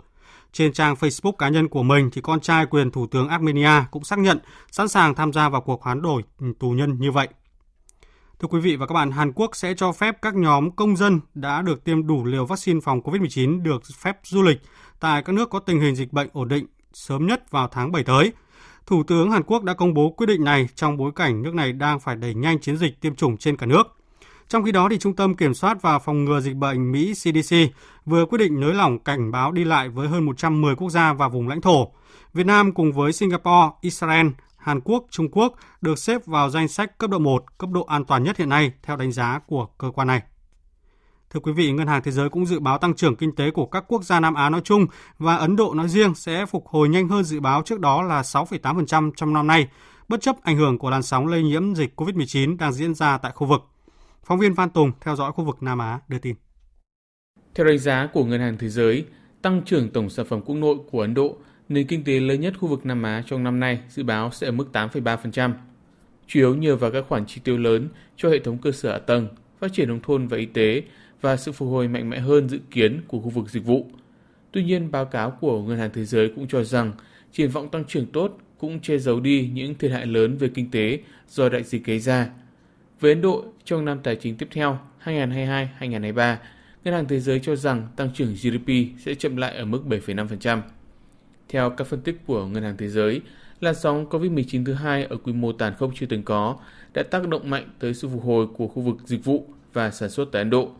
Trên 0.52 0.72
trang 0.72 0.94
Facebook 0.94 1.32
cá 1.32 1.48
nhân 1.48 1.68
của 1.68 1.82
mình 1.82 2.10
thì 2.12 2.20
con 2.20 2.40
trai 2.40 2.66
quyền 2.66 2.90
Thủ 2.90 3.06
tướng 3.06 3.28
Armenia 3.28 3.84
cũng 3.90 4.04
xác 4.04 4.18
nhận 4.18 4.38
sẵn 4.70 4.88
sàng 4.88 5.14
tham 5.14 5.32
gia 5.32 5.48
vào 5.48 5.60
cuộc 5.60 5.82
hoán 5.82 6.02
đổi 6.02 6.22
tù 6.58 6.70
nhân 6.70 6.96
như 7.00 7.12
vậy. 7.12 7.28
Thưa 8.38 8.48
quý 8.48 8.60
vị 8.60 8.76
và 8.76 8.86
các 8.86 8.94
bạn, 8.94 9.10
Hàn 9.10 9.32
Quốc 9.32 9.56
sẽ 9.56 9.74
cho 9.74 9.92
phép 9.92 10.16
các 10.22 10.34
nhóm 10.34 10.70
công 10.70 10.96
dân 10.96 11.20
đã 11.34 11.62
được 11.62 11.84
tiêm 11.84 12.06
đủ 12.06 12.24
liều 12.24 12.46
vaccine 12.46 12.80
phòng 12.80 13.00
COVID-19 13.00 13.62
được 13.62 13.82
phép 13.98 14.18
du 14.22 14.42
lịch 14.42 14.60
tại 15.00 15.22
các 15.22 15.32
nước 15.32 15.50
có 15.50 15.58
tình 15.58 15.80
hình 15.80 15.96
dịch 15.96 16.12
bệnh 16.12 16.28
ổn 16.32 16.48
định 16.48 16.66
sớm 16.92 17.26
nhất 17.26 17.50
vào 17.50 17.68
tháng 17.68 17.92
7 17.92 18.04
tới. 18.04 18.32
Thủ 18.86 19.02
tướng 19.02 19.30
Hàn 19.30 19.42
Quốc 19.42 19.62
đã 19.62 19.74
công 19.74 19.94
bố 19.94 20.10
quyết 20.10 20.26
định 20.26 20.44
này 20.44 20.68
trong 20.74 20.96
bối 20.96 21.12
cảnh 21.16 21.42
nước 21.42 21.54
này 21.54 21.72
đang 21.72 22.00
phải 22.00 22.16
đẩy 22.16 22.34
nhanh 22.34 22.60
chiến 22.60 22.76
dịch 22.76 23.00
tiêm 23.00 23.14
chủng 23.14 23.36
trên 23.36 23.56
cả 23.56 23.66
nước. 23.66 23.96
Trong 24.48 24.64
khi 24.64 24.72
đó, 24.72 24.88
thì 24.90 24.98
Trung 24.98 25.16
tâm 25.16 25.34
Kiểm 25.34 25.54
soát 25.54 25.82
và 25.82 25.98
Phòng 25.98 26.24
ngừa 26.24 26.40
Dịch 26.40 26.56
bệnh 26.56 26.92
Mỹ 26.92 27.12
CDC 27.14 27.56
vừa 28.04 28.26
quyết 28.26 28.38
định 28.38 28.60
nới 28.60 28.74
lỏng 28.74 28.98
cảnh 28.98 29.30
báo 29.30 29.52
đi 29.52 29.64
lại 29.64 29.88
với 29.88 30.08
hơn 30.08 30.26
110 30.26 30.76
quốc 30.76 30.90
gia 30.90 31.12
và 31.12 31.28
vùng 31.28 31.48
lãnh 31.48 31.60
thổ. 31.60 31.92
Việt 32.34 32.46
Nam 32.46 32.72
cùng 32.72 32.92
với 32.92 33.12
Singapore, 33.12 33.70
Israel, 33.80 34.26
Hàn 34.56 34.80
Quốc, 34.80 35.04
Trung 35.10 35.28
Quốc 35.32 35.54
được 35.80 35.98
xếp 35.98 36.26
vào 36.26 36.50
danh 36.50 36.68
sách 36.68 36.98
cấp 36.98 37.10
độ 37.10 37.18
1, 37.18 37.58
cấp 37.58 37.70
độ 37.70 37.82
an 37.82 38.04
toàn 38.04 38.22
nhất 38.22 38.36
hiện 38.36 38.48
nay 38.48 38.72
theo 38.82 38.96
đánh 38.96 39.12
giá 39.12 39.40
của 39.46 39.66
cơ 39.78 39.90
quan 39.90 40.06
này. 40.06 40.22
Thưa 41.30 41.40
quý 41.40 41.52
vị, 41.52 41.72
Ngân 41.72 41.86
hàng 41.86 42.02
Thế 42.02 42.10
giới 42.10 42.28
cũng 42.28 42.46
dự 42.46 42.60
báo 42.60 42.78
tăng 42.78 42.94
trưởng 42.94 43.16
kinh 43.16 43.34
tế 43.34 43.50
của 43.50 43.66
các 43.66 43.84
quốc 43.88 44.04
gia 44.04 44.20
Nam 44.20 44.34
Á 44.34 44.50
nói 44.50 44.60
chung 44.64 44.86
và 45.18 45.36
Ấn 45.36 45.56
Độ 45.56 45.74
nói 45.74 45.88
riêng 45.88 46.14
sẽ 46.14 46.46
phục 46.46 46.66
hồi 46.66 46.88
nhanh 46.88 47.08
hơn 47.08 47.24
dự 47.24 47.40
báo 47.40 47.62
trước 47.62 47.80
đó 47.80 48.02
là 48.02 48.22
6,8% 48.22 49.10
trong 49.16 49.32
năm 49.32 49.46
nay, 49.46 49.68
bất 50.08 50.20
chấp 50.20 50.36
ảnh 50.42 50.56
hưởng 50.56 50.78
của 50.78 50.90
làn 50.90 51.02
sóng 51.02 51.26
lây 51.26 51.42
nhiễm 51.42 51.74
dịch 51.74 52.00
COVID-19 52.00 52.56
đang 52.58 52.72
diễn 52.72 52.94
ra 52.94 53.18
tại 53.18 53.32
khu 53.34 53.46
vực. 53.46 53.73
Phóng 54.24 54.38
viên 54.38 54.54
Phan 54.54 54.70
Tùng 54.70 54.92
theo 55.00 55.16
dõi 55.16 55.32
khu 55.32 55.44
vực 55.44 55.62
Nam 55.62 55.78
Á 55.78 56.00
đưa 56.08 56.18
tin. 56.18 56.34
Theo 57.54 57.66
đánh 57.66 57.78
giá 57.78 58.08
của 58.12 58.24
Ngân 58.24 58.40
hàng 58.40 58.58
Thế 58.58 58.68
giới, 58.68 59.04
tăng 59.42 59.62
trưởng 59.64 59.90
tổng 59.90 60.10
sản 60.10 60.26
phẩm 60.26 60.40
quốc 60.40 60.56
nội 60.56 60.76
của 60.90 61.00
Ấn 61.00 61.14
Độ, 61.14 61.36
nền 61.68 61.86
kinh 61.86 62.04
tế 62.04 62.20
lớn 62.20 62.40
nhất 62.40 62.54
khu 62.58 62.68
vực 62.68 62.86
Nam 62.86 63.02
Á 63.02 63.22
trong 63.26 63.44
năm 63.44 63.60
nay 63.60 63.80
dự 63.88 64.02
báo 64.02 64.30
sẽ 64.30 64.46
ở 64.46 64.50
mức 64.50 64.68
8,3%, 64.72 65.52
chủ 66.26 66.40
yếu 66.40 66.54
nhờ 66.54 66.76
vào 66.76 66.90
các 66.90 67.04
khoản 67.08 67.26
chi 67.26 67.40
tiêu 67.44 67.58
lớn 67.58 67.88
cho 68.16 68.30
hệ 68.30 68.38
thống 68.38 68.58
cơ 68.58 68.72
sở 68.72 68.92
hạ 68.92 68.98
tầng, 68.98 69.28
phát 69.60 69.72
triển 69.72 69.88
nông 69.88 70.00
thôn 70.02 70.26
và 70.26 70.36
y 70.36 70.46
tế 70.46 70.82
và 71.20 71.36
sự 71.36 71.52
phục 71.52 71.68
hồi 71.68 71.88
mạnh 71.88 72.10
mẽ 72.10 72.18
hơn 72.18 72.48
dự 72.48 72.58
kiến 72.70 73.02
của 73.08 73.20
khu 73.20 73.28
vực 73.28 73.50
dịch 73.50 73.64
vụ. 73.64 73.86
Tuy 74.52 74.64
nhiên, 74.64 74.90
báo 74.90 75.04
cáo 75.04 75.30
của 75.30 75.62
Ngân 75.62 75.78
hàng 75.78 75.90
Thế 75.94 76.04
giới 76.04 76.32
cũng 76.36 76.48
cho 76.48 76.64
rằng 76.64 76.92
triển 77.32 77.50
vọng 77.50 77.68
tăng 77.68 77.84
trưởng 77.84 78.06
tốt 78.06 78.38
cũng 78.58 78.80
che 78.80 78.98
giấu 78.98 79.20
đi 79.20 79.50
những 79.54 79.74
thiệt 79.74 79.90
hại 79.90 80.06
lớn 80.06 80.36
về 80.36 80.48
kinh 80.54 80.70
tế 80.70 80.98
do 81.28 81.48
đại 81.48 81.62
dịch 81.62 81.84
gây 81.84 81.98
ra. 81.98 82.30
Với 83.04 83.12
Ấn 83.12 83.22
Độ, 83.22 83.44
trong 83.64 83.84
năm 83.84 83.98
tài 84.02 84.16
chính 84.16 84.36
tiếp 84.36 84.48
theo 84.52 84.78
2022-2023, 85.04 86.36
Ngân 86.84 86.94
hàng 86.94 87.08
Thế 87.08 87.20
giới 87.20 87.40
cho 87.40 87.56
rằng 87.56 87.88
tăng 87.96 88.10
trưởng 88.14 88.34
GDP 88.34 88.70
sẽ 88.98 89.14
chậm 89.14 89.36
lại 89.36 89.56
ở 89.56 89.64
mức 89.64 89.82
7,5%. 89.88 90.60
Theo 91.48 91.70
các 91.70 91.86
phân 91.86 92.00
tích 92.00 92.16
của 92.26 92.46
Ngân 92.46 92.62
hàng 92.62 92.76
Thế 92.76 92.88
giới, 92.88 93.20
làn 93.60 93.74
sóng 93.74 94.06
COVID-19 94.10 94.64
thứ 94.64 94.72
hai 94.72 95.04
ở 95.04 95.16
quy 95.16 95.32
mô 95.32 95.52
tàn 95.52 95.74
khốc 95.78 95.90
chưa 95.94 96.06
từng 96.06 96.22
có 96.22 96.56
đã 96.94 97.02
tác 97.02 97.28
động 97.28 97.50
mạnh 97.50 97.68
tới 97.78 97.94
sự 97.94 98.08
phục 98.08 98.22
hồi 98.24 98.46
của 98.46 98.68
khu 98.68 98.82
vực 98.82 98.96
dịch 99.04 99.24
vụ 99.24 99.46
và 99.72 99.90
sản 99.90 100.10
xuất 100.10 100.28
tại 100.32 100.40
Ấn 100.40 100.50
Độ– 100.50 100.70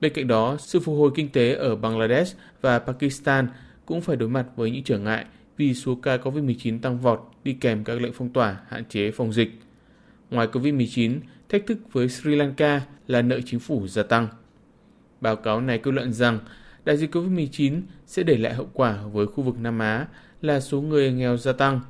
Bên 0.00 0.12
cạnh 0.12 0.26
đó, 0.26 0.56
sự 0.60 0.80
phục 0.80 0.98
hồi 0.98 1.10
kinh 1.14 1.28
tế 1.28 1.54
ở 1.54 1.76
Bangladesh 1.76 2.36
và 2.60 2.78
Pakistan 2.78 3.48
cũng 3.86 4.00
phải 4.00 4.16
đối 4.16 4.28
mặt 4.28 4.46
với 4.56 4.70
những 4.70 4.84
trở 4.84 4.98
ngại 4.98 5.24
vì 5.56 5.74
số 5.74 5.94
ca 5.94 6.16
COVID-19 6.16 6.80
tăng 6.80 6.98
vọt 6.98 7.20
đi 7.44 7.52
kèm 7.52 7.84
các 7.84 8.00
lệnh 8.00 8.12
phong 8.12 8.28
tỏa 8.28 8.56
hạn 8.68 8.84
chế 8.84 9.10
phòng 9.10 9.32
dịch. 9.32 9.65
Ngoài 10.30 10.48
COVID-19, 10.52 11.20
thách 11.48 11.66
thức 11.66 11.78
với 11.92 12.08
Sri 12.08 12.34
Lanka 12.34 12.82
là 13.06 13.22
nợ 13.22 13.40
chính 13.46 13.60
phủ 13.60 13.86
gia 13.86 14.02
tăng. 14.02 14.28
Báo 15.20 15.36
cáo 15.36 15.60
này 15.60 15.78
kết 15.78 15.94
luận 15.94 16.12
rằng 16.12 16.38
đại 16.84 16.96
dịch 16.96 17.14
COVID-19 17.14 17.80
sẽ 18.06 18.22
để 18.22 18.36
lại 18.36 18.54
hậu 18.54 18.68
quả 18.72 18.98
với 19.12 19.26
khu 19.26 19.44
vực 19.44 19.58
Nam 19.58 19.78
Á 19.78 20.06
là 20.42 20.60
số 20.60 20.80
người 20.80 21.12
nghèo 21.12 21.36
gia 21.36 21.52
tăng. 21.52 21.80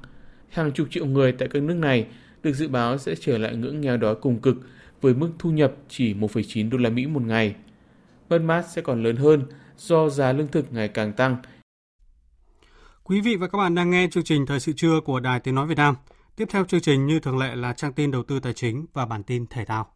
Hàng 0.48 0.72
chục 0.72 0.88
triệu 0.90 1.06
người 1.06 1.32
tại 1.32 1.48
các 1.48 1.62
nước 1.62 1.74
này 1.74 2.06
được 2.42 2.52
dự 2.52 2.68
báo 2.68 2.98
sẽ 2.98 3.14
trở 3.14 3.38
lại 3.38 3.56
ngưỡng 3.56 3.80
nghèo 3.80 3.96
đói 3.96 4.14
cùng 4.14 4.40
cực 4.40 4.56
với 5.00 5.14
mức 5.14 5.30
thu 5.38 5.50
nhập 5.50 5.72
chỉ 5.88 6.14
1,9 6.14 6.70
đô 6.70 6.78
la 6.78 6.90
Mỹ 6.90 7.06
một 7.06 7.22
ngày– 7.22 7.54
mất 8.28 8.42
mát 8.42 8.62
sẽ 8.62 8.82
còn 8.82 9.02
lớn 9.02 9.16
hơn 9.16 9.42
do 9.78 10.08
giá 10.08 10.32
lương 10.32 10.48
thực 10.48 10.72
ngày 10.72 10.88
càng 10.88 11.12
tăng. 11.12 11.36
Quý 13.04 13.20
vị 13.20 13.36
và 13.36 13.48
các 13.48 13.58
bạn 13.58 13.74
đang 13.74 13.90
nghe 13.90 14.08
chương 14.10 14.24
trình 14.24 14.46
Thời 14.46 14.60
sự 14.60 14.72
trưa 14.76 15.00
của 15.04 15.20
Đài 15.20 15.40
Tiếng 15.40 15.54
Nói 15.54 15.66
Việt 15.66 15.78
Nam. 15.78 15.94
Tiếp 16.36 16.48
theo 16.50 16.64
chương 16.64 16.80
trình 16.80 17.06
như 17.06 17.20
thường 17.20 17.38
lệ 17.38 17.56
là 17.56 17.72
trang 17.72 17.92
tin 17.92 18.10
đầu 18.10 18.22
tư 18.22 18.40
tài 18.40 18.52
chính 18.52 18.86
và 18.92 19.06
bản 19.06 19.22
tin 19.22 19.46
thể 19.46 19.64
thao. 19.64 19.86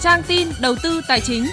Trang 0.00 0.22
tin 0.28 0.48
đầu 0.62 0.74
tư 0.82 1.00
tài 1.08 1.20
chính. 1.20 1.46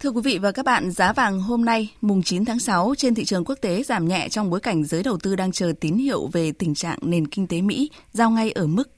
Thưa 0.00 0.10
quý 0.10 0.20
vị 0.24 0.38
và 0.38 0.52
các 0.52 0.64
bạn, 0.64 0.90
giá 0.90 1.12
vàng 1.12 1.40
hôm 1.40 1.64
nay, 1.64 1.92
mùng 2.00 2.22
9 2.22 2.44
tháng 2.44 2.58
6 2.58 2.94
trên 2.98 3.14
thị 3.14 3.24
trường 3.24 3.44
quốc 3.44 3.58
tế 3.60 3.82
giảm 3.82 4.08
nhẹ 4.08 4.28
trong 4.28 4.50
bối 4.50 4.60
cảnh 4.60 4.84
giới 4.84 5.02
đầu 5.02 5.18
tư 5.22 5.36
đang 5.36 5.52
chờ 5.52 5.72
tín 5.80 5.96
hiệu 5.96 6.26
về 6.32 6.52
tình 6.52 6.74
trạng 6.74 6.98
nền 7.02 7.26
kinh 7.26 7.46
tế 7.46 7.60
Mỹ 7.60 7.90
giao 8.12 8.30
ngay 8.30 8.50
ở 8.50 8.66
mức 8.66 8.90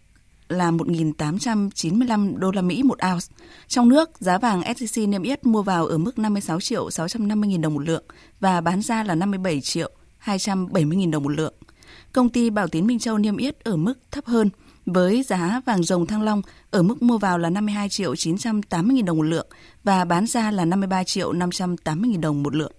là 0.54 0.70
1.895 0.70 2.36
đô 2.36 2.50
la 2.50 2.62
Mỹ 2.62 2.82
một 2.82 2.98
ounce. 3.12 3.26
Trong 3.68 3.88
nước, 3.88 4.10
giá 4.20 4.38
vàng 4.38 4.60
SJC 4.60 5.08
niêm 5.08 5.22
yết 5.22 5.46
mua 5.46 5.62
vào 5.62 5.86
ở 5.86 5.98
mức 5.98 6.18
56 6.18 6.60
triệu 6.60 6.90
650 6.90 7.50
000 7.52 7.60
đồng 7.60 7.74
một 7.74 7.80
lượng 7.80 8.04
và 8.40 8.60
bán 8.60 8.82
ra 8.82 9.04
là 9.04 9.14
57 9.14 9.60
triệu 9.60 9.90
270 10.18 10.98
000 11.02 11.10
đồng 11.10 11.22
một 11.22 11.32
lượng. 11.32 11.54
Công 12.12 12.28
ty 12.28 12.50
Bảo 12.50 12.68
Tín 12.68 12.86
Minh 12.86 12.98
Châu 12.98 13.18
niêm 13.18 13.36
yết 13.36 13.64
ở 13.64 13.76
mức 13.76 13.94
thấp 14.10 14.26
hơn– 14.26 14.50
với 14.86 15.22
giá 15.22 15.60
vàng 15.66 15.82
rồng 15.82 16.06
thăng 16.06 16.22
long 16.22 16.42
ở 16.70 16.82
mức 16.82 17.02
mua 17.02 17.18
vào 17.18 17.38
là 17.38 17.50
52 17.50 17.88
triệu 17.88 18.16
980 18.16 18.96
000 18.96 19.04
đồng 19.04 19.16
một 19.16 19.22
lượng 19.22 19.46
và 19.84 20.04
bán 20.04 20.26
ra 20.26 20.50
là 20.50 20.64
53 20.64 21.04
triệu 21.04 21.32
580 21.32 22.10
000 22.12 22.20
đồng 22.20 22.42
một 22.42 22.54
lượng. 22.54 22.72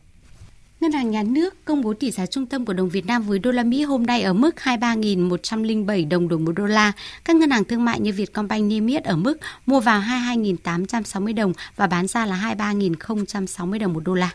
Ngân 0.81 0.91
hàng 0.91 1.11
Nhà 1.11 1.23
nước 1.23 1.65
công 1.65 1.81
bố 1.81 1.93
tỷ 1.93 2.11
giá 2.11 2.25
trung 2.25 2.45
tâm 2.45 2.65
của 2.65 2.73
đồng 2.73 2.89
Việt 2.89 3.05
Nam 3.05 3.23
với 3.23 3.39
đô 3.39 3.51
la 3.51 3.63
Mỹ 3.63 3.83
hôm 3.83 4.05
nay 4.05 4.21
ở 4.21 4.33
mức 4.33 4.55
23.107 4.55 6.09
đồng 6.09 6.27
đổi 6.27 6.39
một 6.39 6.51
đô 6.55 6.65
la. 6.65 6.91
Các 7.25 7.35
ngân 7.35 7.49
hàng 7.49 7.63
thương 7.63 7.85
mại 7.85 7.99
như 7.99 8.13
Vietcombank, 8.13 8.63
niêm 8.63 8.87
yết 8.87 9.03
ở 9.03 9.15
mức 9.15 9.37
mua 9.65 9.79
vào 9.79 10.01
22.860 10.01 11.35
đồng 11.35 11.53
và 11.75 11.87
bán 11.87 12.07
ra 12.07 12.25
là 12.25 12.55
23.060 12.57 13.79
đồng 13.79 13.93
một 13.93 14.01
đô 14.05 14.13
la. 14.13 14.31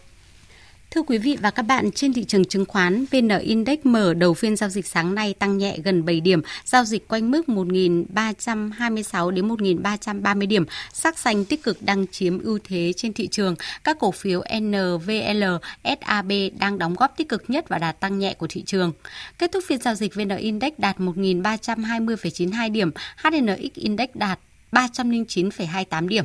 Thưa 0.91 1.03
quý 1.03 1.19
vị 1.19 1.37
và 1.41 1.51
các 1.51 1.63
bạn, 1.63 1.91
trên 1.93 2.13
thị 2.13 2.25
trường 2.25 2.45
chứng 2.45 2.65
khoán, 2.65 3.05
VN 3.11 3.29
Index 3.41 3.79
mở 3.85 4.15
đầu 4.15 4.35
phiên 4.35 4.57
giao 4.57 4.69
dịch 4.69 4.87
sáng 4.87 5.15
nay 5.15 5.35
tăng 5.35 5.59
nhẹ 5.59 5.77
gần 5.85 6.05
7 6.05 6.21
điểm, 6.21 6.43
giao 6.65 6.85
dịch 6.85 7.09
quanh 7.09 7.31
mức 7.31 7.49
1.326 7.49 9.31
đến 9.31 9.49
1.330 9.49 10.49
điểm. 10.49 10.65
Sắc 10.93 11.19
xanh 11.19 11.45
tích 11.45 11.63
cực 11.63 11.83
đang 11.83 12.07
chiếm 12.07 12.39
ưu 12.39 12.59
thế 12.65 12.93
trên 12.97 13.13
thị 13.13 13.29
trường. 13.29 13.57
Các 13.85 13.99
cổ 14.01 14.11
phiếu 14.11 14.43
NVL, 14.61 15.45
SAB 15.85 16.33
đang 16.59 16.79
đóng 16.79 16.95
góp 16.95 17.17
tích 17.17 17.29
cực 17.29 17.51
nhất 17.51 17.69
và 17.69 17.79
đạt 17.79 18.01
tăng 18.01 18.19
nhẹ 18.19 18.35
của 18.35 18.47
thị 18.51 18.63
trường. 18.67 18.93
Kết 19.39 19.53
thúc 19.53 19.65
phiên 19.67 19.81
giao 19.81 19.95
dịch, 19.95 20.15
VN 20.15 20.37
Index 20.37 20.73
đạt 20.79 20.99
1.320,92 20.99 22.73
điểm, 22.73 22.91
HNX 23.17 23.75
Index 23.75 24.09
đạt 24.15 24.39
309,28 24.73 26.09
điểm. 26.09 26.25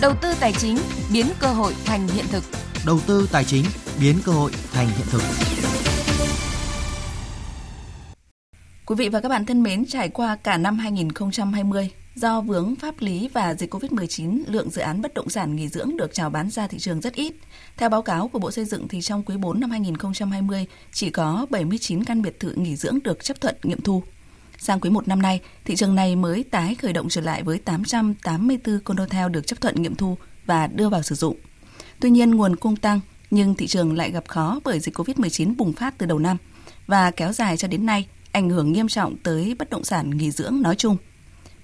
Đầu 0.00 0.14
tư 0.22 0.28
tài 0.40 0.52
chính 0.52 0.76
biến 1.12 1.26
cơ 1.40 1.48
hội 1.48 1.74
thành 1.84 2.08
hiện 2.08 2.24
thực. 2.30 2.44
Đầu 2.86 3.00
tư 3.06 3.28
tài 3.32 3.44
chính 3.44 3.64
biến 4.00 4.16
cơ 4.24 4.32
hội 4.32 4.52
thành 4.72 4.86
hiện 4.86 5.06
thực. 5.10 5.22
Quý 8.86 8.94
vị 8.94 9.08
và 9.08 9.20
các 9.20 9.28
bạn 9.28 9.46
thân 9.46 9.62
mến, 9.62 9.84
trải 9.86 10.08
qua 10.08 10.36
cả 10.36 10.58
năm 10.58 10.78
2020, 10.78 11.90
do 12.14 12.40
vướng 12.40 12.74
pháp 12.76 12.94
lý 12.98 13.28
và 13.32 13.54
dịch 13.54 13.74
Covid-19, 13.74 14.42
lượng 14.46 14.70
dự 14.70 14.82
án 14.82 15.02
bất 15.02 15.14
động 15.14 15.28
sản 15.28 15.56
nghỉ 15.56 15.68
dưỡng 15.68 15.96
được 15.96 16.14
chào 16.14 16.30
bán 16.30 16.50
ra 16.50 16.66
thị 16.66 16.78
trường 16.78 17.00
rất 17.00 17.14
ít. 17.14 17.34
Theo 17.76 17.88
báo 17.88 18.02
cáo 18.02 18.28
của 18.28 18.38
Bộ 18.38 18.50
Xây 18.50 18.64
dựng 18.64 18.88
thì 18.88 19.02
trong 19.02 19.22
quý 19.22 19.36
4 19.36 19.60
năm 19.60 19.70
2020, 19.70 20.66
chỉ 20.92 21.10
có 21.10 21.46
79 21.50 22.04
căn 22.04 22.22
biệt 22.22 22.40
thự 22.40 22.52
nghỉ 22.56 22.76
dưỡng 22.76 22.98
được 23.04 23.24
chấp 23.24 23.40
thuận 23.40 23.54
nghiệm 23.62 23.80
thu. 23.80 24.02
Sang 24.58 24.80
quý 24.80 24.90
1 24.90 25.08
năm 25.08 25.22
nay, 25.22 25.40
thị 25.64 25.76
trường 25.76 25.94
này 25.94 26.16
mới 26.16 26.44
tái 26.50 26.74
khởi 26.74 26.92
động 26.92 27.08
trở 27.08 27.20
lại 27.20 27.42
với 27.42 27.58
884 27.58 28.80
condotel 28.80 29.30
được 29.30 29.46
chấp 29.46 29.60
thuận 29.60 29.82
nghiệm 29.82 29.94
thu 29.94 30.18
và 30.46 30.66
đưa 30.66 30.88
vào 30.88 31.02
sử 31.02 31.14
dụng. 31.14 31.36
Tuy 32.00 32.10
nhiên, 32.10 32.30
nguồn 32.30 32.56
cung 32.56 32.76
tăng, 32.76 33.00
nhưng 33.30 33.54
thị 33.54 33.66
trường 33.66 33.96
lại 33.96 34.10
gặp 34.10 34.28
khó 34.28 34.60
bởi 34.64 34.80
dịch 34.80 34.94
COVID-19 34.98 35.56
bùng 35.56 35.72
phát 35.72 35.98
từ 35.98 36.06
đầu 36.06 36.18
năm 36.18 36.36
và 36.86 37.10
kéo 37.10 37.32
dài 37.32 37.56
cho 37.56 37.68
đến 37.68 37.86
nay, 37.86 38.06
ảnh 38.32 38.50
hưởng 38.50 38.72
nghiêm 38.72 38.88
trọng 38.88 39.16
tới 39.16 39.56
bất 39.58 39.70
động 39.70 39.84
sản 39.84 40.10
nghỉ 40.10 40.30
dưỡng 40.30 40.62
nói 40.62 40.76
chung. 40.76 40.96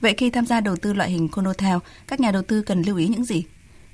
Vậy 0.01 0.15
khi 0.19 0.31
tham 0.31 0.47
gia 0.47 0.61
đầu 0.61 0.77
tư 0.77 0.93
loại 0.93 1.11
hình 1.11 1.29
condotel, 1.29 1.77
các 2.07 2.21
nhà 2.21 2.31
đầu 2.31 2.43
tư 2.43 2.63
cần 2.63 2.83
lưu 2.83 2.97
ý 2.97 3.09
những 3.09 3.25
gì? 3.25 3.45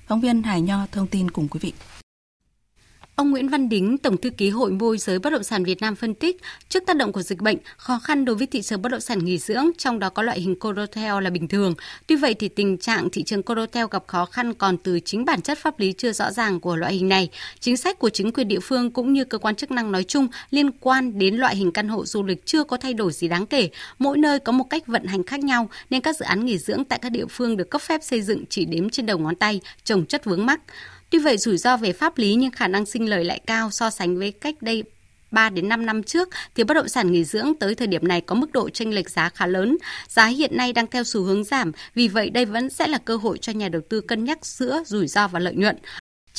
Phóng 0.06 0.20
viên 0.20 0.42
Hải 0.42 0.60
Nho 0.60 0.86
thông 0.92 1.06
tin 1.06 1.30
cùng 1.30 1.48
quý 1.48 1.60
vị. 1.62 1.72
Ông 3.20 3.30
Nguyễn 3.30 3.48
Văn 3.48 3.68
Đính, 3.68 3.98
Tổng 3.98 4.16
thư 4.16 4.30
ký 4.30 4.50
Hội 4.50 4.70
môi 4.70 4.98
giới 4.98 5.18
bất 5.18 5.30
động 5.30 5.42
sản 5.42 5.64
Việt 5.64 5.80
Nam 5.80 5.94
phân 5.94 6.14
tích, 6.14 6.36
trước 6.68 6.82
tác 6.86 6.96
động 6.96 7.12
của 7.12 7.22
dịch 7.22 7.40
bệnh, 7.40 7.56
khó 7.76 7.98
khăn 7.98 8.24
đối 8.24 8.36
với 8.36 8.46
thị 8.46 8.62
trường 8.62 8.82
bất 8.82 8.88
động 8.92 9.00
sản 9.00 9.24
nghỉ 9.24 9.38
dưỡng, 9.38 9.66
trong 9.78 9.98
đó 9.98 10.10
có 10.10 10.22
loại 10.22 10.40
hình 10.40 10.58
corotel 10.58 11.22
là 11.22 11.30
bình 11.30 11.48
thường. 11.48 11.74
Tuy 12.06 12.16
vậy 12.16 12.34
thì 12.34 12.48
tình 12.48 12.78
trạng 12.78 13.10
thị 13.10 13.22
trường 13.22 13.42
corotel 13.42 13.86
gặp 13.90 14.04
khó 14.06 14.24
khăn 14.24 14.54
còn 14.54 14.76
từ 14.76 15.00
chính 15.00 15.24
bản 15.24 15.40
chất 15.40 15.58
pháp 15.58 15.78
lý 15.78 15.92
chưa 15.92 16.12
rõ 16.12 16.30
ràng 16.30 16.60
của 16.60 16.76
loại 16.76 16.94
hình 16.94 17.08
này. 17.08 17.30
Chính 17.60 17.76
sách 17.76 17.98
của 17.98 18.10
chính 18.10 18.32
quyền 18.32 18.48
địa 18.48 18.60
phương 18.60 18.90
cũng 18.90 19.12
như 19.12 19.24
cơ 19.24 19.38
quan 19.38 19.56
chức 19.56 19.70
năng 19.70 19.92
nói 19.92 20.04
chung 20.04 20.28
liên 20.50 20.70
quan 20.72 21.18
đến 21.18 21.34
loại 21.34 21.56
hình 21.56 21.72
căn 21.72 21.88
hộ 21.88 22.04
du 22.04 22.22
lịch 22.22 22.46
chưa 22.46 22.64
có 22.64 22.76
thay 22.76 22.94
đổi 22.94 23.12
gì 23.12 23.28
đáng 23.28 23.46
kể. 23.46 23.70
Mỗi 23.98 24.18
nơi 24.18 24.38
có 24.38 24.52
một 24.52 24.64
cách 24.70 24.86
vận 24.86 25.04
hành 25.04 25.22
khác 25.22 25.40
nhau 25.40 25.70
nên 25.90 26.00
các 26.00 26.16
dự 26.16 26.24
án 26.24 26.44
nghỉ 26.44 26.58
dưỡng 26.58 26.84
tại 26.84 26.98
các 27.02 27.12
địa 27.12 27.26
phương 27.30 27.56
được 27.56 27.70
cấp 27.70 27.82
phép 27.82 28.00
xây 28.02 28.22
dựng 28.22 28.44
chỉ 28.48 28.64
đếm 28.64 28.90
trên 28.90 29.06
đầu 29.06 29.18
ngón 29.18 29.34
tay, 29.34 29.60
trồng 29.84 30.06
chất 30.06 30.24
vướng 30.24 30.46
mắc. 30.46 30.60
Tuy 31.10 31.18
vậy 31.18 31.38
rủi 31.38 31.58
ro 31.58 31.76
về 31.76 31.92
pháp 31.92 32.18
lý 32.18 32.34
nhưng 32.34 32.50
khả 32.50 32.68
năng 32.68 32.86
sinh 32.86 33.08
lời 33.08 33.24
lại 33.24 33.40
cao 33.46 33.70
so 33.70 33.90
sánh 33.90 34.18
với 34.18 34.32
cách 34.32 34.54
đây 34.60 34.84
3 35.30 35.48
đến 35.50 35.68
5 35.68 35.86
năm 35.86 36.02
trước 36.02 36.28
thì 36.54 36.64
bất 36.64 36.74
động 36.74 36.88
sản 36.88 37.12
nghỉ 37.12 37.24
dưỡng 37.24 37.52
tới 37.60 37.74
thời 37.74 37.86
điểm 37.86 38.08
này 38.08 38.20
có 38.20 38.34
mức 38.34 38.52
độ 38.52 38.70
chênh 38.70 38.94
lệch 38.94 39.10
giá 39.10 39.28
khá 39.28 39.46
lớn. 39.46 39.76
Giá 40.08 40.26
hiện 40.26 40.56
nay 40.56 40.72
đang 40.72 40.86
theo 40.86 41.04
xu 41.04 41.22
hướng 41.22 41.44
giảm, 41.44 41.72
vì 41.94 42.08
vậy 42.08 42.30
đây 42.30 42.44
vẫn 42.44 42.70
sẽ 42.70 42.86
là 42.86 42.98
cơ 42.98 43.16
hội 43.16 43.38
cho 43.38 43.52
nhà 43.52 43.68
đầu 43.68 43.82
tư 43.88 44.00
cân 44.00 44.24
nhắc 44.24 44.46
giữa 44.46 44.82
rủi 44.86 45.06
ro 45.06 45.28
và 45.28 45.38
lợi 45.38 45.54
nhuận. 45.54 45.76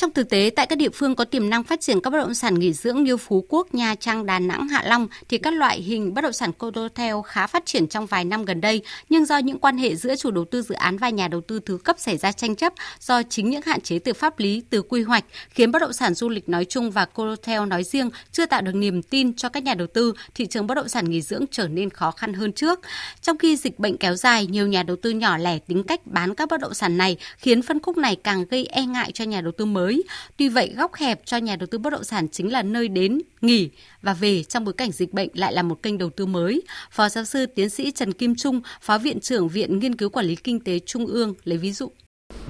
Trong 0.02 0.12
thực 0.12 0.30
tế, 0.30 0.50
tại 0.56 0.66
các 0.66 0.76
địa 0.76 0.88
phương 0.94 1.14
có 1.14 1.24
tiềm 1.24 1.50
năng 1.50 1.64
phát 1.64 1.80
triển 1.80 2.00
các 2.00 2.10
bất 2.10 2.18
động 2.18 2.34
sản 2.34 2.54
nghỉ 2.54 2.72
dưỡng 2.72 3.04
như 3.04 3.16
Phú 3.16 3.46
Quốc, 3.48 3.74
Nha 3.74 3.94
Trang, 3.94 4.26
Đà 4.26 4.38
Nẵng, 4.38 4.68
Hạ 4.68 4.82
Long 4.86 5.08
thì 5.28 5.38
các 5.38 5.54
loại 5.54 5.82
hình 5.82 6.14
bất 6.14 6.20
động 6.20 6.32
sản 6.32 6.52
condotel 6.52 7.14
khá 7.26 7.46
phát 7.46 7.66
triển 7.66 7.88
trong 7.88 8.06
vài 8.06 8.24
năm 8.24 8.44
gần 8.44 8.60
đây, 8.60 8.82
nhưng 9.08 9.24
do 9.24 9.38
những 9.38 9.58
quan 9.58 9.78
hệ 9.78 9.96
giữa 9.96 10.16
chủ 10.16 10.30
đầu 10.30 10.44
tư 10.44 10.62
dự 10.62 10.74
án 10.74 10.96
và 10.96 11.08
nhà 11.08 11.28
đầu 11.28 11.40
tư 11.40 11.60
thứ 11.66 11.78
cấp 11.84 11.96
xảy 11.98 12.16
ra 12.16 12.32
tranh 12.32 12.56
chấp 12.56 12.72
do 13.00 13.22
chính 13.22 13.50
những 13.50 13.62
hạn 13.66 13.80
chế 13.80 13.98
từ 13.98 14.12
pháp 14.12 14.38
lý, 14.38 14.62
từ 14.70 14.82
quy 14.82 15.02
hoạch 15.02 15.24
khiến 15.50 15.72
bất 15.72 15.78
động 15.78 15.92
sản 15.92 16.14
du 16.14 16.28
lịch 16.28 16.48
nói 16.48 16.64
chung 16.64 16.90
và 16.90 17.04
condotel 17.04 17.66
nói 17.66 17.84
riêng 17.84 18.10
chưa 18.32 18.46
tạo 18.46 18.62
được 18.62 18.74
niềm 18.74 19.02
tin 19.02 19.34
cho 19.34 19.48
các 19.48 19.62
nhà 19.62 19.74
đầu 19.74 19.86
tư, 19.94 20.14
thị 20.34 20.46
trường 20.46 20.66
bất 20.66 20.74
động 20.74 20.88
sản 20.88 21.10
nghỉ 21.10 21.22
dưỡng 21.22 21.44
trở 21.50 21.68
nên 21.68 21.90
khó 21.90 22.10
khăn 22.10 22.34
hơn 22.34 22.52
trước. 22.52 22.80
Trong 23.20 23.38
khi 23.38 23.56
dịch 23.56 23.78
bệnh 23.78 23.96
kéo 23.96 24.14
dài, 24.14 24.46
nhiều 24.46 24.66
nhà 24.66 24.82
đầu 24.82 24.96
tư 24.96 25.10
nhỏ 25.10 25.38
lẻ 25.38 25.58
tính 25.58 25.82
cách 25.82 26.00
bán 26.04 26.34
các 26.34 26.48
bất 26.48 26.60
động 26.60 26.74
sản 26.74 26.96
này 26.96 27.16
khiến 27.36 27.62
phân 27.62 27.82
khúc 27.82 27.96
này 27.96 28.16
càng 28.16 28.44
gây 28.50 28.66
e 28.66 28.86
ngại 28.86 29.12
cho 29.12 29.24
nhà 29.24 29.40
đầu 29.40 29.52
tư 29.52 29.64
mới 29.64 29.91
mới. 29.92 30.04
Tuy 30.36 30.48
vậy, 30.48 30.74
góc 30.76 30.94
hẹp 30.94 31.20
cho 31.24 31.36
nhà 31.36 31.56
đầu 31.56 31.66
tư 31.66 31.78
bất 31.78 31.90
động 31.90 32.04
sản 32.04 32.28
chính 32.28 32.52
là 32.52 32.62
nơi 32.62 32.88
đến, 32.88 33.20
nghỉ 33.40 33.70
và 34.02 34.14
về 34.14 34.42
trong 34.42 34.64
bối 34.64 34.74
cảnh 34.74 34.92
dịch 34.92 35.12
bệnh 35.12 35.28
lại 35.34 35.52
là 35.52 35.62
một 35.62 35.82
kênh 35.82 35.98
đầu 35.98 36.10
tư 36.10 36.26
mới. 36.26 36.62
Phó 36.90 37.08
giáo 37.08 37.24
sư 37.24 37.46
tiến 37.46 37.70
sĩ 37.70 37.90
Trần 37.90 38.12
Kim 38.12 38.34
Trung, 38.34 38.60
Phó 38.80 38.98
Viện 38.98 39.20
trưởng 39.20 39.48
Viện 39.48 39.78
Nghiên 39.78 39.96
cứu 39.96 40.08
Quản 40.08 40.26
lý 40.26 40.34
Kinh 40.34 40.60
tế 40.60 40.78
Trung 40.78 41.06
ương 41.06 41.34
lấy 41.44 41.58
ví 41.58 41.72
dụ. 41.72 41.92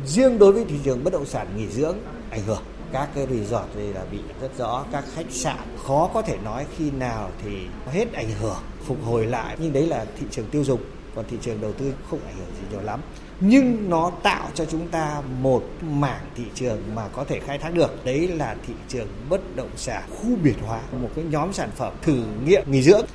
Riêng 0.07 0.39
đối 0.39 0.53
với 0.53 0.65
thị 0.69 0.77
trường 0.85 1.05
bất 1.05 1.13
động 1.13 1.27
sản 1.27 1.47
nghỉ 1.57 1.67
dưỡng 1.69 1.97
ảnh 2.31 2.43
hưởng 2.47 2.63
các 2.93 3.09
cái 3.15 3.27
resort 3.27 3.77
đây 3.77 3.87
là 3.95 4.05
bị 4.13 4.19
rất 4.41 4.59
rõ 4.59 4.85
các 4.93 5.05
khách 5.15 5.31
sạn 5.31 5.59
khó 5.87 6.11
có 6.15 6.23
thể 6.23 6.39
nói 6.45 6.67
khi 6.77 6.91
nào 6.91 7.31
thì 7.45 7.51
hết 7.93 8.13
ảnh 8.13 8.31
hưởng 8.41 8.57
phục 8.85 9.05
hồi 9.05 9.27
lại 9.27 9.57
nhưng 9.61 9.73
đấy 9.73 9.87
là 9.87 10.05
thị 10.19 10.27
trường 10.31 10.47
tiêu 10.51 10.65
dùng 10.65 10.81
còn 11.15 11.25
thị 11.31 11.37
trường 11.43 11.61
đầu 11.61 11.73
tư 11.73 11.95
không 12.11 12.21
ảnh 12.27 12.35
hưởng 12.37 12.55
gì 12.61 12.67
nhiều 12.71 12.81
lắm 12.81 13.01
nhưng 13.45 13.91
nó 13.91 14.11
tạo 14.23 14.51
cho 14.55 14.65
chúng 14.65 14.89
ta 14.89 15.23
một 15.41 15.63
mảng 15.83 16.25
thị 16.37 16.45
trường 16.55 16.79
mà 16.95 17.09
có 17.09 17.25
thể 17.25 17.41
khai 17.41 17.59
thác 17.59 17.75
được 17.75 18.05
đấy 18.05 18.29
là 18.29 18.57
thị 18.67 18.75
trường 18.89 19.09
bất 19.29 19.57
động 19.57 19.71
sản 19.77 20.03
khu 20.11 20.37
biệt 20.45 20.55
hóa 20.67 20.81
một 21.03 21.09
cái 21.17 21.25
nhóm 21.31 21.53
sản 21.53 21.71
phẩm 21.77 21.93
thử 22.03 22.23
nghiệm 22.45 22.63
nghỉ 22.71 22.83
dưỡng 22.83 23.07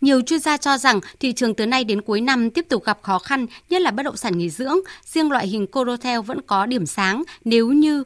nhiều 0.00 0.20
chuyên 0.20 0.40
gia 0.40 0.56
cho 0.56 0.78
rằng 0.78 1.00
thị 1.20 1.32
trường 1.32 1.54
từ 1.54 1.66
nay 1.66 1.84
đến 1.84 2.02
cuối 2.02 2.20
năm 2.20 2.50
tiếp 2.50 2.66
tục 2.68 2.84
gặp 2.84 2.98
khó 3.02 3.18
khăn, 3.18 3.46
nhất 3.70 3.82
là 3.82 3.90
bất 3.90 4.02
động 4.02 4.16
sản 4.16 4.38
nghỉ 4.38 4.50
dưỡng. 4.50 4.76
Riêng 5.04 5.30
loại 5.30 5.46
hình 5.46 5.66
Corotel 5.66 6.20
vẫn 6.20 6.40
có 6.46 6.66
điểm 6.66 6.86
sáng 6.86 7.22
nếu 7.44 7.68
như 7.68 8.04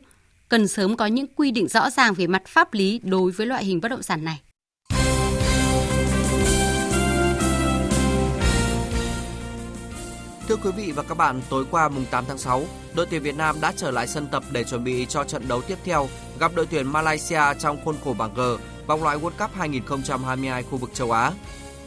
cần 0.49 0.69
sớm 0.69 0.97
có 0.97 1.07
những 1.07 1.27
quy 1.37 1.51
định 1.51 1.69
rõ 1.69 1.91
ràng 1.91 2.15
về 2.15 2.27
mặt 2.27 2.43
pháp 2.47 2.75
lý 2.75 3.01
đối 3.05 3.31
với 3.31 3.47
loại 3.47 3.65
hình 3.65 3.81
bất 3.81 3.89
động 3.89 4.03
sản 4.03 4.25
này. 4.25 4.41
Thưa 10.53 10.59
quý 10.65 10.71
vị 10.77 10.93
và 10.93 11.03
các 11.03 11.15
bạn, 11.15 11.41
tối 11.51 11.65
qua 11.71 11.89
mùng 11.89 12.05
8 12.11 12.25
tháng 12.29 12.39
6, 12.39 12.65
đội 12.95 13.07
tuyển 13.11 13.23
Việt 13.23 13.37
Nam 13.37 13.57
đã 13.61 13.73
trở 13.77 13.91
lại 13.91 14.07
sân 14.07 14.27
tập 14.27 14.43
để 14.51 14.65
chuẩn 14.65 14.85
bị 14.85 15.07
cho 15.09 15.25
trận 15.25 15.49
đấu 15.49 15.63
tiếp 15.63 15.79
theo 15.85 16.09
gặp 16.41 16.53
đội 16.55 16.67
tuyển 16.67 16.93
Malaysia 16.93 17.41
trong 17.59 17.85
khuôn 17.85 17.97
khổ 18.05 18.15
bảng 18.19 18.35
G 18.35 18.41
vòng 18.87 19.03
loại 19.03 19.19
World 19.19 19.31
Cup 19.31 19.55
2022 19.55 20.63
khu 20.63 20.79
vực 20.79 20.91
châu 20.95 21.11
Á. 21.11 21.33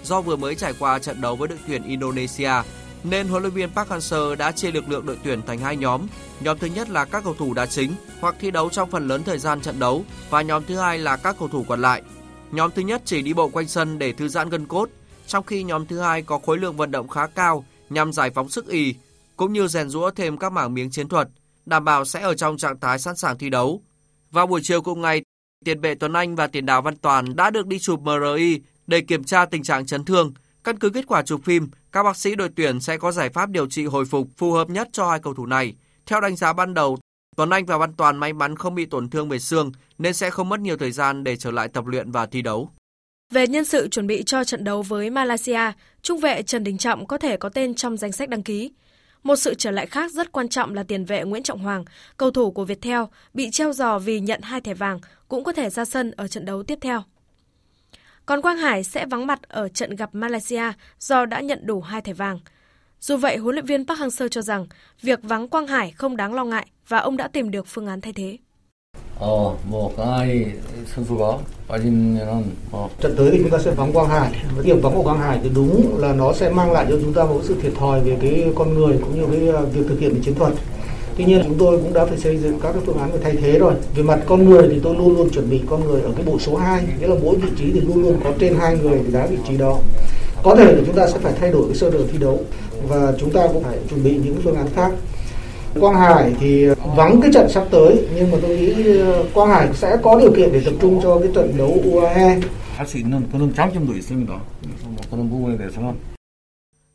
Do 0.03 0.22
vừa 0.22 0.36
mới 0.36 0.55
trải 0.55 0.74
qua 0.80 0.99
trận 0.99 1.22
đấu 1.22 1.36
với 1.36 1.47
đội 1.47 1.57
tuyển 1.68 1.84
Indonesia, 1.84 2.51
nên 3.03 3.28
huấn 3.28 3.43
luyện 3.43 3.53
viên 3.53 3.70
Park 3.70 3.89
Hang-seo 3.89 4.36
đã 4.36 4.51
chia 4.51 4.72
lực 4.72 4.89
lượng 4.89 5.05
đội 5.05 5.18
tuyển 5.24 5.41
thành 5.41 5.59
hai 5.59 5.78
nhóm. 5.78 6.07
Nhóm 6.39 6.59
thứ 6.59 6.68
nhất 6.68 6.89
là 6.89 7.05
các 7.05 7.24
cầu 7.24 7.34
thủ 7.34 7.53
đá 7.53 7.66
chính 7.66 7.93
hoặc 8.20 8.36
thi 8.39 8.51
đấu 8.51 8.70
trong 8.70 8.91
phần 8.91 9.07
lớn 9.07 9.24
thời 9.24 9.38
gian 9.38 9.61
trận 9.61 9.80
đấu 9.80 10.05
và 10.30 10.41
nhóm 10.41 10.63
thứ 10.68 10.78
hai 10.78 10.97
là 10.97 11.18
các 11.18 11.36
cầu 11.39 11.47
thủ 11.47 11.66
còn 11.68 11.82
lại. 11.82 12.01
Nhóm 12.51 12.72
thứ 12.76 12.82
nhất 12.82 13.01
chỉ 13.05 13.22
đi 13.22 13.34
bộ 13.34 13.49
quanh 13.49 13.68
sân 13.68 13.99
để 13.99 14.13
thư 14.13 14.28
giãn 14.28 14.49
gân 14.49 14.68
cốt, 14.68 14.89
trong 15.28 15.43
khi 15.43 15.63
nhóm 15.63 15.86
thứ 15.86 15.99
hai 15.99 16.22
có 16.22 16.39
khối 16.45 16.57
lượng 16.57 16.78
vận 16.78 16.91
động 16.91 17.07
khá 17.07 17.28
cao 17.28 17.66
nhằm 17.90 18.14
giải 18.14 18.30
phóng 18.30 18.50
sức 18.50 18.68
y 18.68 18.96
cũng 19.38 19.54
như 19.54 19.68
rèn 19.68 19.90
rũa 19.90 20.12
thêm 20.12 20.38
các 20.38 20.52
mảng 20.52 20.74
miếng 20.74 20.92
chiến 20.92 21.08
thuật, 21.08 21.28
đảm 21.66 21.86
bảo 21.86 22.06
sẽ 22.06 22.22
ở 22.22 22.34
trong 22.34 22.58
trạng 22.58 22.80
thái 22.80 23.00
sẵn 23.00 23.16
sàng 23.16 23.38
thi 23.38 23.50
đấu. 23.50 23.82
Vào 24.32 24.48
buổi 24.48 24.62
chiều 24.64 24.82
cùng 24.82 25.02
ngày, 25.02 25.22
tiền 25.66 25.82
vệ 25.82 25.96
Tuấn 25.96 26.14
Anh 26.14 26.36
và 26.36 26.48
tiền 26.48 26.66
đạo 26.66 26.82
Văn 26.82 26.98
Toàn 26.98 27.36
đã 27.36 27.50
được 27.50 27.68
đi 27.68 27.80
chụp 27.80 28.00
MRI 28.02 28.60
để 28.88 29.02
kiểm 29.02 29.24
tra 29.24 29.46
tình 29.46 29.64
trạng 29.64 29.86
chấn 29.86 30.06
thương. 30.06 30.34
Căn 30.64 30.80
cứ 30.80 30.90
kết 30.90 31.08
quả 31.08 31.24
chụp 31.24 31.42
phim, 31.44 31.70
các 31.92 32.04
bác 32.04 32.18
sĩ 32.18 32.36
đội 32.36 32.50
tuyển 32.56 32.80
sẽ 32.80 32.98
có 32.98 33.12
giải 33.12 33.30
pháp 33.30 33.50
điều 33.50 33.70
trị 33.70 33.86
hồi 33.86 34.06
phục 34.06 34.28
phù 34.38 34.52
hợp 34.52 34.70
nhất 34.70 34.90
cho 34.92 35.10
hai 35.10 35.20
cầu 35.20 35.34
thủ 35.34 35.46
này. 35.46 35.74
Theo 36.06 36.22
đánh 36.22 36.36
giá 36.36 36.54
ban 36.54 36.74
đầu, 36.74 36.98
Tuấn 37.36 37.50
Anh 37.50 37.66
và 37.66 37.78
Văn 37.78 37.94
Toàn 37.94 38.18
may 38.18 38.34
mắn 38.34 38.56
không 38.56 38.76
bị 38.76 38.86
tổn 38.86 39.10
thương 39.10 39.30
về 39.30 39.40
xương 39.40 39.72
nên 39.98 40.14
sẽ 40.14 40.30
không 40.30 40.50
mất 40.50 40.60
nhiều 40.60 40.78
thời 40.78 40.92
gian 40.92 41.24
để 41.24 41.38
trở 41.38 41.52
lại 41.52 41.68
tập 41.68 41.86
luyện 41.86 42.12
và 42.12 42.26
thi 42.26 42.42
đấu. 42.42 42.72
Về 43.30 43.47
nhân 43.47 43.65
sự 43.65 43.88
chuẩn 43.88 44.07
bị 44.07 44.23
cho 44.23 44.43
trận 44.43 44.63
đấu 44.63 44.82
với 44.82 45.09
Malaysia, 45.09 45.71
trung 46.01 46.19
vệ 46.19 46.43
Trần 46.43 46.63
Đình 46.63 46.78
Trọng 46.78 47.05
có 47.07 47.17
thể 47.17 47.38
có 47.38 47.49
tên 47.49 47.76
trong 47.76 47.97
danh 47.97 48.11
sách 48.11 48.30
đăng 48.30 48.43
ký. 48.43 48.71
Một 49.23 49.36
sự 49.36 49.53
trở 49.53 49.71
lại 49.71 49.86
khác 49.86 50.11
rất 50.11 50.32
quan 50.32 50.49
trọng 50.49 50.73
là 50.73 50.84
tiền 50.84 51.05
vệ 51.05 51.23
Nguyễn 51.23 51.43
Trọng 51.43 51.59
Hoàng, 51.59 51.86
cầu 52.17 52.32
thủ 52.32 52.51
của 52.51 52.65
Viettel, 52.65 53.01
bị 53.34 53.49
treo 53.51 53.73
giò 53.73 53.99
vì 53.99 54.19
nhận 54.19 54.41
hai 54.41 54.61
thẻ 54.61 54.73
vàng, 54.73 54.99
cũng 55.28 55.43
có 55.43 55.53
thể 55.53 55.69
ra 55.69 55.86
sân 55.86 56.11
ở 56.11 56.28
trận 56.28 56.45
đấu 56.45 56.63
tiếp 56.63 56.78
theo. 56.82 57.03
Còn 58.26 58.41
Quang 58.41 58.57
Hải 58.57 58.84
sẽ 58.84 59.05
vắng 59.05 59.28
mặt 59.28 59.39
ở 59.41 59.67
trận 59.67 59.95
gặp 59.95 60.09
Malaysia 60.13 60.71
do 60.99 61.26
đã 61.26 61.41
nhận 61.41 61.59
đủ 61.65 61.82
hai 61.82 62.01
thẻ 62.01 62.13
vàng. 62.13 62.39
Dù 62.99 63.17
vậy, 63.17 63.38
huấn 63.38 63.55
luyện 63.55 63.65
viên 63.65 63.86
Park 63.86 63.99
Hang-seo 63.99 64.28
cho 64.28 64.41
rằng 64.41 64.67
việc 65.01 65.19
vắng 65.23 65.47
Quang 65.47 65.67
Hải 65.67 65.91
không 65.91 66.17
đáng 66.17 66.34
lo 66.34 66.45
ngại 66.45 66.67
và 66.88 66.97
ông 66.97 67.17
đã 67.17 67.28
tìm 67.28 67.51
được 67.51 67.67
phương 67.67 67.88
án 67.88 68.01
thay 68.01 68.13
thế. 68.13 68.38
어, 69.22 69.55
뭐 69.64 69.95
강하이 69.95 70.55
선수가 70.95 71.39
빠지면은 71.68 72.57
어. 72.72 72.89
trận 73.01 73.16
tới 73.16 73.31
thì 73.31 73.39
chúng 73.39 73.51
ta 73.51 73.59
sẽ 73.59 73.70
vắng 73.70 73.93
Quang 73.93 74.09
Hải. 74.09 74.33
Điểm 74.62 74.81
vắng 74.81 74.95
của 74.95 75.03
Quang 75.03 75.18
Hải 75.18 75.41
thì 75.43 75.51
đúng 75.55 75.99
là 75.99 76.12
nó 76.12 76.33
sẽ 76.33 76.51
mang 76.51 76.72
lại 76.72 76.87
cho 76.89 76.97
chúng 77.03 77.12
ta 77.12 77.24
một 77.24 77.41
sự 77.43 77.57
thiệt 77.62 77.72
thòi 77.78 78.01
về 78.01 78.16
cái 78.20 78.53
con 78.55 78.74
người 78.74 78.99
cũng 78.99 79.14
như 79.14 79.26
cái 79.26 79.64
việc 79.72 79.87
thực 79.89 80.01
hiện 80.01 80.20
chiến 80.22 80.35
thuật. 80.35 80.53
Tuy 81.16 81.24
nhiên 81.24 81.43
chúng 81.45 81.59
tôi 81.59 81.78
cũng 81.78 81.93
đã 81.93 82.07
phải 82.07 82.18
xây 82.18 82.39
dựng 82.39 82.61
các 82.62 82.72
cái 82.72 82.83
phương 82.87 82.99
án 82.99 83.11
để 83.12 83.18
thay 83.22 83.37
thế 83.37 83.59
rồi. 83.59 83.74
Về 83.95 84.03
mặt 84.03 84.20
con 84.26 84.51
người 84.51 84.68
thì 84.70 84.81
tôi 84.83 84.97
luôn 84.97 85.16
luôn 85.16 85.31
chuẩn 85.31 85.51
bị 85.51 85.61
con 85.70 85.85
người 85.85 86.03
ở 86.03 86.11
cái 86.16 86.24
bộ 86.24 86.39
số 86.39 86.57
2, 86.57 86.85
nghĩa 87.01 87.07
là 87.07 87.14
mỗi 87.22 87.37
vị 87.37 87.49
trí 87.59 87.72
thì 87.72 87.81
luôn 87.81 88.03
luôn 88.03 88.20
có 88.24 88.31
trên 88.39 88.55
hai 88.55 88.76
người 88.76 89.01
để 89.05 89.11
đá 89.12 89.26
vị 89.26 89.37
trí 89.49 89.57
đó. 89.57 89.78
Có 90.43 90.57
thể 90.57 90.64
là 90.64 90.83
chúng 90.87 90.97
ta 90.97 91.09
sẽ 91.09 91.18
phải 91.18 91.33
thay 91.41 91.51
đổi 91.51 91.62
cái 91.68 91.76
sơ 91.76 91.91
đồ 91.91 91.99
thi 92.12 92.18
đấu 92.18 92.41
và 92.89 93.12
chúng 93.18 93.31
ta 93.31 93.47
cũng 93.53 93.62
phải 93.62 93.78
chuẩn 93.91 94.05
bị 94.05 94.11
những 94.24 94.41
phương 94.45 94.57
án 94.57 94.66
khác. 94.74 94.93
Quang 95.80 95.95
Hải 95.95 96.36
thì 96.39 96.65
vắng 96.95 97.19
cái 97.21 97.32
trận 97.34 97.49
sắp 97.49 97.67
tới 97.71 98.07
nhưng 98.15 98.32
mà 98.32 98.38
tôi 98.41 98.57
nghĩ 98.57 98.97
ờ, 98.99 99.26
Quang 99.34 99.49
Hải 99.49 99.73
sẽ 99.73 99.97
có 100.03 100.19
điều 100.19 100.34
kiện 100.36 100.49
để 100.53 100.61
tập 100.65 100.73
trung 100.82 100.99
cho 101.03 101.19
cái 101.19 101.30
trận 101.36 101.57
đấu 101.57 101.78
UAE. 101.91 102.39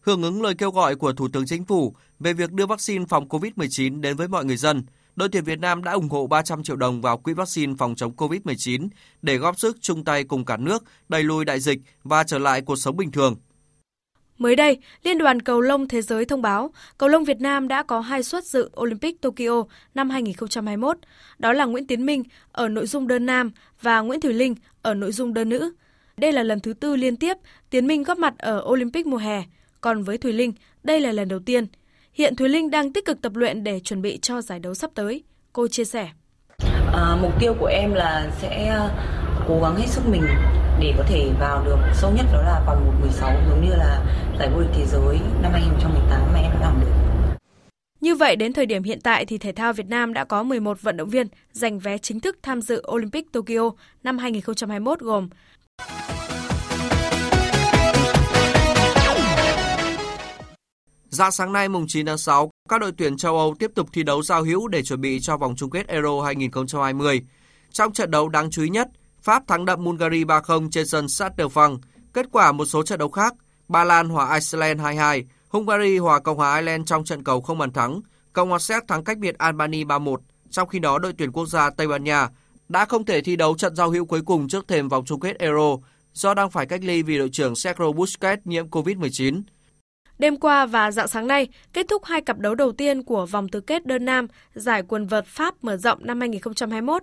Hưởng 0.01 0.23
ứng 0.23 0.43
lời 0.43 0.55
kêu 0.55 0.71
gọi 0.71 0.95
của 0.95 1.13
Thủ 1.13 1.29
tướng 1.33 1.47
Chính 1.47 1.65
phủ 1.65 1.95
về 2.21 2.33
việc 2.33 2.53
đưa 2.53 2.67
vaccine 2.67 3.05
phòng 3.09 3.29
COVID-19 3.29 4.01
đến 4.01 4.17
với 4.17 4.29
mọi 4.29 4.45
người 4.45 4.57
dân, 4.57 4.83
đội 5.17 5.29
tuyển 5.33 5.45
Việt 5.45 5.61
Nam 5.61 5.85
đã 5.85 5.93
ủng 5.93 6.09
hộ 6.09 6.27
300 6.27 6.63
triệu 6.63 6.77
đồng 6.77 7.01
vào 7.01 7.19
quỹ 7.19 7.33
vaccine 7.33 7.75
phòng 7.79 7.95
chống 7.95 8.13
COVID-19 8.17 8.89
để 9.23 9.37
góp 9.37 9.59
sức 9.59 9.77
chung 9.81 10.05
tay 10.05 10.25
cùng 10.25 10.45
cả 10.45 10.57
nước 10.57 10.85
đẩy 11.09 11.23
lùi 11.23 11.45
đại 11.45 11.61
dịch 11.61 11.79
và 12.05 12.25
trở 12.25 12.39
lại 12.39 12.61
cuộc 12.61 12.77
sống 12.77 12.97
bình 12.97 13.11
thường. 13.11 13.37
Mới 14.41 14.57
đây, 14.57 14.79
Liên 15.03 15.19
đoàn 15.19 15.43
Cầu 15.43 15.61
lông 15.61 15.89
Thế 15.89 16.03
giới 16.03 16.25
thông 16.25 16.43
báo 16.43 16.71
cầu 16.99 17.09
lông 17.09 17.25
Việt 17.25 17.41
Nam 17.41 17.69
đã 17.69 17.83
có 17.83 18.01
hai 18.01 18.23
suất 18.23 18.45
dự 18.45 18.71
Olympic 18.81 19.21
Tokyo 19.21 19.65
năm 19.95 20.11
2021. 20.11 20.97
Đó 21.39 21.53
là 21.53 21.65
Nguyễn 21.65 21.87
Tiến 21.87 22.07
Minh 22.07 22.23
ở 22.53 22.69
nội 22.69 22.87
dung 22.87 23.09
đơn 23.09 23.27
nam 23.27 23.51
và 23.83 24.01
Nguyễn 24.01 24.21
Thùy 24.21 24.33
Linh 24.33 24.55
ở 24.83 24.95
nội 24.95 25.13
dung 25.13 25.35
đơn 25.35 25.49
nữ. 25.49 25.73
Đây 26.17 26.33
là 26.33 26.43
lần 26.43 26.61
thứ 26.61 26.73
tư 26.73 26.97
liên 26.97 27.17
tiếp 27.17 27.37
Tiến 27.71 27.87
Minh 27.87 28.03
góp 28.03 28.19
mặt 28.19 28.35
ở 28.39 28.65
Olympic 28.67 29.07
mùa 29.07 29.17
hè, 29.17 29.43
còn 29.81 30.03
với 30.03 30.19
Thùy 30.19 30.33
Linh, 30.33 30.53
đây 30.83 31.01
là 31.01 31.13
lần 31.13 31.29
đầu 31.29 31.39
tiên. 31.39 31.67
Hiện 32.13 32.37
Thùy 32.37 32.49
Linh 32.49 32.71
đang 32.71 32.93
tích 32.93 33.05
cực 33.05 33.23
tập 33.23 33.33
luyện 33.37 33.65
để 33.65 33.81
chuẩn 33.81 34.03
bị 34.03 34.19
cho 34.23 34.43
giải 34.43 34.59
đấu 34.59 34.75
sắp 34.75 34.91
tới. 34.95 35.23
Cô 35.53 35.69
chia 35.69 35.85
sẻ. 35.85 36.09
À, 36.93 37.17
mục 37.23 37.33
tiêu 37.41 37.55
của 37.61 37.67
em 37.67 37.95
là 37.95 38.31
sẽ 38.41 38.67
à, 38.67 38.89
cố 39.49 39.61
gắng 39.63 39.77
hết 39.77 39.87
sức 39.87 40.03
mình 40.09 40.23
để 40.81 40.95
có 40.99 41.05
thể 41.09 41.31
vào 41.41 41.65
được 41.65 41.79
sâu 41.95 42.11
nhất 42.17 42.27
đó 42.33 42.43
là 42.43 42.63
vòng 42.67 43.01
1-16 43.03 43.49
giống 43.49 43.65
như 43.65 43.71
là 43.77 44.05
giải 44.39 44.51
vô 44.55 44.61
địch 44.61 44.71
thế 44.75 44.87
giới 44.87 45.19
năm 45.43 45.53
2018 45.53 46.21
mà 46.33 46.39
em 46.39 46.53
đã 46.53 46.61
làm 46.61 46.81
được. 46.81 46.93
Như 48.01 48.15
vậy 48.15 48.37
đến 48.37 48.53
thời 48.53 48.67
điểm 48.67 48.83
hiện 48.83 49.01
tại 49.01 49.25
thì 49.25 49.39
thể 49.39 49.53
thao 49.53 49.73
Việt 49.73 49.87
Nam 49.87 50.15
đã 50.15 50.25
có 50.25 50.43
11 50.43 50.83
vận 50.83 50.97
động 50.97 51.09
viên 51.09 51.27
giành 51.53 51.79
vé 51.79 51.99
chính 51.99 52.21
thức 52.21 52.39
tham 52.43 52.63
dự 52.63 52.83
Olympic 52.93 53.33
Tokyo 53.33 53.71
năm 54.03 54.19
2021 54.19 55.01
gồm 55.01 55.29
Dạng 61.11 61.33
sáng 61.33 61.53
nay 61.53 61.69
mùng 61.69 61.85
9 61.89 62.07
tháng 62.07 62.19
6, 62.19 62.51
các 62.69 62.81
đội 62.81 62.93
tuyển 62.93 63.17
châu 63.17 63.39
Âu 63.39 63.55
tiếp 63.59 63.71
tục 63.75 63.89
thi 63.93 64.03
đấu 64.03 64.23
giao 64.23 64.43
hữu 64.43 64.69
để 64.69 64.83
chuẩn 64.83 65.01
bị 65.01 65.21
cho 65.21 65.37
vòng 65.37 65.55
chung 65.57 65.71
kết 65.71 65.89
Euro 65.89 66.21
2020. 66.23 67.23
Trong 67.71 67.93
trận 67.93 68.11
đấu 68.11 68.29
đáng 68.29 68.51
chú 68.51 68.63
ý 68.63 68.69
nhất, 68.69 68.89
Pháp 69.23 69.47
thắng 69.47 69.65
đậm 69.65 69.85
Bulgaria 69.85 70.25
3-0 70.25 70.71
trên 70.71 70.87
sân 70.87 71.09
Stade 71.09 71.45
Kết 72.13 72.27
quả 72.33 72.53
một 72.53 72.65
số 72.65 72.83
trận 72.83 72.99
đấu 72.99 73.09
khác, 73.09 73.35
Ba 73.69 73.85
Lan 73.85 74.09
hòa 74.09 74.35
Iceland 74.35 74.81
2-2, 74.81 75.23
Hungary 75.49 75.99
hòa 75.99 76.21
Cộng 76.21 76.37
hòa 76.37 76.57
Ireland 76.57 76.87
trong 76.87 77.05
trận 77.05 77.25
cầu 77.25 77.41
không 77.41 77.59
bàn 77.59 77.73
thắng, 77.73 78.01
Cộng 78.33 78.49
hòa 78.49 78.59
Séc 78.59 78.89
thắng 78.89 79.05
cách 79.05 79.19
biệt 79.19 79.39
Albania 79.39 79.85
3-1. 79.85 80.17
Trong 80.51 80.69
khi 80.69 80.79
đó, 80.79 80.99
đội 80.99 81.13
tuyển 81.19 81.33
quốc 81.33 81.47
gia 81.47 81.71
Tây 81.71 81.89
Ban 81.89 82.05
Nha 82.05 82.29
đã 82.69 82.85
không 82.85 83.05
thể 83.05 83.21
thi 83.21 83.37
đấu 83.37 83.55
trận 83.59 83.77
giao 83.77 83.91
hữu 83.91 84.05
cuối 84.05 84.23
cùng 84.27 84.49
trước 84.49 84.69
thềm 84.69 84.89
vòng 84.89 85.05
chung 85.05 85.21
kết 85.21 85.39
Euro 85.39 85.77
do 86.13 86.35
đang 86.35 86.51
phải 86.51 86.67
cách 86.67 86.81
ly 86.85 87.03
vì 87.03 87.19
đội 87.19 87.29
trưởng 87.33 87.57
Sergio 87.57 87.93
Busquets 87.93 88.43
nhiễm 88.45 88.69
COVID-19. 88.69 89.43
Đêm 90.19 90.37
qua 90.37 90.67
và 90.67 90.91
dạng 90.91 91.09
sáng 91.09 91.27
nay, 91.27 91.49
kết 91.73 91.87
thúc 91.89 92.05
hai 92.05 92.21
cặp 92.21 92.39
đấu 92.39 92.55
đầu 92.55 92.73
tiên 92.73 93.03
của 93.03 93.27
vòng 93.27 93.49
tứ 93.49 93.61
kết 93.61 93.87
đơn 93.87 94.05
nam 94.05 94.27
giải 94.55 94.83
quần 94.89 95.07
vợt 95.07 95.27
Pháp 95.27 95.55
mở 95.65 95.77
rộng 95.77 95.99
năm 96.07 96.21
2021. 96.21 97.03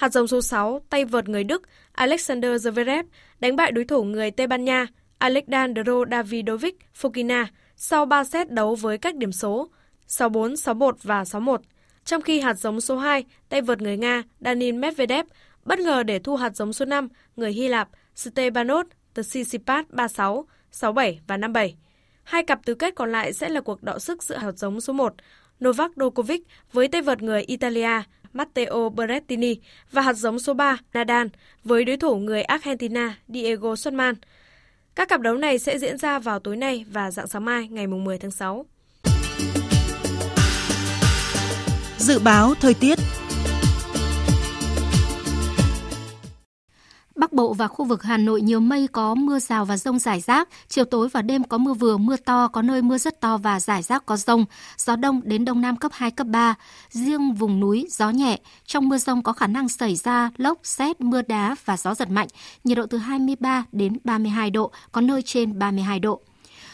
Hạt 0.00 0.12
giống 0.12 0.26
số 0.26 0.40
6, 0.40 0.80
tay 0.90 1.04
vợt 1.04 1.28
người 1.28 1.44
Đức 1.44 1.62
Alexander 1.92 2.66
Zverev 2.66 3.04
đánh 3.40 3.56
bại 3.56 3.72
đối 3.72 3.84
thủ 3.84 4.04
người 4.04 4.30
Tây 4.30 4.46
Ban 4.46 4.64
Nha 4.64 4.86
Alexandro 5.18 6.04
Davidovic 6.10 6.76
Fokina 7.00 7.46
sau 7.76 8.06
3 8.06 8.24
set 8.24 8.50
đấu 8.50 8.74
với 8.74 8.98
các 8.98 9.16
điểm 9.16 9.32
số 9.32 9.68
6-4, 10.08 10.54
6-1 10.54 10.92
và 11.02 11.22
6-1. 11.22 11.56
Trong 12.04 12.22
khi 12.22 12.40
hạt 12.40 12.54
giống 12.54 12.80
số 12.80 12.98
2, 12.98 13.24
tay 13.48 13.62
vợt 13.62 13.82
người 13.82 13.96
Nga 13.96 14.22
Daniil 14.40 14.74
Medvedev 14.74 15.26
bất 15.64 15.78
ngờ 15.78 16.02
để 16.02 16.18
thu 16.18 16.36
hạt 16.36 16.56
giống 16.56 16.72
số 16.72 16.84
5, 16.84 17.08
người 17.36 17.52
Hy 17.52 17.68
Lạp 17.68 17.88
Stepanos 18.14 18.86
Tsitsipas 19.14 19.84
36, 19.88 20.46
67 20.70 21.20
và 21.26 21.36
57. 21.36 21.76
Hai 22.22 22.44
cặp 22.44 22.66
tứ 22.66 22.74
kết 22.74 22.94
còn 22.94 23.12
lại 23.12 23.32
sẽ 23.32 23.48
là 23.48 23.60
cuộc 23.60 23.82
đọ 23.82 23.98
sức 23.98 24.22
giữa 24.22 24.36
hạt 24.36 24.52
giống 24.52 24.80
số 24.80 24.92
1 24.92 25.14
Novak 25.64 25.90
Djokovic 25.96 26.40
với 26.72 26.88
tay 26.88 27.02
vợt 27.02 27.22
người 27.22 27.42
Italia 27.42 28.02
Matteo 28.32 28.88
Berrettini 28.88 29.56
và 29.92 30.02
hạt 30.02 30.12
giống 30.12 30.38
số 30.38 30.54
3 30.54 30.78
Nadal 30.94 31.26
với 31.64 31.84
đối 31.84 31.96
thủ 31.96 32.16
người 32.16 32.42
Argentina, 32.42 33.16
Diego 33.28 33.74
Schwartzman. 33.74 34.14
Các 34.94 35.08
cặp 35.08 35.20
đấu 35.20 35.34
này 35.34 35.58
sẽ 35.58 35.78
diễn 35.78 35.98
ra 35.98 36.18
vào 36.18 36.38
tối 36.38 36.56
nay 36.56 36.84
và 36.90 37.10
dạng 37.10 37.26
sáng 37.28 37.44
mai, 37.44 37.68
ngày 37.68 37.86
10 37.86 38.18
tháng 38.18 38.30
6. 38.30 38.66
Dự 41.98 42.18
báo 42.18 42.54
thời 42.60 42.74
tiết 42.74 42.98
Bắc 47.16 47.32
Bộ 47.32 47.52
và 47.52 47.68
khu 47.68 47.84
vực 47.84 48.02
Hà 48.02 48.16
Nội 48.16 48.40
nhiều 48.40 48.60
mây 48.60 48.88
có 48.92 49.14
mưa 49.14 49.38
rào 49.38 49.64
và 49.64 49.76
rông 49.76 49.98
rải 49.98 50.20
rác, 50.20 50.48
chiều 50.68 50.84
tối 50.84 51.08
và 51.08 51.22
đêm 51.22 51.44
có 51.44 51.58
mưa 51.58 51.74
vừa, 51.74 51.96
mưa 51.96 52.16
to, 52.16 52.48
có 52.48 52.62
nơi 52.62 52.82
mưa 52.82 52.98
rất 52.98 53.20
to 53.20 53.36
và 53.36 53.60
rải 53.60 53.82
rác 53.82 54.06
có 54.06 54.16
rông, 54.16 54.44
gió 54.76 54.96
đông 54.96 55.20
đến 55.24 55.44
đông 55.44 55.60
nam 55.60 55.76
cấp 55.76 55.92
2, 55.94 56.10
cấp 56.10 56.26
3. 56.26 56.54
Riêng 56.90 57.34
vùng 57.34 57.60
núi, 57.60 57.86
gió 57.90 58.10
nhẹ, 58.10 58.40
trong 58.64 58.88
mưa 58.88 58.98
rông 58.98 59.22
có 59.22 59.32
khả 59.32 59.46
năng 59.46 59.68
xảy 59.68 59.96
ra 59.96 60.30
lốc, 60.36 60.58
xét, 60.62 61.00
mưa 61.00 61.22
đá 61.22 61.56
và 61.64 61.76
gió 61.76 61.94
giật 61.94 62.10
mạnh, 62.10 62.28
nhiệt 62.64 62.78
độ 62.78 62.86
từ 62.86 62.98
23 62.98 63.64
đến 63.72 63.96
32 64.04 64.50
độ, 64.50 64.70
có 64.92 65.00
nơi 65.00 65.22
trên 65.22 65.58
32 65.58 66.00
độ. 66.00 66.20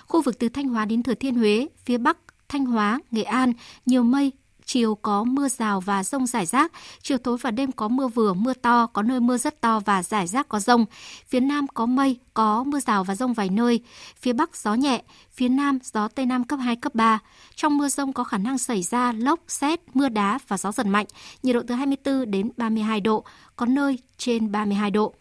Khu 0.06 0.22
vực 0.22 0.38
từ 0.38 0.48
Thanh 0.48 0.68
Hóa 0.68 0.84
đến 0.84 1.02
Thừa 1.02 1.14
Thiên 1.14 1.34
Huế, 1.34 1.68
phía 1.84 1.98
Bắc, 1.98 2.18
Thanh 2.48 2.64
Hóa, 2.64 3.00
Nghệ 3.10 3.22
An, 3.22 3.52
nhiều 3.86 4.02
mây, 4.02 4.32
chiều 4.66 4.94
có 4.94 5.24
mưa 5.24 5.48
rào 5.48 5.80
và 5.80 6.04
rông 6.04 6.26
rải 6.26 6.46
rác, 6.46 6.72
chiều 7.02 7.18
tối 7.18 7.36
và 7.40 7.50
đêm 7.50 7.72
có 7.72 7.88
mưa 7.88 8.08
vừa, 8.08 8.34
mưa 8.34 8.54
to, 8.54 8.86
có 8.86 9.02
nơi 9.02 9.20
mưa 9.20 9.38
rất 9.38 9.60
to 9.60 9.80
và 9.80 10.02
rải 10.02 10.26
rác 10.26 10.48
có 10.48 10.60
rông. 10.60 10.84
Phía 11.26 11.40
Nam 11.40 11.66
có 11.74 11.86
mây, 11.86 12.18
có 12.34 12.64
mưa 12.64 12.80
rào 12.80 13.04
và 13.04 13.14
rông 13.14 13.32
vài 13.32 13.48
nơi. 13.48 13.80
Phía 14.20 14.32
Bắc 14.32 14.56
gió 14.56 14.74
nhẹ, 14.74 15.02
phía 15.32 15.48
Nam 15.48 15.78
gió 15.82 16.08
Tây 16.08 16.26
Nam 16.26 16.44
cấp 16.44 16.58
2, 16.62 16.76
cấp 16.76 16.94
3. 16.94 17.18
Trong 17.54 17.78
mưa 17.78 17.88
rông 17.88 18.12
có 18.12 18.24
khả 18.24 18.38
năng 18.38 18.58
xảy 18.58 18.82
ra 18.82 19.12
lốc, 19.12 19.40
xét, 19.48 19.80
mưa 19.94 20.08
đá 20.08 20.38
và 20.48 20.58
gió 20.58 20.72
giật 20.72 20.86
mạnh, 20.86 21.06
nhiệt 21.42 21.54
độ 21.54 21.62
từ 21.66 21.74
24 21.74 22.30
đến 22.30 22.50
32 22.56 23.00
độ, 23.00 23.24
có 23.56 23.66
nơi 23.66 23.98
trên 24.18 24.52
32 24.52 24.90
độ. 24.90 25.14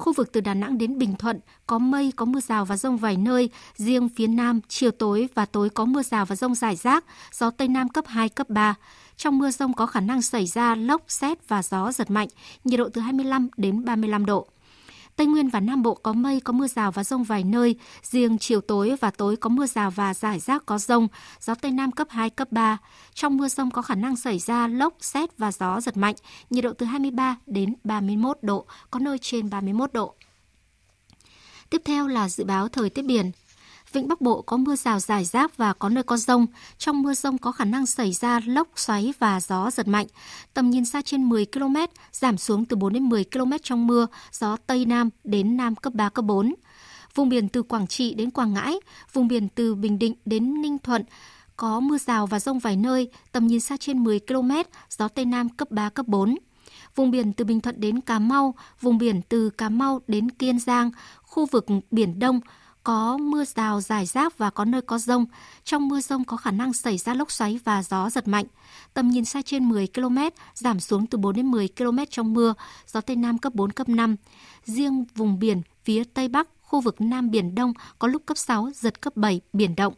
Khu 0.00 0.12
vực 0.12 0.32
từ 0.32 0.40
Đà 0.40 0.54
Nẵng 0.54 0.78
đến 0.78 0.98
Bình 0.98 1.14
Thuận 1.18 1.40
có 1.66 1.78
mây, 1.78 2.12
có 2.16 2.24
mưa 2.24 2.40
rào 2.40 2.64
và 2.64 2.76
rông 2.76 2.96
vài 2.96 3.16
nơi. 3.16 3.50
Riêng 3.76 4.08
phía 4.08 4.26
Nam, 4.26 4.60
chiều 4.68 4.90
tối 4.90 5.28
và 5.34 5.44
tối 5.44 5.70
có 5.70 5.84
mưa 5.84 6.02
rào 6.02 6.24
và 6.24 6.36
rông 6.36 6.54
rải 6.54 6.76
rác, 6.76 7.04
gió 7.32 7.50
Tây 7.50 7.68
Nam 7.68 7.88
cấp 7.88 8.04
2, 8.08 8.28
cấp 8.28 8.50
3. 8.50 8.74
Trong 9.16 9.38
mưa 9.38 9.50
rông 9.50 9.72
có 9.72 9.86
khả 9.86 10.00
năng 10.00 10.22
xảy 10.22 10.46
ra 10.46 10.74
lốc, 10.74 11.02
xét 11.08 11.48
và 11.48 11.62
gió 11.62 11.92
giật 11.92 12.10
mạnh, 12.10 12.28
nhiệt 12.64 12.78
độ 12.78 12.88
từ 12.88 13.00
25 13.00 13.48
đến 13.56 13.84
35 13.84 14.26
độ. 14.26 14.46
Tây 15.20 15.26
Nguyên 15.26 15.48
và 15.48 15.60
Nam 15.60 15.82
Bộ 15.82 15.94
có 15.94 16.12
mây, 16.12 16.40
có 16.40 16.52
mưa 16.52 16.66
rào 16.66 16.92
và 16.92 17.04
rông 17.04 17.24
vài 17.24 17.44
nơi. 17.44 17.76
Riêng 18.02 18.38
chiều 18.38 18.60
tối 18.60 18.96
và 19.00 19.10
tối 19.10 19.36
có 19.36 19.48
mưa 19.48 19.66
rào 19.66 19.90
và 19.90 20.14
rải 20.14 20.38
rác 20.38 20.66
có 20.66 20.78
rông. 20.78 21.08
Gió 21.40 21.54
Tây 21.54 21.70
Nam 21.70 21.92
cấp 21.92 22.06
2, 22.10 22.30
cấp 22.30 22.52
3. 22.52 22.78
Trong 23.14 23.36
mưa 23.36 23.48
rông 23.48 23.70
có 23.70 23.82
khả 23.82 23.94
năng 23.94 24.16
xảy 24.16 24.38
ra 24.38 24.68
lốc, 24.68 24.94
xét 25.00 25.38
và 25.38 25.52
gió 25.52 25.80
giật 25.80 25.96
mạnh. 25.96 26.14
Nhiệt 26.50 26.64
độ 26.64 26.72
từ 26.72 26.86
23 26.86 27.36
đến 27.46 27.74
31 27.84 28.38
độ, 28.42 28.66
có 28.90 29.00
nơi 29.00 29.18
trên 29.18 29.50
31 29.50 29.92
độ. 29.92 30.14
Tiếp 31.70 31.82
theo 31.84 32.06
là 32.06 32.28
dự 32.28 32.44
báo 32.44 32.68
thời 32.68 32.90
tiết 32.90 33.02
biển. 33.02 33.30
Vịnh 33.92 34.08
Bắc 34.08 34.20
Bộ 34.20 34.42
có 34.42 34.56
mưa 34.56 34.76
rào 34.76 35.00
rải 35.00 35.24
rác 35.24 35.56
và 35.56 35.72
có 35.72 35.88
nơi 35.88 36.04
có 36.04 36.16
rông. 36.16 36.46
Trong 36.78 37.02
mưa 37.02 37.14
rông 37.14 37.38
có 37.38 37.52
khả 37.52 37.64
năng 37.64 37.86
xảy 37.86 38.12
ra 38.12 38.40
lốc 38.46 38.68
xoáy 38.76 39.14
và 39.18 39.40
gió 39.40 39.70
giật 39.70 39.88
mạnh. 39.88 40.06
Tầm 40.54 40.70
nhìn 40.70 40.84
xa 40.84 41.02
trên 41.02 41.28
10 41.28 41.46
km, 41.46 41.76
giảm 42.12 42.38
xuống 42.38 42.64
từ 42.64 42.76
4 42.76 42.92
đến 42.92 43.02
10 43.02 43.24
km 43.24 43.52
trong 43.62 43.86
mưa, 43.86 44.06
gió 44.32 44.56
Tây 44.66 44.84
Nam 44.84 45.10
đến 45.24 45.56
Nam 45.56 45.76
cấp 45.76 45.94
3, 45.94 46.08
cấp 46.08 46.24
4. 46.24 46.54
Vùng 47.14 47.28
biển 47.28 47.48
từ 47.48 47.62
Quảng 47.62 47.86
Trị 47.86 48.14
đến 48.14 48.30
Quảng 48.30 48.54
Ngãi, 48.54 48.80
vùng 49.12 49.28
biển 49.28 49.48
từ 49.48 49.74
Bình 49.74 49.98
Định 49.98 50.14
đến 50.24 50.62
Ninh 50.62 50.78
Thuận, 50.78 51.04
có 51.56 51.80
mưa 51.80 51.98
rào 51.98 52.26
và 52.26 52.40
rông 52.40 52.58
vài 52.58 52.76
nơi, 52.76 53.10
tầm 53.32 53.46
nhìn 53.46 53.60
xa 53.60 53.76
trên 53.76 54.04
10 54.04 54.20
km, 54.20 54.50
gió 54.90 55.08
Tây 55.08 55.24
Nam 55.24 55.48
cấp 55.48 55.70
3, 55.70 55.88
cấp 55.88 56.06
4 56.08 56.36
vùng 56.94 57.10
biển 57.10 57.32
từ 57.32 57.44
Bình 57.44 57.60
Thuận 57.60 57.80
đến 57.80 58.00
Cà 58.00 58.18
Mau, 58.18 58.54
vùng 58.80 58.98
biển 58.98 59.22
từ 59.28 59.50
Cà 59.50 59.68
Mau 59.68 60.00
đến 60.08 60.30
Kiên 60.30 60.58
Giang, 60.58 60.90
khu 61.22 61.46
vực 61.46 61.66
Biển 61.90 62.18
Đông 62.18 62.40
có 62.84 63.16
mưa 63.16 63.44
rào 63.44 63.80
rải 63.80 64.06
rác 64.06 64.38
và 64.38 64.50
có 64.50 64.64
nơi 64.64 64.82
có 64.82 64.98
rông. 64.98 65.26
Trong 65.64 65.88
mưa 65.88 66.00
rông 66.00 66.24
có 66.24 66.36
khả 66.36 66.50
năng 66.50 66.72
xảy 66.72 66.98
ra 66.98 67.14
lốc 67.14 67.30
xoáy 67.30 67.60
và 67.64 67.82
gió 67.82 68.10
giật 68.10 68.28
mạnh. 68.28 68.46
Tầm 68.94 69.08
nhìn 69.08 69.24
xa 69.24 69.42
trên 69.42 69.68
10 69.68 69.86
km, 69.94 70.18
giảm 70.54 70.80
xuống 70.80 71.06
từ 71.06 71.18
4 71.18 71.36
đến 71.36 71.46
10 71.46 71.68
km 71.78 71.98
trong 72.10 72.34
mưa, 72.34 72.54
gió 72.86 73.00
Tây 73.00 73.16
Nam 73.16 73.38
cấp 73.38 73.54
4, 73.54 73.72
cấp 73.72 73.88
5. 73.88 74.16
Riêng 74.64 75.04
vùng 75.14 75.38
biển 75.38 75.62
phía 75.84 76.04
Tây 76.04 76.28
Bắc, 76.28 76.48
khu 76.62 76.80
vực 76.80 77.00
Nam 77.00 77.30
Biển 77.30 77.54
Đông 77.54 77.72
có 77.98 78.08
lúc 78.08 78.22
cấp 78.26 78.38
6, 78.38 78.70
giật 78.74 79.00
cấp 79.00 79.16
7, 79.16 79.40
biển 79.52 79.76
động 79.76 79.94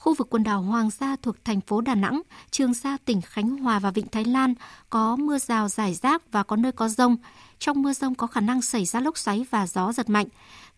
khu 0.00 0.14
vực 0.14 0.30
quần 0.30 0.42
đảo 0.42 0.62
Hoàng 0.62 0.90
Sa 0.90 1.16
thuộc 1.22 1.36
thành 1.44 1.60
phố 1.60 1.80
Đà 1.80 1.94
Nẵng, 1.94 2.22
Trường 2.50 2.74
Sa 2.74 2.96
tỉnh 3.04 3.20
Khánh 3.20 3.56
Hòa 3.56 3.78
và 3.78 3.90
Vịnh 3.90 4.06
Thái 4.06 4.24
Lan 4.24 4.54
có 4.90 5.16
mưa 5.16 5.38
rào 5.38 5.68
rải 5.68 5.94
rác 5.94 6.22
và 6.32 6.42
có 6.42 6.56
nơi 6.56 6.72
có 6.72 6.88
rông. 6.88 7.16
Trong 7.60 7.82
mưa 7.82 7.92
rông 7.92 8.14
có 8.14 8.26
khả 8.26 8.40
năng 8.40 8.62
xảy 8.62 8.84
ra 8.84 9.00
lốc 9.00 9.18
xoáy 9.18 9.44
và 9.50 9.66
gió 9.66 9.92
giật 9.92 10.10
mạnh. 10.10 10.26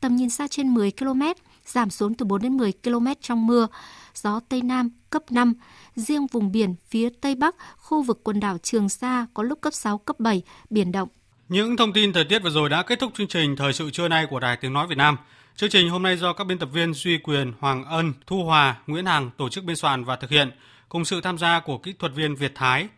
Tầm 0.00 0.16
nhìn 0.16 0.30
xa 0.30 0.48
trên 0.48 0.74
10 0.74 0.92
km, 0.98 1.22
giảm 1.66 1.90
xuống 1.90 2.14
từ 2.14 2.24
4 2.24 2.42
đến 2.42 2.56
10 2.56 2.72
km 2.84 3.06
trong 3.20 3.46
mưa. 3.46 3.66
Gió 4.14 4.40
Tây 4.48 4.62
Nam 4.62 4.90
cấp 5.10 5.22
5. 5.30 5.54
Riêng 5.96 6.26
vùng 6.26 6.52
biển 6.52 6.74
phía 6.88 7.08
Tây 7.20 7.34
Bắc, 7.34 7.54
khu 7.76 8.02
vực 8.02 8.20
quần 8.24 8.40
đảo 8.40 8.58
Trường 8.58 8.88
Sa 8.88 9.26
có 9.34 9.42
lúc 9.42 9.60
cấp 9.60 9.74
6, 9.74 9.98
cấp 9.98 10.20
7, 10.20 10.42
biển 10.70 10.92
động. 10.92 11.08
Những 11.48 11.76
thông 11.76 11.92
tin 11.92 12.12
thời 12.12 12.24
tiết 12.24 12.42
vừa 12.42 12.50
rồi 12.50 12.68
đã 12.68 12.82
kết 12.82 12.98
thúc 12.98 13.12
chương 13.14 13.28
trình 13.28 13.56
Thời 13.56 13.72
sự 13.72 13.90
trưa 13.90 14.08
nay 14.08 14.26
của 14.30 14.40
Đài 14.40 14.56
Tiếng 14.56 14.72
Nói 14.72 14.86
Việt 14.86 14.98
Nam. 14.98 15.16
Chương 15.56 15.70
trình 15.70 15.90
hôm 15.90 16.02
nay 16.02 16.16
do 16.16 16.32
các 16.32 16.44
biên 16.44 16.58
tập 16.58 16.68
viên 16.72 16.94
Duy 16.94 17.18
Quyền, 17.18 17.52
Hoàng 17.58 17.84
Ân, 17.84 18.12
Thu 18.26 18.44
Hòa, 18.44 18.76
Nguyễn 18.86 19.06
Hằng 19.06 19.30
tổ 19.36 19.48
chức 19.48 19.64
biên 19.64 19.76
soạn 19.76 20.04
và 20.04 20.16
thực 20.16 20.30
hiện, 20.30 20.50
cùng 20.88 21.04
sự 21.04 21.20
tham 21.20 21.38
gia 21.38 21.60
của 21.60 21.78
kỹ 21.78 21.94
thuật 21.98 22.12
viên 22.14 22.34
Việt 22.34 22.52
Thái. 22.54 22.88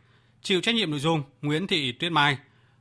Chịu 0.43 0.61
trách 0.61 0.75
nhiệm 0.75 0.91
nội 0.91 1.01
dung 1.01 1.23
Nguyễn 1.43 1.67
Thị 1.67 1.93
Tuyết 1.93 2.13
Mai. 2.13 2.39